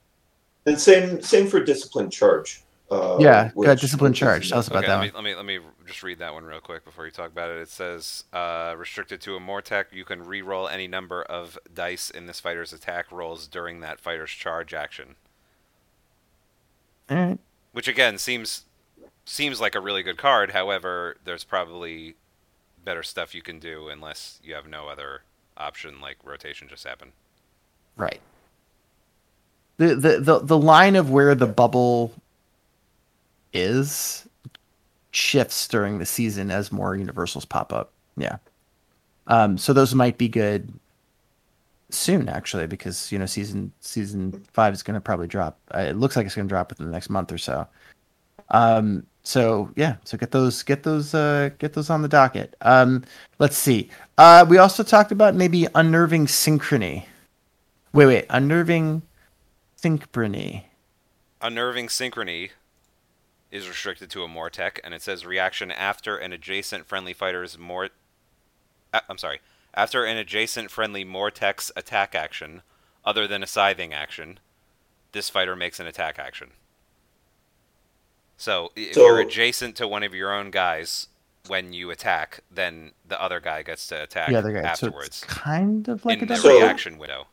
And 0.65 0.79
same 0.79 1.21
same 1.21 1.47
for 1.47 1.59
discipline 1.63 2.09
charge. 2.09 2.63
Uh, 2.91 3.17
yeah 3.17 3.51
which- 3.53 3.67
good 3.67 3.79
discipline 3.79 4.13
which 4.13 4.19
charge 4.19 4.49
tell 4.49 4.59
us 4.59 4.67
about 4.67 4.83
Okay, 4.83 4.87
that 4.87 4.97
let 4.97 4.99
one 4.99 5.09
me, 5.09 5.11
let 5.13 5.23
me 5.23 5.35
let 5.35 5.45
me 5.45 5.59
just 5.85 6.03
read 6.03 6.19
that 6.19 6.33
one 6.33 6.45
real 6.45 6.61
quick 6.61 6.85
before 6.85 7.05
you 7.05 7.11
talk 7.11 7.31
about 7.31 7.49
it. 7.51 7.57
It 7.57 7.69
says 7.69 8.25
uh, 8.33 8.75
restricted 8.77 9.21
to 9.21 9.35
a 9.35 9.39
Mortek, 9.39 9.85
you 9.91 10.05
can 10.05 10.25
re-roll 10.25 10.67
any 10.67 10.87
number 10.87 11.23
of 11.23 11.57
dice 11.73 12.09
in 12.09 12.27
this 12.27 12.39
fighter's 12.39 12.73
attack 12.73 13.11
rolls 13.11 13.47
during 13.47 13.81
that 13.81 13.99
fighter's 13.99 14.31
charge 14.31 14.73
action. 14.73 15.15
all 17.09 17.17
right 17.17 17.39
Which 17.71 17.87
again 17.87 18.17
seems 18.17 18.65
seems 19.25 19.59
like 19.61 19.75
a 19.75 19.79
really 19.81 20.03
good 20.03 20.17
card. 20.17 20.51
However, 20.51 21.17
there's 21.23 21.43
probably 21.43 22.15
better 22.83 23.03
stuff 23.03 23.35
you 23.35 23.41
can 23.41 23.59
do 23.59 23.89
unless 23.89 24.39
you 24.43 24.53
have 24.53 24.67
no 24.67 24.87
other 24.87 25.21
option 25.57 25.99
like 26.01 26.17
rotation 26.23 26.67
just 26.67 26.85
happened. 26.85 27.11
Right. 27.97 28.21
The, 29.77 29.95
the 29.95 30.19
the 30.19 30.39
the 30.39 30.57
line 30.57 30.95
of 30.95 31.09
where 31.09 31.35
the 31.35 31.47
bubble 31.47 32.13
is 33.53 34.27
shifts 35.11 35.67
during 35.67 35.97
the 35.97 36.05
season 36.05 36.51
as 36.51 36.71
more 36.71 36.95
universals 36.95 37.45
pop 37.45 37.73
up. 37.73 37.91
Yeah. 38.17 38.37
Um 39.27 39.57
so 39.57 39.73
those 39.73 39.95
might 39.95 40.17
be 40.17 40.27
good 40.27 40.71
soon 41.91 42.29
actually 42.29 42.67
because 42.67 43.11
you 43.11 43.17
know 43.17 43.25
season 43.25 43.71
season 43.79 44.43
5 44.53 44.73
is 44.73 44.83
going 44.83 44.95
to 44.95 45.01
probably 45.01 45.27
drop. 45.27 45.57
Uh, 45.73 45.79
it 45.79 45.95
looks 45.97 46.15
like 46.15 46.25
it's 46.25 46.35
going 46.35 46.47
to 46.47 46.51
drop 46.51 46.69
within 46.69 46.85
the 46.85 46.91
next 46.91 47.09
month 47.09 47.31
or 47.31 47.37
so. 47.37 47.67
Um 48.49 49.05
so 49.23 49.71
yeah, 49.75 49.95
so 50.03 50.17
get 50.17 50.31
those 50.31 50.63
get 50.63 50.83
those 50.83 51.13
uh 51.13 51.49
get 51.59 51.73
those 51.73 51.89
on 51.89 52.01
the 52.01 52.07
docket. 52.07 52.55
Um 52.61 53.03
let's 53.39 53.57
see. 53.57 53.89
Uh 54.17 54.45
we 54.47 54.57
also 54.57 54.83
talked 54.83 55.11
about 55.11 55.35
maybe 55.35 55.67
unnerving 55.75 56.25
synchrony. 56.25 57.05
Wait, 57.93 58.05
wait, 58.05 58.25
unnerving 58.29 59.01
synchrony. 59.81 60.63
Unnerving 61.41 61.87
Synchrony 61.87 62.49
is 63.49 63.69
restricted 63.69 64.09
to 64.09 64.23
a 64.23 64.27
Mortek, 64.27 64.79
and 64.83 64.93
it 64.93 65.01
says 65.01 65.25
reaction 65.25 65.71
after 65.71 66.17
an 66.17 66.33
adjacent 66.33 66.85
friendly 66.85 67.13
fighter's 67.13 67.57
Mort. 67.57 67.93
Uh, 68.93 68.99
I'm 69.09 69.17
sorry. 69.17 69.39
After 69.73 70.03
an 70.03 70.17
adjacent 70.17 70.69
friendly 70.69 71.05
Morteks 71.05 71.71
attack 71.77 72.13
action, 72.13 72.61
other 73.05 73.25
than 73.25 73.41
a 73.41 73.47
scything 73.47 73.93
action, 73.93 74.39
this 75.13 75.29
fighter 75.29 75.55
makes 75.55 75.79
an 75.79 75.87
attack 75.87 76.19
action. 76.19 76.49
So 78.39 78.71
if 78.75 78.93
So- 78.95 79.05
you're 79.05 79.19
adjacent 79.19 79.75
to 79.75 79.87
one 79.87 80.01
of 80.01 80.15
your 80.15 80.33
own 80.33 80.49
guys 80.49 81.07
when 81.47 81.73
you 81.73 81.91
attack, 81.91 82.39
then 82.49 82.93
the 83.05 83.21
other 83.21 83.39
guy 83.41 83.63
gets 83.63 83.85
to 83.87 84.01
attack 84.03 84.29
The 84.29 84.35
other 84.35 84.53
guy. 84.53 84.61
So 84.61 84.67
afterwards 84.67 85.07
it's 85.07 85.23
kind 85.25 85.87
of 85.89 86.05
like 86.05 86.19
in 86.19 86.23
a 86.23 86.27
the 86.27 86.35
double. 86.35 86.49
So- 86.49 86.57
reaction 86.57 86.97
window. 86.97 87.27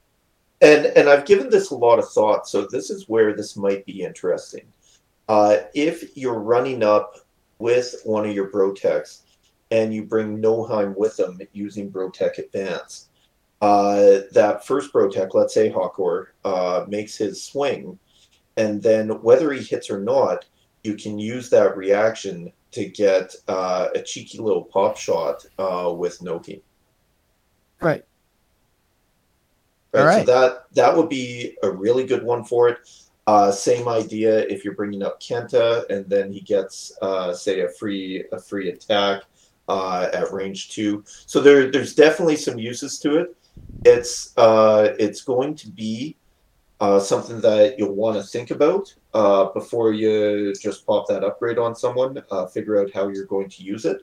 And 0.63 0.87
and 0.87 1.09
I've 1.09 1.27
given 1.27 1.51
this 1.51 1.71
a 1.71 1.75
lot 1.77 1.99
of 1.99 2.09
thought, 2.11 2.49
so 2.49 2.67
this 2.67 2.89
is 2.91 3.09
where 3.09 3.35
this 3.37 3.57
might 3.57 3.85
be 3.85 4.03
interesting. 4.03 4.67
Uh, 5.29 5.59
if 5.75 6.17
you're 6.17 6.39
running 6.39 6.83
up 6.83 7.19
with 7.59 7.95
one 8.05 8.27
of 8.27 8.35
your 8.35 8.51
Brotechs 8.51 9.21
and 9.71 9.93
you 9.93 10.03
bring 10.05 10.41
Nohem 10.41 10.97
with 10.97 11.17
them 11.19 11.39
using 11.53 11.91
Brotech 11.91 12.39
Advance, 12.39 13.09
uh, 13.61 14.21
that 14.33 14.67
first 14.67 14.93
Brotech, 14.95 15.35
let's 15.35 15.53
say 15.53 15.71
Hakor, 15.71 16.29
uh, 16.45 16.85
makes 16.89 17.17
his 17.17 17.43
swing, 17.43 17.99
and 18.57 18.83
then 18.83 19.21
whether 19.23 19.53
he 19.53 19.63
hits 19.63 19.91
or 19.91 20.01
not, 20.01 20.47
you 20.87 20.95
can 20.95 21.19
use 21.19 21.51
that 21.51 21.77
reaction 21.77 22.53
to 22.73 22.87
get 22.87 23.35
uh, 23.49 23.89
a 23.95 24.03
cheeky 24.03 24.39
little 24.39 24.65
pop 24.65 24.97
shot 24.97 25.45
uh, 25.59 25.93
with 25.95 26.21
Noki. 26.21 26.63
Right. 27.81 28.05
Right. 29.93 30.01
All 30.01 30.07
right. 30.07 30.27
So 30.27 30.33
that 30.33 30.65
that 30.73 30.97
would 30.97 31.09
be 31.09 31.57
a 31.63 31.71
really 31.71 32.05
good 32.05 32.23
one 32.23 32.45
for 32.45 32.69
it. 32.69 32.79
Uh, 33.27 33.51
same 33.51 33.89
idea 33.89 34.41
if 34.47 34.65
you're 34.65 34.75
bringing 34.75 35.03
up 35.03 35.21
Kenta 35.21 35.89
and 35.91 36.09
then 36.09 36.33
he 36.33 36.41
gets 36.41 36.97
uh, 37.03 37.33
say 37.33 37.63
a 37.63 37.69
free 37.69 38.25
a 38.33 38.39
free 38.39 38.71
attack 38.71 39.23
uh, 39.69 40.09
at 40.13 40.33
range 40.33 40.71
two. 40.71 41.03
So 41.07 41.41
there 41.41 41.71
there's 41.71 41.95
definitely 41.95 42.37
some 42.37 42.59
uses 42.59 42.99
to 43.01 43.19
it. 43.19 43.37
It's 43.85 44.37
uh, 44.37 44.95
it's 44.99 45.23
going 45.23 45.55
to 45.57 45.69
be 45.71 46.17
uh, 46.81 47.01
something 47.01 47.41
that 47.41 47.79
you'll 47.79 47.95
want 47.95 48.17
to 48.17 48.23
think 48.23 48.51
about 48.51 48.95
uh, 49.15 49.47
before 49.47 49.93
you 49.93 50.53
just 50.61 50.87
pop 50.87 51.07
that 51.09 51.25
upgrade 51.25 51.59
on 51.59 51.75
someone. 51.75 52.23
Uh, 52.31 52.47
figure 52.47 52.81
out 52.81 52.93
how 52.93 53.09
you're 53.09 53.25
going 53.27 53.49
to 53.49 53.63
use 53.63 53.85
it. 53.85 54.03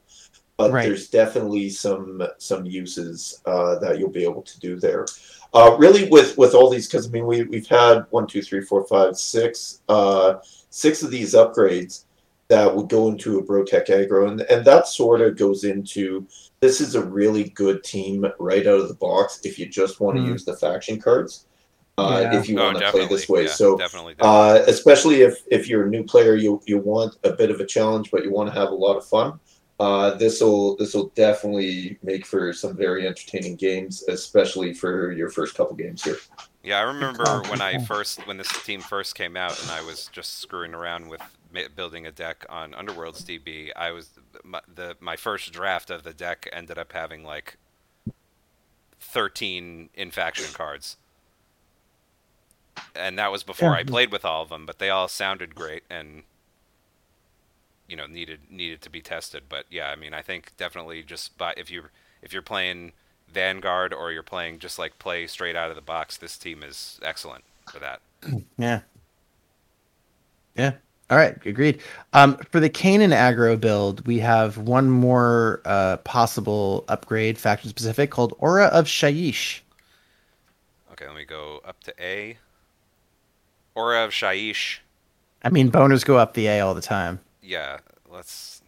But 0.57 0.71
Right. 0.71 0.85
there's 0.85 1.09
definitely 1.09 1.69
some 1.69 2.21
some 2.37 2.65
uses 2.65 3.41
uh, 3.45 3.79
that 3.79 3.97
you'll 3.97 4.09
be 4.11 4.23
able 4.23 4.43
to 4.43 4.59
do 4.59 4.79
there. 4.79 5.05
Uh, 5.53 5.75
really, 5.79 6.07
with 6.09 6.37
with 6.37 6.53
all 6.55 6.69
these, 6.69 6.87
because 6.87 7.07
I 7.07 7.11
mean, 7.11 7.25
we 7.25 7.43
we've 7.43 7.67
had 7.67 8.05
one, 8.11 8.27
two, 8.27 8.41
three, 8.41 8.61
four, 8.61 8.85
five, 8.87 9.17
six, 9.17 9.81
uh, 9.89 10.35
six 10.69 11.03
of 11.03 11.11
these 11.11 11.33
upgrades 11.33 12.05
that 12.49 12.75
would 12.75 12.89
go 12.89 13.07
into 13.07 13.39
a 13.39 13.43
Brotech 13.43 13.87
aggro, 13.87 14.29
and 14.29 14.41
and 14.41 14.63
that 14.65 14.87
sort 14.87 15.21
of 15.21 15.37
goes 15.37 15.63
into 15.63 16.27
this 16.59 16.81
is 16.81 16.95
a 16.95 17.03
really 17.05 17.45
good 17.49 17.83
team 17.83 18.25
right 18.39 18.65
out 18.67 18.79
of 18.79 18.87
the 18.87 18.93
box 18.95 19.41
if 19.43 19.57
you 19.59 19.65
just 19.67 19.99
want 19.99 20.17
to 20.17 20.21
Hmm. 20.21 20.29
use 20.29 20.45
the 20.45 20.55
faction 20.55 20.99
cards. 20.99 21.45
Uh, 21.97 22.21
Yeah. 22.23 22.39
If 22.39 22.49
you 22.49 22.59
oh, 22.59 22.65
want 22.65 22.79
to 22.79 22.91
play 22.91 23.07
this 23.07 23.29
way, 23.29 23.43
yeah, 23.43 23.49
so 23.49 23.77
definitely. 23.77 24.15
definitely. 24.15 24.61
uh, 24.61 24.63
especially 24.67 25.21
if 25.21 25.43
if 25.51 25.67
you're 25.67 25.85
a 25.85 25.89
new 25.89 26.03
player, 26.03 26.35
you 26.35 26.61
you 26.65 26.79
want 26.79 27.17
a 27.23 27.33
bit 27.33 27.51
of 27.51 27.59
a 27.59 27.65
challenge, 27.65 28.09
but 28.09 28.23
you 28.23 28.31
want 28.31 28.51
to 28.51 28.59
have 28.59 28.69
a 28.69 28.75
lot 28.75 28.97
of 28.97 29.05
fun. 29.05 29.39
Uh, 29.79 30.11
this 30.15 30.39
will 30.41 30.75
this 30.77 30.93
will 30.93 31.09
definitely 31.15 31.97
make 32.03 32.25
for 32.25 32.53
some 32.53 32.75
very 32.75 33.05
entertaining 33.05 33.55
games, 33.55 34.03
especially 34.07 34.73
for 34.73 35.11
your 35.11 35.29
first 35.29 35.55
couple 35.55 35.75
games 35.75 36.03
here. 36.03 36.17
Yeah, 36.63 36.79
I 36.79 36.83
remember 36.83 37.41
when 37.49 37.61
I 37.61 37.79
first 37.79 38.25
when 38.25 38.37
this 38.37 38.63
team 38.63 38.81
first 38.81 39.15
came 39.15 39.35
out 39.35 39.61
and 39.61 39.69
I 39.71 39.81
was 39.81 40.09
just 40.11 40.39
screwing 40.39 40.73
around 40.73 41.09
with 41.09 41.21
building 41.75 42.07
a 42.07 42.11
deck 42.11 42.45
on 42.49 42.71
Underworlds 42.71 43.23
DB, 43.23 43.71
I 43.75 43.91
was 43.91 44.09
my, 44.43 44.61
the 44.73 44.95
my 44.99 45.15
first 45.15 45.51
draft 45.51 45.89
of 45.89 46.03
the 46.03 46.13
deck 46.13 46.47
ended 46.53 46.77
up 46.77 46.93
having 46.93 47.23
like 47.23 47.57
13 49.01 49.89
infaction 49.95 50.53
cards. 50.53 50.97
And 52.95 53.17
that 53.19 53.31
was 53.31 53.43
before 53.43 53.71
Yeah. 53.71 53.77
I 53.77 53.83
played 53.83 54.11
with 54.11 54.25
all 54.25 54.43
of 54.43 54.49
them, 54.49 54.65
but 54.65 54.79
they 54.79 54.89
all 54.89 55.07
sounded 55.07 55.55
great 55.55 55.83
and 55.89 56.23
you 57.87 57.95
know 57.95 58.07
needed 58.07 58.39
needed 58.49 58.81
to 58.81 58.89
be 58.89 59.01
tested. 59.01 59.43
But 59.49 59.65
yeah, 59.69 59.89
I 59.89 59.95
mean, 59.95 60.13
I 60.13 60.21
think 60.21 60.55
definitely 60.57 61.03
just 61.03 61.37
by 61.37 61.53
if 61.57 61.69
you 61.71 61.85
if 62.21 62.33
you're 62.33 62.41
playing 62.41 62.93
Vanguard 63.29 63.93
or 63.93 64.11
you're 64.11 64.23
playing 64.23 64.59
just 64.59 64.79
like 64.79 64.99
play 64.99 65.27
straight 65.27 65.55
out 65.55 65.69
of 65.69 65.75
the 65.75 65.81
box, 65.81 66.17
this 66.17 66.37
team 66.37 66.63
is 66.63 66.99
excellent 67.03 67.43
for 67.71 67.79
that. 67.79 68.01
Yeah. 68.57 68.81
Yeah. 70.55 70.73
All 71.09 71.17
right. 71.17 71.35
Agreed. 71.45 71.81
Um, 72.13 72.37
for 72.51 72.59
the 72.59 72.69
Kainan 72.69 73.13
aggro 73.13 73.59
build, 73.59 74.05
we 74.07 74.19
have 74.19 74.57
one 74.57 74.89
more 74.89 75.61
uh, 75.65 75.97
possible 75.97 76.85
upgrade, 76.87 77.37
faction 77.37 77.69
specific, 77.69 78.11
called 78.11 78.33
Aura 78.39 78.65
of 78.67 78.85
Shyish. 78.85 79.61
Okay, 80.91 81.07
let 81.07 81.15
me 81.15 81.25
go 81.25 81.61
up 81.65 81.81
to 81.83 81.93
A. 82.03 82.37
Aura 83.75 84.03
of 84.03 84.11
Shyish. 84.11 84.79
I 85.43 85.49
mean, 85.49 85.71
boners 85.71 86.05
go 86.05 86.17
up 86.17 86.33
the 86.33 86.47
A 86.47 86.59
all 86.61 86.73
the 86.73 86.81
time. 86.81 87.19
Yeah, 87.41 87.79
let's 88.09 88.61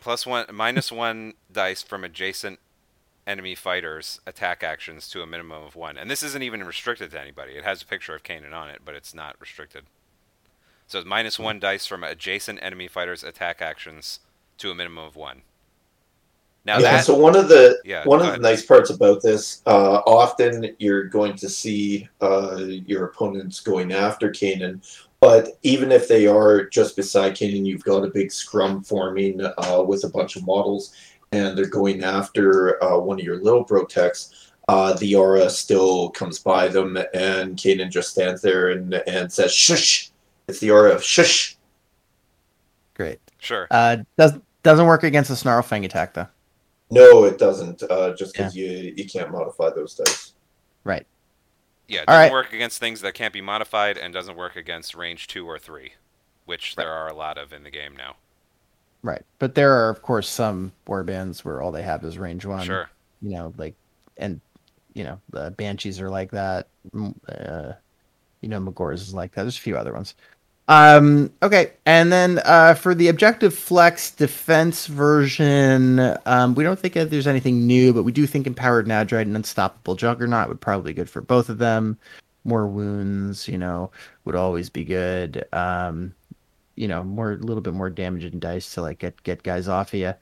plus 0.00 0.26
one 0.26 0.46
minus 0.52 0.90
one 0.90 1.34
dice 1.52 1.82
from 1.82 2.04
adjacent 2.04 2.58
enemy 3.26 3.54
fighters 3.54 4.20
attack 4.26 4.62
actions 4.62 5.08
to 5.10 5.22
a 5.22 5.26
minimum 5.26 5.62
of 5.62 5.76
one. 5.76 5.96
And 5.96 6.10
this 6.10 6.22
isn't 6.22 6.42
even 6.42 6.64
restricted 6.64 7.10
to 7.12 7.20
anybody. 7.20 7.52
It 7.52 7.64
has 7.64 7.82
a 7.82 7.86
picture 7.86 8.14
of 8.14 8.22
Kainan 8.22 8.52
on 8.52 8.68
it, 8.68 8.80
but 8.84 8.94
it's 8.94 9.14
not 9.14 9.36
restricted. 9.40 9.84
So 10.86 10.98
it's 10.98 11.06
minus 11.06 11.38
one 11.38 11.60
dice 11.60 11.86
from 11.86 12.02
adjacent 12.02 12.58
enemy 12.62 12.88
fighters 12.88 13.22
attack 13.22 13.62
actions 13.62 14.20
to 14.58 14.70
a 14.70 14.74
minimum 14.74 15.04
of 15.04 15.14
one. 15.14 15.42
Now 16.64 16.78
yeah, 16.78 16.92
that 16.92 17.04
so 17.04 17.16
one 17.16 17.36
of 17.36 17.48
the 17.48 17.80
Yeah, 17.84 18.04
one 18.04 18.20
of 18.20 18.32
the 18.32 18.38
nice 18.38 18.64
parts 18.64 18.90
about 18.90 19.22
this, 19.22 19.62
uh, 19.66 20.02
often 20.06 20.74
you're 20.78 21.04
going 21.04 21.34
to 21.36 21.48
see 21.48 22.08
uh, 22.20 22.56
your 22.58 23.06
opponents 23.06 23.60
going 23.60 23.92
after 23.92 24.30
Kainan, 24.30 24.82
but 25.20 25.58
even 25.62 25.90
if 25.90 26.06
they 26.06 26.26
are 26.26 26.64
just 26.66 26.96
beside 26.96 27.34
Kainan, 27.34 27.64
you've 27.64 27.84
got 27.84 28.04
a 28.04 28.10
big 28.10 28.30
scrum 28.30 28.82
forming 28.82 29.40
uh, 29.42 29.82
with 29.86 30.04
a 30.04 30.08
bunch 30.08 30.36
of 30.36 30.46
models, 30.46 30.94
and 31.32 31.56
they're 31.56 31.66
going 31.66 32.04
after 32.04 32.82
uh, 32.84 32.98
one 32.98 33.18
of 33.18 33.24
your 33.24 33.42
little 33.42 33.64
protects. 33.64 34.52
Uh, 34.68 34.92
the 34.94 35.14
aura 35.14 35.48
still 35.48 36.10
comes 36.10 36.38
by 36.38 36.68
them, 36.68 36.96
and 37.14 37.56
Kainan 37.56 37.90
just 37.90 38.10
stands 38.10 38.42
there 38.42 38.68
and 38.68 38.94
and 39.06 39.32
says, 39.32 39.52
"Shush!" 39.52 40.10
It's 40.46 40.60
the 40.60 40.70
aura 40.70 40.92
of 40.92 41.02
"Shush." 41.02 41.56
Great. 42.94 43.18
sure. 43.38 43.66
Uh, 43.70 43.96
does 44.18 44.34
doesn't 44.62 44.86
work 44.86 45.04
against 45.04 45.30
the 45.30 45.36
snarl 45.36 45.62
fang 45.62 45.86
attack 45.86 46.12
though. 46.12 46.28
No, 46.90 47.24
it 47.24 47.38
doesn't. 47.38 47.82
Uh, 47.84 48.14
just 48.14 48.32
because 48.34 48.56
you 48.56 48.92
you 48.96 49.04
can't 49.06 49.30
modify 49.30 49.70
those 49.70 49.94
dice. 49.94 50.32
Right. 50.84 51.06
Yeah, 51.88 52.00
it 52.02 52.08
All 52.08 52.14
doesn't 52.14 52.22
right. 52.22 52.32
work 52.32 52.52
against 52.52 52.78
things 52.78 53.00
that 53.00 53.14
can't 53.14 53.32
be 53.32 53.40
modified 53.40 53.98
and 53.98 54.14
doesn't 54.14 54.36
work 54.36 54.54
against 54.56 54.94
range 54.94 55.26
2 55.26 55.44
or 55.48 55.58
3, 55.58 55.92
which 56.44 56.76
there 56.76 56.92
are 56.92 57.08
a 57.08 57.14
lot 57.14 57.36
of 57.36 57.52
in 57.52 57.64
the 57.64 57.70
game 57.70 57.96
now. 57.96 58.14
Right. 59.02 59.22
But 59.38 59.54
there 59.54 59.72
are 59.72 59.90
of 59.90 60.02
course 60.02 60.28
some 60.28 60.72
warbands 60.86 61.40
where 61.40 61.62
all 61.62 61.72
they 61.72 61.82
have 61.82 62.04
is 62.04 62.18
range 62.18 62.44
one. 62.44 62.64
Sure. 62.64 62.90
You 63.22 63.30
know, 63.30 63.54
like 63.56 63.74
and 64.16 64.40
you 64.94 65.04
know 65.04 65.20
the 65.30 65.50
banshees 65.52 66.00
are 66.00 66.10
like 66.10 66.30
that. 66.32 66.68
Uh, 67.28 67.72
you 68.40 68.48
know, 68.48 68.60
Magore's 68.60 69.02
is 69.02 69.14
like 69.14 69.32
that. 69.32 69.42
There's 69.42 69.58
a 69.58 69.60
few 69.60 69.76
other 69.76 69.92
ones. 69.92 70.14
Um, 70.70 71.32
okay, 71.42 71.72
and 71.84 72.12
then 72.12 72.40
uh, 72.44 72.74
for 72.74 72.94
the 72.94 73.08
objective 73.08 73.52
flex 73.52 74.12
defense 74.12 74.86
version, 74.86 76.16
um, 76.26 76.54
we 76.54 76.62
don't 76.62 76.78
think 76.78 76.94
that 76.94 77.10
there's 77.10 77.26
anything 77.26 77.66
new, 77.66 77.92
but 77.92 78.04
we 78.04 78.12
do 78.12 78.24
think 78.24 78.46
empowered 78.46 78.86
Nadrite 78.86 79.22
and 79.22 79.34
unstoppable 79.34 79.96
Juggernaut 79.96 80.48
would 80.48 80.60
probably 80.60 80.92
be 80.92 80.96
good 80.96 81.10
for 81.10 81.22
both 81.22 81.48
of 81.48 81.58
them. 81.58 81.98
More 82.44 82.68
wounds, 82.68 83.48
you 83.48 83.58
know, 83.58 83.90
would 84.24 84.36
always 84.36 84.70
be 84.70 84.84
good. 84.84 85.44
Um, 85.52 86.14
you 86.76 86.86
know, 86.86 87.02
more 87.02 87.32
a 87.32 87.36
little 87.38 87.62
bit 87.62 87.74
more 87.74 87.90
damage 87.90 88.24
in 88.24 88.38
dice 88.38 88.72
to 88.74 88.80
like 88.80 89.00
get 89.00 89.20
get 89.24 89.42
guys 89.42 89.66
off 89.66 89.92
of 89.92 89.98
you. 89.98 90.14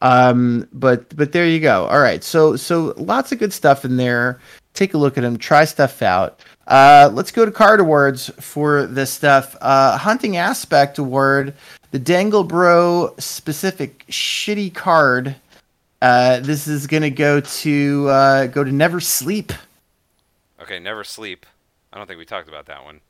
Um, 0.00 0.68
but 0.72 1.14
but 1.14 1.30
there 1.30 1.46
you 1.46 1.60
go. 1.60 1.86
All 1.86 2.00
right, 2.00 2.24
so 2.24 2.56
so 2.56 2.92
lots 2.96 3.30
of 3.30 3.38
good 3.38 3.52
stuff 3.52 3.84
in 3.84 3.98
there. 3.98 4.40
Take 4.74 4.94
a 4.94 4.98
look 4.98 5.18
at 5.18 5.20
them. 5.20 5.36
Try 5.36 5.64
stuff 5.64 6.02
out. 6.02 6.40
Uh, 6.66 7.10
let's 7.12 7.30
go 7.30 7.44
to 7.44 7.50
card 7.52 7.80
awards 7.80 8.30
for 8.40 8.86
this 8.86 9.12
stuff. 9.12 9.56
Uh, 9.60 9.98
Hunting 9.98 10.36
Aspect 10.36 10.98
Award, 10.98 11.54
the 11.90 11.98
Dangle 11.98 12.44
Bro 12.44 13.14
specific 13.18 14.06
shitty 14.06 14.72
card. 14.72 15.36
Uh, 16.00 16.40
this 16.40 16.66
is 16.66 16.86
gonna 16.86 17.10
go 17.10 17.40
to 17.40 18.08
uh, 18.08 18.46
go 18.46 18.64
to 18.64 18.72
Never 18.72 19.00
Sleep. 19.00 19.52
Okay, 20.60 20.78
Never 20.78 21.04
Sleep. 21.04 21.44
I 21.92 21.98
don't 21.98 22.06
think 22.06 22.18
we 22.18 22.24
talked 22.24 22.48
about 22.48 22.66
that 22.66 22.84
one. 22.84 23.00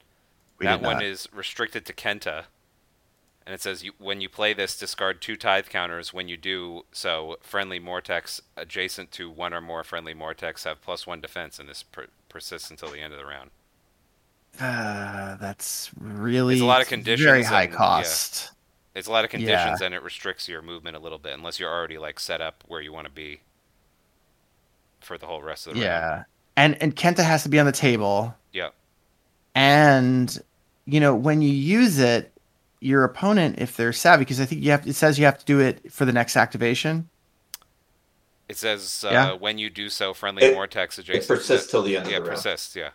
We 0.58 0.66
that 0.66 0.82
one 0.82 1.02
is 1.02 1.28
restricted 1.32 1.86
to 1.86 1.92
Khenta. 1.92 2.44
And 3.44 3.54
it 3.54 3.60
says 3.60 3.82
you, 3.82 3.92
when 3.98 4.20
you 4.20 4.28
play 4.28 4.54
this, 4.54 4.78
discard 4.78 5.20
two 5.20 5.36
tithe 5.36 5.66
counters. 5.66 6.12
When 6.14 6.28
you 6.28 6.36
do 6.36 6.84
so, 6.92 7.38
friendly 7.42 7.80
Morteks 7.80 8.40
adjacent 8.56 9.10
to 9.12 9.28
one 9.30 9.52
or 9.52 9.60
more 9.60 9.82
friendly 9.82 10.14
Morteks 10.14 10.64
have 10.64 10.80
plus 10.80 11.06
one 11.06 11.20
defense, 11.20 11.58
and 11.58 11.68
this 11.68 11.82
per- 11.82 12.06
persists 12.28 12.70
until 12.70 12.90
the 12.90 13.00
end 13.00 13.12
of 13.12 13.18
the 13.18 13.26
round. 13.26 13.50
Uh, 14.60 15.36
that's 15.36 15.90
really 15.98 16.54
It's 16.54 16.62
a 16.62 16.66
lot 16.66 16.82
of 16.82 16.88
conditions 16.88 17.24
Very 17.24 17.42
high 17.42 17.62
and- 17.64 17.72
yeah. 17.72 17.76
cost. 17.78 18.52
It's 18.94 19.08
a 19.08 19.10
lot 19.10 19.24
of 19.24 19.30
conditions, 19.30 19.80
Yeah. 19.80 19.86
and 19.86 19.94
it 19.94 20.02
restricts 20.02 20.46
your 20.48 20.60
movement 20.62 20.96
a 20.96 21.00
little 21.00 21.18
bit, 21.18 21.32
unless 21.32 21.58
you're 21.58 21.72
already 21.72 21.96
like 21.98 22.20
set 22.20 22.40
up 22.42 22.62
where 22.68 22.80
you 22.82 22.92
want 22.92 23.06
to 23.06 23.12
be 23.12 23.40
for 25.00 25.16
the 25.18 25.26
whole 25.26 25.42
rest 25.42 25.66
of 25.66 25.74
the 25.74 25.80
round. 25.80 25.84
Yeah, 25.86 26.24
and 26.56 26.80
and 26.82 26.94
Khenta 26.94 27.24
has 27.24 27.42
to 27.44 27.48
be 27.48 27.58
on 27.58 27.66
the 27.66 27.72
table. 27.72 28.34
Yeah. 28.52 28.68
and 29.54 30.38
you 30.84 30.98
know 31.00 31.14
when 31.14 31.42
you 31.42 31.50
use 31.52 31.98
it 31.98 32.31
your 32.82 33.04
opponent 33.04 33.58
if 33.58 33.76
they're 33.76 33.92
savvy 33.92 34.22
because 34.22 34.40
i 34.40 34.44
think 34.44 34.62
you 34.62 34.70
have 34.70 34.86
it 34.86 34.94
says 34.94 35.18
you 35.18 35.24
have 35.24 35.38
to 35.38 35.44
do 35.44 35.60
it 35.60 35.92
for 35.92 36.04
the 36.04 36.12
next 36.12 36.36
activation 36.36 37.08
It 38.48 38.56
says 38.56 39.04
uh, 39.06 39.10
Yeah. 39.12 39.32
when 39.34 39.56
you 39.58 39.70
do 39.70 39.88
so, 39.88 40.12
friendly 40.12 40.44
It- 40.44 40.56
Morteks 40.56 40.98
It 40.98 41.08
adjacent. 41.08 41.28
persists 41.28 41.70
till 41.70 41.82
the 41.82 41.96
end 41.96 42.10
yeah, 42.10 42.16
of 42.18 42.24
the 42.24 42.30
round. 42.30 42.42
persists. 42.42 42.74
Yeah. 42.76 42.90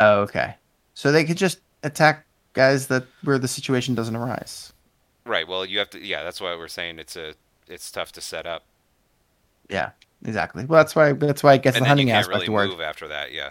oh 0.00 0.20
okay 0.20 0.56
so 0.94 1.10
they 1.12 1.24
could 1.24 1.36
just 1.36 1.58
attack 1.82 2.24
guys 2.52 2.86
that 2.88 3.04
where 3.24 3.38
the 3.38 3.48
situation 3.48 3.94
doesn't 3.94 4.16
arise 4.16 4.72
Right. 5.24 5.48
Well, 5.48 5.66
you 5.66 5.80
have 5.80 5.90
to. 5.90 5.98
Yeah, 5.98 6.22
that's 6.22 6.40
why 6.40 6.54
we're 6.54 6.68
saying 6.68 7.00
it's 7.00 7.16
a. 7.16 7.34
It's 7.66 7.90
tough 7.90 8.12
to 8.12 8.20
set 8.20 8.46
up, 8.46 8.62
yeah 9.68 9.90
exactly 10.24 10.64
well 10.64 10.78
that's 10.78 10.94
why 10.94 11.12
that's 11.14 11.42
why 11.42 11.54
it 11.54 11.62
gets 11.62 11.76
and 11.76 11.84
the 11.84 11.88
then 11.88 11.98
you 11.98 12.02
hunting 12.02 12.06
can't 12.06 12.18
aspect 12.20 12.34
really 12.36 12.46
award 12.46 12.68
move 12.70 12.80
after 12.80 13.08
that. 13.08 13.32
Yeah. 13.32 13.50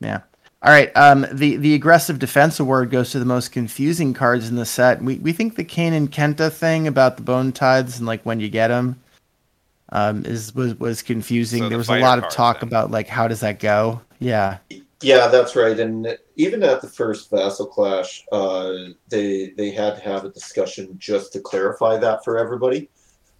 yeah 0.00 0.20
all 0.62 0.70
right 0.72 0.94
um 0.96 1.26
the 1.32 1.56
the 1.56 1.74
aggressive 1.74 2.18
defense 2.18 2.60
award 2.60 2.90
goes 2.90 3.10
to 3.10 3.18
the 3.18 3.24
most 3.24 3.52
confusing 3.52 4.14
cards 4.14 4.48
in 4.48 4.56
the 4.56 4.66
set 4.66 5.02
we 5.02 5.16
we 5.18 5.32
think 5.32 5.56
the 5.56 5.64
kane 5.64 5.92
and 5.92 6.10
Khenta 6.10 6.50
thing 6.50 6.86
about 6.86 7.16
the 7.16 7.22
bone 7.22 7.52
tithes 7.52 7.98
and 7.98 8.06
like 8.06 8.22
when 8.24 8.40
you 8.40 8.48
get 8.48 8.68
them 8.68 9.00
um 9.90 10.24
is 10.24 10.54
was 10.54 10.78
was 10.78 11.02
confusing 11.02 11.58
So 11.60 11.64
the 11.64 11.68
there 11.70 11.78
was 11.78 11.88
a 11.88 11.98
lot 11.98 12.18
of 12.18 12.28
talk 12.30 12.60
then. 12.60 12.68
about 12.68 12.90
like 12.90 13.08
how 13.08 13.28
does 13.28 13.40
that 13.40 13.58
go 13.58 14.00
yeah 14.20 14.58
Yeah, 15.02 15.26
that's 15.26 15.56
right. 15.56 15.78
And 15.80 16.16
even 16.36 16.62
at 16.62 16.80
the 16.80 16.86
first 16.88 17.28
Vassal 17.28 17.66
Clash, 17.66 18.24
uh, 18.30 18.72
they 19.08 19.50
they 19.56 19.72
had 19.72 19.96
to 19.96 20.00
have 20.02 20.24
a 20.24 20.30
discussion 20.30 20.94
just 20.96 21.32
to 21.32 21.40
clarify 21.40 21.98
that 21.98 22.22
for 22.24 22.38
everybody. 22.38 22.88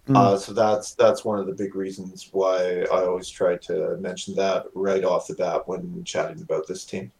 Mm. 0.07 0.17
Uh, 0.17 0.37
so 0.37 0.51
that's 0.51 0.95
that's 0.95 1.23
one 1.23 1.39
of 1.39 1.47
the 1.47 1.53
big 1.53 1.75
reasons 1.75 2.29
why 2.31 2.81
I 2.91 3.05
always 3.05 3.29
try 3.29 3.55
to 3.55 3.97
mention 4.01 4.35
that 4.35 4.65
right 4.73 5.03
off 5.03 5.27
the 5.27 5.35
bat 5.35 5.67
when 5.67 6.03
chatting 6.03 6.41
about 6.41 6.67
this 6.67 6.83
team. 6.83 7.11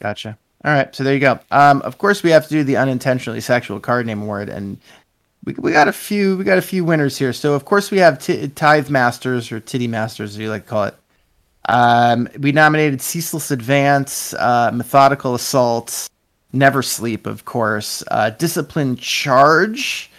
Gotcha. 0.00 0.38
All 0.64 0.72
right, 0.72 0.92
so 0.94 1.04
there 1.04 1.14
you 1.14 1.20
go. 1.20 1.38
Um, 1.50 1.82
of 1.82 1.98
course, 1.98 2.22
we 2.22 2.30
have 2.30 2.44
to 2.44 2.50
do 2.50 2.64
the 2.64 2.76
unintentionally 2.76 3.40
sexual 3.40 3.78
card 3.78 4.06
name 4.06 4.22
award, 4.22 4.48
and 4.48 4.78
we 5.44 5.54
we 5.58 5.72
got 5.72 5.86
a 5.86 5.92
few 5.92 6.36
we 6.36 6.44
got 6.44 6.58
a 6.58 6.62
few 6.62 6.84
winners 6.84 7.18
here. 7.18 7.32
So 7.32 7.54
of 7.54 7.64
course 7.64 7.90
we 7.90 7.98
have 7.98 8.18
t- 8.18 8.48
Tithe 8.48 8.90
Masters 8.90 9.52
or 9.52 9.60
Titty 9.60 9.86
Masters, 9.86 10.30
as 10.30 10.38
you 10.38 10.50
like 10.50 10.64
to 10.64 10.68
call 10.68 10.84
it. 10.84 10.94
Um, 11.68 12.28
we 12.38 12.52
nominated 12.52 13.02
Ceaseless 13.02 13.50
Advance, 13.50 14.32
uh, 14.34 14.70
Methodical 14.72 15.34
Assault, 15.34 16.08
Never 16.52 16.82
Sleep, 16.82 17.26
of 17.26 17.44
course, 17.44 18.02
uh, 18.10 18.30
Disciplined 18.30 18.98
Charge, 18.98 20.10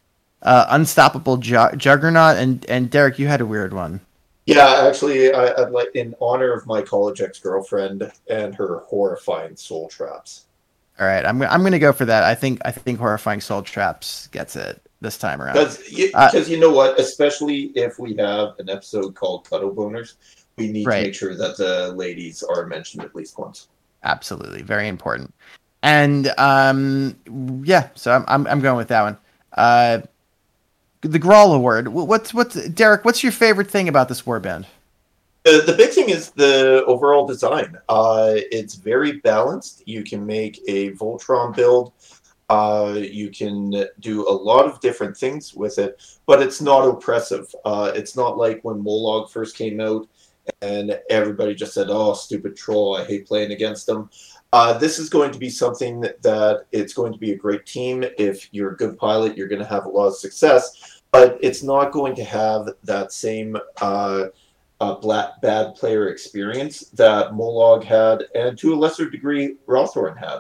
uh, 0.42 0.66
Unstoppable 0.70 1.38
Ju- 1.38 1.76
Juggernaut, 1.78 2.38
and 2.38 2.66
and 2.70 2.90
Derek, 2.90 3.20
you 3.20 3.28
had 3.28 3.42
a 3.42 3.46
weird 3.46 3.74
one. 3.74 4.02
Yeah, 4.46 4.86
actually, 4.88 5.32
I, 5.32 5.54
I'd 5.62 5.72
like 5.72 5.90
in 5.96 6.16
honor 6.20 6.52
of 6.54 6.66
my 6.66 6.82
college 6.82 7.22
ex 7.22 7.40
girlfriend 7.40 8.12
and 8.30 8.56
her 8.56 8.80
horrifying 8.88 9.56
soul 9.56 9.88
traps. 9.90 10.46
All 11.00 11.06
right, 11.06 11.26
I'm 11.26 11.42
I'm 11.44 11.64
gonna 11.64 11.80
go 11.80 11.94
for 11.94 12.06
that. 12.06 12.24
I 12.24 12.36
think 12.36 12.60
I 12.66 12.72
think 12.72 13.00
horrifying 13.00 13.42
soul 13.42 13.62
traps 13.62 14.28
gets 14.28 14.56
it 14.56 14.82
this 15.02 15.18
time 15.18 15.42
around. 15.42 15.54
Because 15.54 15.90
you, 15.90 16.12
Uh, 16.14 16.30
you 16.48 16.60
know 16.60 16.72
what, 16.72 17.00
especially 17.00 17.72
if 17.76 18.00
we 18.00 18.16
have 18.16 18.50
an 18.60 18.70
episode 18.70 19.16
called 19.16 19.50
Cuddle 19.50 19.74
Boners, 19.74 20.16
we 20.58 20.70
need 20.70 20.86
Right. 20.88 21.00
to 21.00 21.04
make 21.06 21.16
sure 21.16 21.36
that 21.36 21.56
the 21.56 21.94
ladies 21.94 22.44
are 22.44 22.66
mentioned 22.66 23.04
at 23.04 23.16
least 23.16 23.38
once. 23.38 23.68
Absolutely, 24.04 24.62
very 24.62 24.88
important. 24.90 25.34
And 25.84 26.34
um, 26.38 27.16
yeah, 27.64 27.90
so 27.96 28.12
I'm, 28.12 28.26
I'm 28.28 28.48
I'm 28.48 28.60
going 28.62 28.76
with 28.78 28.90
that 28.90 29.04
one. 29.04 29.18
Uh, 29.54 30.00
the 31.02 31.20
Grawl 31.20 31.56
Award. 31.56 31.88
What's 31.88 32.34
what's 32.34 32.68
Derek? 32.70 33.06
What's 33.06 33.24
your 33.24 33.32
favorite 33.32 33.70
thing 33.70 33.88
about 33.88 34.10
this 34.10 34.24
warband? 34.24 34.66
The, 35.46 35.64
the 35.66 35.74
big 35.74 35.92
thing 35.92 36.10
is 36.10 36.32
the 36.32 36.84
overall 36.86 37.26
design. 37.26 37.78
Uh, 37.88 38.34
it's 38.36 38.76
very 38.76 39.14
balanced. 39.20 39.84
You 39.88 40.04
can 40.04 40.26
make 40.26 40.60
a 40.68 40.92
Voltron 40.92 41.56
build. 41.56 41.94
Uh, 42.50 42.98
you 43.00 43.30
can 43.30 43.86
do 44.00 44.28
a 44.28 44.32
lot 44.32 44.66
of 44.66 44.82
different 44.82 45.16
things 45.16 45.54
with 45.54 45.78
it, 45.78 46.02
but 46.26 46.42
it's 46.42 46.62
not 46.62 46.88
oppressive. 46.88 47.46
Uh, 47.64 47.92
it's 47.96 48.16
not 48.16 48.38
like 48.38 48.60
when 48.64 48.84
Mollog 48.84 49.30
first 49.30 49.56
came 49.56 49.80
out 49.80 50.08
and 50.62 51.00
everybody 51.10 51.54
just 51.54 51.74
said, 51.74 51.88
"Oh, 51.90 52.14
stupid 52.14 52.56
troll! 52.56 52.98
I 52.98 53.06
hate 53.06 53.28
playing 53.28 53.52
against 53.52 53.86
them." 53.86 54.10
Uh, 54.52 54.78
this 54.78 54.98
is 54.98 55.10
going 55.10 55.32
to 55.32 55.38
be 55.38 55.50
something 55.50 56.02
that, 56.02 56.22
that, 56.24 56.66
it's 56.72 56.94
going 56.94 57.14
to 57.14 57.20
be 57.20 57.32
a 57.34 57.38
great 57.38 57.66
team. 57.66 58.04
If 58.18 58.52
you're 58.52 58.72
a 58.72 58.78
good 58.78 58.98
pilot, 58.98 59.38
you're 59.38 59.48
going 59.48 59.62
to 59.62 59.68
have 59.68 59.86
a 59.86 59.90
lot 59.90 60.08
of 60.08 60.16
success, 60.16 61.02
but 61.12 61.38
it's 61.42 61.62
not 61.62 61.92
going 61.92 62.16
to 62.16 62.24
have 62.24 62.70
that 62.84 63.12
same 63.12 63.56
uh, 63.80 64.26
uh, 64.82 64.96
black, 64.96 65.42
bad 65.42 65.76
player 65.76 66.10
experience 66.10 66.90
that 66.92 67.32
Mollog 67.32 67.84
had, 67.84 68.24
and 68.34 68.58
to 68.58 68.74
a 68.74 68.76
lesser 68.76 69.10
degree, 69.10 69.58
Hrothgorn 69.68 70.18
had. 70.18 70.40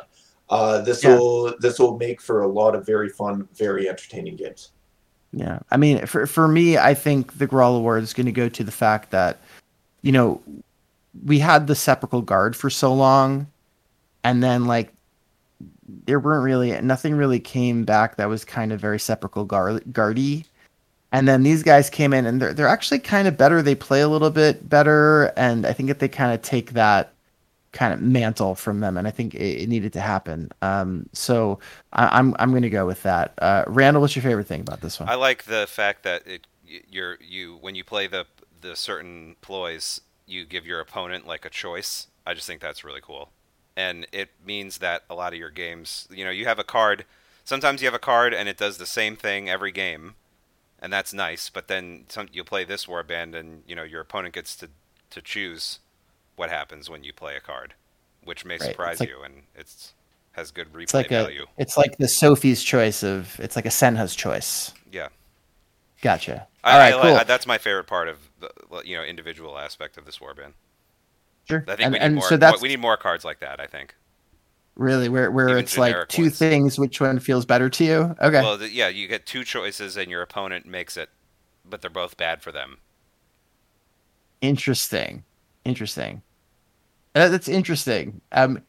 Uh, 0.50 0.82
this 0.82 1.04
yeah. 1.04 1.16
will 1.16 1.54
this 1.60 1.78
will 1.78 1.98
make 1.98 2.20
for 2.20 2.42
a 2.42 2.48
lot 2.48 2.74
of 2.74 2.84
very 2.84 3.10
fun, 3.10 3.48
very 3.54 3.88
entertaining 3.88 4.36
games. 4.36 4.72
Yeah, 5.32 5.60
I 5.70 5.78
mean, 5.78 6.06
for 6.08 6.26
for 6.26 6.48
me, 6.48 6.78
I 6.78 6.96
think 6.96 7.38
the 7.38 7.48
Grawl 7.48 7.78
Award 7.78 8.02
is 8.02 8.14
going 8.14 8.26
to 8.26 8.32
go 8.32 8.50
to 8.50 8.64
the 8.64 8.72
fact 8.72 9.12
that, 9.12 9.40
you 10.02 10.12
know, 10.12 10.42
we 11.24 11.38
had 11.38 11.68
the 11.68 11.76
Sepulchral 11.76 12.24
Guard 12.24 12.56
for 12.56 12.72
so 12.72 12.92
long, 12.92 13.46
and 14.24 14.44
then 14.44 14.66
like 14.66 14.94
there 16.06 16.20
weren't 16.20 16.44
really 16.44 16.80
nothing 16.82 17.16
really 17.16 17.40
came 17.40 17.84
back 17.84 18.18
that 18.18 18.30
was 18.30 18.46
kind 18.46 18.72
of 18.72 18.80
very 18.80 19.00
sepulchral 19.00 19.46
guard, 19.46 19.84
guardy. 19.92 20.46
And 21.12 21.28
then 21.28 21.42
these 21.42 21.64
guys 21.64 21.90
came 21.90 22.14
in 22.14 22.26
and 22.26 22.42
they're 22.42 22.54
they're 22.54 22.68
actually 22.68 23.00
kind 23.00 23.28
of 23.28 23.38
better. 23.38 23.62
They 23.62 23.76
play 23.76 24.02
a 24.02 24.08
little 24.08 24.30
bit 24.30 24.70
better 24.70 25.34
and 25.36 25.66
i 25.66 25.74
think 25.74 25.88
that 25.88 26.00
they 26.00 26.08
kind 26.08 26.34
of 26.34 26.42
take 26.42 26.72
that 26.74 27.14
kind 27.72 27.94
of 27.94 28.02
mantle 28.02 28.56
from 28.56 28.80
them 28.80 28.98
and 28.98 29.08
i 29.08 29.12
think 29.12 29.36
it, 29.36 29.64
it 29.64 29.70
needed 29.70 29.94
to 29.94 30.02
happen. 30.02 30.52
Um, 30.62 31.08
so 31.14 31.60
I, 31.94 32.06
am 32.06 32.10
I'm, 32.12 32.36
I'm 32.40 32.50
going 32.52 32.64
to 32.64 32.70
go 32.70 32.86
with 32.86 33.04
that. 33.04 33.34
Uh, 33.40 33.64
randall 33.68 34.02
what's 34.02 34.16
your 34.16 34.24
favorite 34.24 34.48
thing 34.48 34.62
about 34.62 34.82
this 34.82 35.00
one? 35.00 35.10
I 35.10 35.16
like 35.16 35.46
the 35.46 35.68
fact 35.68 36.04
that 36.04 36.28
it 36.28 36.48
you're 36.66 37.18
you 37.20 37.58
when 37.62 37.74
you 37.76 37.84
play 37.84 38.06
the 38.08 38.26
the 38.62 38.76
certain 38.76 39.36
ploys 39.42 40.02
you 40.28 40.46
give 40.46 40.66
your 40.66 40.80
opponent 40.80 41.26
like 41.26 41.46
a 41.46 41.50
choice. 41.50 42.08
I 42.28 42.36
just 42.36 42.46
think 42.46 42.62
that's 42.62 42.84
really 42.84 43.02
cool 43.02 43.30
and 43.80 44.06
it 44.12 44.30
means 44.46 44.80
that 44.80 45.06
a 45.10 45.16
lot 45.16 45.32
of 45.32 45.40
your 45.40 45.50
games, 45.50 46.06
you 46.12 46.26
know, 46.26 46.32
you 46.32 46.44
have 46.44 46.60
a 46.60 46.66
card. 46.66 47.06
Sometimes 47.46 47.82
you 47.82 47.88
have 47.88 47.94
a 47.94 48.00
card 48.00 48.34
and 48.34 48.50
it 48.50 48.58
does 48.58 48.78
the 48.78 48.86
same 48.86 49.16
thing 49.16 49.50
every 49.50 49.72
game, 49.72 50.16
and 50.82 50.92
that's 50.92 51.14
nice. 51.14 51.50
But 51.50 51.70
then 51.70 52.04
some, 52.10 52.28
you 52.34 52.44
play 52.44 52.66
this 52.66 52.88
warband, 52.88 53.34
and 53.34 53.64
you 53.66 53.76
know 53.78 53.84
your 53.84 54.02
opponent 54.02 54.36
gets 54.36 54.54
to 54.58 54.68
to 55.12 55.22
choose 55.22 55.80
what 56.36 56.50
happens 56.50 56.90
when 56.90 57.06
you 57.06 57.14
play 57.14 57.38
a 57.38 57.40
card, 57.40 57.74
which 58.22 58.44
may 58.44 58.56
right. 58.56 58.64
surprise 58.64 59.00
like, 59.00 59.08
you, 59.08 59.22
and 59.24 59.44
it's 59.56 59.94
has 60.34 60.52
good 60.52 60.74
replay 60.74 60.84
it's 60.84 60.94
like 60.94 61.10
value. 61.10 61.44
A, 61.44 61.62
it's 61.62 61.78
like 61.78 61.98
the 61.98 62.10
Sophie's 62.10 62.62
choice 62.62 63.02
of 63.02 63.40
it's 63.40 63.56
like 63.56 63.66
a 63.66 63.70
Senha's 63.70 64.14
choice. 64.14 64.74
Yeah. 64.92 65.08
Gotcha. 66.02 66.48
All 66.66 66.74
I, 66.74 66.78
right, 66.78 66.94
I, 66.94 67.02
cool. 67.02 67.16
I, 67.16 67.24
that's 67.24 67.48
my 67.48 67.58
favorite 67.58 67.88
part 67.88 68.10
of 68.10 68.18
the 68.42 68.52
you 68.84 68.98
know 68.98 69.04
individual 69.04 69.58
aspect 69.58 69.98
of 69.98 70.04
this 70.04 70.18
warband. 70.18 70.52
Sure. 71.50 71.64
I 71.68 71.76
think 71.76 71.82
and, 71.82 71.94
we 71.94 72.00
need 72.00 72.14
more. 72.16 72.30
So 72.30 72.38
that's, 72.38 72.62
we 72.62 72.70
need 72.70 72.80
more 72.80 72.96
cards 72.96 73.26
like 73.26 73.40
that. 73.40 73.60
I 73.60 73.66
think. 73.66 73.96
Really, 74.76 75.10
where 75.10 75.32
where 75.32 75.50
Even 75.50 75.64
it's 75.64 75.78
like 75.78 76.08
two 76.08 76.24
ones. 76.24 76.38
things, 76.38 76.80
which 76.80 77.02
one 77.02 77.20
feels 77.20 77.46
better 77.46 77.70
to 77.70 77.84
you? 77.84 78.16
Okay. 78.22 78.42
Well, 78.42 78.58
the, 78.58 78.70
yeah, 78.70 78.88
you 78.88 79.08
get 79.08 79.26
two 79.26 79.44
choices, 79.44 79.98
and 79.98 80.10
your 80.10 80.22
opponent 80.22 80.66
makes 80.66 80.96
it, 80.96 81.10
but 81.68 81.82
they're 81.82 81.90
both 81.90 82.16
bad 82.18 82.42
for 82.42 82.52
them. 82.52 82.78
Interesting, 84.42 85.24
interesting. 85.66 86.22
Uh, 87.16 87.28
that's 87.28 87.50
interesting. 87.50 88.22
Um, 88.32 88.62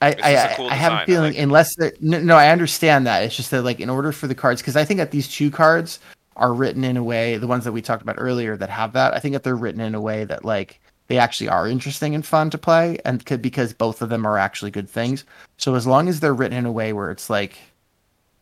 I 0.00 0.16
I, 0.22 0.54
cool 0.56 0.68
I 0.68 0.74
have 0.74 1.02
a 1.02 1.06
feeling 1.06 1.34
like 1.34 1.40
unless 1.40 1.76
no, 2.00 2.18
no, 2.18 2.36
I 2.36 2.48
understand 2.48 3.06
that. 3.06 3.22
It's 3.22 3.36
just 3.36 3.50
that 3.52 3.62
like 3.62 3.78
in 3.78 3.90
order 3.90 4.10
for 4.10 4.26
the 4.26 4.34
cards, 4.34 4.62
because 4.62 4.74
I 4.74 4.84
think 4.84 4.98
that 4.98 5.10
these 5.12 5.28
two 5.28 5.50
cards 5.50 6.00
are 6.36 6.52
written 6.54 6.82
in 6.82 6.96
a 6.96 7.04
way, 7.04 7.36
the 7.36 7.46
ones 7.46 7.62
that 7.64 7.72
we 7.72 7.82
talked 7.82 8.02
about 8.02 8.16
earlier 8.18 8.56
that 8.56 8.70
have 8.70 8.94
that, 8.94 9.14
I 9.14 9.20
think 9.20 9.34
that 9.34 9.44
they're 9.44 9.54
written 9.54 9.82
in 9.82 9.94
a 9.94 10.00
way 10.00 10.24
that 10.24 10.44
like 10.44 10.80
they 11.12 11.18
actually 11.18 11.48
are 11.48 11.68
interesting 11.68 12.14
and 12.14 12.24
fun 12.24 12.48
to 12.48 12.56
play 12.56 12.96
and 13.04 13.26
could, 13.26 13.42
because 13.42 13.74
both 13.74 14.00
of 14.00 14.08
them 14.08 14.26
are 14.26 14.38
actually 14.38 14.70
good 14.70 14.88
things. 14.88 15.26
So 15.58 15.74
as 15.74 15.86
long 15.86 16.08
as 16.08 16.20
they're 16.20 16.32
written 16.32 16.56
in 16.56 16.64
a 16.64 16.72
way 16.72 16.94
where 16.94 17.10
it's 17.10 17.28
like 17.28 17.58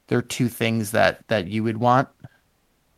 they're 0.06 0.22
two 0.22 0.48
things 0.48 0.92
that 0.92 1.26
that 1.26 1.48
you 1.48 1.64
would 1.64 1.78
want 1.78 2.09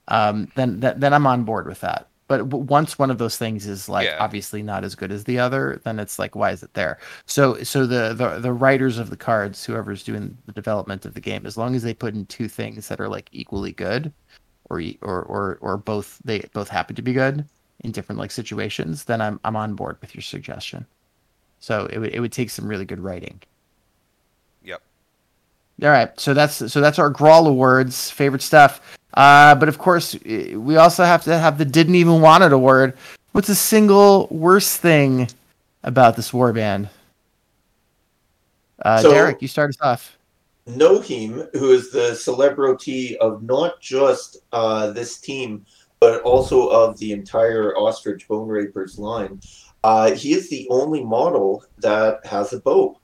um 0.08 0.52
then 0.56 0.80
then 0.80 1.14
i'm 1.14 1.26
on 1.26 1.44
board 1.44 1.66
with 1.66 1.80
that. 1.80 2.08
But 2.28 2.48
once 2.48 2.98
one 2.98 3.10
of 3.10 3.16
those 3.16 3.38
things 3.38 3.66
is 3.66 3.88
like 3.88 4.08
yeah. 4.08 4.18
obviously 4.20 4.62
not 4.62 4.84
as 4.84 4.94
good 4.94 5.10
as 5.10 5.24
the 5.24 5.38
other 5.38 5.80
then 5.84 5.98
it's 5.98 6.18
like 6.18 6.36
why 6.36 6.50
is 6.50 6.62
it 6.62 6.74
there? 6.74 6.98
So 7.24 7.62
so 7.62 7.86
the, 7.86 8.12
the 8.12 8.40
the 8.40 8.52
writers 8.52 8.98
of 8.98 9.08
the 9.08 9.16
cards 9.16 9.64
whoever's 9.64 10.04
doing 10.04 10.36
the 10.44 10.52
development 10.52 11.06
of 11.06 11.14
the 11.14 11.20
game 11.20 11.46
as 11.46 11.56
long 11.56 11.74
as 11.74 11.82
they 11.82 11.94
put 11.94 12.12
in 12.14 12.26
two 12.26 12.46
things 12.46 12.88
that 12.88 13.00
are 13.00 13.08
like 13.08 13.30
equally 13.32 13.72
good 13.72 14.12
or 14.68 14.82
or 15.00 15.22
or, 15.22 15.58
or 15.62 15.78
both 15.78 16.18
they 16.26 16.40
both 16.52 16.68
happen 16.68 16.94
to 16.94 17.00
be 17.00 17.14
good 17.14 17.46
in 17.82 17.92
different 17.92 18.18
like 18.18 18.30
situations, 18.30 19.04
then 19.04 19.20
I'm 19.20 19.40
I'm 19.44 19.56
on 19.56 19.74
board 19.74 19.98
with 20.00 20.14
your 20.14 20.22
suggestion. 20.22 20.86
So 21.60 21.86
it 21.86 21.98
would 21.98 22.14
it 22.14 22.20
would 22.20 22.32
take 22.32 22.50
some 22.50 22.66
really 22.66 22.84
good 22.84 23.00
writing. 23.00 23.40
Yep. 24.64 24.82
All 25.82 25.88
right, 25.88 26.18
so 26.18 26.34
that's 26.34 26.72
so 26.72 26.80
that's 26.80 26.98
our 26.98 27.12
Grawl 27.12 27.48
Awards 27.48 28.10
favorite 28.10 28.42
stuff. 28.42 28.80
Uh, 29.14 29.54
but 29.54 29.68
of 29.68 29.78
course, 29.78 30.16
we 30.24 30.76
also 30.76 31.04
have 31.04 31.22
to 31.24 31.38
have 31.38 31.58
the 31.58 31.64
didn't 31.64 31.96
even 31.96 32.20
want 32.20 32.44
it 32.44 32.52
award. 32.52 32.96
What's 33.32 33.48
the 33.48 33.54
single 33.54 34.28
worst 34.30 34.80
thing 34.80 35.28
about 35.82 36.16
this 36.16 36.30
warband? 36.30 36.88
Uh, 38.82 39.00
so, 39.00 39.10
Derek, 39.10 39.40
you 39.40 39.48
start 39.48 39.70
us 39.70 39.78
off. 39.80 40.18
Nohem, 40.66 41.48
who 41.54 41.72
is 41.72 41.90
the 41.90 42.14
celebrity 42.14 43.16
of 43.18 43.42
not 43.42 43.80
just 43.80 44.38
uh, 44.52 44.90
this 44.90 45.18
team, 45.18 45.64
but 46.02 46.20
also 46.22 46.66
of 46.66 46.98
the 46.98 47.12
entire 47.12 47.74
Ossiarch 47.74 48.26
Bone 48.26 48.48
Reapers 48.48 48.98
line. 48.98 49.40
Uh, 49.84 50.10
he 50.10 50.32
is 50.32 50.50
the 50.50 50.66
only 50.68 51.04
model 51.04 51.64
that 51.78 52.26
has 52.26 52.52
a 52.52 52.58
bow, 52.58 52.98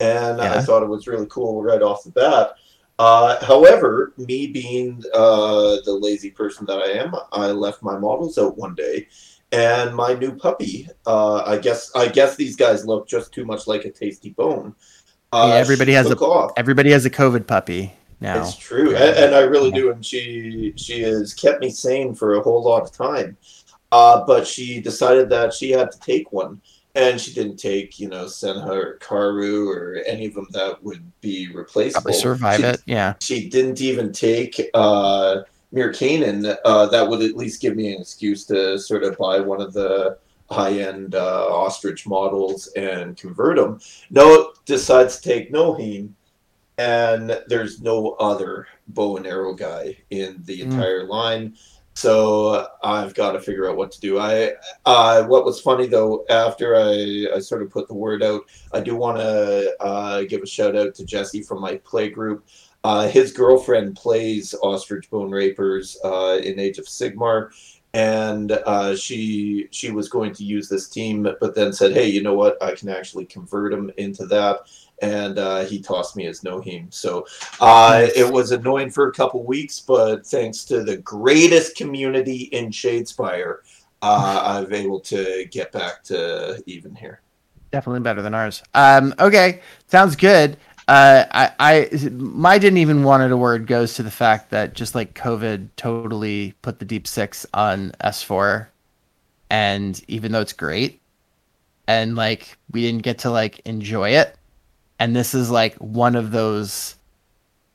and 0.00 0.38
yeah. 0.38 0.54
I 0.54 0.62
thought 0.62 0.82
it 0.82 0.88
was 0.88 1.06
really 1.06 1.26
cool 1.26 1.62
right 1.62 1.82
off 1.82 2.04
the 2.04 2.10
bat. 2.10 2.52
Uh, 2.98 3.44
however, 3.44 4.14
me 4.16 4.46
being 4.46 5.04
uh, 5.12 5.76
the 5.84 5.92
lazy 5.92 6.30
person 6.30 6.64
that 6.64 6.78
I 6.78 6.92
am, 6.92 7.14
I 7.32 7.48
left 7.48 7.82
my 7.82 7.98
models 7.98 8.38
out 8.38 8.56
one 8.56 8.74
day, 8.74 9.08
and 9.52 9.94
my 9.94 10.14
new 10.14 10.34
puppy. 10.34 10.88
Uh, 11.04 11.42
I 11.44 11.58
guess 11.58 11.94
I 11.94 12.08
guess 12.08 12.36
these 12.36 12.56
guys 12.56 12.86
look 12.86 13.06
just 13.06 13.30
too 13.30 13.44
much 13.44 13.66
like 13.66 13.84
a 13.84 13.90
tasty 13.90 14.30
bone. 14.30 14.74
Uh, 15.32 15.50
yeah, 15.50 15.56
everybody 15.56 15.92
has 15.92 16.10
a 16.10 16.16
off. 16.16 16.52
everybody 16.56 16.92
has 16.92 17.04
a 17.04 17.10
COVID 17.10 17.46
puppy 17.46 17.92
now. 18.20 18.40
It's 18.40 18.56
true, 18.56 18.94
and, 18.94 19.16
and, 19.16 19.34
I 19.34 19.40
really 19.40 19.70
do. 19.70 19.90
And 19.90 20.04
she 20.04 20.72
she 20.76 21.00
has 21.02 21.34
kept 21.34 21.60
me 21.60 21.70
sane 21.70 22.14
for 22.14 22.34
a 22.34 22.40
whole 22.40 22.62
lot 22.62 22.82
of 22.82 22.92
time. 22.92 23.36
Uh, 23.90 24.24
but 24.26 24.46
she 24.46 24.80
decided 24.80 25.30
that 25.30 25.54
she 25.54 25.70
had 25.70 25.90
to 25.92 25.98
take 26.00 26.32
one, 26.32 26.60
and 26.94 27.20
she 27.20 27.32
didn't 27.32 27.56
take 27.56 27.98
you 27.98 28.08
know 28.08 28.24
Senha 28.24 28.68
or 28.68 28.98
Karu 28.98 29.68
or 29.68 30.02
any 30.06 30.26
of 30.26 30.34
them 30.34 30.46
that 30.50 30.82
would 30.82 31.10
be 31.20 31.50
replaceable. 31.52 32.02
Probably 32.02 32.20
survive 32.20 32.60
she, 32.60 32.66
it. 32.66 32.82
Yeah. 32.86 33.14
She 33.20 33.48
didn't 33.48 33.80
even 33.80 34.12
take 34.12 34.70
uh. 34.74 35.42
Uh, 35.70 36.86
that 36.86 37.06
would 37.06 37.20
at 37.20 37.36
least 37.36 37.60
give 37.60 37.76
me 37.76 37.92
an 37.92 38.00
excuse 38.00 38.46
to 38.46 38.78
sort 38.78 39.04
of 39.04 39.18
buy 39.18 39.38
one 39.38 39.60
of 39.60 39.74
the 39.74 40.16
high-end 40.50 41.14
uh, 41.14 41.46
Ossiarch 41.50 42.06
models 42.06 42.68
and 42.68 43.18
convert 43.18 43.56
them. 43.56 43.78
No, 44.10 44.52
decides 44.64 45.20
to 45.20 45.28
take 45.28 45.52
Nohem 45.52 46.14
and 46.78 47.42
there's 47.48 47.82
no 47.82 48.12
other 48.12 48.66
bow 48.88 49.16
and 49.16 49.26
arrow 49.26 49.52
guy 49.52 49.96
in 50.10 50.40
the 50.44 50.62
hmm. 50.62 50.70
entire 50.70 51.04
mm. 51.04 51.08
line. 51.08 51.56
So 51.94 52.68
I've 52.84 53.12
got 53.14 53.32
to 53.32 53.40
figure 53.40 53.68
out 53.68 53.76
what 53.76 53.90
to 53.90 54.00
do. 54.00 54.20
I 54.20 54.52
uh, 54.84 55.24
what 55.24 55.44
was 55.44 55.60
funny 55.60 55.88
though, 55.88 56.24
after 56.30 56.76
I, 56.76 57.26
I 57.34 57.40
sort 57.40 57.60
of 57.60 57.70
put 57.70 57.88
the 57.88 57.94
word 57.94 58.22
out, 58.22 58.42
I 58.72 58.78
do 58.78 58.94
want 58.94 59.18
to 59.18 59.74
uh, 59.80 60.22
give 60.22 60.42
a 60.42 60.46
shout 60.46 60.76
out 60.76 60.94
to 60.94 61.04
Jesse 61.04 61.42
from 61.42 61.60
my 61.60 61.74
play 61.78 62.08
group. 62.08 62.46
Uh, 62.84 63.08
his 63.08 63.32
girlfriend 63.32 63.96
plays 63.96 64.54
Ossiarch 64.62 65.10
Bone 65.10 65.32
Reapers 65.32 65.98
uh, 66.04 66.38
in 66.40 66.60
Age 66.60 66.78
of 66.78 66.86
Sigmar, 66.86 67.50
and 67.94 68.52
uh, 68.52 68.94
she 68.94 69.66
she 69.72 69.90
was 69.90 70.08
going 70.08 70.32
to 70.34 70.44
use 70.44 70.68
this 70.68 70.88
team, 70.88 71.28
but 71.40 71.56
then 71.56 71.72
said, 71.72 71.92
"Hey, 71.92 72.06
you 72.06 72.22
know 72.22 72.34
what? 72.34 72.62
I 72.62 72.76
can 72.76 72.90
actually 72.90 73.24
convert 73.24 73.72
them 73.72 73.90
into 73.96 74.24
that." 74.26 74.60
And 75.00 75.38
uh, 75.38 75.64
he 75.64 75.80
tossed 75.80 76.16
me 76.16 76.26
as 76.26 76.42
Nohem. 76.42 76.92
So 76.92 77.26
uh, 77.60 78.08
it 78.16 78.30
was 78.30 78.50
annoying 78.50 78.90
for 78.90 79.08
a 79.08 79.12
couple 79.12 79.44
weeks, 79.44 79.80
but 79.80 80.26
thanks 80.26 80.64
to 80.66 80.82
the 80.82 80.96
greatest 80.96 81.76
community 81.76 82.44
in 82.52 82.70
Shadespire, 82.70 83.58
uh, 84.02 84.64
I'm 84.66 84.72
able 84.72 85.00
to 85.00 85.46
get 85.50 85.72
back 85.72 86.02
to 86.04 86.62
even 86.66 86.94
here. 86.94 87.20
Definitely 87.70 88.00
better 88.00 88.22
than 88.22 88.34
ours. 88.34 88.62
Um, 88.74 89.14
okay, 89.20 89.60
sounds 89.86 90.16
good. 90.16 90.56
Uh, 90.88 91.26
I, 91.30 91.52
I, 91.60 92.08
my 92.12 92.56
didn't 92.56 92.78
even 92.78 93.04
wanted 93.04 93.30
a 93.30 93.36
word 93.36 93.66
goes 93.66 93.92
to 93.94 94.02
the 94.02 94.10
fact 94.10 94.50
that 94.50 94.72
just 94.72 94.94
like 94.94 95.12
COVID 95.12 95.68
totally 95.76 96.54
put 96.62 96.78
the 96.78 96.86
deep 96.86 97.06
six 97.06 97.44
on 97.52 97.92
S4, 98.02 98.68
and 99.50 100.02
even 100.08 100.32
though 100.32 100.40
it's 100.40 100.54
great, 100.54 101.02
and 101.86 102.16
like 102.16 102.56
we 102.72 102.80
didn't 102.80 103.02
get 103.02 103.18
to 103.18 103.30
like 103.30 103.60
enjoy 103.66 104.10
it, 104.10 104.37
and 104.98 105.14
this 105.14 105.34
is 105.34 105.50
like 105.50 105.74
one 105.76 106.16
of 106.16 106.30
those 106.30 106.96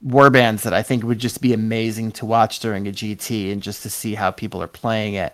war 0.02 0.30
bands 0.30 0.64
that 0.64 0.74
I 0.74 0.84
think 0.84 1.04
would 1.04 1.20
just 1.20 1.42
be 1.42 1.54
amazing 1.54 2.12
to 2.14 2.26
watch 2.26 2.60
during 2.60 2.88
a 2.88 2.92
GT 2.92 3.52
and 3.52 3.62
just 3.62 3.84
to 3.84 3.90
see 3.90 4.16
how 4.16 4.32
people 4.32 4.62
are 4.62 4.68
playing 4.68 5.14
it. 5.14 5.34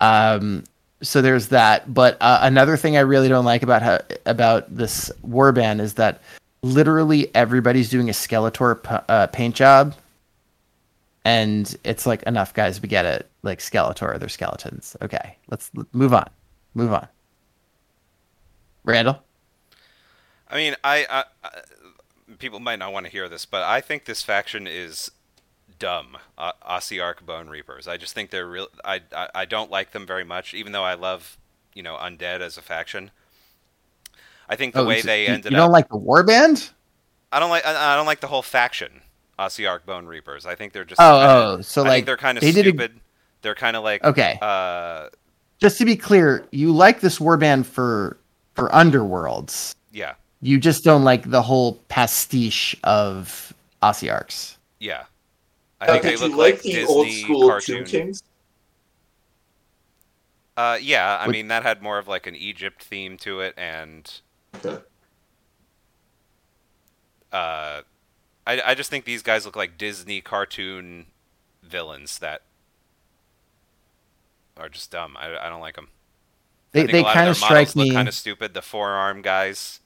Um, 0.00 0.64
so 1.02 1.20
there's 1.20 1.48
that. 1.48 1.92
But 1.92 2.16
uh, 2.20 2.38
another 2.42 2.76
thing 2.76 2.96
I 2.96 3.00
really 3.00 3.28
don't 3.28 3.44
like 3.44 3.62
about 3.62 3.82
how, 3.82 3.98
about 4.24 4.74
this 4.74 5.10
warband 5.26 5.80
is 5.80 5.94
that 5.94 6.22
literally 6.62 7.34
everybody's 7.34 7.90
doing 7.90 8.08
a 8.08 8.12
Skeletor 8.12 8.82
p- 8.82 9.04
uh, 9.08 9.26
paint 9.28 9.54
job, 9.54 9.94
and 11.24 11.74
it's 11.84 12.06
like 12.06 12.22
enough, 12.22 12.54
guys. 12.54 12.80
We 12.80 12.88
get 12.88 13.04
it. 13.04 13.28
Like 13.42 13.58
Skeletor, 13.58 14.18
they're 14.18 14.28
skeletons. 14.28 14.96
Okay, 15.02 15.36
let's 15.48 15.70
move 15.92 16.14
on. 16.14 16.28
Move 16.74 16.92
on. 16.92 17.08
Randall. 18.84 19.22
I 20.48 20.56
mean, 20.56 20.76
I, 20.84 21.06
I, 21.10 21.24
I 21.44 21.50
people 22.38 22.60
might 22.60 22.78
not 22.78 22.92
want 22.92 23.06
to 23.06 23.12
hear 23.12 23.28
this, 23.28 23.44
but 23.46 23.62
I 23.62 23.80
think 23.80 24.04
this 24.04 24.22
faction 24.22 24.66
is 24.66 25.10
dumb. 25.78 26.16
Uh, 26.38 26.52
Ossiarch 26.68 27.24
Bone 27.26 27.48
Reapers. 27.48 27.88
I 27.88 27.96
just 27.96 28.14
think 28.14 28.30
they're 28.30 28.46
real. 28.46 28.68
I, 28.84 29.00
I 29.14 29.28
I 29.34 29.44
don't 29.44 29.70
like 29.70 29.92
them 29.92 30.06
very 30.06 30.24
much, 30.24 30.54
even 30.54 30.72
though 30.72 30.84
I 30.84 30.94
love 30.94 31.36
you 31.74 31.82
know 31.82 31.96
Undead 31.96 32.40
as 32.40 32.56
a 32.56 32.62
faction. 32.62 33.10
I 34.48 34.54
think 34.56 34.74
the 34.74 34.80
Oh, 34.82 34.86
way 34.86 35.00
so 35.00 35.06
they 35.08 35.22
you, 35.26 35.28
ended 35.34 35.50
you 35.52 35.56
don't 35.56 35.66
up. 35.66 35.72
like 35.72 35.88
the 35.88 35.98
warband? 35.98 36.70
I 37.32 37.40
don't 37.40 37.50
like. 37.50 37.66
I 37.66 37.92
I 37.92 37.96
don't 37.96 38.06
like 38.06 38.20
the 38.20 38.28
whole 38.28 38.42
faction. 38.42 39.02
Ossiarch 39.38 39.84
Bone 39.84 40.06
Reapers. 40.06 40.46
I 40.46 40.54
think 40.54 40.72
they're 40.72 40.84
just. 40.84 41.00
Oh, 41.00 41.18
kinda- 41.18 41.34
oh, 41.58 41.60
so 41.62 41.82
I 41.82 41.84
like 41.88 41.94
think 41.96 42.06
they're 42.06 42.16
kind 42.16 42.38
of 42.38 42.42
they 42.42 42.52
did 42.52 42.66
a- 42.66 42.70
stupid. 42.70 43.00
They're 43.42 43.54
kind 43.56 43.76
of 43.76 43.82
like. 43.84 44.02
Okay. 44.04 44.38
Uh, 44.40 45.08
Just 45.60 45.78
to 45.78 45.84
be 45.84 45.96
clear, 45.96 46.46
you 46.52 46.72
like 46.72 47.00
this 47.00 47.18
warband 47.18 47.66
for 47.66 48.16
for 48.54 48.68
Underworlds. 48.70 49.74
yeah, 49.92 50.14
You 50.46 50.58
just 50.60 50.84
don't 50.84 51.02
like 51.02 51.28
the 51.28 51.42
whole 51.42 51.74
pastiche 51.88 52.76
of 52.84 53.52
Ossiarchs. 53.82 54.56
yeah. 54.78 55.04
I 55.80 55.86
Uh, 55.86 55.92
think 55.92 56.02
did 56.04 56.08
they 56.08 56.12
you 56.24 56.28
look 56.30 56.38
like 56.38 56.54
like 56.54 56.62
the 56.62 56.72
Disney 56.72 56.94
old 56.94 57.10
school 57.10 57.48
cartoon. 57.48 57.76
Tomb 57.78 57.84
Kings? 57.86 58.22
Uh, 60.56 60.78
yeah. 60.80 61.18
I 61.20 61.26
Would- 61.26 61.32
mean, 61.32 61.48
that 61.48 61.64
had 61.64 61.82
more 61.82 61.98
of 61.98 62.06
like 62.08 62.26
an 62.28 62.36
Egypt 62.36 62.82
theme 62.84 63.16
to 63.18 63.40
it, 63.40 63.54
and 63.58 64.10
Okay. 64.54 64.78
uh, 67.32 67.82
I 68.46 68.62
I 68.64 68.74
just 68.74 68.88
think 68.88 69.04
these 69.04 69.22
guys 69.22 69.44
look 69.44 69.56
like 69.56 69.76
Disney 69.76 70.20
cartoon 70.20 71.06
villains 71.62 72.18
that 72.20 72.42
are 74.56 74.68
just 74.68 74.90
dumb. 74.92 75.16
I, 75.18 75.36
I 75.36 75.48
don't 75.48 75.60
like 75.60 75.74
them. 75.74 75.88
They 76.72 76.86
they 76.86 77.02
kind 77.02 77.28
of 77.28 77.36
strike 77.36 77.74
me. 77.76 77.92
kind 77.92 78.08
of 78.08 78.14
stupid. 78.14 78.54
The 78.54 78.62
forearm 78.62 79.20
guys, 79.22 79.80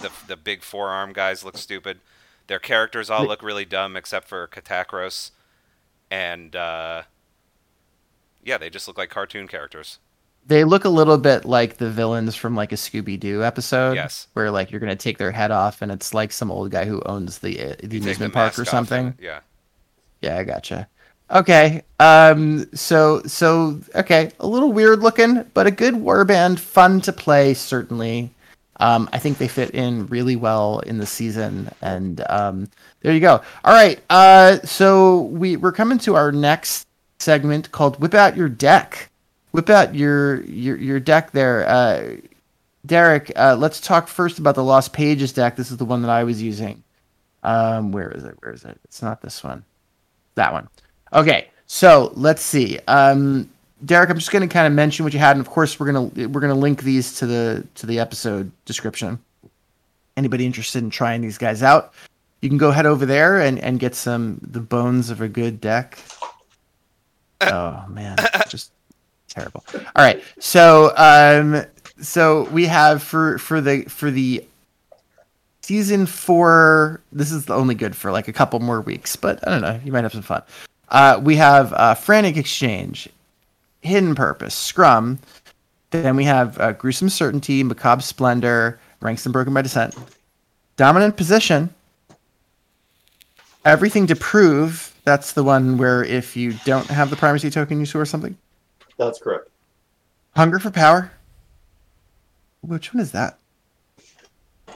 the 0.00 0.10
the 0.26 0.36
big 0.36 0.62
forearm 0.62 1.12
guys 1.12 1.44
look 1.44 1.56
stupid. 1.56 2.00
Their 2.46 2.58
characters 2.58 3.10
all 3.10 3.26
look 3.26 3.42
really 3.42 3.64
dumb 3.64 3.96
except 3.96 4.28
for 4.28 4.48
Katakros, 4.48 5.30
and 6.10 6.56
uh, 6.56 7.02
yeah, 8.42 8.58
they 8.58 8.70
just 8.70 8.88
look 8.88 8.98
like 8.98 9.10
cartoon 9.10 9.46
characters. 9.46 9.98
They 10.46 10.64
look 10.64 10.84
a 10.84 10.88
little 10.88 11.18
bit 11.18 11.44
like 11.44 11.76
the 11.76 11.90
villains 11.90 12.34
from 12.34 12.56
like 12.56 12.72
a 12.72 12.76
Scooby 12.76 13.20
Doo 13.20 13.44
episode. 13.44 13.92
Yes. 13.94 14.26
Where 14.32 14.50
like 14.50 14.70
you're 14.70 14.80
gonna 14.80 14.96
take 14.96 15.18
their 15.18 15.30
head 15.30 15.50
off, 15.50 15.82
and 15.82 15.92
it's 15.92 16.12
like 16.14 16.32
some 16.32 16.50
old 16.50 16.70
guy 16.70 16.86
who 16.86 17.02
owns 17.06 17.38
the 17.38 17.60
uh, 17.60 17.66
the 17.66 17.66
You 17.66 17.74
take 17.74 17.90
the 17.90 17.96
amusement 17.98 18.34
park 18.34 18.58
or 18.58 18.64
something. 18.64 19.14
yeah. 19.20 19.40
Yeah, 20.22 20.38
I 20.38 20.44
gotcha. 20.44 20.88
Okay. 21.30 21.82
Um. 22.00 22.66
So 22.74 23.22
so 23.26 23.80
okay, 23.94 24.32
a 24.40 24.46
little 24.46 24.72
weird 24.72 25.00
looking, 25.00 25.44
but 25.54 25.66
a 25.66 25.70
good 25.70 25.94
warband, 25.94 26.58
fun 26.58 27.00
to 27.02 27.12
play 27.12 27.54
certainly. 27.54 28.30
Um, 28.80 29.08
I 29.12 29.18
think 29.18 29.38
they 29.38 29.46
fit 29.46 29.70
in 29.70 30.06
really 30.06 30.36
well 30.36 30.80
in 30.80 30.98
the 30.98 31.06
season, 31.06 31.70
and 31.82 32.24
um, 32.28 32.68
there 33.00 33.12
you 33.12 33.20
go. 33.20 33.42
All 33.64 33.74
right. 33.74 34.00
Uh, 34.10 34.58
so 34.64 35.22
we 35.22 35.56
we're 35.56 35.72
coming 35.72 35.98
to 35.98 36.16
our 36.16 36.32
next 36.32 36.88
segment 37.18 37.70
called 37.70 38.00
"Whip 38.00 38.14
Out 38.14 38.36
Your 38.36 38.48
Deck." 38.48 39.10
Whip 39.52 39.68
out 39.68 39.96
your 39.96 40.42
your 40.42 40.76
your 40.76 41.00
deck 41.00 41.32
there, 41.32 41.68
uh, 41.68 42.16
Derek. 42.86 43.32
Uh, 43.34 43.56
let's 43.58 43.80
talk 43.80 44.06
first 44.06 44.38
about 44.38 44.54
the 44.54 44.62
Lost 44.62 44.92
Pages 44.92 45.32
deck. 45.32 45.56
This 45.56 45.72
is 45.72 45.76
the 45.76 45.84
one 45.84 46.02
that 46.02 46.10
I 46.10 46.22
was 46.22 46.40
using. 46.40 46.84
Um, 47.42 47.90
where 47.90 48.12
is 48.12 48.22
it? 48.22 48.36
Where 48.40 48.52
is 48.52 48.64
it? 48.64 48.78
It's 48.84 49.02
not 49.02 49.22
this 49.22 49.42
one. 49.42 49.64
That 50.36 50.52
one. 50.52 50.68
Okay. 51.12 51.48
So 51.66 52.12
let's 52.14 52.42
see. 52.42 52.78
Um, 52.86 53.50
Derek, 53.84 54.10
I'm 54.10 54.18
just 54.18 54.30
going 54.30 54.46
to 54.46 54.52
kind 54.52 54.66
of 54.66 54.72
mention 54.72 55.04
what 55.04 55.12
you 55.12 55.18
had, 55.18 55.36
and 55.36 55.46
of 55.46 55.50
course, 55.50 55.80
we're 55.80 55.92
gonna 55.92 56.28
we're 56.28 56.40
gonna 56.40 56.54
link 56.54 56.82
these 56.82 57.14
to 57.18 57.26
the 57.26 57.66
to 57.76 57.86
the 57.86 57.98
episode 57.98 58.50
description. 58.64 59.18
Anybody 60.16 60.44
interested 60.44 60.82
in 60.82 60.90
trying 60.90 61.22
these 61.22 61.38
guys 61.38 61.62
out, 61.62 61.94
you 62.42 62.48
can 62.48 62.58
go 62.58 62.70
head 62.70 62.86
over 62.86 63.06
there 63.06 63.40
and 63.40 63.58
and 63.58 63.80
get 63.80 63.94
some 63.94 64.38
the 64.42 64.60
bones 64.60 65.10
of 65.10 65.20
a 65.20 65.28
good 65.28 65.60
deck. 65.60 65.98
Oh 67.42 67.86
man, 67.88 68.18
just 68.50 68.70
terrible. 69.26 69.64
All 69.74 70.04
right, 70.04 70.22
so 70.38 70.92
um, 70.98 71.64
so 72.02 72.42
we 72.50 72.66
have 72.66 73.02
for 73.02 73.38
for 73.38 73.62
the 73.62 73.84
for 73.84 74.10
the 74.10 74.44
season 75.62 76.04
four. 76.04 77.00
This 77.12 77.32
is 77.32 77.48
only 77.48 77.74
good 77.74 77.96
for 77.96 78.12
like 78.12 78.28
a 78.28 78.32
couple 78.34 78.60
more 78.60 78.82
weeks, 78.82 79.16
but 79.16 79.46
I 79.48 79.50
don't 79.50 79.62
know. 79.62 79.80
You 79.82 79.90
might 79.90 80.02
have 80.02 80.12
some 80.12 80.20
fun. 80.20 80.42
Uh, 80.90 81.18
we 81.22 81.36
have 81.36 81.72
uh, 81.72 81.94
Frantic 81.94 82.36
Exchange, 82.36 83.08
Hidden 83.80 84.14
Purpose, 84.14 84.54
Scrum. 84.54 85.18
Then 85.90 86.16
we 86.16 86.24
have 86.24 86.58
uh, 86.60 86.72
Gruesome 86.72 87.08
Certainty, 87.08 87.64
Macabre 87.64 88.02
Splendor, 88.02 88.78
Ranks 89.00 89.26
Unbroken 89.26 89.52
by 89.52 89.62
Dissent, 89.62 89.96
Dominant 90.76 91.16
Position, 91.16 91.74
Everything 93.64 94.06
to 94.06 94.16
Prove. 94.16 94.94
That's 95.04 95.32
the 95.32 95.42
one 95.42 95.78
where 95.78 96.04
if 96.04 96.36
you 96.36 96.54
don't 96.64 96.86
have 96.86 97.10
the 97.10 97.16
primacy 97.16 97.50
token, 97.50 97.80
you 97.80 97.86
source 97.86 98.10
something. 98.10 98.36
That's 98.96 99.18
correct. 99.18 99.48
Hunger 100.36 100.58
for 100.58 100.70
Power. 100.70 101.10
Which 102.60 102.94
one 102.94 103.00
is 103.02 103.12
that? 103.12 103.39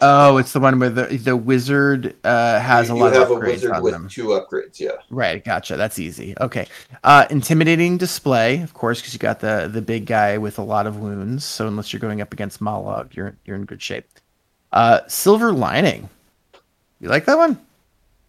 Oh, 0.02 0.36
it's 0.38 0.52
the 0.52 0.60
one 0.60 0.78
where 0.78 0.90
the 0.90 1.04
the 1.16 1.36
wizard 1.36 2.14
uh, 2.24 2.58
has 2.60 2.88
you, 2.88 2.94
a 2.94 2.96
lot 2.96 3.12
you 3.14 3.20
have 3.20 3.30
of 3.30 3.36
a 3.38 3.40
upgrades 3.40 3.46
wizard 3.46 3.70
on 3.72 3.82
with 3.82 3.92
them. 3.92 4.08
two 4.08 4.26
upgrades. 4.28 4.78
Yeah. 4.80 4.90
Right, 5.10 5.42
gotcha. 5.44 5.76
That's 5.76 5.98
easy. 5.98 6.34
Okay. 6.40 6.66
Uh, 7.02 7.26
intimidating 7.30 7.96
display, 7.96 8.60
of 8.62 8.74
course, 8.74 9.00
because 9.00 9.12
you 9.14 9.18
got 9.18 9.40
the 9.40 9.68
the 9.72 9.82
big 9.82 10.06
guy 10.06 10.38
with 10.38 10.58
a 10.58 10.62
lot 10.62 10.86
of 10.86 10.98
wounds. 10.98 11.44
So 11.44 11.66
unless 11.66 11.92
you're 11.92 12.00
going 12.00 12.20
up 12.20 12.32
against 12.32 12.60
Mollog, 12.60 13.14
you're 13.14 13.36
you're 13.44 13.56
in 13.56 13.64
good 13.64 13.82
shape. 13.82 14.06
Uh, 14.72 15.00
silver 15.06 15.52
lining. 15.52 16.08
You 17.00 17.08
like 17.08 17.24
that 17.26 17.38
one? 17.38 17.58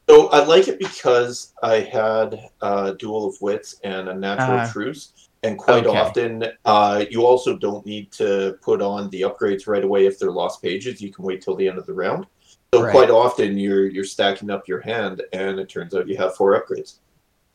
So 0.07 0.27
I 0.29 0.43
like 0.45 0.67
it 0.67 0.77
because 0.77 1.53
I 1.63 1.79
had 1.79 2.49
uh, 2.61 2.91
Duel 2.91 3.25
of 3.27 3.41
Wits 3.41 3.79
and 3.83 4.07
a 4.07 4.13
Natural 4.13 4.59
Ah. 4.59 4.69
Truce, 4.71 5.13
and 5.45 5.57
quite 5.57 5.85
Okay. 5.85 5.97
often 5.97 6.45
uh, 6.65 7.05
you 7.09 7.25
also 7.25 7.55
don't 7.55 7.85
need 7.85 8.11
to 8.13 8.57
put 8.61 8.81
on 8.81 9.09
the 9.11 9.21
upgrades 9.21 9.67
right 9.67 9.83
away 9.83 10.05
if 10.05 10.17
they're 10.19 10.31
lost 10.31 10.61
pages. 10.61 11.01
You 11.01 11.11
can 11.11 11.23
wait 11.23 11.41
till 11.41 11.55
the 11.55 11.67
end 11.67 11.77
of 11.77 11.85
the 11.85 11.93
round. 11.93 12.25
So 12.73 12.81
Right. 12.83 12.91
quite 12.91 13.09
often 13.09 13.57
you're 13.57 13.87
you're 13.87 14.03
stacking 14.03 14.49
up 14.49 14.67
your 14.67 14.81
hand, 14.81 15.21
and 15.33 15.59
it 15.59 15.69
turns 15.69 15.93
out 15.95 16.07
you 16.07 16.17
have 16.17 16.35
four 16.35 16.59
upgrades. 16.59 16.95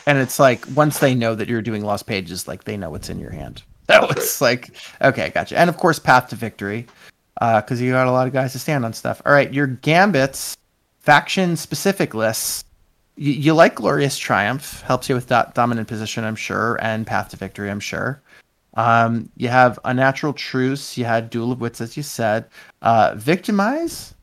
And 0.07 0.19
it's 0.19 0.39
like 0.39 0.65
once 0.75 0.99
they 0.99 1.15
know 1.15 1.35
that 1.35 1.49
you're 1.49 1.61
doing 1.63 1.85
lost 1.85 2.07
pages, 2.07 2.49
like 2.49 2.65
they 2.65 2.77
know 2.77 2.91
what's 2.91 3.11
in 3.11 3.19
your 3.19 3.31
hand. 3.33 3.63
That 3.87 4.09
That's 4.09 4.21
it's 4.23 4.41
like 4.41 4.71
okay, 5.03 5.31
gotcha. 5.31 5.59
And 5.59 5.69
of 5.69 5.77
course, 5.77 5.99
path 5.99 6.29
to 6.29 6.37
victory, 6.37 6.87
because 7.41 7.81
you 7.81 7.91
got 7.91 8.07
a 8.07 8.13
lot 8.13 8.29
of 8.29 8.33
guys 8.33 8.53
to 8.53 8.61
stand 8.61 8.85
on 8.85 8.93
stuff. 8.93 9.21
All 9.27 9.33
right, 9.33 9.53
your 9.53 9.67
gambits, 9.67 10.57
faction 11.01 11.57
specific 11.57 12.15
lists. 12.15 12.65
You, 13.21 13.33
you 13.33 13.53
like 13.53 13.75
glorious 13.75 14.17
triumph, 14.17 14.81
helps 14.81 15.11
you 15.11 15.15
with 15.15 15.27
that 15.27 15.55
dominant 15.55 15.89
position, 15.89 16.25
I'm 16.25 16.37
sure, 16.37 16.79
and 16.81 17.07
path 17.07 17.29
to 17.29 17.37
victory, 17.37 17.71
I'm 17.71 17.79
sure. 17.79 18.23
Um, 18.75 19.29
you 19.37 19.49
have 19.49 19.79
unnatural 19.85 20.33
truce. 20.33 20.97
You 20.97 21.05
had 21.05 21.29
duel 21.29 21.53
of 21.53 21.61
wits, 21.61 21.83
as 21.83 21.99
you 21.99 22.03
said. 22.03 22.47
Uh, 22.81 23.15
victimize. 23.17 24.15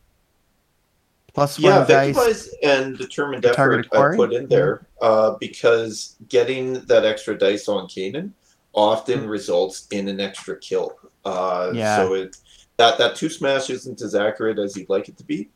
Plus 1.36 1.60
one 1.60 1.74
Yeah, 1.74 1.84
victimize 1.84 2.50
and 2.64 2.98
determined 2.98 3.46
effort 3.46 3.86
I 3.92 3.96
quarry? 3.96 4.18
put 4.18 4.34
in 4.34 4.48
there 4.48 4.88
uh, 5.00 5.36
because 5.40 6.16
getting 6.28 6.74
that 6.86 7.06
extra 7.06 7.38
dice 7.38 7.68
on 7.68 7.88
Kainan 7.88 8.32
often 8.74 9.28
results 9.28 9.88
in 9.92 10.08
an 10.08 10.20
extra 10.20 10.58
kill. 10.58 10.98
Uh, 11.24 11.70
Yeah. 11.76 11.98
So 11.98 12.16
it 12.16 12.38
that 12.78 12.98
that 12.98 13.16
two 13.16 13.30
smash 13.30 13.70
isn't 13.70 14.02
as 14.02 14.16
accurate 14.16 14.58
as 14.58 14.76
you'd 14.76 14.90
like 14.90 15.08
it 15.08 15.18
to 15.18 15.24
be, 15.24 15.50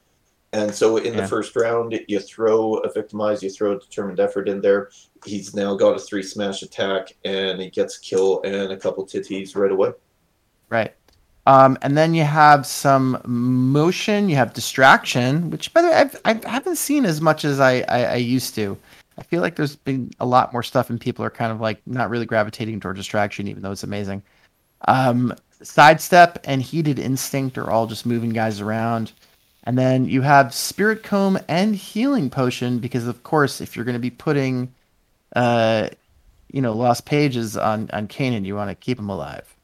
and 0.53 0.73
so 0.73 0.97
in 0.97 1.13
Yeah. 1.13 1.21
the 1.21 1.27
first 1.27 1.55
round 1.55 1.99
you 2.07 2.19
throw 2.19 2.75
a 2.77 2.91
victimize, 2.91 3.41
you 3.41 3.49
throw 3.49 3.73
a 3.73 3.79
determined 3.79 4.19
effort 4.19 4.49
in 4.49 4.61
there. 4.61 4.89
He's 5.25 5.55
now 5.55 5.75
got 5.75 5.95
a 5.95 5.99
three 5.99 6.23
smash 6.23 6.61
attack, 6.61 7.15
and 7.23 7.61
he 7.61 7.69
gets 7.69 7.97
kill 7.97 8.41
and 8.43 8.71
a 8.71 8.77
couple 8.77 9.05
titties 9.05 9.55
right 9.55 9.71
away. 9.71 9.91
Right. 10.69 10.93
Um, 11.47 11.77
and 11.81 11.97
then 11.97 12.13
you 12.13 12.23
have 12.23 12.65
some 12.67 13.19
motion. 13.25 14.29
You 14.29 14.35
have 14.35 14.53
distraction, 14.53 15.49
which 15.49 15.73
by 15.73 15.81
the 15.81 15.87
way 15.87 15.95
I've, 15.95 16.21
I 16.25 16.39
haven't 16.47 16.75
seen 16.75 17.05
as 17.05 17.19
much 17.19 17.45
as 17.45 17.59
I, 17.59 17.79
I, 17.89 18.03
I 18.03 18.15
used 18.15 18.53
to. 18.55 18.77
I 19.17 19.23
feel 19.23 19.41
like 19.41 19.55
there's 19.55 19.75
been 19.75 20.11
a 20.19 20.25
lot 20.25 20.53
more 20.53 20.63
stuff, 20.63 20.89
and 20.89 20.99
people 20.99 21.25
are 21.25 21.29
kind 21.29 21.51
of 21.51 21.59
like 21.59 21.81
not 21.85 22.09
really 22.09 22.25
gravitating 22.25 22.79
toward 22.79 22.95
distraction, 22.95 23.47
even 23.47 23.61
though 23.63 23.71
it's 23.71 23.83
amazing. 23.83 24.21
Um, 24.87 25.33
sidestep 25.61 26.39
and 26.45 26.61
heated 26.61 26.97
instinct 26.99 27.57
are 27.57 27.69
all 27.69 27.87
just 27.87 28.05
moving 28.05 28.31
guys 28.31 28.61
around. 28.61 29.11
And 29.63 29.77
then 29.77 30.05
you 30.05 30.21
have 30.21 30.53
Spirit 30.53 31.03
Comb 31.03 31.37
and 31.47 31.75
Healing 31.75 32.29
Potion 32.29 32.79
because, 32.79 33.05
of 33.05 33.21
course, 33.23 33.61
if 33.61 33.75
you're 33.75 33.85
going 33.85 33.93
to 33.93 33.99
be 33.99 34.09
putting, 34.09 34.73
uh, 35.35 35.89
you 36.51 36.61
know, 36.61 36.73
lost 36.73 37.05
pages 37.05 37.55
on 37.55 37.89
on 37.93 38.07
Kainan, 38.07 38.43
you 38.43 38.55
want 38.55 38.69
to 38.69 38.75
keep 38.75 38.97
him 38.97 39.09
alive. 39.09 39.55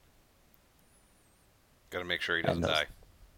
Got 1.89 1.99
to 1.99 2.05
make 2.05 2.21
sure 2.21 2.37
he 2.37 2.43
doesn't 2.43 2.61
those, 2.61 2.71
die. 2.71 2.85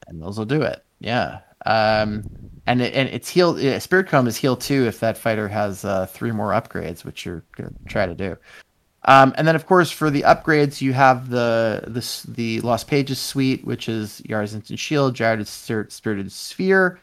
And 0.07 0.21
those 0.21 0.37
will 0.37 0.45
do 0.45 0.61
it. 0.61 0.83
Yeah. 0.99 1.39
Um, 1.65 2.23
and 2.67 2.81
it, 2.81 2.93
and 2.93 3.07
it's 3.09 3.29
heal. 3.29 3.79
Spirit 3.79 4.07
Comb 4.07 4.27
is 4.27 4.35
heal 4.35 4.55
too 4.55 4.85
if 4.85 4.99
that 4.99 5.17
fighter 5.17 5.47
has 5.47 5.85
uh, 5.85 6.07
three 6.07 6.31
more 6.31 6.51
upgrades, 6.51 7.05
which 7.05 7.25
you're 7.25 7.43
gonna 7.55 7.71
try 7.87 8.05
to 8.05 8.15
do. 8.15 8.37
Um, 9.09 9.33
and 9.37 9.47
then, 9.47 9.55
of 9.55 9.65
course, 9.65 9.89
for 9.89 10.11
the 10.11 10.21
upgrades, 10.21 10.81
you 10.81 10.93
have 10.93 11.31
the 11.31 11.83
the, 11.87 12.31
the 12.31 12.61
Lost 12.61 12.87
Pages 12.87 13.17
suite, 13.17 13.65
which 13.65 13.89
is 13.89 14.21
Yara's 14.23 14.53
Instant 14.53 14.77
Shield, 14.77 15.15
Jared's 15.15 15.49
Spirited 15.49 16.31
Sphere, 16.31 16.99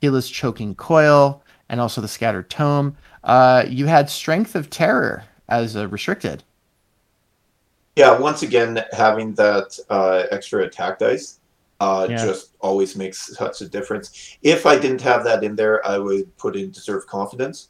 Hila's 0.00 0.28
Choking 0.28 0.74
Coil, 0.74 1.44
and 1.68 1.80
also 1.80 2.00
the 2.00 2.08
Scattered 2.08 2.50
Tome. 2.50 2.96
Uh, 3.22 3.64
you 3.68 3.86
had 3.86 4.10
Strength 4.10 4.56
of 4.56 4.68
Terror 4.68 5.22
as 5.48 5.76
a 5.76 5.86
restricted. 5.86 6.42
Yeah, 7.94 8.18
once 8.18 8.42
again, 8.42 8.84
having 8.90 9.34
that 9.34 9.78
uh, 9.88 10.24
extra 10.32 10.64
attack 10.64 10.98
dice 10.98 11.38
uh, 11.78 12.08
yeah. 12.10 12.16
just 12.16 12.56
always 12.58 12.96
makes 12.96 13.36
such 13.36 13.60
a 13.60 13.68
difference. 13.68 14.36
If 14.42 14.66
I 14.66 14.76
didn't 14.76 15.02
have 15.02 15.22
that 15.22 15.44
in 15.44 15.54
there, 15.54 15.86
I 15.86 15.98
would 15.98 16.36
put 16.36 16.56
in 16.56 16.72
Deserve 16.72 17.06
Confidence 17.06 17.68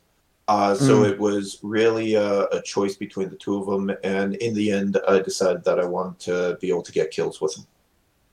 uh, 0.49 0.75
so 0.75 1.03
mm. 1.03 1.11
it 1.11 1.19
was 1.19 1.59
really 1.62 2.15
a, 2.15 2.43
a, 2.49 2.61
choice 2.62 2.97
between 2.97 3.31
the 3.31 3.37
two 3.37 3.57
of 3.57 3.66
them, 3.66 3.97
and 4.05 4.35
in 4.37 4.53
the 4.53 4.71
end, 4.71 4.99
I 5.09 5.21
decided 5.21 5.65
that 5.65 5.81
I 5.81 5.87
wanted 5.87 6.19
to 6.21 6.59
be 6.61 6.69
able 6.69 6.83
to 6.83 6.93
get 6.93 7.11
kills 7.11 7.41
with 7.41 7.55
them. 7.55 7.66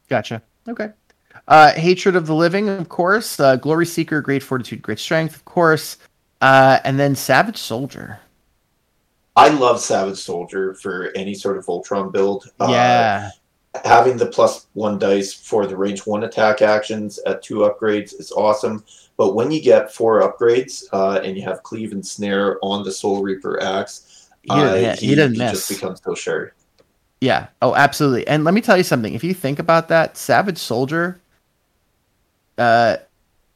Gotcha. 0.10 0.42
Okay. 0.68 0.90
Uh, 1.48 1.72
Hatred 1.72 2.18
of 2.18 2.28
the 2.28 2.36
Living, 2.36 2.68
of 2.68 2.90
course. 2.90 3.40
Uh, 3.40 3.56
Glory 3.56 3.86
Seeker, 3.86 4.22
Great 4.22 4.44
Fortitude, 4.44 4.82
Great 4.82 5.00
Strength, 5.00 5.36
of 5.36 5.46
course. 5.46 5.98
Uh, 6.42 6.80
and 6.84 7.00
then 7.00 7.16
Savage 7.16 7.58
Soldier. 7.58 8.20
I 9.38 9.48
love 9.48 9.80
Savage 9.80 10.18
Soldier 10.18 10.74
for 10.74 11.12
any 11.16 11.34
sort 11.34 11.58
of 11.58 11.66
Voltron 11.66 12.12
build. 12.12 12.52
Uh, 12.60 12.68
yeah. 12.70 13.30
Having 13.86 14.18
the 14.18 14.26
plus 14.26 14.68
one 14.74 15.00
dice 15.00 15.34
for 15.34 15.66
the 15.66 15.78
range 15.78 16.06
one 16.06 16.24
attack 16.24 16.62
actions 16.62 17.20
at 17.26 17.42
two 17.42 17.60
upgrades 17.60 18.20
is 18.20 18.32
awesome. 18.32 18.84
But 19.18 19.36
when 19.36 19.52
you 19.52 19.62
get 19.62 19.94
four 19.94 20.22
upgrades 20.22 20.84
uh, 20.92 21.22
and 21.24 21.38
you 21.38 21.44
have 21.44 21.64
cleave 21.64 21.92
and 21.92 22.06
snare 22.06 22.58
on 22.62 22.84
the 22.84 22.92
Soul 22.92 23.22
Reaper 23.22 23.62
axe, 23.62 24.30
he, 24.44 24.50
uh, 24.50 24.96
he, 24.96 25.08
he, 25.08 25.16
he 25.16 25.28
miss. 25.28 25.52
just 25.52 25.70
becomes 25.70 26.02
so 26.04 26.16
sure. 26.16 26.54
Yeah. 27.22 27.48
Oh, 27.62 27.76
absolutely. 27.76 28.28
And 28.28 28.44
let 28.44 28.54
me 28.54 28.62
tell 28.62 28.78
you 28.78 28.84
something. 28.84 29.14
If 29.14 29.24
you 29.24 29.34
think 29.34 29.60
about 29.60 29.88
that, 29.90 30.18
Savage 30.18 30.58
Soldier. 30.58 31.22
Uh, 32.58 32.98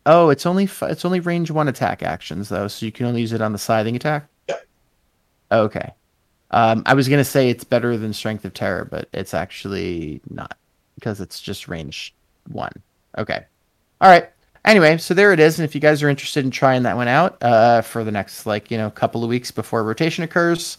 oh, 0.06 0.30
it's 0.30 0.46
only 0.46 0.70
it's 0.84 1.04
only 1.04 1.20
range 1.20 1.50
one 1.52 1.68
attack 1.68 2.04
actions 2.04 2.50
though, 2.50 2.68
so 2.68 2.86
you 2.86 2.92
can 2.92 3.08
only 3.08 3.22
use 3.22 3.34
it 3.34 3.42
on 3.42 3.52
the 3.52 3.58
scything 3.58 3.96
attack. 3.96 4.28
Yeah. 4.48 4.58
Okay. 5.52 5.92
Um, 6.52 6.84
I 6.86 6.94
was 6.94 7.10
gonna 7.10 7.26
say 7.26 7.50
it's 7.50 7.64
better 7.64 7.98
than 7.98 8.14
Strength 8.14 8.46
of 8.46 8.54
Terror, 8.54 8.86
but 8.86 9.10
it's 9.14 9.34
actually 9.34 10.22
not 10.30 10.58
because 10.96 11.22
it's 11.22 11.42
just 11.42 11.68
range 11.68 12.14
one. 12.48 12.72
Okay. 13.18 13.46
All 14.02 14.10
right 14.10 14.30
anyway, 14.66 14.98
so 14.98 15.14
there 15.14 15.32
it 15.32 15.40
is. 15.40 15.58
And 15.58 15.64
if 15.64 15.74
you 15.74 15.82
guys 15.82 16.04
are 16.04 16.10
interested 16.10 16.44
in 16.44 16.52
trying 16.52 16.84
that 16.84 16.98
one 16.98 17.08
out 17.08 17.42
uh, 17.42 17.82
for 17.82 18.04
the 18.04 18.12
next 18.12 18.46
like 18.46 18.70
you 18.70 18.78
know 18.78 18.90
couple 18.90 19.24
of 19.24 19.30
weeks 19.30 19.52
before 19.52 19.84
rotation 19.84 20.24
occurs, 20.24 20.78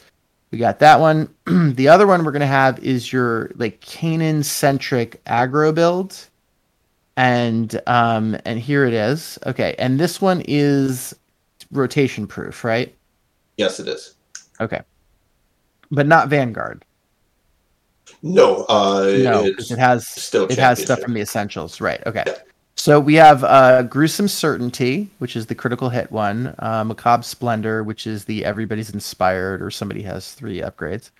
we 0.50 0.58
got 0.58 0.80
that 0.80 1.00
one. 1.00 1.32
the 1.46 1.88
other 1.88 2.06
one 2.06 2.24
we're 2.24 2.32
gonna 2.32 2.46
have 2.46 2.78
is 2.80 3.12
your 3.12 3.50
like 3.54 3.80
Kainan 3.80 4.44
centric 4.44 5.24
aggro 5.24 5.74
build, 5.74 6.28
and 7.16 7.80
um 7.86 8.36
and 8.44 8.58
here 8.58 8.84
it 8.84 8.92
is. 8.92 9.38
Okay, 9.46 9.74
and 9.78 9.98
this 9.98 10.20
one 10.20 10.42
is 10.46 11.14
rotation 11.70 12.26
proof, 12.26 12.64
right? 12.64 12.94
Yes, 13.56 13.80
it 13.80 13.88
is. 13.88 14.14
Okay, 14.60 14.82
but 15.90 16.06
not 16.06 16.28
Vanguard. 16.28 16.84
No, 18.22 18.64
uh, 18.68 19.16
no, 19.22 19.44
it 19.44 19.68
has 19.78 20.06
still 20.06 20.44
it 20.44 20.58
has 20.58 20.82
stuff 20.82 21.00
from 21.00 21.14
the 21.14 21.20
essentials, 21.20 21.80
right? 21.80 22.04
Okay. 22.06 22.24
Yeah. 22.26 22.38
So 22.76 23.00
we 23.00 23.14
have 23.14 23.42
uh, 23.42 23.82
Gruesome 23.84 24.28
Certainty, 24.28 25.10
which 25.18 25.34
is 25.34 25.46
the 25.46 25.54
critical 25.54 25.88
hit 25.88 26.12
one, 26.12 26.54
uh, 26.58 26.84
Macabre 26.84 27.22
Splendor, 27.22 27.82
which 27.82 28.06
is 28.06 28.24
the 28.24 28.44
everybody's 28.44 28.90
inspired 28.90 29.62
or 29.62 29.70
somebody 29.70 30.02
has 30.02 30.34
three 30.34 30.60
upgrades, 30.60 31.10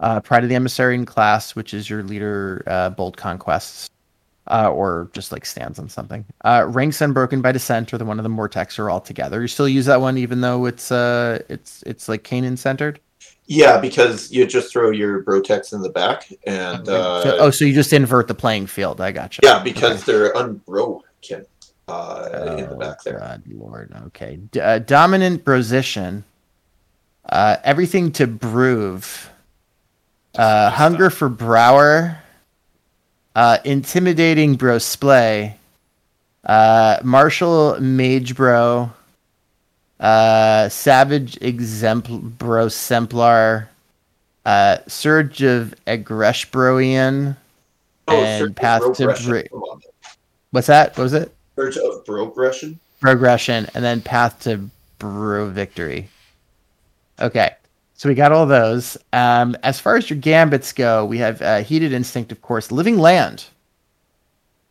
uh, 0.00 0.20
Pride 0.20 0.44
of 0.44 0.48
the 0.48 0.54
Emissary 0.54 0.94
in 0.94 1.04
class, 1.04 1.56
which 1.56 1.74
is 1.74 1.90
your 1.90 2.02
leader 2.02 2.62
uh, 2.66 2.90
bold 2.90 3.16
conquests, 3.16 3.90
uh, 4.46 4.70
or 4.70 5.10
just 5.12 5.32
like 5.32 5.44
stands 5.44 5.78
on 5.78 5.88
something. 5.88 6.24
Uh, 6.44 6.66
Ranks 6.68 7.00
Unbroken 7.00 7.42
by 7.42 7.52
Dissent, 7.52 7.92
or 7.92 7.98
the 7.98 8.04
one 8.04 8.18
of 8.18 8.22
the 8.22 8.30
Morteks 8.30 8.78
are 8.78 8.88
all 8.88 9.00
together. 9.00 9.42
You 9.42 9.48
still 9.48 9.68
use 9.68 9.86
that 9.86 10.00
one 10.00 10.16
even 10.16 10.40
though 10.40 10.66
it's 10.66 10.92
uh 10.92 11.40
it's 11.48 11.82
it's 11.84 12.08
like 12.08 12.22
Kainan 12.22 12.56
centered. 12.56 13.00
Yeah, 13.46 13.78
because 13.78 14.30
you 14.30 14.46
just 14.46 14.72
throw 14.72 14.90
your 14.90 15.22
Brotex 15.24 15.72
in 15.72 15.82
the 15.82 15.90
back, 15.90 16.32
and 16.46 16.88
uh, 16.88 17.22
so, 17.22 17.36
oh, 17.38 17.50
so 17.50 17.64
you 17.64 17.74
just 17.74 17.92
invert 17.92 18.28
the 18.28 18.34
playing 18.34 18.66
field. 18.66 19.00
I 19.00 19.10
got 19.10 19.36
you. 19.36 19.40
Yeah, 19.42 19.62
because 19.62 20.02
okay. 20.02 20.12
they're 20.12 20.32
unbroken 20.32 21.46
uh, 21.88 22.28
oh, 22.32 22.56
in 22.56 22.70
the 22.70 22.76
back 22.76 23.02
there. 23.02 23.18
God, 23.18 23.42
Lord. 23.50 23.92
Okay, 24.06 24.36
D- 24.36 24.60
uh, 24.60 24.78
dominant 24.78 25.44
position. 25.44 26.24
Uh, 27.28 27.56
everything 27.64 28.12
to 28.12 28.26
Bruve. 28.26 29.30
Uh, 30.34 30.70
hunger 30.70 31.10
for 31.10 31.28
Brower. 31.28 32.22
Uh, 33.34 33.58
intimidating 33.64 34.54
Bro 34.54 34.78
Splay. 34.78 35.56
Uh, 36.44 36.98
Martial 37.02 37.80
Mage 37.80 38.34
Bro 38.34 38.92
uh, 40.02 40.68
Savage 40.68 41.38
Exemplar 41.40 42.66
Exemplar, 42.66 43.68
uh, 44.44 44.78
Surge 44.88 45.42
of 45.42 45.74
Agreshbroian, 45.86 47.36
oh, 48.08 48.24
and 48.24 48.54
Path 48.54 48.96
to 48.96 49.14
Bro- 49.24 49.78
What's 50.50 50.66
that? 50.66 50.96
What 50.98 51.04
was 51.04 51.12
it? 51.14 51.32
Surge 51.56 51.76
of 51.76 52.04
Progression. 52.04 52.78
Progression, 53.00 53.68
and 53.74 53.84
then 53.84 54.00
Path 54.00 54.40
to 54.40 54.68
Bro 54.98 55.50
Victory. 55.50 56.08
Okay, 57.20 57.52
so 57.94 58.08
we 58.08 58.16
got 58.16 58.32
all 58.32 58.46
those. 58.46 58.96
Um, 59.12 59.56
as 59.62 59.78
far 59.78 59.96
as 59.96 60.10
your 60.10 60.18
gambits 60.18 60.72
go, 60.72 61.04
we 61.04 61.18
have 61.18 61.40
uh, 61.40 61.62
Heated 61.62 61.92
Instinct, 61.92 62.32
of 62.32 62.42
course, 62.42 62.72
Living 62.72 62.98
Land. 62.98 63.44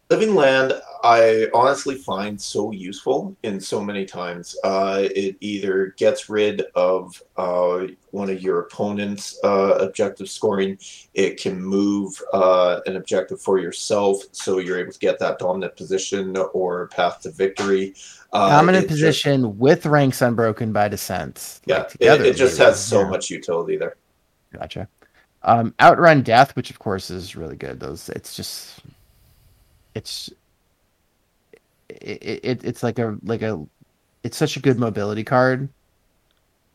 Living 0.09 0.35
Land, 0.35 0.73
I 1.03 1.47
honestly 1.53 1.95
find 1.95 2.39
so 2.39 2.71
useful 2.71 3.35
in 3.43 3.59
so 3.59 3.83
many 3.83 4.05
times. 4.05 4.55
Uh, 4.63 5.07
it 5.15 5.35
either 5.39 5.95
gets 5.97 6.29
rid 6.29 6.61
of 6.75 7.21
uh, 7.37 7.87
one 8.11 8.29
of 8.29 8.41
your 8.41 8.59
opponent's 8.59 9.39
uh, 9.43 9.77
objective 9.79 10.29
scoring, 10.29 10.77
it 11.13 11.39
can 11.39 11.61
move 11.61 12.21
uh, 12.33 12.81
an 12.85 12.97
objective 12.97 13.41
for 13.41 13.57
yourself, 13.57 14.21
so 14.31 14.59
you're 14.59 14.79
able 14.79 14.91
to 14.91 14.99
get 14.99 15.17
that 15.19 15.39
dominant 15.39 15.75
position 15.75 16.37
or 16.53 16.87
path 16.89 17.21
to 17.21 17.31
victory. 17.31 17.95
Uh, 18.33 18.49
dominant 18.49 18.87
position 18.87 19.41
just, 19.41 19.55
with 19.55 19.85
ranks 19.85 20.21
unbroken 20.21 20.71
by 20.71 20.87
descent. 20.87 21.61
Yeah, 21.65 21.79
like 21.79 21.89
together, 21.89 22.23
it, 22.25 22.29
it, 22.29 22.35
just 22.35 22.57
has 22.57 22.83
so 22.83 23.01
yeah. 23.01 23.09
much 23.09 23.29
utility 23.29 23.77
there. 23.77 23.95
Gotcha. 24.53 24.87
Um, 25.43 25.73
outrun 25.79 26.21
death, 26.21 26.55
which 26.55 26.69
of 26.69 26.79
course 26.79 27.09
is 27.09 27.35
really 27.35 27.55
good. 27.55 27.79
Those, 27.79 28.09
it's 28.09 28.35
just, 28.35 28.81
it's 29.95 30.29
it, 32.01 32.39
it 32.43 32.63
it's 32.63 32.83
like 32.83 32.99
a 32.99 33.17
like 33.23 33.41
a 33.41 33.65
it's 34.23 34.37
such 34.37 34.57
a 34.57 34.59
good 34.59 34.79
mobility 34.79 35.23
card 35.23 35.69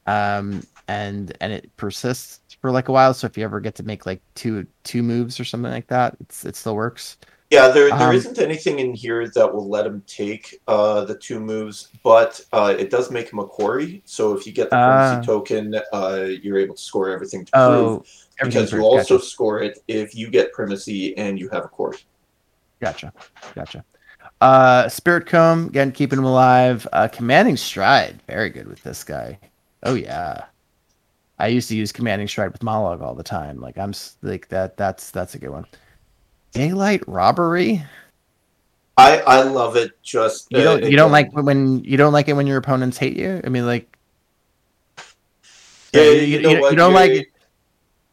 um 0.06 0.62
and 0.88 1.36
and 1.40 1.52
it 1.52 1.74
persists 1.76 2.54
for 2.60 2.70
like 2.70 2.88
a 2.88 2.92
while. 2.92 3.12
So 3.14 3.26
if 3.26 3.36
you 3.36 3.44
ever 3.44 3.60
get 3.60 3.74
to 3.76 3.82
make 3.82 4.06
like 4.06 4.20
two 4.34 4.66
two 4.84 5.02
moves 5.02 5.40
or 5.40 5.44
something 5.44 5.70
like 5.70 5.88
that 5.88 6.16
it's 6.20 6.44
it 6.44 6.56
still 6.56 6.76
works. 6.76 7.18
Yeah 7.50 7.68
there 7.68 7.88
there 7.90 8.12
um, 8.12 8.16
not 8.16 8.38
anything 8.38 8.80
in 8.80 8.92
here 8.92 9.28
that 9.28 9.52
will 9.52 9.68
let 9.68 9.86
him 9.86 10.02
take 10.06 10.60
uh 10.66 11.04
the 11.04 11.16
two 11.16 11.38
moves 11.38 11.88
but 12.02 12.40
uh 12.52 12.74
it 12.76 12.90
does 12.90 13.10
make 13.10 13.32
him 13.32 13.38
a 13.38 13.46
quarry. 13.46 14.02
So 14.04 14.36
if 14.36 14.46
you 14.46 14.52
get 14.52 14.70
the 14.70 14.76
currency 14.76 15.20
uh, 15.20 15.22
token 15.22 15.74
uh 15.92 16.26
you're 16.42 16.58
able 16.58 16.74
to 16.74 16.82
score 16.82 17.10
everything 17.10 17.44
to 17.46 17.50
oh, 17.54 18.04
prove 18.38 18.50
because 18.50 18.72
you 18.72 18.82
also 18.82 19.16
gotcha. 19.16 19.26
score 19.26 19.62
it 19.62 19.78
if 19.88 20.14
you 20.14 20.28
get 20.28 20.52
primacy 20.52 21.16
and 21.16 21.38
you 21.38 21.48
have 21.50 21.64
a 21.64 21.68
quarry. 21.68 21.98
Gotcha. 22.80 23.12
Gotcha 23.54 23.84
uh, 24.40 24.88
Spirit 24.88 25.26
Comb, 25.26 25.66
again, 25.66 25.92
keeping 25.92 26.18
him 26.18 26.24
alive. 26.24 26.86
Uh, 26.92 27.08
Commanding 27.08 27.56
Stride, 27.56 28.20
very 28.26 28.50
good 28.50 28.68
with 28.68 28.82
this 28.82 29.04
guy. 29.04 29.38
Oh, 29.82 29.94
yeah. 29.94 30.44
I 31.38 31.48
used 31.48 31.68
to 31.68 31.76
use 31.76 31.92
Commanding 31.92 32.28
Stride 32.28 32.52
with 32.52 32.62
Monologue 32.62 33.02
all 33.02 33.14
the 33.14 33.22
time. 33.22 33.60
Like, 33.60 33.76
I'm 33.78 33.92
like 34.22 34.48
that. 34.48 34.76
That's 34.76 35.10
that's 35.10 35.34
a 35.34 35.38
good 35.38 35.50
one. 35.50 35.66
Daylight 36.52 37.02
robbery. 37.06 37.84
I 38.96 39.18
I 39.20 39.42
love 39.42 39.76
it. 39.76 40.02
Just 40.02 40.50
You 40.50 40.62
don't 40.62 40.82
uh, 40.82 40.86
you 40.86 40.96
don't 40.96 41.12
like 41.12 41.30
when 41.32 41.84
you 41.84 41.98
don't 41.98 42.14
like 42.14 42.28
it 42.28 42.32
when 42.32 42.46
your 42.46 42.56
opponents 42.56 42.96
hate 42.96 43.16
you. 43.16 43.42
I 43.44 43.50
mean, 43.50 43.66
like 43.66 43.94
Yeah, 45.92 46.02
you, 46.04 46.12
you 46.12 46.20
you, 46.20 46.40
know 46.40 46.50
you- 46.52 46.60
what, 46.60 46.70
you 46.72 46.76
don't 46.78 46.94
like 46.94 47.32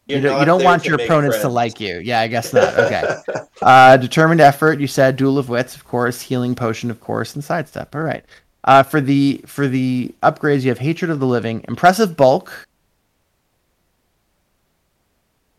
you're 0.06 0.18
you 0.18 0.22
don't, 0.22 0.40
you 0.40 0.44
don't 0.44 0.62
want 0.62 0.84
your 0.84 1.00
opponents 1.00 1.40
to 1.40 1.48
like 1.48 1.80
you. 1.80 1.98
Yeah, 1.98 2.20
I 2.20 2.28
guess 2.28 2.52
not. 2.52 2.74
Okay. 2.78 3.16
uh, 3.62 3.96
determined 3.96 4.40
effort. 4.40 4.78
You 4.78 4.86
said 4.86 5.16
duel 5.16 5.38
of 5.38 5.48
wits, 5.48 5.74
of 5.74 5.84
course. 5.84 6.20
Healing 6.20 6.54
potion, 6.54 6.90
of 6.90 7.00
course, 7.00 7.34
and 7.34 7.42
sidestep. 7.42 7.94
All 7.94 8.02
right. 8.02 8.24
Uh, 8.64 8.82
for 8.82 9.00
the 9.00 9.42
for 9.46 9.66
the 9.66 10.14
upgrades, 10.22 10.62
you 10.62 10.68
have 10.68 10.78
hatred 10.78 11.10
of 11.10 11.20
the 11.20 11.26
living, 11.26 11.64
impressive 11.68 12.16
bulk. 12.16 12.66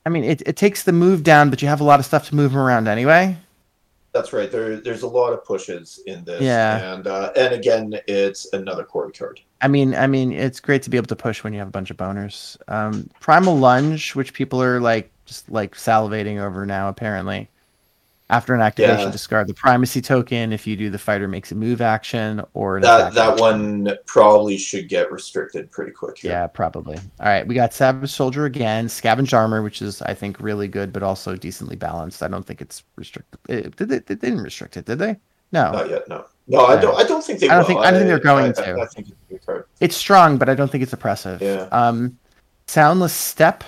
I 0.06 0.10
mean, 0.10 0.24
it, 0.24 0.44
it 0.46 0.56
takes 0.56 0.84
the 0.84 0.92
move 0.92 1.24
down, 1.24 1.50
but 1.50 1.64
you 1.64 1.68
have 1.68 1.82
a 1.82 1.84
lot 1.84 2.00
of 2.00 2.06
stuff 2.06 2.30
to 2.30 2.36
move 2.36 2.56
around 2.56 2.88
anyway. 2.88 3.38
That's 4.16 4.32
right. 4.32 4.50
There, 4.50 4.78
there's 4.78 5.02
a 5.02 5.08
lot 5.08 5.34
of 5.34 5.44
pushes 5.44 6.00
in 6.08 6.24
this. 6.24 6.42
Yeah. 6.42 6.94
And 6.94 7.06
uh, 7.06 7.34
and 7.36 7.54
again, 7.54 8.00
it's 8.08 8.48
another 8.54 8.86
core 8.86 9.12
card. 9.12 9.42
I 9.60 9.68
mean, 9.68 9.94
I 9.94 10.08
mean, 10.08 10.32
it's 10.32 10.62
great 10.62 10.84
to 10.84 10.90
be 10.90 10.96
able 10.96 11.08
to 11.08 11.18
push 11.18 11.44
when 11.44 11.52
you 11.52 11.60
have 11.60 11.68
a 11.68 11.72
bunch 11.72 11.92
of 11.92 11.98
boners. 11.98 12.56
Um, 12.70 13.10
Primal 13.20 13.58
Lunge, 13.58 14.16
which 14.16 14.34
people 14.34 14.64
are 14.64 14.80
like 14.80 15.12
just 15.26 15.52
like 15.52 15.76
salivating 15.76 16.40
over 16.42 16.66
now, 16.66 16.88
apparently. 16.88 17.50
After 18.28 18.56
an 18.56 18.62
activation, 18.62 19.06
Yeah. 19.06 19.12
discard 19.12 19.48
the 19.48 19.54
primacy 19.54 20.02
token. 20.02 20.52
If 20.52 20.66
you 20.66 20.76
do, 20.76 20.90
the 20.90 20.98
fighter 20.98 21.28
makes 21.28 21.52
a 21.52 21.56
move 21.56 21.80
action 21.80 22.42
or 22.56 22.82
That 22.82 23.14
that 23.14 23.34
action. 23.34 23.40
one 23.40 23.98
probably 24.08 24.58
should 24.58 24.90
get 24.90 25.12
restricted 25.12 25.70
pretty 25.70 25.92
quick. 25.92 26.18
Here. 26.18 26.32
Yeah, 26.32 26.48
probably. 26.48 26.98
All 27.20 27.28
right, 27.28 27.46
we 27.48 27.54
got 27.54 27.72
Savage 27.72 28.10
Soldier 28.10 28.46
again, 28.46 28.88
Scavenge 28.88 29.32
Armor, 29.32 29.62
which 29.62 29.80
is 29.84 30.02
I 30.02 30.16
think 30.16 30.40
really 30.40 30.68
good, 30.68 30.92
but 30.92 31.04
also 31.04 31.36
decently 31.36 31.76
balanced. 31.76 32.24
I 32.24 32.28
don't 32.28 32.44
think 32.44 32.62
it's 32.62 32.84
restricted. 32.96 33.40
It, 33.48 33.76
did 33.76 33.90
they, 33.90 34.00
they 34.00 34.16
didn't 34.16 34.42
restrict 34.42 34.76
it, 34.78 34.86
did 34.86 34.98
they? 34.98 35.18
No, 35.52 35.72
Not 35.72 35.90
yet. 35.92 36.08
No. 36.10 36.26
No, 36.48 36.66
I 36.66 36.80
don't. 36.82 36.96
I 37.00 37.04
don't 37.04 37.24
think 37.24 37.40
they. 37.40 37.48
I 37.48 37.56
don't 37.56 37.60
will. 37.60 37.68
think- 37.68 37.80
I 37.82 37.92
don't 37.92 38.00
think 38.00 38.08
they're 38.08 38.20
going 38.20 38.50
I, 38.50 38.52
to. 38.54 38.72
I, 38.80 38.82
I 38.84 38.86
think 38.88 39.08
it's 39.10 39.18
a 39.30 39.34
good 39.34 39.46
card. 39.46 39.66
it's 39.80 39.96
strong, 39.96 40.38
but 40.38 40.50
I 40.50 40.56
don't 40.56 40.72
think 40.72 40.82
it's 40.84 40.94
oppressive. 40.94 41.42
Yeah. 41.44 41.68
Um, 41.72 42.18
Soundless 42.68 43.14
Step. 43.14 43.64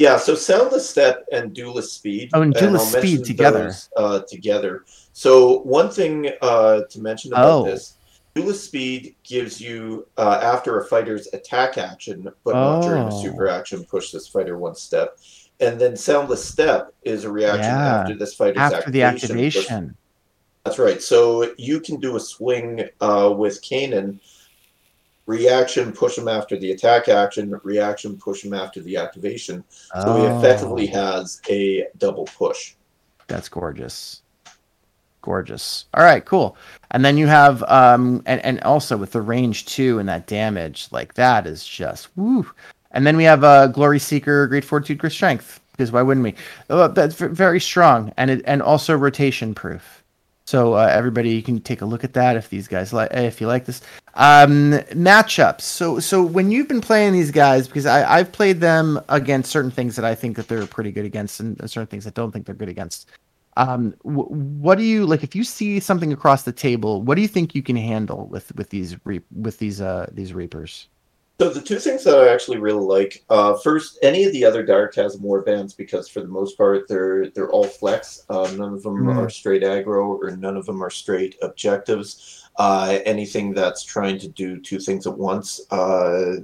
Yeah, 0.00 0.16
so 0.16 0.34
soundless 0.34 0.88
step 0.88 1.26
and 1.30 1.52
duelist 1.52 1.92
speed. 1.92 2.30
Oh, 2.32 2.40
and 2.40 2.54
duelist 2.54 2.94
I'll 2.96 3.02
speed 3.02 3.22
together. 3.22 3.64
those, 3.64 3.90
uh, 3.98 4.20
together. 4.20 4.86
So 5.12 5.58
one 5.58 5.90
thing 5.90 6.30
uh, 6.40 6.84
to 6.88 7.00
mention 7.02 7.34
about 7.34 7.50
Oh. 7.50 7.64
this, 7.66 7.96
duelist 8.34 8.64
speed 8.64 9.14
gives 9.24 9.60
you 9.60 10.06
uh, 10.16 10.40
after 10.42 10.80
a 10.80 10.86
fighter's 10.86 11.28
attack 11.34 11.76
action, 11.76 12.26
but 12.44 12.54
not 12.54 12.80
during 12.80 13.02
a 13.02 13.14
Oh. 13.14 13.22
super 13.22 13.46
action, 13.46 13.84
push 13.84 14.10
this 14.10 14.26
fighter 14.26 14.56
one 14.56 14.74
step. 14.74 15.18
And 15.60 15.78
then 15.78 15.94
soundless 15.98 16.42
step 16.42 16.94
is 17.02 17.24
a 17.24 17.30
reaction 17.30 17.64
Yeah, 17.64 17.96
after 18.00 18.14
this 18.14 18.32
fighter's 18.32 18.56
After 18.72 18.90
the 18.90 19.02
activation. 19.02 19.36
push- 19.36 19.56
activation. 19.70 19.96
That's 20.64 20.78
right. 20.78 21.02
So 21.02 21.52
you 21.58 21.78
can 21.80 22.00
do 22.00 22.16
a 22.16 22.20
swing 22.20 22.88
uh, 23.02 23.34
with 23.36 23.60
Kainan. 23.60 24.18
Reaction, 25.30 25.92
push 25.92 26.18
him 26.18 26.26
after 26.26 26.58
the 26.58 26.72
attack 26.72 27.08
action. 27.08 27.54
Reaction, 27.62 28.16
push 28.16 28.44
him 28.44 28.52
after 28.52 28.80
the 28.80 28.96
activation. 28.96 29.62
So 30.02 30.16
he 30.16 30.24
effectively 30.24 30.88
Oh, 30.92 30.92
has 30.92 31.40
a 31.48 31.86
double 31.98 32.24
push. 32.24 32.74
That's 33.28 33.48
gorgeous. 33.48 34.22
Gorgeous. 35.22 35.84
All 35.94 36.02
right, 36.02 36.24
cool. 36.24 36.56
And 36.90 37.04
then 37.04 37.16
you 37.16 37.28
have 37.28 37.62
um 37.64 38.24
and, 38.26 38.44
and 38.44 38.60
also 38.62 38.96
with 38.96 39.12
the 39.12 39.20
range 39.22 39.66
two 39.66 40.00
and 40.00 40.08
that 40.08 40.26
damage, 40.26 40.88
like 40.90 41.14
that 41.14 41.46
is 41.46 41.64
just 41.64 42.08
woo. 42.16 42.50
And 42.90 43.06
then 43.06 43.16
we 43.16 43.22
have 43.22 43.44
uh 43.44 43.68
Glory 43.68 44.00
Seeker, 44.00 44.48
Great 44.48 44.64
Fortitude, 44.64 44.98
Great 44.98 45.12
Strength. 45.12 45.60
Because 45.72 45.92
why 45.92 46.02
wouldn't 46.02 46.24
we? 46.24 46.34
Uh, 46.68 46.88
that's 46.88 47.14
very 47.14 47.60
strong 47.60 48.12
and 48.16 48.30
it 48.32 48.42
and 48.46 48.62
also 48.62 48.96
rotation 48.96 49.54
proof. 49.54 49.99
So 50.50 50.74
uh, 50.74 50.88
everybody, 50.90 51.30
you 51.30 51.42
can 51.42 51.60
take 51.60 51.80
a 51.80 51.84
look 51.86 52.02
at 52.02 52.12
that 52.14 52.36
if 52.36 52.48
these 52.48 52.66
guys 52.66 52.92
like 52.92 53.12
if 53.12 53.40
you 53.40 53.46
like 53.46 53.66
this. 53.66 53.82
Um 54.14 54.72
matchups. 55.08 55.60
So 55.60 56.00
so 56.00 56.24
when 56.24 56.50
you've 56.50 56.66
been 56.66 56.80
playing 56.80 57.12
these 57.12 57.30
guys, 57.30 57.68
because 57.68 57.86
I 57.86 58.18
I've 58.18 58.32
played 58.32 58.58
them 58.58 59.00
against 59.08 59.52
certain 59.52 59.70
things 59.70 59.94
that 59.94 60.04
I 60.04 60.16
think 60.16 60.36
that 60.36 60.48
they're 60.48 60.66
pretty 60.66 60.90
good 60.90 61.04
against, 61.04 61.38
and 61.38 61.56
certain 61.70 61.86
things 61.86 62.04
I 62.04 62.10
don't 62.10 62.32
think 62.32 62.46
they're 62.46 62.56
good 62.56 62.68
against. 62.68 63.08
Um 63.56 63.92
wh- 64.02 64.28
what 64.66 64.76
do 64.76 64.82
you 64.82 65.06
like 65.06 65.22
if 65.22 65.36
you 65.36 65.44
see 65.44 65.78
something 65.78 66.12
across 66.12 66.42
the 66.42 66.52
table 66.52 67.00
what 67.02 67.14
do 67.14 67.22
you 67.22 67.28
think 67.28 67.54
you 67.54 67.62
can 67.62 67.76
handle 67.76 68.26
with 68.26 68.52
with 68.56 68.70
these 68.70 68.96
re- 69.04 69.22
with 69.30 69.58
these 69.58 69.80
uh 69.80 70.06
these 70.12 70.34
reapers 70.34 70.88
So 71.40 71.48
the 71.48 71.62
two 71.62 71.78
things 71.78 72.04
that 72.04 72.18
I 72.18 72.28
actually 72.28 72.58
really 72.58 72.84
like, 72.84 73.24
uh, 73.30 73.56
first, 73.56 73.98
any 74.02 74.24
of 74.24 74.32
the 74.34 74.44
other 74.44 74.62
dark 74.62 74.94
has 74.96 75.18
more 75.18 75.40
bands 75.40 75.72
because 75.72 76.06
for 76.06 76.20
the 76.20 76.28
most 76.28 76.58
part 76.58 76.86
they're 76.86 77.30
they're 77.30 77.50
all 77.50 77.64
flex. 77.64 78.26
Uh, 78.28 78.52
none 78.58 78.74
of 78.74 78.82
them 78.82 79.06
Mm. 79.06 79.16
are 79.16 79.30
straight 79.30 79.62
aggro, 79.62 80.18
or 80.22 80.36
none 80.36 80.58
of 80.58 80.66
them 80.66 80.82
are 80.84 80.90
straight 80.90 81.36
objectives. 81.40 82.44
Uh, 82.58 82.98
anything 83.06 83.54
that's 83.54 83.82
trying 83.82 84.18
to 84.18 84.28
do 84.28 84.60
two 84.60 84.78
things 84.78 85.06
at 85.06 85.16
once, 85.16 85.62
uh, 85.70 86.40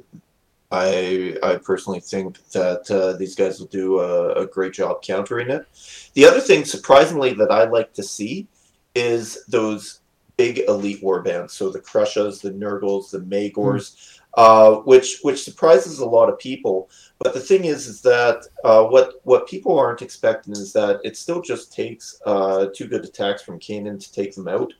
I 0.73 1.37
I 1.43 1.57
personally 1.57 2.01
think 2.01 2.43
that 2.53 2.91
uh, 2.91 3.19
these 3.19 3.35
guys 3.35 3.61
will 3.61 3.67
do 3.67 4.01
a, 4.01 4.45
a 4.45 4.47
great 4.47 4.73
job 4.73 5.03
countering 5.03 5.51
it. 5.51 5.67
The 6.15 6.25
other 6.25 6.41
thing, 6.41 6.65
surprisingly, 6.65 7.35
that 7.35 7.51
I 7.51 7.65
like 7.65 7.93
to 7.93 8.03
see 8.03 8.49
is 8.95 9.45
those 9.47 10.01
big 10.39 10.59
elite 10.69 11.03
war 11.03 11.23
bands. 11.23 11.55
So 11.55 11.71
the 11.71 11.81
Krushas, 11.81 12.41
the 12.41 12.51
Nurgles, 12.51 13.11
the 13.11 13.21
Magore's, 13.21 14.16
uh, 14.37 14.77
which 14.77 15.21
which 15.23 15.43
surprises 15.43 15.99
a 15.99 16.07
lot 16.07 16.29
of 16.29 16.39
people. 16.39 16.91
But 17.19 17.33
the 17.33 17.41
thing 17.41 17.65
is, 17.65 17.87
is 17.87 18.03
that 18.03 18.47
uh, 18.65 18.85
what 18.85 19.21
what 19.25 19.49
people 19.49 19.79
aren't 19.79 20.03
expecting 20.03 20.53
is 20.53 20.73
that 20.75 21.01
it 21.05 21.17
still 21.17 21.41
just 21.41 21.73
takes 21.73 22.21
uh, 22.27 22.67
two 22.75 22.87
good 22.87 23.05
attacks 23.05 23.43
from 23.43 23.59
Kainan 23.59 23.99
to 23.99 24.13
take 24.13 24.35
them 24.35 24.49
out. 24.49 24.73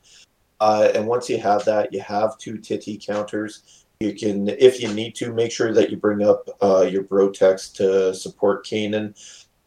Uh, 0.59 0.89
and 0.93 1.07
once 1.07 1.29
you 1.29 1.39
have 1.39 1.65
that, 1.65 1.91
you 1.91 2.01
have 2.01 2.37
two 2.37 2.57
Titty 2.57 2.97
counters. 2.97 3.85
You 3.99 4.13
can, 4.13 4.47
if 4.47 4.79
you 4.79 4.93
need 4.93 5.15
to, 5.15 5.33
make 5.33 5.51
sure 5.51 5.73
that 5.73 5.89
you 5.89 5.97
bring 5.97 6.21
up 6.21 6.47
uh, 6.61 6.81
your 6.81 7.03
Brotex 7.03 7.73
to 7.75 8.13
support 8.13 8.65
Kainan. 8.65 9.15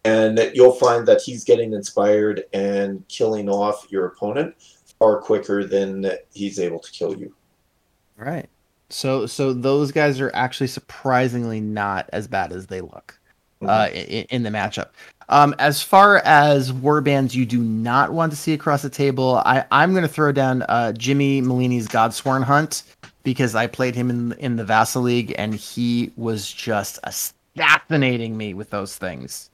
And 0.05 0.51
you'll 0.55 0.73
find 0.73 1.07
that 1.07 1.21
he's 1.21 1.45
getting 1.45 1.73
inspired 1.73 2.45
and 2.53 3.07
killing 3.09 3.49
off 3.49 3.87
your 3.91 4.07
opponent 4.07 4.55
far 4.99 5.21
quicker 5.21 5.65
than 5.65 6.11
he's 6.33 6.59
able 6.59 6.79
to 6.79 6.91
kill 6.91 7.17
you. 7.17 7.35
right 8.17 8.49
so 8.91 9.27
so 9.27 9.53
those 9.53 9.93
guys 9.93 10.21
are 10.21 10.31
actually 10.35 10.67
surprisingly 10.67 11.61
not 11.61 12.09
as 12.13 12.27
bad 12.27 12.53
as 12.53 12.67
they 12.67 12.81
look 12.81 13.19
uh 13.67 13.89
in, 13.93 14.25
in 14.31 14.43
the 14.43 14.51
matchup 14.51 14.89
um 15.29 15.55
as 15.59 15.83
far 15.83 16.19
as 16.25 16.73
war 16.73 17.01
bands 17.01 17.35
you 17.37 17.47
do 17.47 17.61
not 17.63 18.13
want 18.13 18.33
to 18.33 18.37
see 18.37 18.53
across 18.53 18.83
the 18.83 18.91
table 18.91 19.43
i 19.45 19.65
i'm 19.71 19.93
going 19.93 20.03
to 20.03 20.09
throw 20.09 20.33
down 20.33 20.63
uh 20.63 20.93
jimmy 20.93 21.41
Malini's 21.43 21.87
godsworn 21.89 22.43
hunt 22.43 22.83
because 23.23 23.55
i 23.55 23.67
played 23.67 23.95
him 23.95 24.11
in 24.11 24.33
in 24.39 24.57
the 24.57 24.65
vassal 24.65 25.03
league 25.03 25.35
and 25.39 25.55
he 25.55 26.11
was 26.17 26.51
just 26.51 26.99
assassinating 27.05 28.37
me 28.37 28.55
with 28.55 28.71
those 28.71 28.97
things 28.97 29.51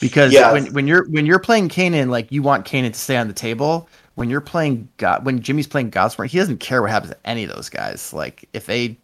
because 0.00 0.32
Yeah. 0.32 0.52
when, 0.52 0.72
when 0.74 0.86
you're 0.86 1.08
when 1.10 1.24
you're 1.24 1.38
playing 1.38 1.68
Kainan, 1.68 2.10
like 2.10 2.30
you 2.30 2.42
want 2.42 2.66
Kainan 2.66 2.92
to 2.92 2.98
stay 2.98 3.16
on 3.16 3.28
the 3.28 3.32
table. 3.34 3.88
When 4.14 4.30
you're 4.30 4.40
playing 4.40 4.88
God, 4.96 5.24
when 5.24 5.42
Jimmy's 5.42 5.66
playing 5.66 5.90
Godsworn, 5.90 6.28
he 6.28 6.38
doesn't 6.38 6.58
care 6.58 6.82
what 6.82 6.90
happens 6.90 7.12
to 7.12 7.18
any 7.26 7.44
of 7.44 7.54
those 7.54 7.68
guys. 7.68 8.12
Like 8.12 8.48
if 8.52 8.66
they 8.66 8.96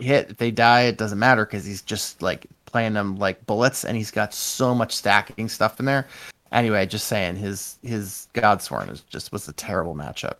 hit, 0.00 0.30
if 0.30 0.36
they 0.36 0.50
die, 0.50 0.82
it 0.82 0.98
doesn't 0.98 1.18
matter 1.18 1.46
because 1.46 1.64
he's 1.64 1.82
just 1.82 2.20
like 2.20 2.46
playing 2.66 2.92
them 2.92 3.16
like 3.16 3.46
bullets, 3.46 3.84
and 3.84 3.96
he's 3.96 4.10
got 4.10 4.34
so 4.34 4.74
much 4.74 4.94
stacking 4.94 5.48
stuff 5.48 5.80
in 5.80 5.86
there. 5.86 6.06
Anyway, 6.52 6.84
just 6.86 7.06
saying, 7.06 7.36
his 7.36 7.78
his 7.82 8.28
Godsworn 8.34 8.90
is 8.90 9.00
just 9.02 9.32
was 9.32 9.48
a 9.48 9.52
terrible 9.54 9.94
matchup. 9.94 10.36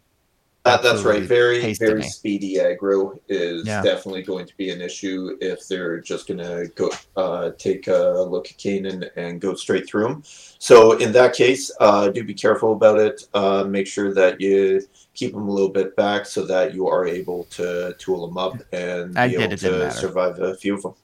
That, 0.68 0.82
that's 0.82 1.02
right. 1.02 1.22
Very, 1.22 1.74
very 1.74 2.02
speedy 2.02 2.56
aggro 2.56 3.18
is 3.28 3.66
Yeah. 3.66 3.82
definitely 3.82 4.22
going 4.22 4.46
to 4.46 4.56
be 4.56 4.70
an 4.70 4.80
issue 4.80 5.36
if 5.40 5.66
they're 5.68 6.00
just 6.00 6.26
going 6.28 6.38
to 6.38 6.70
go 6.74 6.90
uh, 7.16 7.50
take 7.58 7.86
a 7.88 8.26
look 8.28 8.50
at 8.50 8.56
Kainan 8.58 9.10
and 9.16 9.40
go 9.40 9.54
straight 9.54 9.86
through 9.88 10.06
him. 10.08 10.22
So 10.58 10.92
in 10.98 11.12
that 11.12 11.34
case, 11.34 11.70
uh, 11.80 12.08
do 12.08 12.24
be 12.24 12.34
careful 12.34 12.72
about 12.72 12.98
it. 12.98 13.24
Uh, 13.34 13.64
make 13.64 13.86
sure 13.86 14.12
that 14.14 14.40
you 14.40 14.82
keep 15.14 15.32
them 15.32 15.48
a 15.48 15.52
little 15.52 15.68
bit 15.70 15.96
back 15.96 16.26
so 16.26 16.44
that 16.46 16.74
you 16.74 16.86
are 16.88 17.06
able 17.06 17.44
to 17.50 17.94
tool 17.98 18.26
them 18.26 18.38
up 18.38 18.54
and 18.72 19.14
be 19.14 19.28
did, 19.30 19.40
able 19.40 19.56
to 19.56 19.90
survive 19.90 20.38
a 20.40 20.54
few 20.56 20.74
of 20.74 20.82
them. 20.82 20.94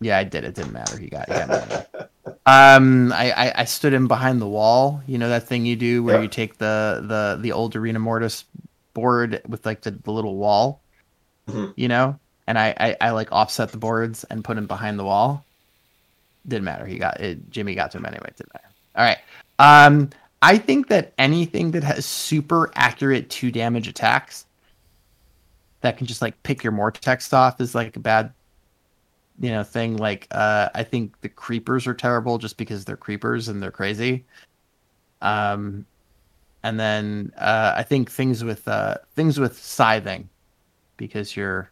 Yeah, 0.00 0.16
I 0.18 0.22
did. 0.24 0.44
It 0.44 0.54
didn't 0.54 0.72
matter. 0.72 0.96
He 0.96 1.08
got, 1.08 1.26
got. 1.28 1.88
Um, 2.46 3.12
I, 3.12 3.30
I 3.32 3.52
I 3.60 3.64
stood 3.64 3.92
him 3.92 4.06
behind 4.06 4.40
the 4.40 4.46
wall. 4.46 5.02
You 5.06 5.18
know 5.18 5.28
that 5.30 5.46
thing 5.48 5.64
you 5.66 5.76
do 5.76 6.02
where 6.02 6.16
Yeah. 6.16 6.22
you 6.22 6.28
take 6.28 6.58
the 6.58 7.02
the 7.06 7.38
the 7.40 7.52
old 7.52 7.74
arena 7.76 7.98
mortis 7.98 8.44
board 8.98 9.40
with 9.48 9.64
like 9.64 9.82
the, 9.82 9.92
the 9.92 10.10
little 10.10 10.36
wall, 10.36 10.80
Mhm. 11.48 11.72
you 11.76 11.88
know, 11.88 12.18
and 12.46 12.58
I, 12.58 12.74
I 12.78 12.96
I 13.00 13.10
like 13.10 13.30
offset 13.32 13.70
the 13.70 13.78
boards 13.78 14.24
and 14.24 14.42
put 14.44 14.58
him 14.58 14.66
behind 14.66 14.98
the 14.98 15.04
wall. 15.04 15.44
Didn't 16.46 16.64
matter. 16.64 16.86
He 16.86 16.98
got 16.98 17.20
it. 17.20 17.50
Jimmy 17.50 17.74
got 17.74 17.90
to 17.92 17.98
him 17.98 18.06
anyway. 18.06 18.30
Didn't 18.36 18.52
matter. 18.54 18.68
All 18.96 19.04
right. 19.04 19.18
Um, 19.58 20.10
I 20.42 20.56
think 20.58 20.88
that 20.88 21.12
anything 21.18 21.70
that 21.72 21.84
has 21.84 22.06
super 22.06 22.70
accurate 22.74 23.28
two 23.30 23.50
damage 23.50 23.86
attacks 23.88 24.46
that 25.80 25.96
can 25.96 26.06
just 26.06 26.22
like 26.22 26.40
pick 26.42 26.64
your 26.64 26.72
Morteks 26.72 27.32
off 27.32 27.60
is 27.60 27.74
like 27.74 27.96
a 27.96 28.00
bad 28.00 28.32
you 29.40 29.50
know 29.50 29.62
thing. 29.62 29.96
Like 29.96 30.26
uh, 30.30 30.68
I 30.74 30.82
think 30.82 31.20
the 31.20 31.28
creepers 31.28 31.86
are 31.86 31.94
terrible 31.94 32.38
just 32.38 32.56
because 32.56 32.84
they're 32.84 32.96
creepers 32.96 33.48
and 33.48 33.62
they're 33.62 33.70
crazy. 33.70 34.24
Um, 35.22 35.84
and 36.62 36.78
then 36.78 37.32
uh, 37.36 37.74
I 37.76 37.82
think 37.82 38.10
things 38.10 38.44
with 38.44 38.66
uh, 38.66 38.96
things 39.14 39.38
with 39.38 39.58
scything 39.58 40.28
because 40.96 41.36
your 41.36 41.70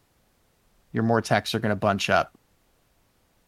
your 0.92 1.04
Morteks 1.04 1.54
are 1.54 1.58
going 1.58 1.70
to 1.70 1.76
bunch 1.76 2.08
up. 2.10 2.36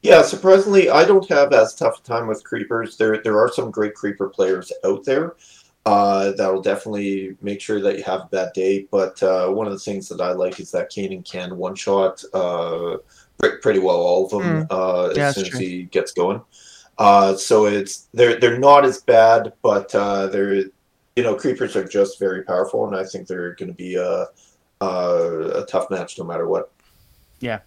Yeah, 0.02 0.22
surprisingly, 0.22 0.90
I 0.90 1.04
don't 1.04 1.28
have 1.28 1.52
as 1.52 1.74
tough 1.74 1.98
a 1.98 2.02
time 2.02 2.28
with 2.28 2.44
creepers. 2.44 2.96
There, 2.96 3.20
there 3.22 3.38
are 3.38 3.50
some 3.50 3.70
great 3.70 3.94
creeper 3.94 4.28
players 4.28 4.70
out 4.84 5.04
there. 5.04 5.34
Uh, 5.86 6.32
that'll 6.32 6.62
definitely 6.62 7.36
make 7.40 7.60
sure 7.60 7.80
that 7.80 7.96
you 7.96 8.04
have 8.04 8.20
a 8.22 8.28
bad 8.30 8.52
day. 8.52 8.86
But 8.90 9.20
uh, 9.22 9.48
one 9.48 9.66
of 9.66 9.72
the 9.72 9.78
things 9.78 10.08
that 10.08 10.20
I 10.20 10.32
like 10.32 10.60
is 10.60 10.70
that 10.72 10.90
Kainan 10.90 11.24
can 11.28 11.56
one 11.56 11.74
shot 11.74 12.22
uh, 12.32 12.98
pretty 13.38 13.78
well 13.78 13.96
all 13.96 14.26
of 14.26 14.30
them 14.30 14.66
mm. 14.66 15.16
yeah, 15.16 15.28
as 15.28 15.34
soon 15.34 15.46
as 15.46 15.58
he 15.58 15.84
gets 15.84 16.12
going. 16.12 16.42
Uh, 16.98 17.34
so 17.34 17.66
it's 17.66 18.08
they're 18.12 18.38
they're 18.38 18.58
not 18.58 18.84
as 18.84 19.00
bad, 19.00 19.52
but 19.62 19.94
uh, 19.94 20.26
they're 20.26 20.64
you 21.18 21.24
know 21.24 21.34
creepers 21.34 21.74
are 21.74 21.82
just 21.82 22.20
very 22.20 22.44
powerful, 22.44 22.86
and 22.86 22.94
I 22.94 23.02
think 23.02 23.26
they're 23.26 23.56
going 23.56 23.70
to 23.70 23.74
be 23.74 23.96
a, 23.96 24.26
a, 24.80 25.62
a 25.62 25.66
tough 25.66 25.90
match 25.90 26.16
no 26.16 26.24
matter 26.24 26.46
what. 26.46 26.70
Yeah. 27.40 27.58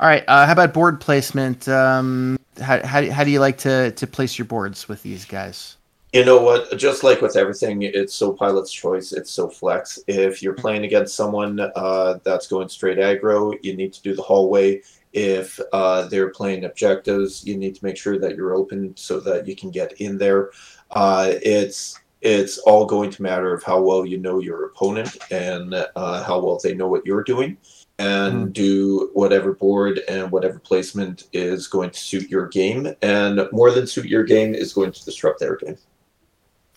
All 0.00 0.08
right. 0.08 0.24
Uh, 0.26 0.46
how 0.46 0.52
about 0.52 0.72
board 0.72 0.98
placement? 0.98 1.68
Um, 1.68 2.38
how, 2.58 2.84
how, 2.86 3.10
how 3.10 3.24
do 3.24 3.30
you 3.30 3.40
like 3.40 3.58
to, 3.58 3.90
to 3.90 4.06
place 4.06 4.38
your 4.38 4.46
boards 4.46 4.88
with 4.88 5.02
these 5.02 5.26
guys? 5.26 5.76
You 6.14 6.24
know 6.24 6.40
what? 6.40 6.78
Just 6.78 7.04
like 7.04 7.20
with 7.20 7.36
everything, 7.36 7.82
it's 7.82 8.14
so 8.14 8.32
pilot's 8.32 8.72
choice. 8.72 9.12
It's 9.12 9.30
so 9.30 9.50
flex. 9.50 9.98
If 10.06 10.42
you're 10.42 10.54
playing 10.54 10.84
against 10.86 11.14
someone 11.14 11.60
uh, 11.60 12.20
that's 12.24 12.46
going 12.46 12.70
straight 12.70 12.96
aggro, 12.96 13.54
you 13.62 13.76
need 13.76 13.92
to 13.92 14.00
do 14.00 14.14
the 14.14 14.22
hallway. 14.22 14.80
If 15.12 15.60
uh, 15.74 16.08
they're 16.08 16.30
playing 16.30 16.64
objectives, 16.64 17.44
you 17.46 17.58
need 17.58 17.74
to 17.74 17.84
make 17.84 17.98
sure 17.98 18.18
that 18.18 18.34
you're 18.34 18.54
open 18.54 18.96
so 18.96 19.20
that 19.20 19.46
you 19.46 19.54
can 19.54 19.70
get 19.70 19.92
in 20.00 20.16
there. 20.16 20.52
Uh, 20.90 21.32
it's 21.42 22.00
it's 22.26 22.58
all 22.58 22.84
going 22.84 23.08
to 23.08 23.22
matter 23.22 23.54
of 23.54 23.62
how 23.62 23.80
well 23.80 24.04
you 24.04 24.18
know 24.18 24.40
your 24.40 24.66
opponent 24.66 25.16
and 25.30 25.72
uh, 25.74 26.24
how 26.24 26.40
well 26.40 26.58
they 26.60 26.74
know 26.74 26.88
what 26.88 27.06
you're 27.06 27.22
doing 27.22 27.56
and 28.00 28.48
mm. 28.48 28.52
do 28.52 29.10
whatever 29.14 29.54
board 29.54 30.00
and 30.08 30.32
whatever 30.32 30.58
placement 30.58 31.28
is 31.32 31.68
going 31.68 31.88
to 31.88 32.00
suit 32.00 32.28
your 32.28 32.48
game 32.48 32.92
and 33.00 33.40
more 33.52 33.70
than 33.70 33.86
suit 33.86 34.06
your 34.06 34.24
game 34.24 34.54
is 34.54 34.72
going 34.72 34.90
to 34.90 35.04
disrupt 35.04 35.38
their 35.38 35.54
game. 35.54 35.78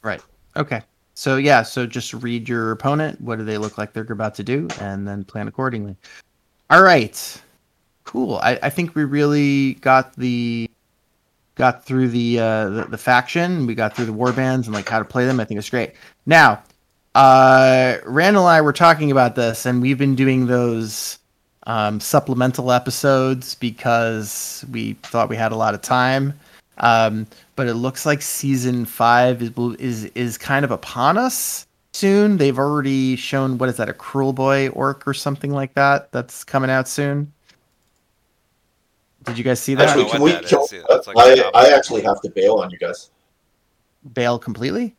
Right. 0.04 0.22
Okay. 0.56 0.84
So 1.16 1.38
yeah 1.38 1.64
so 1.64 1.88
just 1.88 2.14
read 2.14 2.48
your 2.48 2.72
opponent 2.72 3.20
what 3.20 3.40
do 3.40 3.44
they 3.44 3.58
look 3.58 3.78
like 3.78 3.92
they're 3.92 4.04
about 4.04 4.36
to 4.36 4.44
do 4.44 4.68
and 4.80 5.08
then 5.08 5.24
plan 5.24 5.48
accordingly. 5.48 5.96
All 6.70 6.84
right. 6.84 7.42
Cool. 8.04 8.36
I, 8.44 8.60
I 8.62 8.70
think 8.70 8.94
we 8.94 9.04
really 9.04 9.74
got 9.76 10.16
the 10.16 10.70
got 11.60 11.86
through 11.86 12.08
the, 12.08 12.40
uh, 12.40 12.70
the 12.70 12.86
the 12.86 12.98
faction 12.98 13.68
we 13.68 13.76
got 13.76 13.96
through 13.96 14.06
the 14.06 14.14
war 14.14 14.34
bands 14.34 14.66
and 14.66 14.74
like 14.74 14.90
how 14.90 14.98
to 14.98 15.06
play 15.06 15.26
them 15.26 15.40
i 15.40 15.46
think 15.46 15.60
it's 15.60 15.70
great 15.70 15.94
now 16.26 16.64
uh, 17.16 17.98
Randall 18.06 18.48
and 18.48 18.56
I 18.56 18.62
were 18.62 18.74
talking 18.74 19.12
about 19.12 19.36
this, 19.36 19.66
and 19.66 19.82
we've 19.82 19.98
been 19.98 20.16
doing 20.16 20.48
those 20.48 21.18
um, 21.68 22.00
supplemental 22.00 22.72
episodes 22.72 23.56
because 23.56 24.64
we 24.72 24.94
thought 25.04 25.30
we 25.30 25.36
had 25.36 25.52
a 25.52 25.56
lot 25.56 25.74
of 25.74 25.82
time. 25.82 26.40
Um, 26.78 27.28
but 27.56 27.68
it 27.68 27.74
looks 27.74 28.06
like 28.06 28.22
season 28.22 28.86
five 28.86 29.42
is 29.42 29.52
is 29.80 30.06
is 30.16 30.38
kind 30.38 30.64
of 30.64 30.72
upon 30.72 31.18
us 31.18 31.68
soon. 31.94 32.38
They've 32.38 32.58
already 32.58 33.16
shown 33.16 33.58
what 33.58 33.70
is 33.70 33.78
that 33.78 33.90
a 33.90 33.94
cruel 33.94 34.32
boy 34.32 34.70
orc 34.70 35.06
or 35.08 35.14
something 35.14 35.52
like 35.52 35.74
that 35.74 36.12
that's 36.12 36.44
coming 36.44 36.70
out 36.70 36.88
soon. 36.88 37.34
Did 39.24 39.38
you 39.38 39.44
guys 39.44 39.60
see 39.60 39.76
that? 39.76 39.90
Actually, 39.90 40.10
can 40.10 40.22
we 40.22 40.40
kill? 40.42 40.68
Like 41.08 41.18
I, 41.18 41.52
I 41.54 41.70
actually 41.76 42.02
have 42.04 42.22
to 42.22 42.30
bail 42.30 42.56
on 42.56 42.70
you 42.72 42.78
guys. 42.78 43.12
Bail 44.14 44.40
completely? 44.40 44.96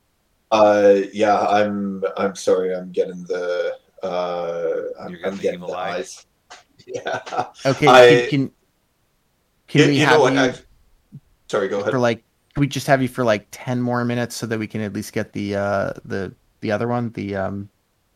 Uh, 0.50 1.00
yeah, 1.12 1.38
I'm. 1.46 2.04
I'm 2.16 2.34
sorry. 2.34 2.74
I'm 2.74 2.92
getting 2.92 3.22
the. 3.24 3.76
Uh, 4.02 4.76
I'm, 5.00 5.18
I'm 5.24 5.36
getting 5.36 5.60
the 5.60 5.72
eyes. 5.72 6.26
Yeah. 6.86 7.20
Okay. 7.66 7.86
I, 7.86 8.26
can, 8.30 8.48
can, 8.48 8.52
can 9.68 9.88
we 9.88 9.98
you 9.98 10.06
have 10.06 10.18
what, 10.18 10.32
you? 10.32 10.38
I, 10.40 10.54
sorry. 11.46 11.68
Go 11.68 11.80
ahead. 11.80 11.92
For 11.92 11.98
like, 12.00 12.24
can 12.54 12.62
we 12.62 12.66
just 12.66 12.86
have 12.86 13.02
you 13.02 13.06
for 13.06 13.22
like 13.22 13.46
ten 13.50 13.80
more 13.80 14.02
minutes 14.04 14.34
so 14.34 14.46
that 14.46 14.58
we 14.58 14.66
can 14.66 14.80
at 14.80 14.94
least 14.94 15.12
get 15.12 15.32
the 15.34 15.54
uh 15.54 15.92
the 16.06 16.34
the 16.62 16.72
other 16.72 16.88
one 16.88 17.10
the 17.10 17.36
um 17.36 17.68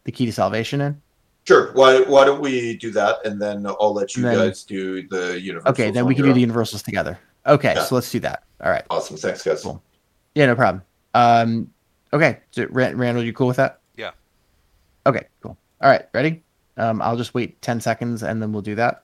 the 0.05 0.13
key 0.13 0.27
to 0.27 0.33
salvation 0.33 0.81
in. 0.81 1.03
Sure. 1.47 1.73
Why 1.73 2.01
Why 2.03 2.25
don't 2.25 2.41
we 2.41 2.77
do 2.77 2.91
that, 2.93 3.25
and 3.27 3.41
then 3.41 3.67
I'll 3.67 3.93
let 3.93 4.17
you 4.17 4.23
then, 4.23 4.35
guys 4.35 4.65
do 4.65 5.07
the 5.09 5.39
universals. 5.41 5.73
Okay, 5.73 5.91
then 5.91 6.07
we 6.07 6.15
can 6.15 6.25
do 6.25 6.31
own. 6.31 6.35
the 6.35 6.41
universals 6.41 6.83
together. 6.83 7.19
Okay, 7.47 7.75
yeah. 7.75 7.85
so 7.85 7.95
let's 7.95 8.11
do 8.11 8.21
that. 8.21 8.45
All 8.63 8.71
right. 8.71 8.85
Awesome. 8.89 9.17
Thanks, 9.17 9.43
guys. 9.43 9.63
Cool. 9.63 9.83
Yeah, 10.35 10.47
no 10.47 10.55
problem. 10.57 10.83
Um, 11.13 11.71
Okay, 12.15 12.39
so, 12.53 12.65
Randall, 12.71 13.25
you 13.25 13.33
cool 13.33 13.49
with 13.49 13.57
that? 13.57 13.81
Yeah. 13.97 14.13
Okay, 15.05 15.27
cool. 15.41 15.59
All 15.81 15.91
right, 15.91 16.07
ready? 16.15 16.45
Um, 16.77 17.03
I'll 17.03 17.17
just 17.17 17.35
wait 17.35 17.61
ten 17.61 17.81
seconds 17.81 18.23
and 18.23 18.41
then 18.41 18.53
we'll 18.53 18.63
do 18.63 18.77
that. 18.77 19.03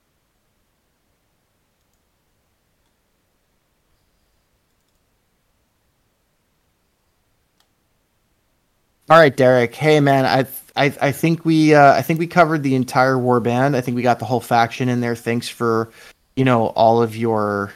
All 9.09 9.17
right, 9.19 9.35
Derek. 9.35 9.75
Hey, 9.75 9.99
man, 9.99 10.25
I 10.25 10.43
I, 10.75 10.85
I 11.01 11.11
think 11.11 11.45
we 11.45 11.73
uh, 11.73 11.93
I 11.93 12.01
think 12.01 12.19
we 12.19 12.27
covered 12.27 12.63
the 12.63 12.75
entire 12.75 13.17
war 13.17 13.39
band. 13.39 13.75
I 13.75 13.81
think 13.81 13.95
we 13.95 14.01
got 14.01 14.19
the 14.19 14.25
whole 14.25 14.39
faction 14.39 14.89
in 14.89 15.01
there. 15.01 15.15
Thanks 15.15 15.49
for 15.49 15.91
you 16.35 16.45
know 16.45 16.67
all 16.67 17.01
of 17.01 17.15
your 17.15 17.73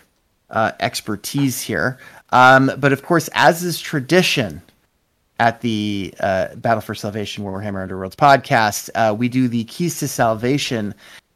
uh, 0.49 0.71
expertise 0.79 1.61
here. 1.61 1.99
Um, 2.31 2.71
but 2.77 2.93
of 2.93 3.03
course, 3.03 3.29
as 3.33 3.63
is 3.63 3.79
tradition, 3.79 4.61
at 5.39 5.61
the 5.61 6.13
uh, 6.19 6.55
Battle 6.55 6.81
for 6.81 6.95
Salvation 6.95 7.43
Warhammer 7.43 7.87
Underworlds 7.87 8.15
podcast, 8.15 8.89
uh, 8.95 9.13
we 9.13 9.27
do 9.29 9.47
the 9.47 9.65
keys 9.65 9.99
to 9.99 10.07
salvation. 10.07 10.93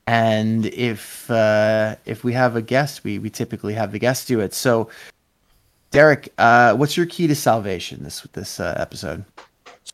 And 0.07 0.65
if 0.68 1.30
uh, 1.30 1.95
if 2.06 2.23
we 2.23 2.34
have 2.34 2.56
a 2.56 2.61
guest, 2.61 3.03
we 3.03 3.19
we 3.19 3.30
typically 3.30 3.73
have 3.73 3.91
the 3.91 3.99
guest 3.99 4.27
do 4.27 4.40
it. 4.40 4.53
So, 4.53 4.90
Derek, 5.91 6.34
uh, 6.38 6.76
what's 6.76 6.98
your 6.98 7.06
key 7.06 7.27
to 7.27 7.36
salvation 7.36 8.03
this 8.03 8.22
this 8.34 8.60
uh, 8.60 8.73
episode? 8.77 9.23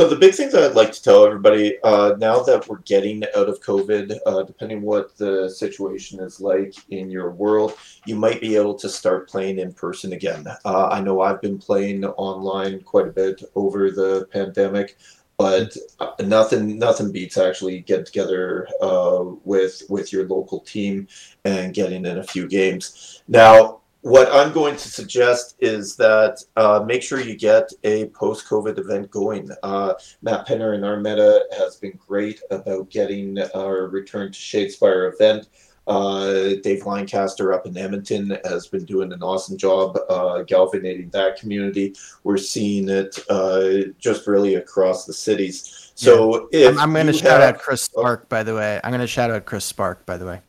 So 0.01 0.09
the 0.09 0.17
big 0.17 0.33
thing 0.33 0.49
that 0.49 0.61
I'd 0.61 0.75
like 0.75 0.91
to 0.91 1.01
tell 1.01 1.25
everybody 1.25 1.77
uh, 1.81 2.15
now 2.17 2.43
that 2.43 2.67
we're 2.67 2.79
getting 2.79 3.23
out 3.33 3.47
of 3.47 3.61
COVID, 3.61 4.17
uh, 4.25 4.43
depending 4.43 4.81
what 4.81 5.15
the 5.15 5.49
situation 5.49 6.19
is 6.19 6.41
like 6.41 6.75
in 6.89 7.09
your 7.09 7.31
world, 7.31 7.77
you 8.05 8.17
might 8.17 8.41
be 8.41 8.57
able 8.57 8.75
to 8.75 8.89
start 8.89 9.29
playing 9.29 9.59
in 9.59 9.71
person 9.71 10.11
again. 10.11 10.45
Uh, 10.65 10.87
I 10.87 10.99
know 10.99 11.21
I've 11.21 11.41
been 11.41 11.57
playing 11.57 12.03
online 12.03 12.81
quite 12.81 13.07
a 13.07 13.11
bit 13.11 13.41
over 13.55 13.89
the 13.89 14.27
pandemic, 14.33 14.97
but 15.37 15.77
nothing 16.19 16.77
nothing 16.77 17.13
beats 17.13 17.37
actually 17.37 17.79
getting 17.79 18.05
together 18.05 18.67
uh, 18.81 19.23
with 19.45 19.81
with 19.87 20.11
your 20.11 20.27
local 20.27 20.59
team 20.59 21.07
and 21.45 21.73
getting 21.73 22.05
in 22.05 22.17
a 22.17 22.23
few 22.23 22.49
games. 22.49 23.23
Now 23.29 23.79
what 24.05 24.31
I'm 24.31 24.53
going 24.53 24.75
to 24.75 24.87
suggest 24.87 25.55
is 25.59 25.95
that 25.95 26.37
uh, 26.57 26.83
make 26.85 27.01
sure 27.01 27.19
you 27.19 27.35
get 27.35 27.71
a 27.83 28.05
post 28.09 28.47
COVID 28.47 28.77
event 28.77 29.09
going. 29.09 29.49
Uh, 29.63 29.95
Matt 30.21 30.47
Penner 30.47 30.75
in 30.75 30.83
our 30.83 30.97
meta 30.97 31.47
has 31.57 31.77
been 31.77 31.97
great 32.07 32.39
about 32.51 32.91
getting 32.91 33.39
our 33.55 33.87
Return 33.87 34.31
to 34.31 34.37
Shadespire 34.37 35.11
event. 35.11 35.47
Uh, 35.87 36.53
Dave 36.61 36.85
Lancaster 36.85 37.51
up 37.51 37.65
in 37.65 37.75
Edmonton 37.75 38.37
has 38.45 38.67
been 38.67 38.85
doing 38.85 39.11
an 39.11 39.23
awesome 39.23 39.57
job 39.57 39.97
uh, 40.07 40.43
galvanizing 40.43 41.09
that 41.09 41.39
community. 41.39 41.95
We're 42.23 42.37
seeing 42.37 42.87
it 42.89 43.17
uh, 43.27 43.89
just 43.97 44.27
really 44.27 44.53
across 44.53 45.05
the 45.05 45.13
cities. 45.13 45.93
So 45.95 46.47
yeah. 46.51 46.67
I'm, 46.67 46.79
I'm 46.79 46.93
going 46.93 47.07
to 47.07 47.13
shout 47.13 47.41
have, 47.41 47.55
out 47.55 47.59
Chris 47.59 47.81
Spark, 47.81 48.29
by 48.29 48.43
the 48.43 48.53
way. 48.53 48.79
I'm 48.83 48.91
going 48.91 49.01
to 49.01 49.07
shout 49.07 49.31
out 49.31 49.45
Chris 49.45 49.65
Spark, 49.65 50.05
by 50.05 50.17
the 50.17 50.27
way, 50.27 50.41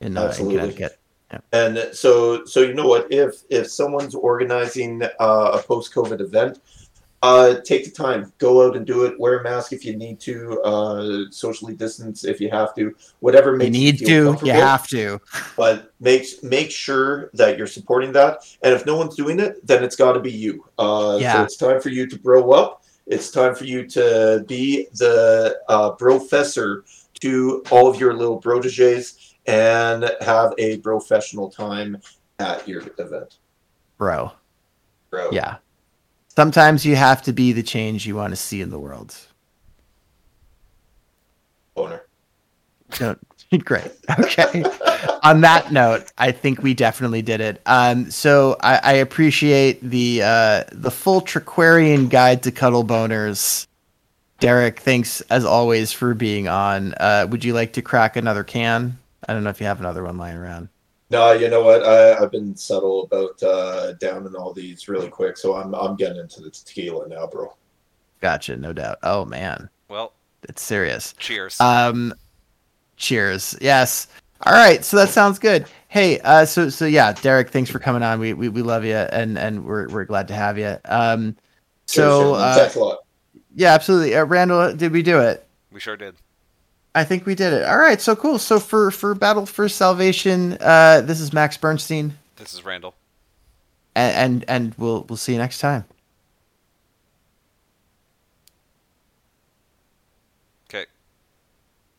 in, 0.00 0.16
uh, 0.16 0.34
in 0.38 0.48
Connecticut. 0.48 0.98
And 1.52 1.88
so, 1.92 2.44
so 2.44 2.60
you 2.60 2.74
know 2.74 2.86
what? 2.86 3.12
If 3.12 3.42
if 3.50 3.70
someone's 3.70 4.14
organizing 4.14 5.02
uh, 5.02 5.58
a 5.58 5.62
post 5.62 5.94
COVID 5.94 6.20
event, 6.20 6.58
uh, 7.22 7.60
take 7.60 7.84
the 7.84 7.90
time, 7.90 8.32
go 8.38 8.66
out 8.66 8.76
and 8.76 8.84
do 8.84 9.04
it. 9.04 9.18
Wear 9.18 9.38
a 9.38 9.44
mask 9.44 9.72
if 9.72 9.84
you 9.84 9.96
need 9.96 10.18
to. 10.20 10.60
Uh, 10.62 11.30
socially 11.30 11.74
distance 11.74 12.24
if 12.24 12.40
you 12.40 12.50
have 12.50 12.74
to. 12.74 12.94
Whatever 13.20 13.56
makes 13.56 13.76
you 13.76 13.84
need 13.84 14.00
you 14.00 14.36
to. 14.36 14.46
You 14.46 14.52
have 14.52 14.88
to. 14.88 15.20
But 15.56 15.92
make 16.00 16.26
make 16.42 16.72
sure 16.72 17.30
that 17.34 17.56
you're 17.56 17.68
supporting 17.68 18.12
that. 18.12 18.44
And 18.62 18.74
if 18.74 18.84
no 18.86 18.96
one's 18.96 19.14
doing 19.14 19.38
it, 19.38 19.64
then 19.64 19.84
it's 19.84 19.94
got 19.94 20.14
to 20.14 20.20
be 20.20 20.32
you. 20.32 20.64
Uh, 20.78 21.18
yeah. 21.20 21.34
So 21.34 21.42
it's 21.44 21.56
time 21.56 21.80
for 21.80 21.90
you 21.90 22.08
to 22.08 22.18
grow 22.18 22.50
up. 22.50 22.82
It's 23.06 23.30
time 23.30 23.54
for 23.54 23.64
you 23.64 23.86
to 23.88 24.44
be 24.48 24.88
the 24.94 25.58
uh, 25.68 25.90
professor 25.92 26.84
to 27.20 27.62
all 27.70 27.88
of 27.88 28.00
your 28.00 28.14
little 28.14 28.38
proteges 28.38 29.31
and 29.46 30.10
have 30.20 30.52
a 30.58 30.78
professional 30.78 31.50
time 31.50 32.00
at 32.38 32.66
your 32.66 32.82
event. 32.98 33.38
Bro. 33.98 34.32
Bro. 35.10 35.30
Yeah. 35.32 35.56
Sometimes 36.28 36.86
you 36.86 36.96
have 36.96 37.22
to 37.22 37.32
be 37.32 37.52
the 37.52 37.62
change 37.62 38.06
you 38.06 38.16
want 38.16 38.32
to 38.32 38.36
see 38.36 38.60
in 38.60 38.70
the 38.70 38.78
world. 38.78 39.14
Owner. 41.76 42.02
Don't. 42.90 43.18
Great. 43.64 43.92
Okay. 44.18 44.64
On 45.22 45.42
that 45.42 45.72
note, 45.72 46.10
I 46.16 46.32
think 46.32 46.62
we 46.62 46.74
definitely 46.74 47.22
did 47.22 47.40
it. 47.40 47.60
Um, 47.66 48.10
so 48.10 48.56
I, 48.60 48.80
I 48.82 48.92
appreciate 48.94 49.80
the 49.82 50.22
uh, 50.22 50.64
the 50.72 50.90
full 50.90 51.20
Traquiarian 51.20 52.08
guide 52.08 52.42
to 52.44 52.50
cuddle 52.50 52.84
boners. 52.84 53.66
Derek, 54.40 54.80
thanks 54.80 55.20
as 55.22 55.44
always 55.44 55.92
for 55.92 56.14
being 56.14 56.48
on. 56.48 56.94
Uh, 56.94 57.26
would 57.30 57.44
you 57.44 57.52
like 57.52 57.74
to 57.74 57.82
crack 57.82 58.16
another 58.16 58.42
can? 58.42 58.98
I 59.28 59.32
don't 59.32 59.44
know 59.44 59.50
if 59.50 59.60
you 59.60 59.66
have 59.66 59.80
another 59.80 60.02
one 60.04 60.16
lying 60.18 60.36
around. 60.36 60.68
No, 61.10 61.32
you 61.32 61.48
know 61.50 61.62
what? 61.62 61.82
I, 61.84 62.14
I've 62.16 62.30
been 62.30 62.56
subtle 62.56 63.04
about 63.04 63.42
uh, 63.42 63.92
downing 63.94 64.34
all 64.34 64.52
these 64.54 64.88
really 64.88 65.08
quick, 65.08 65.36
so 65.36 65.54
I'm 65.56 65.74
I'm 65.74 65.94
getting 65.96 66.16
into 66.18 66.40
the 66.40 66.50
tequila 66.50 67.06
now, 67.08 67.26
bro. 67.26 67.54
Gotcha, 68.20 68.56
no 68.56 68.72
doubt. 68.72 68.98
Oh 69.02 69.24
man, 69.24 69.68
Well, 69.88 70.14
it's 70.44 70.62
serious. 70.62 71.12
cheers. 71.18 71.60
Um, 71.60 72.14
cheers. 72.96 73.54
Yes. 73.60 74.06
All 74.44 74.52
right. 74.54 74.84
So 74.84 74.96
that 74.96 75.10
sounds 75.10 75.38
good. 75.38 75.66
Hey, 75.88 76.18
uh, 76.20 76.46
so 76.46 76.68
so 76.70 76.86
yeah, 76.86 77.12
Derek, 77.12 77.50
thanks 77.50 77.70
for 77.70 77.78
coming 77.78 78.02
on. 78.02 78.18
We 78.18 78.32
we, 78.32 78.48
we 78.48 78.62
love 78.62 78.84
you, 78.84 78.94
and 78.96 79.38
and 79.38 79.64
we're 79.64 79.88
we're 79.88 80.04
glad 80.04 80.28
to 80.28 80.34
have 80.34 80.58
you. 80.58 80.78
Um, 80.86 81.36
so 81.86 82.32
Cheers, 82.32 82.42
uh, 82.42 82.54
thanks 82.56 82.76
a 82.76 82.80
lot. 82.80 82.98
yeah, 83.54 83.74
absolutely. 83.74 84.14
Uh, 84.16 84.24
Randall, 84.24 84.74
did 84.74 84.92
we 84.92 85.02
do 85.02 85.18
it? 85.20 85.46
we 85.70 85.78
sure 85.80 85.96
did. 85.96 86.14
I 86.94 87.04
think 87.04 87.24
we 87.24 87.34
did 87.34 87.52
it. 87.52 87.64
All 87.64 87.78
right. 87.78 88.00
So 88.00 88.14
cool. 88.14 88.38
So 88.38 88.60
for 88.60 88.90
for 88.90 89.14
Battle 89.14 89.46
for 89.46 89.68
Salvation, 89.68 90.58
uh, 90.60 91.00
this 91.00 91.20
is 91.20 91.32
Max 91.32 91.56
Bernstein, 91.56 92.18
This 92.36 92.52
is 92.52 92.64
Randall. 92.64 92.94
and 93.94 94.14
and, 94.14 94.44
and 94.48 94.74
we'll 94.76 95.06
we'll 95.08 95.16
see 95.16 95.32
you 95.32 95.38
next 95.38 95.58
time. 95.58 95.84
Okay. 100.68 100.84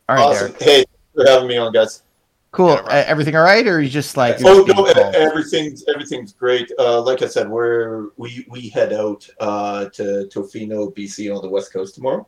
All 0.08 0.16
right, 0.16 0.22
awesome. 0.22 0.52
Derek. 0.52 0.62
Hey, 0.62 0.84
for 1.14 1.24
having 1.26 1.48
me 1.48 1.56
on, 1.56 1.72
guys. 1.72 2.02
Cool. 2.52 2.68
Yeah, 2.68 2.80
right. 2.82 2.88
Uh, 3.00 3.04
everything 3.08 3.34
all 3.34 3.42
right, 3.42 3.66
or 3.66 3.80
you 3.80 3.88
just 3.90 4.16
like? 4.16 4.36
oh 4.44 4.64
just 4.64 4.76
no, 4.76 4.84
being 4.84 5.14
everything's 5.16 5.84
everything's 5.92 6.32
great. 6.32 6.70
Uh, 6.78 7.02
like 7.02 7.20
I 7.22 7.26
said, 7.26 7.48
we're 7.48 8.10
we 8.16 8.46
we 8.48 8.68
head 8.68 8.92
out 8.92 9.28
uh, 9.40 9.86
to 9.86 10.28
Tofino, 10.32 10.94
BC, 10.96 11.34
on 11.34 11.42
the 11.42 11.48
west 11.48 11.72
coast 11.72 11.96
tomorrow, 11.96 12.24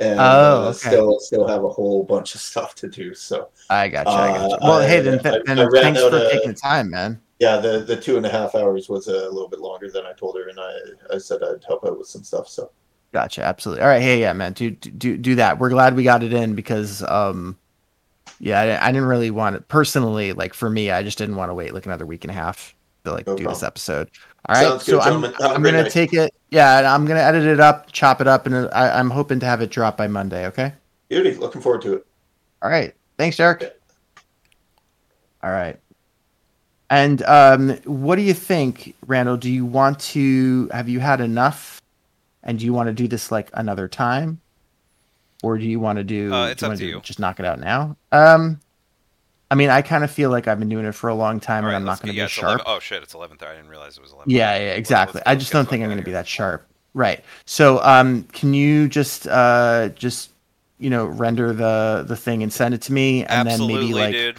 and 0.00 0.18
Oh, 0.18 0.22
uh, 0.22 0.68
okay. 0.70 0.88
still 0.88 1.18
still 1.20 1.46
have 1.46 1.64
a 1.64 1.68
whole 1.68 2.02
bunch 2.04 2.34
of 2.34 2.40
stuff 2.40 2.74
to 2.76 2.88
do. 2.88 3.14
So 3.14 3.48
I 3.70 3.88
got 3.88 4.06
you. 4.06 4.12
I 4.12 4.28
got 4.38 4.50
you. 4.50 4.56
Uh, 4.56 4.58
Well, 4.62 4.80
hey, 4.88 5.00
then, 5.00 5.18
I- 5.24 5.40
then 5.46 5.58
I 5.60 5.68
thanks 5.70 6.00
for 6.00 6.14
of- 6.16 6.30
taking 6.32 6.54
time, 6.54 6.90
man. 6.90 7.20
yeah, 7.38 7.56
the 7.58 7.80
the 7.80 7.96
two 7.96 8.16
and 8.16 8.26
a 8.26 8.30
half 8.30 8.54
hours 8.54 8.88
was 8.88 9.06
a 9.08 9.28
little 9.30 9.48
bit 9.48 9.60
longer 9.60 9.90
than 9.90 10.04
I 10.06 10.12
told 10.14 10.36
her, 10.36 10.48
and 10.48 10.58
I 10.58 11.14
I 11.14 11.18
said 11.18 11.42
I'd 11.42 11.64
help 11.66 11.84
out 11.84 11.98
with 11.98 12.08
some 12.08 12.22
stuff. 12.24 12.48
So 12.48 12.70
Gotcha. 13.12 13.44
Absolutely. 13.44 13.82
All 13.82 13.88
right. 13.90 14.00
Hey, 14.00 14.20
yeah, 14.20 14.32
man. 14.32 14.54
Do 14.54 14.70
do 14.70 15.18
do 15.18 15.34
that. 15.34 15.58
We're 15.58 15.68
glad 15.68 15.94
we 15.94 16.02
got 16.02 16.22
it 16.22 16.32
in 16.32 16.54
because, 16.54 17.02
um, 17.02 17.58
yeah, 18.40 18.58
I, 18.82 18.88
I 18.88 18.90
didn't 18.90 19.06
really 19.06 19.30
want 19.30 19.54
it 19.54 19.68
personally. 19.68 20.32
Like 20.32 20.54
for 20.54 20.70
me, 20.70 20.90
I 20.90 21.02
just 21.02 21.18
didn't 21.18 21.36
want 21.36 21.50
to 21.50 21.54
wait 21.54 21.74
like 21.74 21.84
another 21.84 22.06
week 22.06 22.24
and 22.24 22.30
a 22.30 22.34
half 22.34 22.74
to 23.04 23.12
like 23.12 23.26
No 23.26 23.36
do 23.36 23.44
this 23.44 23.62
episode. 23.62 24.10
All 24.46 24.54
right. 24.54 24.66
Sounds 24.68 24.84
good, 24.84 24.92
so 24.92 25.00
I'm 25.00 25.04
gentlemen. 25.04 25.32
Have 25.34 25.50
a 25.50 25.54
I'm 25.54 25.62
gonna 25.62 25.82
night. 25.82 25.92
take 25.92 26.12
it. 26.12 26.34
Yeah, 26.50 26.78
and 26.78 26.86
I'm 26.86 27.06
gonna 27.06 27.20
edit 27.20 27.44
it 27.44 27.60
up, 27.60 27.90
chop 27.92 28.20
it 28.20 28.26
up, 28.26 28.46
and 28.46 28.54
uh, 28.54 28.68
I, 28.72 28.98
I'm 28.98 29.10
hoping 29.10 29.40
to 29.40 29.46
have 29.46 29.60
it 29.60 29.70
drop 29.70 29.96
by 29.96 30.08
Monday. 30.08 30.46
Okay. 30.46 30.72
beauty, 31.08 31.34
looking 31.34 31.60
forward 31.60 31.82
to 31.82 31.94
it. 31.94 32.06
All 32.62 32.70
right. 32.70 32.94
Thanks, 33.18 33.36
Derek. 33.36 33.60
Yeah. 33.62 33.68
All 35.42 35.50
right. 35.50 35.78
And 36.90 37.22
um, 37.22 37.70
what 37.84 38.16
do 38.16 38.22
you 38.22 38.34
think, 38.34 38.94
Randall? 39.06 39.36
Do 39.36 39.50
you 39.50 39.64
want 39.64 39.98
to 40.00 40.68
have 40.72 40.88
you 40.88 41.00
had 41.00 41.20
enough, 41.20 41.80
and 42.42 42.58
do 42.58 42.64
you 42.66 42.72
want 42.72 42.88
to 42.88 42.92
do 42.92 43.08
this 43.08 43.32
like 43.32 43.50
another 43.54 43.88
time, 43.88 44.40
or 45.42 45.56
do 45.56 45.64
you 45.64 45.80
want 45.80 45.96
to 45.98 46.04
do? 46.04 46.32
Uh, 46.32 46.48
it's 46.48 46.60
do 46.60 46.66
up 46.66 46.70
wanna 46.72 46.84
you. 46.84 47.00
Just 47.00 47.18
knock 47.18 47.40
it 47.40 47.46
out 47.46 47.60
now. 47.60 47.96
Um, 48.12 48.60
I 49.52 49.54
mean, 49.54 49.68
I 49.68 49.82
kind 49.82 50.02
of 50.02 50.10
feel 50.10 50.30
like 50.30 50.48
I've 50.48 50.58
been 50.58 50.70
doing 50.70 50.86
it 50.86 50.94
for 50.94 51.08
a 51.10 51.14
long 51.14 51.38
time, 51.38 51.64
All 51.64 51.68
and 51.68 51.74
right, 51.74 51.76
I'm 51.76 51.84
not 51.84 52.00
going 52.00 52.10
to 52.10 52.16
yeah, 52.16 52.24
be 52.24 52.30
sharp. 52.30 52.60
11 52.60 52.64
oh 52.66 52.78
shit, 52.80 53.02
it's 53.02 53.12
11:30. 53.12 53.42
I 53.46 53.54
didn't 53.56 53.68
realize 53.68 53.98
it 53.98 54.02
was 54.02 54.12
11. 54.12 54.30
Yeah, 54.30 54.56
yeah, 54.56 54.72
exactly. 54.72 55.18
Let's- 55.18 55.26
I 55.26 55.32
let's 55.32 55.42
just 55.42 55.52
don't 55.52 55.68
think 55.68 55.82
I'm 55.82 55.90
going 55.90 55.98
to 55.98 56.04
be 56.04 56.12
that 56.12 56.26
sharp. 56.26 56.66
Right. 56.94 57.22
So, 57.44 57.78
um, 57.82 58.24
can 58.32 58.54
you 58.54 58.88
just 58.88 59.26
uh 59.26 59.90
just 59.90 60.30
you 60.78 60.88
know 60.88 61.04
render 61.04 61.52
the 61.52 62.02
the 62.08 62.16
thing 62.16 62.42
and 62.42 62.50
send 62.50 62.72
it 62.72 62.80
to 62.82 62.94
me, 62.94 63.26
and 63.26 63.46
Absolutely, 63.46 63.74
then 63.74 63.82
maybe 63.82 63.94
like 63.94 64.12
dude. 64.12 64.38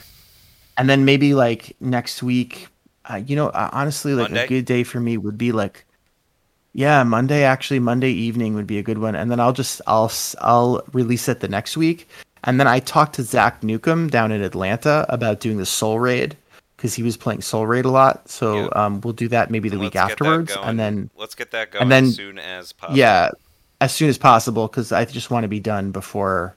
and 0.77 0.89
then 0.89 1.05
maybe 1.05 1.35
like 1.35 1.75
next 1.79 2.23
week 2.23 2.69
uh, 3.05 3.21
you 3.25 3.35
know 3.35 3.49
uh, 3.49 3.69
honestly 3.71 4.13
like 4.13 4.31
Monday? 4.31 4.45
a 4.45 4.47
good 4.47 4.65
day 4.65 4.83
for 4.83 4.99
me 4.99 5.17
would 5.17 5.37
be 5.37 5.51
like 5.51 5.85
yeah 6.73 7.03
monday 7.03 7.43
actually 7.43 7.79
monday 7.79 8.09
evening 8.11 8.55
would 8.55 8.65
be 8.65 8.77
a 8.79 8.83
good 8.83 8.97
one 8.97 9.15
and 9.15 9.29
then 9.29 9.39
i'll 9.39 9.53
just 9.53 9.81
i'll 9.85 10.11
i'll 10.41 10.81
release 10.93 11.27
it 11.27 11.39
the 11.39 11.47
next 11.47 11.77
week 11.77 12.07
and 12.45 12.59
then 12.59 12.67
i 12.67 12.79
talked 12.79 13.15
to 13.15 13.23
zach 13.23 13.63
newcomb 13.63 14.07
down 14.09 14.31
in 14.31 14.41
atlanta 14.41 15.05
about 15.09 15.39
doing 15.39 15.57
the 15.57 15.65
soul 15.65 15.99
raid 15.99 16.35
because 16.77 16.93
he 16.93 17.03
was 17.03 17.15
playing 17.15 17.41
soul 17.41 17.65
raid 17.65 17.85
a 17.85 17.89
lot. 17.89 18.27
So 18.29 18.63
Yeah. 18.63 18.67
um 18.75 18.99
we'll 19.01 19.13
do 19.13 19.29
that 19.29 19.49
maybe 19.49 19.69
the 19.69 19.79
week 19.79 19.95
Let's 19.95 20.07
get 20.07 20.11
afterwards 20.11 20.57
and 20.63 20.77
then 20.79 21.09
let's 21.15 21.33
get 21.35 21.51
that 21.51 21.71
going 21.71 21.81
and 21.83 21.91
then- 21.91 22.05
as 22.05 22.15
soon 22.15 22.39
as 22.39 22.73
possible. 22.73 22.97
yeah 22.97 23.29
as 23.79 23.93
soon 23.93 24.09
as 24.09 24.17
possible 24.17 24.67
because 24.67 24.91
i 24.91 25.05
just 25.05 25.29
want 25.31 25.43
to 25.43 25.47
be 25.47 25.59
done 25.59 25.91
before 25.91 26.55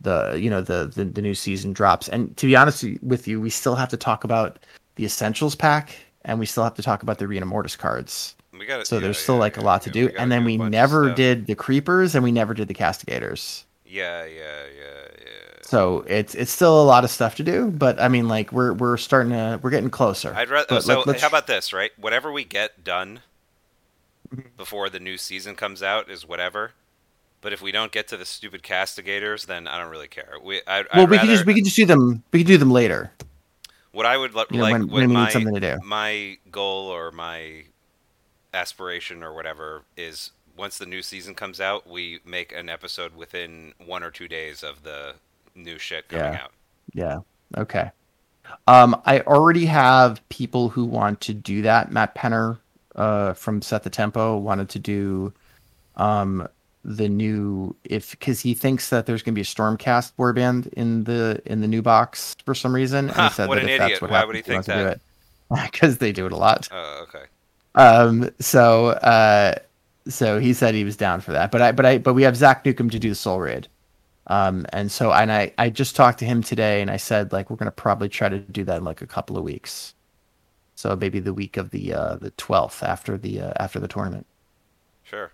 the 0.00 0.36
you 0.38 0.50
know 0.50 0.60
the, 0.60 0.90
the 0.94 1.04
the 1.04 1.22
new 1.22 1.34
season 1.34 1.72
drops. 1.72 2.08
And 2.10 2.36
to 2.36 2.46
be 2.46 2.54
honest 2.56 2.84
with 3.02 3.26
you 3.26 3.40
we 3.40 3.48
still 3.48 3.74
have 3.74 3.88
to 3.88 3.96
talk 3.96 4.24
about 4.24 4.58
the 4.96 5.04
essentials 5.06 5.54
pack 5.54 5.96
and 6.26 6.38
we 6.38 6.44
still 6.46 6.64
have 6.64 6.74
to 6.74 6.82
talk 6.82 7.02
about 7.02 7.18
the 7.18 7.24
Arena 7.24 7.46
Mortis 7.46 7.76
cards. 7.76 8.34
We 8.52 8.66
got 8.66 8.86
so 8.86 9.00
there's 9.00 9.18
still 9.18 9.36
like 9.38 9.56
a 9.56 9.62
lot 9.62 9.80
to 9.82 9.90
do. 9.90 10.10
and 10.18 10.30
then 10.30 10.44
we 10.44 10.56
never 10.58 11.10
did 11.14 11.46
the 11.46 11.54
creepers 11.54 12.14
and 12.14 12.22
we 12.22 12.32
never 12.32 12.52
did 12.54 12.68
the 12.68 12.74
castigators. 12.74 13.64
Yeah, 13.86 14.24
yeah, 14.24 14.26
yeah, 14.34 14.66
yeah. 14.78 15.03
So 15.64 16.04
it's 16.06 16.34
it's 16.34 16.52
still 16.52 16.80
a 16.80 16.84
lot 16.84 17.04
of 17.04 17.10
stuff 17.10 17.34
to 17.36 17.42
do 17.42 17.70
but 17.70 17.98
i 18.00 18.06
mean 18.06 18.28
like 18.28 18.52
we're 18.52 18.72
we're 18.74 18.96
starting 18.98 19.32
to 19.32 19.58
we're 19.62 19.70
getting 19.70 19.90
closer 19.90 20.34
I'd 20.34 20.50
rather. 20.50 20.66
But 20.68 20.82
So 20.82 21.02
let- 21.06 21.20
how 21.20 21.28
about 21.28 21.46
this, 21.46 21.72
right? 21.72 21.90
Whatever 21.98 22.30
we 22.32 22.44
get 22.44 22.84
done 22.84 23.20
before 24.56 24.90
the 24.90 25.00
new 25.00 25.16
season 25.16 25.54
comes 25.54 25.82
out 25.82 26.10
is 26.10 26.26
whatever. 26.26 26.72
But 27.40 27.52
if 27.52 27.60
we 27.62 27.72
don't 27.72 27.92
get 27.92 28.08
to 28.08 28.16
the 28.16 28.24
stupid 28.24 28.62
castigators, 28.62 29.44
then 29.44 29.68
I 29.68 29.78
don't 29.78 29.90
really 29.90 30.08
care. 30.08 30.34
We, 30.42 30.62
I'd, 30.66 30.86
well 30.94 31.04
I'd 31.04 31.10
we 31.10 31.16
rather, 31.16 31.26
can 31.28 31.34
just 31.34 31.46
we 31.46 31.54
can 31.54 31.64
just 31.64 31.76
do 31.76 31.86
them 31.86 32.22
we 32.32 32.40
can 32.40 32.46
do 32.46 32.58
them 32.58 32.70
later 32.70 33.12
What 33.92 34.06
I 34.06 34.16
would 34.16 34.34
li- 34.34 34.44
you 34.50 34.58
know 34.58 34.64
like, 34.64 34.72
when, 34.72 34.88
when 34.88 35.08
we 35.08 35.14
my, 35.14 35.24
need 35.24 35.32
something 35.32 35.54
to 35.54 35.60
do 35.60 35.78
my 35.84 36.38
goal 36.50 36.88
or 36.88 37.10
my 37.10 37.64
aspiration 38.52 39.22
or 39.22 39.34
whatever 39.34 39.82
is 39.96 40.30
once 40.56 40.78
the 40.78 40.86
new 40.86 41.02
season 41.02 41.34
comes 41.34 41.60
out, 41.60 41.88
we 41.88 42.20
make 42.24 42.52
an 42.52 42.68
episode 42.68 43.16
within 43.16 43.74
one 43.84 44.02
or 44.02 44.10
two 44.10 44.28
days 44.28 44.62
of 44.62 44.82
the 44.84 45.14
new 45.54 45.78
shit 45.78 46.08
coming 46.08 46.32
Yeah. 46.32 46.40
out. 46.42 46.52
Yeah. 46.92 47.18
Okay. 47.56 47.90
Um, 48.66 49.00
I 49.04 49.20
already 49.20 49.66
have 49.66 50.26
people 50.28 50.68
who 50.68 50.84
want 50.84 51.20
to 51.22 51.34
do 51.34 51.62
that. 51.62 51.90
Matt 51.90 52.14
Penner, 52.14 52.58
uh, 52.94 53.32
from 53.34 53.62
Set 53.62 53.82
the 53.82 53.90
Tempo 53.90 54.36
wanted 54.38 54.68
to 54.70 54.78
do, 54.78 55.32
um, 55.96 56.46
the 56.84 57.08
new 57.08 57.74
if 57.84 58.10
because 58.10 58.40
he 58.40 58.52
thinks 58.52 58.90
that 58.90 59.06
there's 59.06 59.22
going 59.22 59.32
to 59.32 59.36
be 59.36 59.40
a 59.40 59.44
Stormcast 59.44 60.12
warband 60.18 60.70
in 60.74 61.04
the 61.04 61.40
in 61.46 61.62
the 61.62 61.68
new 61.68 61.80
box 61.80 62.36
for 62.44 62.54
some 62.54 62.74
reason, 62.74 63.06
and 63.06 63.16
Ha, 63.16 63.28
he 63.28 63.34
said 63.34 63.48
what 63.48 63.54
that 63.56 63.64
an 63.64 63.68
if 63.70 63.80
idiot. 63.80 63.90
that's 63.92 64.02
what 64.02 64.10
Why 64.10 64.24
would 64.24 64.36
he 64.36 64.52
wants 64.52 64.66
think 64.68 64.78
it 64.78 65.00
because 65.72 65.98
they 65.98 66.12
do 66.12 66.26
it 66.26 66.32
a 66.32 66.36
lot. 66.36 66.68
Oh, 66.70 67.06
okay. 67.08 67.24
Um, 67.74 68.30
so 68.38 68.88
uh, 68.88 69.54
so 70.06 70.38
he 70.38 70.52
said 70.52 70.74
he 70.74 70.84
was 70.84 70.96
down 70.96 71.20
for 71.22 71.32
that, 71.32 71.50
but 71.50 71.62
I 71.62 71.72
but 71.72 71.86
I 71.86 71.98
but 71.98 72.12
we 72.14 72.22
have 72.22 72.36
Zach 72.36 72.64
Newcomb 72.66 72.90
to 72.90 72.98
do 72.98 73.08
the 73.08 73.14
Soul 73.14 73.40
Raid. 73.40 73.66
Um, 74.26 74.66
and 74.72 74.90
so 74.90 75.12
and 75.12 75.30
I 75.30 75.52
I 75.58 75.70
just 75.70 75.96
talked 75.96 76.18
to 76.20 76.24
him 76.24 76.42
today, 76.42 76.80
and 76.80 76.90
I 76.90 76.96
said 76.96 77.32
like 77.32 77.50
we're 77.50 77.56
gonna 77.56 77.70
probably 77.70 78.08
try 78.08 78.28
to 78.28 78.38
do 78.38 78.64
that 78.64 78.78
in 78.78 78.84
like 78.84 79.02
a 79.02 79.06
couple 79.06 79.36
of 79.36 79.44
weeks. 79.44 79.94
So 80.76 80.96
maybe 80.96 81.20
the 81.20 81.34
week 81.34 81.56
of 81.56 81.70
the 81.70 81.94
uh 81.94 82.16
the 82.16 82.30
twelfth 82.32 82.82
after 82.82 83.18
the 83.18 83.40
uh, 83.40 83.52
after 83.56 83.78
the 83.78 83.88
tournament. 83.88 84.26
Sure. 85.02 85.32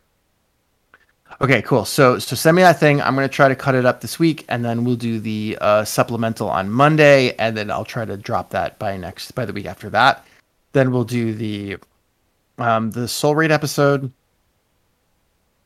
Okay, 1.41 1.63
cool. 1.63 1.85
So 1.85 2.19
so 2.19 2.35
send 2.35 2.57
me 2.57 2.63
that 2.63 2.81
thing. 2.81 3.01
I'm 3.01 3.15
gonna 3.15 3.29
try 3.29 3.49
to 3.49 3.55
cut 3.55 3.75
it 3.75 3.87
up 3.87 4.01
this 4.01 4.19
week, 4.19 4.45
and 4.49 4.65
then 4.65 4.85
we'll 4.85 4.97
do 4.97 5.21
the 5.21 5.57
uh, 5.61 5.85
supplemental 5.85 6.49
on 6.51 6.71
Monday, 6.71 7.35
and 7.37 7.57
then 7.57 7.71
I'll 7.71 7.85
try 7.85 8.05
to 8.05 8.17
drop 8.17 8.51
that 8.51 8.79
by 8.79 8.97
next 8.97 9.35
by 9.35 9.45
the 9.45 9.53
week 9.53 9.67
after 9.67 9.89
that. 9.91 10.27
Then 10.73 10.91
we'll 10.91 11.05
do 11.05 11.33
the 11.33 11.77
um, 12.59 12.91
the 12.91 13.07
Soul 13.07 13.37
Raid 13.37 13.53
episode. 13.53 14.13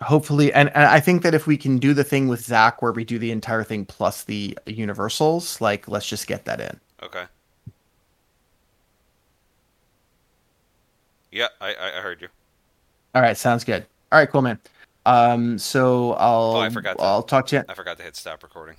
Hopefully, 0.05 0.53
and, 0.53 0.69
and 0.75 0.85
I 0.85 1.01
think 1.01 1.23
that 1.23 1.35
if 1.35 1.47
we 1.47 1.57
can 1.57 1.79
do 1.79 1.95
the 1.95 2.05
thing 2.05 2.29
with 2.29 2.45
Zach 2.45 2.83
where 2.83 2.93
we 2.93 3.05
do 3.05 3.19
the 3.19 3.31
entire 3.31 3.65
thing 3.65 3.85
plus 3.87 4.25
the 4.25 4.57
universals, 4.67 5.61
like 5.61 5.89
let's 5.89 6.07
just 6.07 6.27
get 6.27 6.45
that 6.45 6.61
in. 6.61 6.79
Okay. 7.03 7.25
Yeah, 11.33 11.49
I, 11.61 11.75
I 11.75 12.01
heard 12.01 12.21
you. 12.23 12.29
All 13.15 13.23
right, 13.23 13.37
sounds 13.37 13.65
good. 13.65 13.87
All 14.13 14.19
right, 14.19 14.29
cool, 14.31 14.43
man. 14.43 14.59
Um, 15.07 15.59
so 15.59 16.13
I'll 16.15 16.57
Oh, 16.57 16.61
I 16.61 16.71
forgot 16.71 16.97
to- 16.99 17.03
I'll 17.05 17.23
talk 17.23 17.47
to 17.49 17.57
you. 17.57 17.63
I 17.69 17.75
forgot 17.75 17.97
to 17.99 18.03
hit 18.05 18.17
stop 18.17 18.43
recording. 18.43 18.77